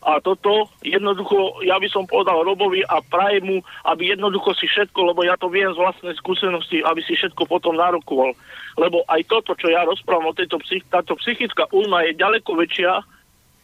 A 0.00 0.16
toto 0.16 0.72
jednoducho, 0.80 1.60
ja 1.60 1.76
by 1.76 1.84
som 1.92 2.08
povedal 2.08 2.40
Robovi 2.40 2.80
a 2.88 3.04
prajem 3.04 3.44
mu, 3.44 3.56
aby 3.84 4.16
jednoducho 4.16 4.56
si 4.56 4.64
všetko, 4.64 5.12
lebo 5.12 5.28
ja 5.28 5.36
to 5.36 5.52
viem 5.52 5.68
z 5.76 5.76
vlastnej 5.76 6.16
skúsenosti, 6.16 6.80
aby 6.80 7.04
si 7.04 7.12
všetko 7.20 7.44
potom 7.44 7.76
nárokoval. 7.76 8.32
Lebo 8.80 9.04
aj 9.04 9.28
toto, 9.28 9.52
čo 9.52 9.68
ja 9.68 9.84
rozprávam 9.84 10.32
o 10.32 10.36
tejto 10.36 10.56
psych- 10.64 10.88
táto 10.88 11.20
psychická 11.20 11.68
újma 11.68 12.08
je 12.08 12.16
ďaleko 12.16 12.56
väčšia, 12.56 13.04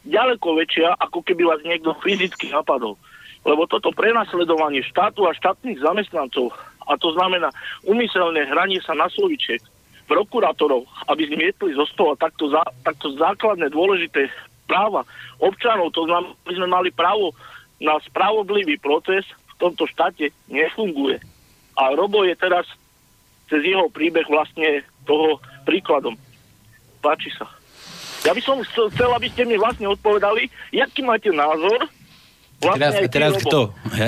ďaleko 0.05 0.47
väčšia, 0.61 0.93
ako 1.01 1.25
keby 1.25 1.41
vás 1.41 1.61
niekto 1.65 1.97
fyzicky 2.05 2.53
napadol. 2.53 3.01
Lebo 3.47 3.63
toto 3.65 3.95
prenasledovanie 3.95 4.83
štátu 4.83 5.23
a 5.23 5.31
štátnych 5.31 5.79
zamestnancov, 5.79 6.51
a 6.83 6.99
to 6.99 7.15
znamená 7.15 7.47
umyselné 7.87 8.43
hranie 8.51 8.83
sa 8.83 8.91
na 8.91 9.07
sloviček, 9.07 9.63
prokurátorov, 10.07 10.87
aby 11.11 11.27
zmietli 11.27 11.75
zo 11.75 11.83
stola 11.91 12.15
takto, 12.15 12.47
za, 12.47 12.63
takto 12.83 13.11
základné 13.19 13.71
dôležité 13.71 14.31
práva 14.67 15.03
občanov, 15.39 15.91
to 15.91 16.07
znamená, 16.07 16.31
aby 16.47 16.53
sme 16.55 16.67
mali 16.67 16.89
právo 16.91 17.35
na 17.79 17.99
spravodlivý 18.03 18.79
proces 18.79 19.27
v 19.27 19.53
tomto 19.59 19.87
štáte 19.87 20.31
nefunguje. 20.47 21.19
A 21.77 21.93
Robo 21.93 22.25
je 22.25 22.33
teraz 22.39 22.65
cez 23.47 23.63
jeho 23.63 23.87
príbeh 23.91 24.25
vlastne 24.27 24.83
toho 25.07 25.39
príkladom. 25.63 26.19
Páči 26.99 27.31
sa. 27.35 27.47
Ja 28.25 28.35
by 28.35 28.41
som 28.43 28.59
chcel, 28.65 29.11
aby 29.13 29.31
ste 29.31 29.47
mi 29.47 29.55
vlastne 29.55 29.87
odpovedali, 29.87 30.49
aký 30.73 31.05
máte 31.05 31.31
názor 31.31 31.85
vlastne 32.61 32.79
teraz, 32.79 32.93
aj 32.97 33.09
teraz 33.09 33.33
Robo. 33.37 33.41
kto? 33.43 33.59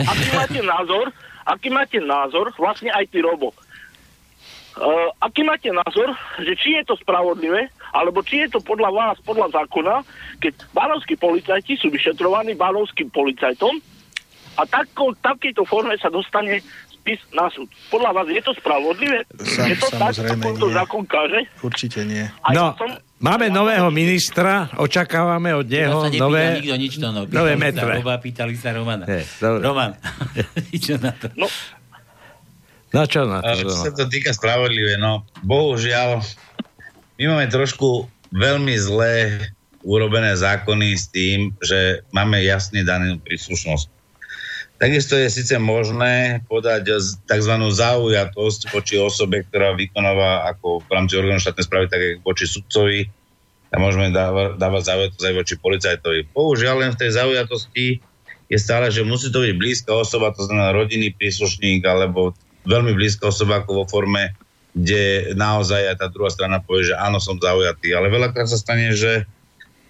Aký 0.09 0.27
máte 0.34 0.61
názor, 0.61 1.05
aký 1.45 1.67
máte 1.69 1.99
názor 2.01 2.45
vlastne 2.57 2.89
aj 2.93 3.05
ty 3.09 3.19
Robo. 3.21 3.53
Uh, 4.80 5.11
aký 5.19 5.43
máte 5.43 5.67
názor, 5.76 6.15
že 6.39 6.55
či 6.55 6.80
je 6.80 6.88
to 6.88 6.95
spravodlivé, 6.95 7.67
alebo 7.91 8.23
či 8.23 8.47
je 8.47 8.55
to 8.55 8.63
podľa 8.63 8.93
vás, 8.95 9.17
podľa 9.27 9.51
zákona, 9.51 10.07
keď 10.39 10.55
bánovskí 10.71 11.19
policajti 11.19 11.76
sú 11.76 11.91
vyšetrovaní 11.91 12.55
bánovským 12.55 13.11
policajtom 13.11 13.76
a 14.55 14.63
tako, 14.63 15.11
takejto 15.19 15.67
forme 15.67 15.99
sa 15.99 16.07
dostane 16.07 16.63
spis 16.95 17.19
na 17.35 17.51
súd. 17.51 17.67
Podľa 17.91 18.11
vás 18.11 18.27
je 18.31 18.39
to 18.39 18.53
spravodlivé? 18.55 19.27
Sam, 19.41 19.67
je 19.67 19.76
to 19.80 19.89
tak, 19.95 20.13
ako 20.15 20.47
to 20.55 20.67
zákon 20.71 21.03
káže? 21.07 21.41
Určite 21.59 21.99
nie. 22.07 22.23
A 22.43 22.49
no, 22.55 22.71
som... 22.80 22.91
máme 23.19 23.51
nového 23.51 23.91
ministra, 23.91 24.71
očakávame 24.79 25.51
od 25.55 25.67
neho 25.67 26.07
ja 26.07 26.19
nové, 26.19 26.63
nikto 26.63 26.75
nič 26.79 26.93
to, 26.97 27.07
no. 27.11 27.27
nové 27.27 27.53
metre. 27.59 27.99
Roba, 27.99 28.17
pýtali 28.17 28.55
sa 28.55 28.71
Romana. 28.71 29.05
Je, 29.05 29.23
Roman, 29.43 29.93
čo 30.83 30.95
na 30.97 31.11
to? 31.13 31.27
No, 31.35 31.47
Na 32.89 33.05
čo 33.05 33.27
na 33.27 33.43
to? 33.43 33.69
Čo 33.69 33.69
sa 33.75 33.91
to 33.93 34.09
týka 34.09 34.33
spravodlivé, 34.33 34.97
no 34.97 35.27
bohužiaľ, 35.45 36.23
my 37.19 37.23
máme 37.35 37.45
trošku 37.51 38.07
veľmi 38.31 38.73
zlé 38.79 39.45
urobené 39.83 40.35
zákony 40.35 40.95
s 40.95 41.07
tým, 41.11 41.55
že 41.63 42.03
máme 42.11 42.39
jasne 42.43 42.83
danú 42.83 43.19
príslušnosť. 43.21 43.98
Takisto 44.80 45.19
je 45.19 45.27
síce 45.27 45.51
možné 45.60 46.39
podať 46.47 46.88
tzv. 47.27 47.53
zaujatosť 47.68 48.72
voči 48.72 48.95
osobe, 48.95 49.43
ktorá 49.43 49.76
vykonáva 49.76 50.47
ako 50.56 50.80
v 50.88 50.89
rámci 50.95 51.19
orgánu 51.19 51.43
štátnej 51.43 51.68
správy, 51.68 51.85
tak 51.91 51.99
aj 51.99 52.14
voči 52.23 52.47
sudcovi 52.47 53.11
a 53.69 53.76
môžeme 53.76 54.15
dávať, 54.15 54.56
dávať 54.56 54.81
zaujatosť 54.88 55.26
aj 55.27 55.35
voči 55.35 55.53
policajtovi. 55.60 56.19
Bohužiaľ 56.31 56.76
len 56.80 56.91
v 56.95 56.99
tej 57.06 57.11
zaujatosti 57.11 57.88
je 58.49 58.57
stále, 58.57 58.88
že 58.88 59.03
musí 59.03 59.27
to 59.30 59.43
byť 59.43 59.53
blízka 59.60 59.91
osoba, 59.91 60.31
to 60.31 60.47
znamená 60.47 60.72
rodinný 60.72 61.11
príslušník 61.11 61.84
alebo 61.84 62.31
veľmi 62.64 62.95
blízka 62.95 63.30
osoba 63.30 63.60
ako 63.60 63.84
vo 63.84 63.85
forme, 63.85 64.31
kde 64.73 65.35
naozaj 65.35 65.91
aj 65.91 65.97
tá 65.99 66.07
druhá 66.07 66.31
strana 66.31 66.64
povie, 66.64 66.89
že 66.89 66.95
áno, 66.95 67.19
som 67.19 67.35
zaujatý. 67.35 67.91
Ale 67.91 68.07
veľakrát 68.07 68.47
sa 68.47 68.56
stane, 68.56 68.95
že 68.95 69.27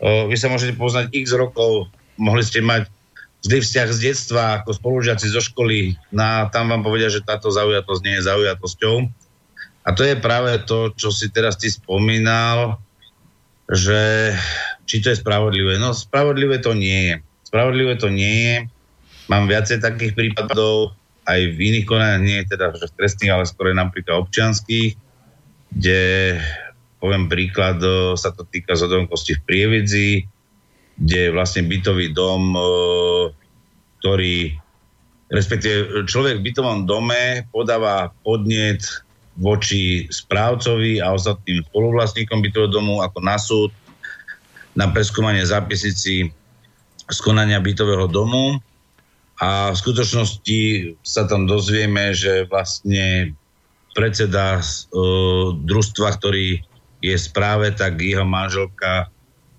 o, 0.01 0.25
vy 0.27 0.35
sa 0.35 0.49
môžete 0.49 0.75
poznať 0.75 1.13
x 1.13 1.37
rokov, 1.37 1.87
mohli 2.19 2.41
ste 2.41 2.59
mať 2.59 2.89
zlý 3.39 3.59
vzťah 3.63 3.89
z 3.95 3.99
detstva 4.11 4.43
ako 4.61 4.75
spolužiaci 4.75 5.31
zo 5.31 5.39
školy, 5.39 5.95
na, 6.11 6.51
tam 6.51 6.71
vám 6.71 6.83
povedia, 6.83 7.07
že 7.07 7.23
táto 7.23 7.47
zaujatosť 7.47 8.01
nie 8.03 8.15
je 8.19 8.27
zaujatosťou. 8.27 8.95
A 9.87 9.89
to 9.95 10.03
je 10.03 10.19
práve 10.19 10.59
to, 10.67 10.91
čo 10.93 11.09
si 11.09 11.31
teraz 11.31 11.55
ty 11.55 11.71
spomínal, 11.71 12.77
že 13.71 14.33
či 14.83 14.99
to 14.99 15.13
je 15.13 15.21
spravodlivé. 15.21 15.79
No 15.79 15.95
spravodlivé 15.95 16.59
to 16.59 16.75
nie 16.75 17.13
je. 17.13 17.15
Spravodlivé 17.47 17.95
to 17.95 18.11
nie 18.11 18.35
je. 18.45 18.55
Mám 19.31 19.47
viacej 19.47 19.81
takých 19.81 20.13
prípadov, 20.17 20.97
aj 21.29 21.39
v 21.53 21.57
iných 21.57 21.85
konaniach, 21.85 22.25
nie 22.25 22.41
teda 22.49 22.73
že 22.73 22.89
trestných, 22.97 23.29
ale 23.29 23.45
skôr 23.45 23.69
napríklad 23.69 24.25
občianských, 24.25 24.97
kde 25.69 26.01
poviem 26.97 27.29
príklad, 27.29 27.77
sa 28.17 28.33
to 28.33 28.43
týka 28.49 28.73
zodomkosti 28.73 29.37
v 29.37 29.45
Prievidzi, 29.45 30.09
kde 30.99 31.29
je 31.29 31.35
vlastne 31.35 31.63
bytový 31.65 32.11
dom, 32.11 32.53
ktorý, 34.03 34.55
respektíve 35.31 36.05
človek 36.07 36.39
v 36.39 36.45
bytovom 36.51 36.83
dome 36.83 37.47
podáva 37.55 38.11
podnet 38.23 38.83
voči 39.39 40.11
správcovi 40.11 40.99
a 40.99 41.15
ostatným 41.15 41.63
spoluvlastníkom 41.71 42.43
bytového 42.43 42.71
domu 42.75 42.99
ako 42.99 43.19
na 43.23 43.39
súd 43.39 43.71
na 44.75 44.91
preskúmanie 44.91 45.43
zápisnici 45.43 46.31
skonania 47.09 47.59
bytového 47.59 48.07
domu. 48.07 48.59
A 49.39 49.71
v 49.71 49.77
skutočnosti 49.79 50.59
sa 51.03 51.23
tam 51.25 51.47
dozvieme, 51.47 52.11
že 52.11 52.47
vlastne 52.51 53.33
predseda 53.95 54.59
uh, 54.59 55.55
družstva, 55.55 56.15
ktorý 56.19 56.63
je 56.99 57.15
správe, 57.15 57.71
tak 57.71 58.03
jeho 58.03 58.27
manželka 58.27 59.07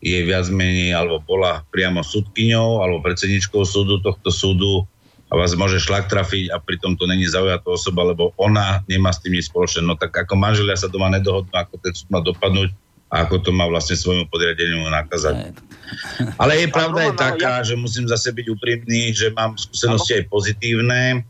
je 0.01 0.19
viac 0.25 0.49
menej, 0.49 0.97
alebo 0.97 1.21
bola 1.21 1.61
priamo 1.69 2.01
súdkyňou, 2.01 2.81
alebo 2.81 3.05
predsedničkou 3.05 3.63
súdu 3.69 4.01
tohto 4.01 4.33
súdu 4.33 4.89
a 5.31 5.39
vás 5.39 5.55
môže 5.55 5.79
šlak 5.79 6.11
trafiť 6.11 6.51
a 6.51 6.59
pritom 6.59 6.99
to 6.99 7.07
není 7.07 7.29
zaujatá 7.29 7.71
osoba, 7.71 8.03
lebo 8.03 8.35
ona 8.35 8.83
nemá 8.91 9.15
s 9.15 9.23
tým 9.23 9.39
nič 9.39 9.47
spoločné. 9.47 9.87
No 9.87 9.95
tak 9.95 10.11
ako 10.11 10.35
manželia 10.35 10.75
sa 10.75 10.91
doma 10.91 11.07
nedohodnú, 11.13 11.55
ako 11.55 11.79
ten 11.79 11.95
súd 11.95 12.09
má 12.11 12.19
dopadnúť, 12.19 12.75
a 13.11 13.27
ako 13.27 13.43
to 13.43 13.51
má 13.51 13.67
vlastne 13.67 13.99
svojmu 13.99 14.31
podriadeniu 14.31 14.87
nakázať. 14.87 15.51
Ale 16.41 16.63
je 16.63 16.69
pravda 16.71 17.11
aj 17.11 17.15
taká, 17.19 17.53
že 17.67 17.75
musím 17.75 18.07
zase 18.07 18.31
byť 18.31 18.47
úprimný, 18.55 19.11
že 19.11 19.35
mám 19.35 19.59
skúsenosti 19.59 20.23
aj 20.23 20.31
pozitívne, 20.31 21.27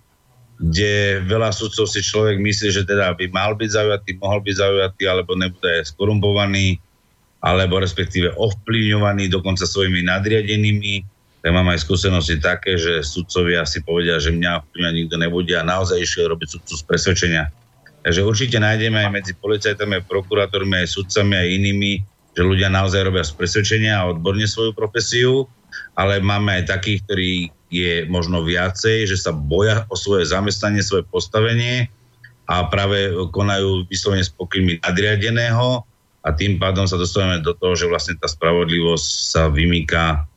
kde 0.60 1.24
veľa 1.24 1.56
sudcov 1.56 1.88
si 1.88 2.04
človek 2.04 2.36
myslí, 2.36 2.68
že 2.68 2.84
teda 2.84 3.16
by 3.16 3.32
mal 3.32 3.56
byť 3.56 3.70
zaujatý, 3.72 4.20
mohol 4.20 4.44
byť 4.44 4.54
zaujatý, 4.60 5.02
alebo 5.08 5.32
nebude 5.32 5.72
skorumpovaný, 5.88 6.76
alebo 7.40 7.80
respektíve 7.80 8.36
ovplyvňovaný 8.36 9.32
dokonca 9.32 9.64
svojimi 9.64 10.04
nadriadenými. 10.04 11.04
Tak 11.40 11.56
mám 11.56 11.72
aj 11.72 11.88
skúsenosti 11.88 12.36
také, 12.36 12.76
že 12.76 13.00
sudcovia 13.00 13.64
si 13.64 13.80
povedia, 13.80 14.20
že 14.20 14.28
mňa 14.28 14.60
ovplyvňovať 14.60 14.94
nikto 14.96 15.16
nebude 15.16 15.54
a 15.56 15.64
naozaj 15.64 16.04
išiel 16.04 16.28
robiť 16.28 16.60
sudcu 16.60 16.72
z 16.76 16.82
presvedčenia. 16.84 17.44
Takže 18.04 18.20
určite 18.24 18.56
nájdeme 18.60 19.08
aj 19.08 19.10
medzi 19.12 19.32
policajtami, 19.36 20.04
prokurátormi, 20.04 20.84
aj 20.84 21.00
sudcami 21.00 21.34
a 21.36 21.44
inými, 21.44 22.00
že 22.36 22.42
ľudia 22.44 22.68
naozaj 22.68 23.08
robia 23.08 23.24
z 23.24 23.32
presvedčenia 23.36 24.00
a 24.00 24.08
odborne 24.12 24.44
svoju 24.44 24.76
profesiu, 24.76 25.48
ale 25.96 26.20
máme 26.20 26.60
aj 26.60 26.76
takých, 26.76 27.00
ktorí 27.08 27.32
je 27.72 28.04
možno 28.08 28.44
viacej, 28.44 29.08
že 29.08 29.16
sa 29.16 29.32
boja 29.32 29.86
o 29.88 29.96
svoje 29.96 30.28
zamestnanie, 30.28 30.84
svoje 30.84 31.06
postavenie 31.08 31.88
a 32.50 32.66
práve 32.66 33.14
konajú 33.30 33.86
vyslovene 33.86 34.26
s 34.26 34.32
pokynmi 34.34 34.82
nadriadeného 34.82 35.86
a 36.20 36.28
tým 36.36 36.60
pádom 36.60 36.84
sa 36.84 37.00
dostávame 37.00 37.40
do 37.40 37.56
toho, 37.56 37.72
že 37.72 37.88
vlastne 37.88 38.14
tá 38.20 38.28
spravodlivosť 38.28 39.08
sa 39.08 39.48
vymýka 39.48 40.28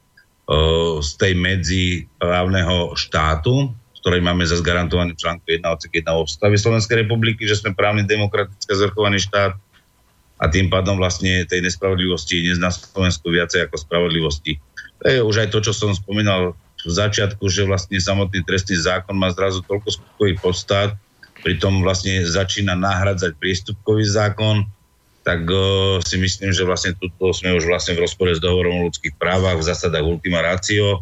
z 1.00 1.10
tej 1.20 1.34
medzi 1.40 1.84
právneho 2.20 2.96
štátu, 3.00 3.72
ktorej 4.04 4.20
máme 4.20 4.44
zase 4.44 4.60
garantovaný 4.60 5.16
článku 5.16 5.48
1 5.48 5.64
odsek 5.64 6.04
1 6.04 6.08
ústavy 6.20 6.60
Slovenskej 6.60 7.08
republiky, 7.08 7.48
že 7.48 7.64
sme 7.64 7.72
právny 7.72 8.04
demokratický 8.04 8.76
zrchovaný 8.76 9.24
štát 9.24 9.56
a 10.40 10.46
tým 10.52 10.68
pádom 10.68 11.00
vlastne 11.00 11.48
tej 11.48 11.64
nespravodlivosti 11.64 12.52
je 12.52 12.60
na 12.60 12.68
Slovensku 12.68 13.32
viacej 13.32 13.72
ako 13.72 13.80
spravodlivosti. 13.80 14.60
To 15.00 15.04
je 15.08 15.20
už 15.24 15.48
aj 15.48 15.50
to, 15.56 15.64
čo 15.64 15.72
som 15.72 15.96
spomínal 15.96 16.52
v 16.84 16.92
začiatku, 16.92 17.48
že 17.48 17.64
vlastne 17.64 17.96
samotný 17.96 18.44
trestný 18.44 18.76
zákon 18.76 19.16
má 19.16 19.32
zrazu 19.32 19.64
toľko 19.64 19.88
skutkových 19.96 20.40
podstát, 20.44 20.90
pritom 21.40 21.80
vlastne 21.80 22.28
začína 22.28 22.76
nahradzať 22.76 23.40
prístupkový 23.40 24.04
zákon, 24.04 24.68
tak 25.24 25.48
uh, 25.48 26.04
si 26.04 26.20
myslím, 26.20 26.52
že 26.52 26.68
vlastne 26.68 26.92
tuto 27.00 27.32
sme 27.32 27.56
už 27.56 27.66
vlastne 27.66 27.96
v 27.96 28.04
rozpore 28.04 28.36
s 28.36 28.44
dohovorom 28.44 28.84
o 28.84 28.86
ľudských 28.92 29.16
právach, 29.16 29.56
v 29.56 29.68
zásadách 29.72 30.04
ultima 30.04 30.44
ratio 30.44 31.02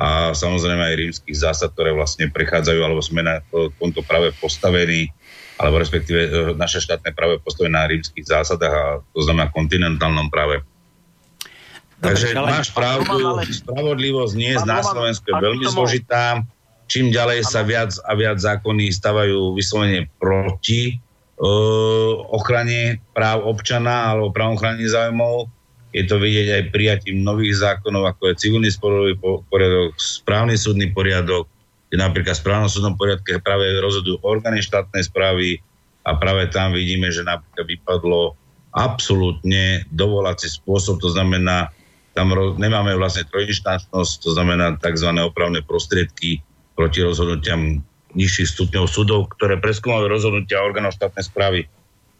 a 0.00 0.32
samozrejme 0.32 0.80
aj 0.80 0.96
rímskych 0.96 1.36
zásad, 1.36 1.76
ktoré 1.76 1.92
vlastne 1.92 2.32
prechádzajú, 2.32 2.80
alebo 2.80 3.04
sme 3.04 3.20
na 3.20 3.44
tomto 3.52 4.00
práve 4.00 4.32
postavení, 4.40 5.12
alebo 5.60 5.76
respektíve 5.76 6.20
uh, 6.24 6.30
naše 6.56 6.80
štátne 6.80 7.12
práve 7.12 7.36
postavené 7.44 7.76
na 7.76 7.84
rímskych 7.84 8.24
zásadách 8.24 8.74
a 8.74 8.86
to 9.12 9.20
znamená 9.20 9.52
kontinentálnom 9.52 10.32
práve. 10.32 10.64
Takže 12.00 12.32
ale... 12.32 12.64
máš 12.64 12.72
pravdu, 12.72 13.44
spravodlivosť 13.44 14.34
nie 14.40 14.56
je 14.56 14.64
na 14.64 14.80
Slovensku 14.80 15.28
je 15.28 15.36
veľmi 15.36 15.68
zložitá. 15.68 16.40
Čím 16.88 17.12
ďalej 17.12 17.44
sa 17.46 17.62
viac 17.62 17.92
a 18.02 18.16
viac 18.18 18.40
zákony 18.40 18.90
stavajú 18.90 19.54
vyslovene 19.54 20.08
proti 20.18 20.98
ochrane 22.36 23.00
práv 23.16 23.48
občana 23.48 24.12
alebo 24.12 24.28
práv 24.28 24.60
ochrany 24.60 24.84
zájmov. 24.84 25.48
Je 25.90 26.06
to 26.06 26.22
vidieť 26.22 26.48
aj 26.54 26.62
prijatím 26.70 27.26
nových 27.26 27.58
zákonov, 27.58 28.14
ako 28.14 28.30
je 28.30 28.40
civilný 28.46 28.70
sporový 28.70 29.18
poriadok, 29.50 29.96
správny 29.98 30.54
súdny 30.54 30.94
poriadok, 30.94 31.50
kde 31.90 31.96
napríklad 31.98 32.38
v 32.38 32.42
správnom 32.46 32.70
súdnom 32.70 32.94
poriadke 32.94 33.42
práve 33.42 33.66
rozhodujú 33.82 34.22
orgány 34.22 34.62
štátnej 34.62 35.10
správy 35.10 35.58
a 36.06 36.14
práve 36.14 36.46
tam 36.54 36.70
vidíme, 36.70 37.10
že 37.10 37.26
napríklad 37.26 37.66
vypadlo 37.66 38.38
absolútne 38.70 39.82
dovolací 39.90 40.46
spôsob, 40.46 41.02
to 41.02 41.10
znamená, 41.10 41.74
tam 42.14 42.30
nemáme 42.54 42.94
vlastne 42.94 43.26
trojinštančnosť, 43.26 44.12
to 44.22 44.30
znamená 44.38 44.78
tzv. 44.78 45.10
opravné 45.10 45.58
prostriedky 45.66 46.38
proti 46.78 47.02
rozhodnutiam 47.02 47.82
nižších 48.14 48.58
stupňov 48.58 48.86
súdov, 48.90 49.30
ktoré 49.38 49.58
preskúmajú 49.58 50.10
rozhodnutia 50.10 50.62
orgánov 50.62 50.96
štátnej 50.96 51.24
správy. 51.26 51.60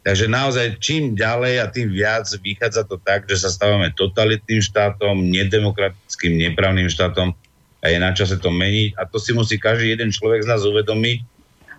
Takže 0.00 0.32
naozaj 0.32 0.80
čím 0.80 1.12
ďalej 1.12 1.54
a 1.60 1.66
tým 1.68 1.92
viac 1.92 2.24
vychádza 2.40 2.88
to 2.88 2.96
tak, 3.04 3.28
že 3.28 3.44
sa 3.44 3.52
stávame 3.52 3.92
totalitným 3.92 4.64
štátom, 4.64 5.28
nedemokratickým, 5.28 6.40
neprávnym 6.40 6.88
štátom 6.88 7.36
a 7.80 7.86
je 7.88 7.98
na 8.00 8.12
čase 8.16 8.40
to 8.40 8.48
meniť. 8.48 8.96
A 8.96 9.04
to 9.04 9.20
si 9.20 9.36
musí 9.36 9.60
každý 9.60 9.92
jeden 9.92 10.08
človek 10.08 10.44
z 10.44 10.48
nás 10.48 10.64
uvedomiť 10.64 11.18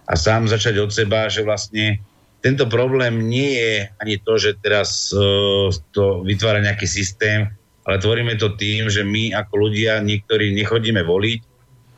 a 0.06 0.14
sám 0.14 0.46
začať 0.46 0.78
od 0.82 0.94
seba, 0.94 1.34
že 1.34 1.42
vlastne 1.42 1.98
tento 2.42 2.66
problém 2.70 3.26
nie 3.26 3.58
je 3.58 3.74
ani 4.02 4.16
to, 4.22 4.38
že 4.38 4.58
teraz 4.62 5.14
uh, 5.14 5.70
to 5.94 6.26
vytvára 6.26 6.62
nejaký 6.62 6.90
systém, 6.90 7.50
ale 7.86 8.02
tvoríme 8.02 8.38
to 8.38 8.54
tým, 8.58 8.90
že 8.90 9.02
my 9.02 9.34
ako 9.34 9.70
ľudia 9.70 10.02
niektorí 10.02 10.54
nechodíme 10.54 11.02
voliť, 11.06 11.40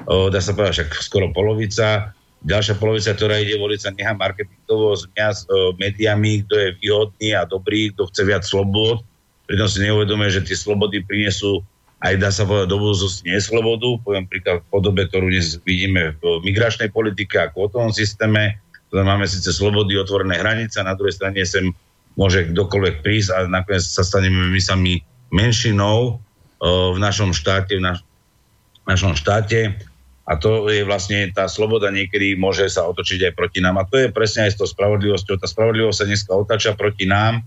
dá 0.08 0.40
sa 0.40 0.52
povedať, 0.56 0.84
však 0.84 0.90
skoro 1.04 1.32
polovica. 1.32 2.12
Ďalšia 2.44 2.76
polovica, 2.76 3.16
ktorá 3.16 3.40
ide 3.40 3.56
voliť, 3.56 3.80
sa 3.80 3.96
nechá 3.96 4.12
marketingovo 4.20 5.00
zmiasť 5.00 5.48
médiami, 5.80 6.44
kto 6.44 6.56
je 6.60 6.70
výhodný 6.84 7.30
a 7.40 7.48
dobrý, 7.48 7.96
kto 7.96 8.12
chce 8.12 8.22
viac 8.28 8.44
slobod. 8.44 9.00
Pritom 9.48 9.68
si 9.68 9.80
neuvedomuje, 9.84 10.32
že 10.32 10.44
tie 10.44 10.60
slobody 10.60 11.04
prinesú 11.04 11.64
aj 12.04 12.20
dá 12.20 12.36
sa 12.36 12.44
povedať 12.44 12.68
do 12.68 12.84
budúcnosti 12.84 13.24
neslobodu, 13.32 13.96
poviem 14.04 14.28
príklad 14.28 14.60
v 14.60 14.68
podobe, 14.76 15.08
ktorú 15.08 15.32
dnes 15.32 15.56
vidíme 15.64 16.12
v 16.20 16.44
migračnej 16.44 16.92
politike 16.92 17.40
a 17.40 17.48
kvotovom 17.48 17.96
systéme, 17.96 18.60
ktoré 18.92 19.08
máme 19.08 19.24
síce 19.24 19.56
slobody, 19.56 19.96
otvorené 19.96 20.36
hranice, 20.36 20.84
na 20.84 21.00
druhej 21.00 21.16
strane 21.16 21.40
sem 21.48 21.72
môže 22.20 22.52
kdokoľvek 22.52 23.08
prísť 23.08 23.30
a 23.32 23.38
nakoniec 23.48 23.88
sa 23.88 24.04
staneme 24.04 24.52
my 24.52 24.60
sami 24.60 25.00
menšinou 25.32 26.20
v 26.60 26.98
našom 27.00 27.32
štáte, 27.32 27.80
v 27.80 27.88
naš, 27.88 28.04
našom 28.84 29.16
štáte 29.16 29.80
a 30.24 30.40
to 30.40 30.72
je 30.72 30.88
vlastne 30.88 31.28
tá 31.36 31.52
sloboda 31.52 31.92
niekedy 31.92 32.40
môže 32.40 32.72
sa 32.72 32.88
otočiť 32.88 33.28
aj 33.28 33.34
proti 33.36 33.60
nám. 33.60 33.76
A 33.76 33.84
to 33.84 34.00
je 34.00 34.08
presne 34.08 34.48
aj 34.48 34.56
s 34.56 34.60
tou 34.60 34.64
spravodlivosťou. 34.64 35.36
Tá 35.36 35.52
spravodlivosť 35.52 35.98
sa 36.00 36.08
dneska 36.08 36.32
otača 36.32 36.72
proti 36.80 37.04
nám, 37.04 37.44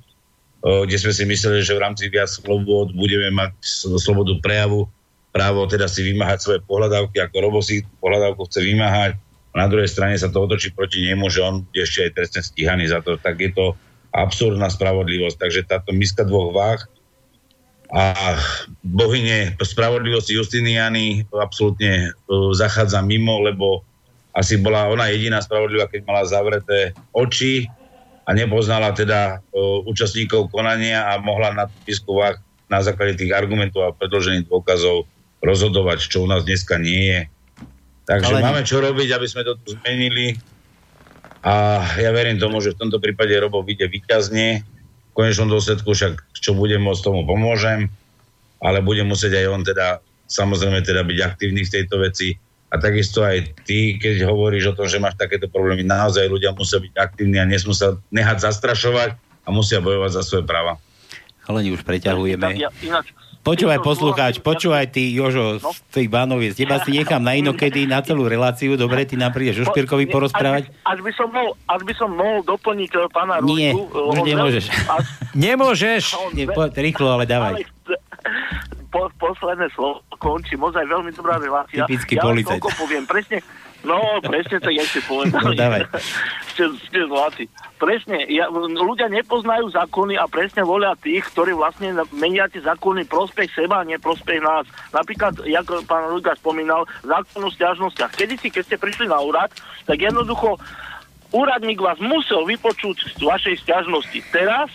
kde 0.61 0.97
sme 1.01 1.12
si 1.16 1.24
mysleli, 1.24 1.65
že 1.65 1.73
v 1.73 1.81
rámci 1.81 2.12
viac 2.12 2.28
slobod 2.28 2.93
budeme 2.93 3.32
mať 3.32 3.57
slobodu 3.97 4.36
prejavu, 4.44 4.85
právo 5.32 5.65
teda 5.65 5.89
si 5.89 6.05
vymáhať 6.05 6.39
svoje 6.44 6.61
pohľadávky, 6.69 7.16
ako 7.16 7.36
Robo 7.40 7.61
si 7.65 7.81
pohľadávku 8.05 8.44
chce 8.44 8.61
vymáhať. 8.61 9.16
A 9.57 9.65
na 9.65 9.73
druhej 9.73 9.89
strane 9.89 10.20
sa 10.20 10.28
to 10.28 10.44
otočí 10.44 10.69
proti 10.77 11.01
nemu, 11.01 11.32
že 11.32 11.40
on 11.40 11.65
bude 11.65 11.81
ešte 11.81 12.12
aj 12.12 12.12
trestne 12.12 12.43
stíhaný 12.44 12.93
za 12.93 13.01
to. 13.01 13.16
Tak 13.16 13.40
je 13.40 13.57
to 13.57 13.73
absurdná 14.12 14.69
spravodlivosť. 14.69 15.36
Takže 15.40 15.61
táto 15.65 15.97
miska 15.97 16.28
dvoch 16.28 16.53
váh 16.53 16.85
a 17.93 18.35
bohyne 18.83 19.55
spravodlivosti 19.63 20.35
Justiniany 20.35 21.27
absolútne 21.31 22.11
uh, 22.11 22.51
zachádza 22.51 23.03
mimo, 23.03 23.43
lebo 23.47 23.87
asi 24.35 24.59
bola 24.61 24.91
ona 24.91 25.09
jediná 25.09 25.41
spravodlivá, 25.41 25.89
keď 25.89 26.01
mala 26.05 26.23
zavreté 26.27 26.93
oči 27.15 27.71
a 28.27 28.35
nepoznala 28.35 28.91
teda 28.93 29.39
uh, 29.39 29.87
účastníkov 29.87 30.51
konania 30.51 31.15
a 31.15 31.23
mohla 31.23 31.55
na 31.55 31.65
tiskovách 31.87 32.43
na 32.67 32.83
základe 32.83 33.23
tých 33.23 33.31
argumentov 33.31 33.87
a 33.87 33.95
predložených 33.95 34.51
dôkazov 34.51 35.07
rozhodovať, 35.39 36.11
čo 36.11 36.27
u 36.27 36.29
nás 36.29 36.43
dneska 36.43 36.83
nie 36.83 37.07
je. 37.07 37.21
Takže 38.07 38.39
Ale 38.39 38.43
máme 38.43 38.63
čo 38.67 38.83
robiť, 38.83 39.15
aby 39.15 39.27
sme 39.31 39.43
to 39.47 39.55
tu 39.63 39.79
zmenili 39.79 40.35
a 41.47 41.79
ja 42.03 42.11
verím 42.11 42.43
tomu, 42.43 42.59
že 42.59 42.75
v 42.75 42.87
tomto 42.87 42.99
prípade 42.99 43.31
Robo 43.39 43.63
vyjde 43.63 43.87
výťazne 43.87 44.67
konečnom 45.16 45.48
dôsledku 45.48 45.97
však 45.97 46.20
čo 46.36 46.52
budem 46.52 46.84
môcť, 46.84 47.01
tomu 47.01 47.24
pomôžem, 47.24 47.88
ale 48.60 48.84
budem 48.84 49.09
musieť 49.09 49.40
aj 49.40 49.47
on 49.48 49.62
teda 49.64 49.86
samozrejme 50.28 50.84
teda 50.84 51.02
byť 51.02 51.18
aktívny 51.24 51.64
v 51.64 51.72
tejto 51.72 51.97
veci 52.05 52.36
a 52.68 52.74
takisto 52.76 53.22
aj 53.24 53.64
ty, 53.64 53.97
keď 53.97 54.28
hovoríš 54.28 54.74
o 54.74 54.76
tom, 54.76 54.86
že 54.90 55.01
máš 55.01 55.16
takéto 55.16 55.47
problémy, 55.47 55.86
naozaj 55.86 56.26
ľudia 56.28 56.52
musia 56.52 56.82
byť 56.82 56.93
aktívni 56.98 57.38
a 57.40 57.47
nesmú 57.47 57.72
sa 57.72 57.97
nehať 58.10 58.43
zastrašovať 58.44 59.16
a 59.16 59.48
musia 59.55 59.78
bojovať 59.78 60.10
za 60.12 60.22
svoje 60.26 60.44
práva. 60.44 60.76
Ale 61.47 61.62
už 61.70 61.86
preťahujeme. 61.86 62.59
Ja, 62.59 62.74
ináč, 62.82 63.14
Počúvaj 63.47 63.78
poslucháč, 63.78 64.43
počúvaj 64.43 64.90
ty, 64.90 65.06
Jožo, 65.14 65.62
no? 65.62 65.70
z 65.70 65.78
tých 65.94 66.10
bánoviec. 66.10 66.59
Teba 66.59 66.82
si 66.82 66.90
nechám 66.90 67.23
na 67.23 67.39
inokedy 67.39 67.86
na 67.86 68.02
celú 68.02 68.27
reláciu. 68.27 68.74
Dobre, 68.74 69.06
ty 69.06 69.14
nám 69.14 69.31
prídeš 69.31 69.62
o 69.62 69.70
Špirkovi 69.70 70.10
porozprávať? 70.10 70.66
Až 70.82 70.98
by, 70.98 71.14
som 71.14 71.31
mohol, 71.31 71.55
až 71.70 71.81
by 71.86 71.94
som 71.94 72.10
mohol 72.10 72.43
doplniť 72.43 72.90
eh, 72.90 73.06
pána 73.14 73.39
Rúžku. 73.39 73.55
Nie, 73.55 73.70
už 73.78 74.18
nemôžeš. 74.27 74.64
Až... 74.90 75.05
nemôžeš. 75.39 76.05
Nie, 76.35 76.51
po, 76.51 76.66
rýchlo, 76.74 77.06
ale 77.14 77.31
dávaj. 77.31 77.62
Po, 78.89 79.11
posledné 79.21 79.69
slovo 79.75 80.03
končí. 80.19 80.57
Ozaj 80.57 80.85
veľmi 80.87 81.11
dobrá 81.15 81.39
relácia. 81.39 81.85
Typický 81.87 82.19
ja 82.19 82.25
policajt. 82.25 82.63
poviem. 82.63 83.05
Presne, 83.05 83.39
No, 83.87 84.19
presne 84.19 84.59
tak, 84.59 84.75
jak 84.75 84.89
ste 84.91 85.01
povedali. 85.07 85.55
No, 85.55 85.55
dávaj. 85.55 85.87
ste, 86.53 86.65
ste 86.91 87.01
zlatí. 87.07 87.45
Presne, 87.79 88.27
ja, 88.27 88.51
ľudia 88.51 89.07
nepoznajú 89.07 89.71
zákony 89.71 90.19
a 90.19 90.27
presne 90.27 90.67
volia 90.67 90.99
tých, 90.99 91.23
ktorí 91.31 91.55
vlastne 91.55 91.95
menia 92.11 92.51
tie 92.51 92.65
zákony 92.67 93.07
prospech 93.07 93.55
seba, 93.55 93.87
nie 93.87 94.01
prospech 94.03 94.43
nás. 94.43 94.67
Napríklad, 94.91 95.39
ako 95.39 95.87
pán 95.87 96.11
Ruga 96.11 96.35
spomínal, 96.35 96.83
zákon 97.07 97.47
o 97.47 97.51
stiažnostiach. 97.53 98.11
Kedy 98.17 98.35
si, 98.43 98.49
keď 98.51 98.63
ste 98.67 98.77
prišli 98.83 99.07
na 99.07 99.23
úrad, 99.23 99.55
tak 99.87 100.03
jednoducho 100.03 100.59
úradník 101.31 101.79
vás 101.79 102.01
musel 102.03 102.43
vypočuť 102.43 103.21
z 103.21 103.23
vašej 103.23 103.55
stiažnosti. 103.63 104.19
Teraz 104.35 104.73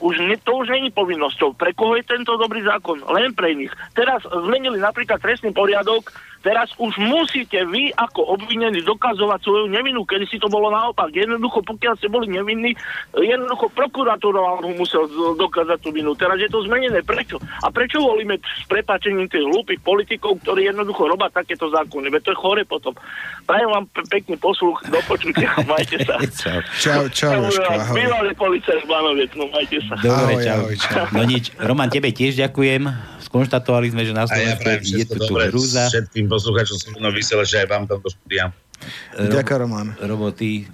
už 0.00 0.14
ne, 0.24 0.36
to 0.42 0.62
už 0.64 0.70
není 0.70 0.90
povinnosťou. 0.90 1.54
Pre 1.54 1.70
koho 1.76 1.94
je 1.98 2.04
tento 2.06 2.34
dobrý 2.40 2.62
zákon? 2.64 3.02
Len 3.10 3.34
pre 3.36 3.54
nich. 3.54 3.70
Teraz 3.94 4.24
zmenili 4.26 4.80
napríklad 4.80 5.20
trestný 5.20 5.54
poriadok, 5.54 6.10
Teraz 6.44 6.68
už 6.76 7.00
musíte 7.00 7.64
vy 7.64 7.88
ako 7.96 8.36
obvinení 8.36 8.84
dokazovať 8.84 9.40
svoju 9.40 9.66
nevinu, 9.72 10.04
kedy 10.04 10.28
si 10.28 10.36
to 10.36 10.52
bolo 10.52 10.68
naopak. 10.68 11.08
Jednoducho, 11.08 11.64
pokiaľ 11.64 11.96
ste 11.96 12.12
boli 12.12 12.28
nevinní, 12.28 12.76
jednoducho 13.16 13.72
prokuratúra 13.72 14.60
vám 14.60 14.76
musel 14.76 15.08
dokázať 15.40 15.80
tú 15.80 15.88
vinu. 15.88 16.12
Teraz 16.12 16.36
je 16.36 16.52
to 16.52 16.60
zmenené. 16.68 17.00
Prečo? 17.00 17.40
A 17.40 17.72
prečo 17.72 18.04
volíme 18.04 18.36
s 18.44 18.64
prepáčením 18.68 19.24
tých 19.24 19.40
hlúpych 19.40 19.80
politikov, 19.80 20.36
ktorí 20.44 20.68
jednoducho 20.68 21.08
robia 21.08 21.32
takéto 21.32 21.72
zákony? 21.72 22.12
Veď 22.12 22.28
to 22.28 22.30
je 22.36 22.42
chore 22.44 22.62
potom. 22.68 22.92
Prajem 23.48 23.68
vám 23.72 23.84
pekný 24.12 24.36
posluch, 24.36 24.84
do 24.84 25.00
počutia, 25.08 25.48
majte 25.72 25.96
sa. 26.04 26.20
čau, 26.76 27.08
čau, 27.08 27.40
čau. 27.48 27.80
Bývalý 27.96 28.36
policajt 28.36 28.84
Banoviec, 28.84 29.32
no 29.32 29.48
majte 29.48 29.80
sa. 29.88 29.96
Dobre, 29.96 30.44
čau. 30.44 30.60
Ahoj, 30.68 30.76
čau. 30.76 31.04
No 31.16 31.22
nič, 31.24 31.56
Roman, 31.56 31.88
tebe 31.88 32.12
tiež 32.12 32.36
ďakujem 32.36 33.14
skonštatovali 33.34 33.90
sme, 33.90 34.06
že 34.06 34.14
na 34.14 34.30
Slovensku 34.30 34.62
ja 34.62 34.78
je 34.78 35.06
tu 35.10 35.18
dobre, 35.18 35.50
hrúza. 35.50 35.90
Všetkým 35.90 36.30
poslucháčom 36.34 36.76
som 36.76 36.90
mnou 36.98 37.14
vysiela, 37.14 37.46
že 37.46 37.62
aj 37.62 37.68
vám 37.70 37.84
tam 37.86 38.02
do 38.02 38.10
štúdia. 38.10 38.50
Ďakujem, 39.14 39.58
Roman. 39.62 39.88
Robo, 40.02 40.34
ty 40.34 40.66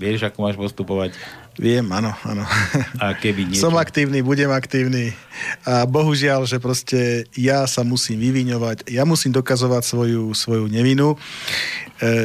vieš, 0.00 0.24
ako 0.24 0.38
máš 0.40 0.56
postupovať? 0.56 1.14
Viem, 1.60 1.84
áno, 1.92 2.16
áno. 2.24 2.48
A 2.96 3.12
keby 3.12 3.44
niečo... 3.52 3.68
Som 3.68 3.76
aktívny, 3.76 4.24
budem 4.24 4.48
aktívny. 4.48 5.12
A 5.68 5.84
bohužiaľ, 5.84 6.48
že 6.48 6.56
proste 6.56 7.28
ja 7.36 7.68
sa 7.68 7.84
musím 7.84 8.24
vyviňovať, 8.24 8.88
ja 8.88 9.04
musím 9.04 9.36
dokazovať 9.36 9.82
svoju, 9.84 10.32
svoju 10.32 10.64
nevinu. 10.72 11.12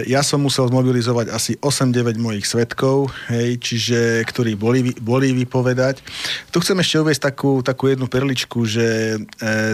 ja 0.07 0.23
som 0.23 0.39
musel 0.39 0.71
zmobilizovať 0.71 1.27
asi 1.35 1.59
8-9 1.59 2.15
mojich 2.15 2.47
svetkov, 2.47 3.11
hej, 3.27 3.59
čiže, 3.59 4.23
ktorí 4.23 4.55
boli, 4.55 4.95
boli 4.95 5.35
vypovedať. 5.35 5.99
Tu 6.47 6.57
chcem 6.63 6.79
ešte 6.79 7.03
uvieť 7.03 7.27
takú, 7.27 7.59
takú 7.59 7.91
jednu 7.91 8.07
perličku, 8.07 8.63
že 8.63 9.19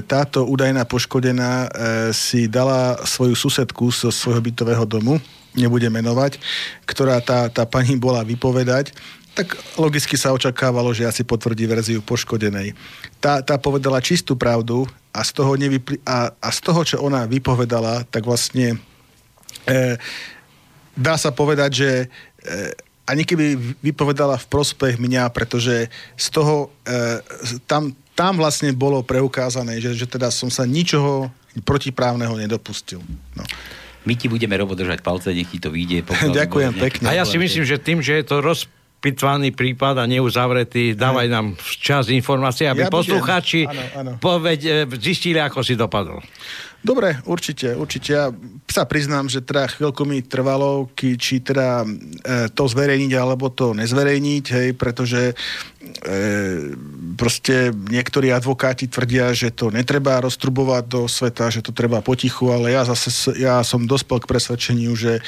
táto 0.09 0.49
údajná 0.49 0.81
poškodená 0.89 1.69
si 2.09 2.49
dala 2.49 2.97
svoju 3.05 3.37
susedku 3.37 3.93
zo 3.93 4.09
svojho 4.09 4.41
bytového 4.41 4.85
domu, 4.89 5.21
nebude 5.53 5.85
menovať, 5.89 6.41
ktorá 6.89 7.21
tá, 7.21 7.49
tá 7.53 7.63
pani 7.69 7.93
bola 7.97 8.25
vypovedať 8.25 8.93
tak 9.33 9.57
logicky 9.81 10.13
sa 10.13 10.33
očakávalo, 10.33 10.93
že 10.93 11.09
asi 11.09 11.25
potvrdí 11.25 11.65
verziu 11.65 12.05
poškodenej. 12.05 12.77
Tá, 13.17 13.41
tá 13.41 13.57
povedala 13.57 13.97
čistú 13.97 14.37
pravdu 14.37 14.85
a 15.09 15.25
z 15.25 15.31
toho, 15.33 15.57
nevypli- 15.57 16.01
a, 16.05 16.29
a 16.37 16.49
z 16.53 16.59
toho 16.61 16.81
čo 16.85 16.97
ona 17.01 17.25
vypovedala, 17.25 18.05
tak 18.13 18.29
vlastne 18.29 18.77
e, 19.65 19.97
dá 20.93 21.17
sa 21.17 21.33
povedať, 21.33 21.71
že 21.73 21.89
e, 22.05 22.05
ani 23.09 23.25
keby 23.25 23.57
vypovedala 23.81 24.37
v 24.37 24.49
prospech 24.53 25.01
mňa, 25.01 25.33
pretože 25.33 25.89
z 26.13 26.27
toho 26.29 26.69
e, 26.85 27.19
tam, 27.65 27.91
tam 28.13 28.37
vlastne 28.37 28.69
bolo 28.71 29.01
preukázané, 29.01 29.81
že, 29.81 29.97
že 29.97 30.05
teda 30.05 30.29
som 30.29 30.53
sa 30.53 30.63
ničoho 30.63 31.33
protiprávneho 31.65 32.37
nedopustil. 32.37 33.01
No. 33.33 33.43
My 34.03 34.13
ti 34.19 34.27
budeme 34.27 34.53
robo 34.59 34.75
držať 34.75 34.99
palce, 34.99 35.31
nech 35.31 35.49
ti 35.49 35.57
to 35.57 35.73
vyjde. 35.73 36.05
Ďakujem 36.37 36.73
pekne. 36.77 37.05
A 37.09 37.17
ja 37.17 37.25
si 37.25 37.41
myslím, 37.41 37.65
že 37.65 37.81
tým, 37.81 38.03
že 38.03 38.21
je 38.21 38.25
to 38.25 38.43
roz, 38.43 38.69
pitvaný 39.03 39.51
prípad 39.51 39.99
a 39.99 40.07
neuzavretý. 40.07 40.95
Dávaj 40.95 41.27
nám 41.27 41.59
čas 41.59 42.07
informácie, 42.07 42.71
aby 42.71 42.87
ja 42.87 42.89
poslucháči 42.89 43.67
e, 43.67 44.87
zistili, 44.95 45.43
ako 45.43 45.59
si 45.59 45.75
dopadol. 45.75 46.23
Dobre, 46.83 47.15
určite, 47.27 47.79
určite. 47.79 48.11
Ja 48.11 48.27
sa 48.67 48.83
priznám, 48.83 49.31
že 49.31 49.39
teda 49.39 49.71
chvíľku 49.71 50.03
mi 50.03 50.19
trvalo, 50.19 50.91
či 50.95 51.39
teda 51.39 51.83
e, 51.83 51.87
to 52.51 52.63
zverejniť 52.67 53.11
alebo 53.15 53.47
to 53.47 53.71
nezverejniť, 53.71 54.45
hej, 54.51 54.67
pretože 54.75 55.31
proste 57.15 57.71
niektorí 57.71 58.33
advokáti 58.33 58.89
tvrdia, 58.89 59.31
že 59.31 59.53
to 59.53 59.69
netreba 59.69 60.19
roztrubovať 60.23 60.83
do 60.87 61.01
sveta, 61.05 61.53
že 61.53 61.63
to 61.63 61.71
treba 61.75 62.03
potichu, 62.03 62.51
ale 62.51 62.73
ja 62.73 62.83
zase 62.83 63.35
ja 63.37 63.61
som 63.61 63.85
dospel 63.85 64.19
k 64.19 64.29
presvedčeniu, 64.29 64.91
že 64.95 65.19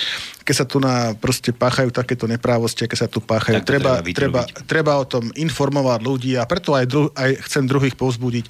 keď 0.45 0.55
sa 0.55 0.65
tu 0.65 0.77
na 0.81 1.15
proste 1.17 1.55
páchajú 1.55 1.89
takéto 1.89 2.25
neprávosti, 2.29 2.85
keď 2.85 2.99
sa 3.05 3.09
tu 3.09 3.23
páchajú, 3.23 3.61
treba, 3.63 4.01
treba, 4.03 4.43
treba, 4.45 4.63
treba 4.65 4.93
o 4.99 5.05
tom 5.05 5.29
informovať 5.33 5.99
ľudí 6.03 6.31
a 6.37 6.43
preto 6.45 6.75
aj, 6.75 6.85
dru, 6.85 7.03
aj 7.13 7.31
chcem 7.49 7.63
druhých 7.65 7.95
povzbudiť, 7.95 8.45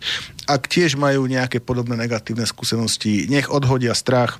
ak 0.49 0.61
tiež 0.65 0.97
majú 0.97 1.25
nejaké 1.29 1.61
podobné 1.61 1.97
negatívne 1.97 2.45
skúsenosti, 2.45 3.27
nech 3.31 3.49
odhodia 3.49 3.93
strach 3.93 4.37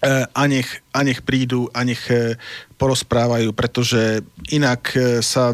e, 0.00 0.24
a 0.28 0.42
nech, 0.46 0.68
a 0.94 1.00
nech 1.02 1.20
prídu 1.26 1.68
a 1.74 1.84
nech 1.84 2.06
e, 2.08 2.36
porozprávajú, 2.80 3.52
pretože 3.52 4.24
inak 4.48 4.94
e, 4.96 5.20
sa 5.20 5.52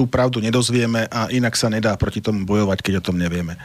tú 0.00 0.08
pravdu 0.08 0.40
nedozvieme 0.40 1.04
a 1.12 1.28
inak 1.28 1.52
sa 1.52 1.68
nedá 1.68 1.92
proti 2.00 2.24
tomu 2.24 2.48
bojovať, 2.48 2.80
keď 2.80 3.04
o 3.04 3.12
tom 3.12 3.20
nevieme. 3.20 3.60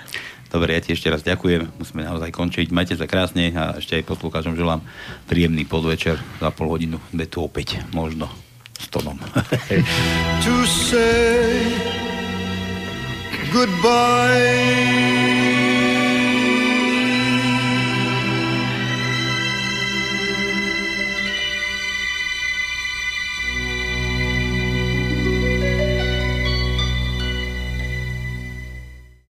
Dobre, 0.52 0.76
ja 0.76 0.84
ti 0.84 0.92
ešte 0.92 1.08
raz 1.08 1.24
ďakujem. 1.24 1.80
Musíme 1.80 2.04
naozaj 2.04 2.36
končiť. 2.36 2.76
Majte 2.76 3.00
sa 3.00 3.08
krásne 3.08 3.56
a 3.56 3.80
ešte 3.80 3.96
aj 3.96 4.04
poslucháčom 4.04 4.60
želám 4.60 4.84
príjemný 5.32 5.64
podvečer 5.64 6.20
za 6.20 6.52
pol 6.52 6.68
hodinu. 6.76 7.00
Bude 7.16 7.32
tu 7.32 7.40
opäť 7.40 7.80
možno 7.96 8.28
s 8.76 8.92
tonom. 8.92 9.16
to 10.44 10.56
say 10.68 11.72
goodbye 13.56 14.76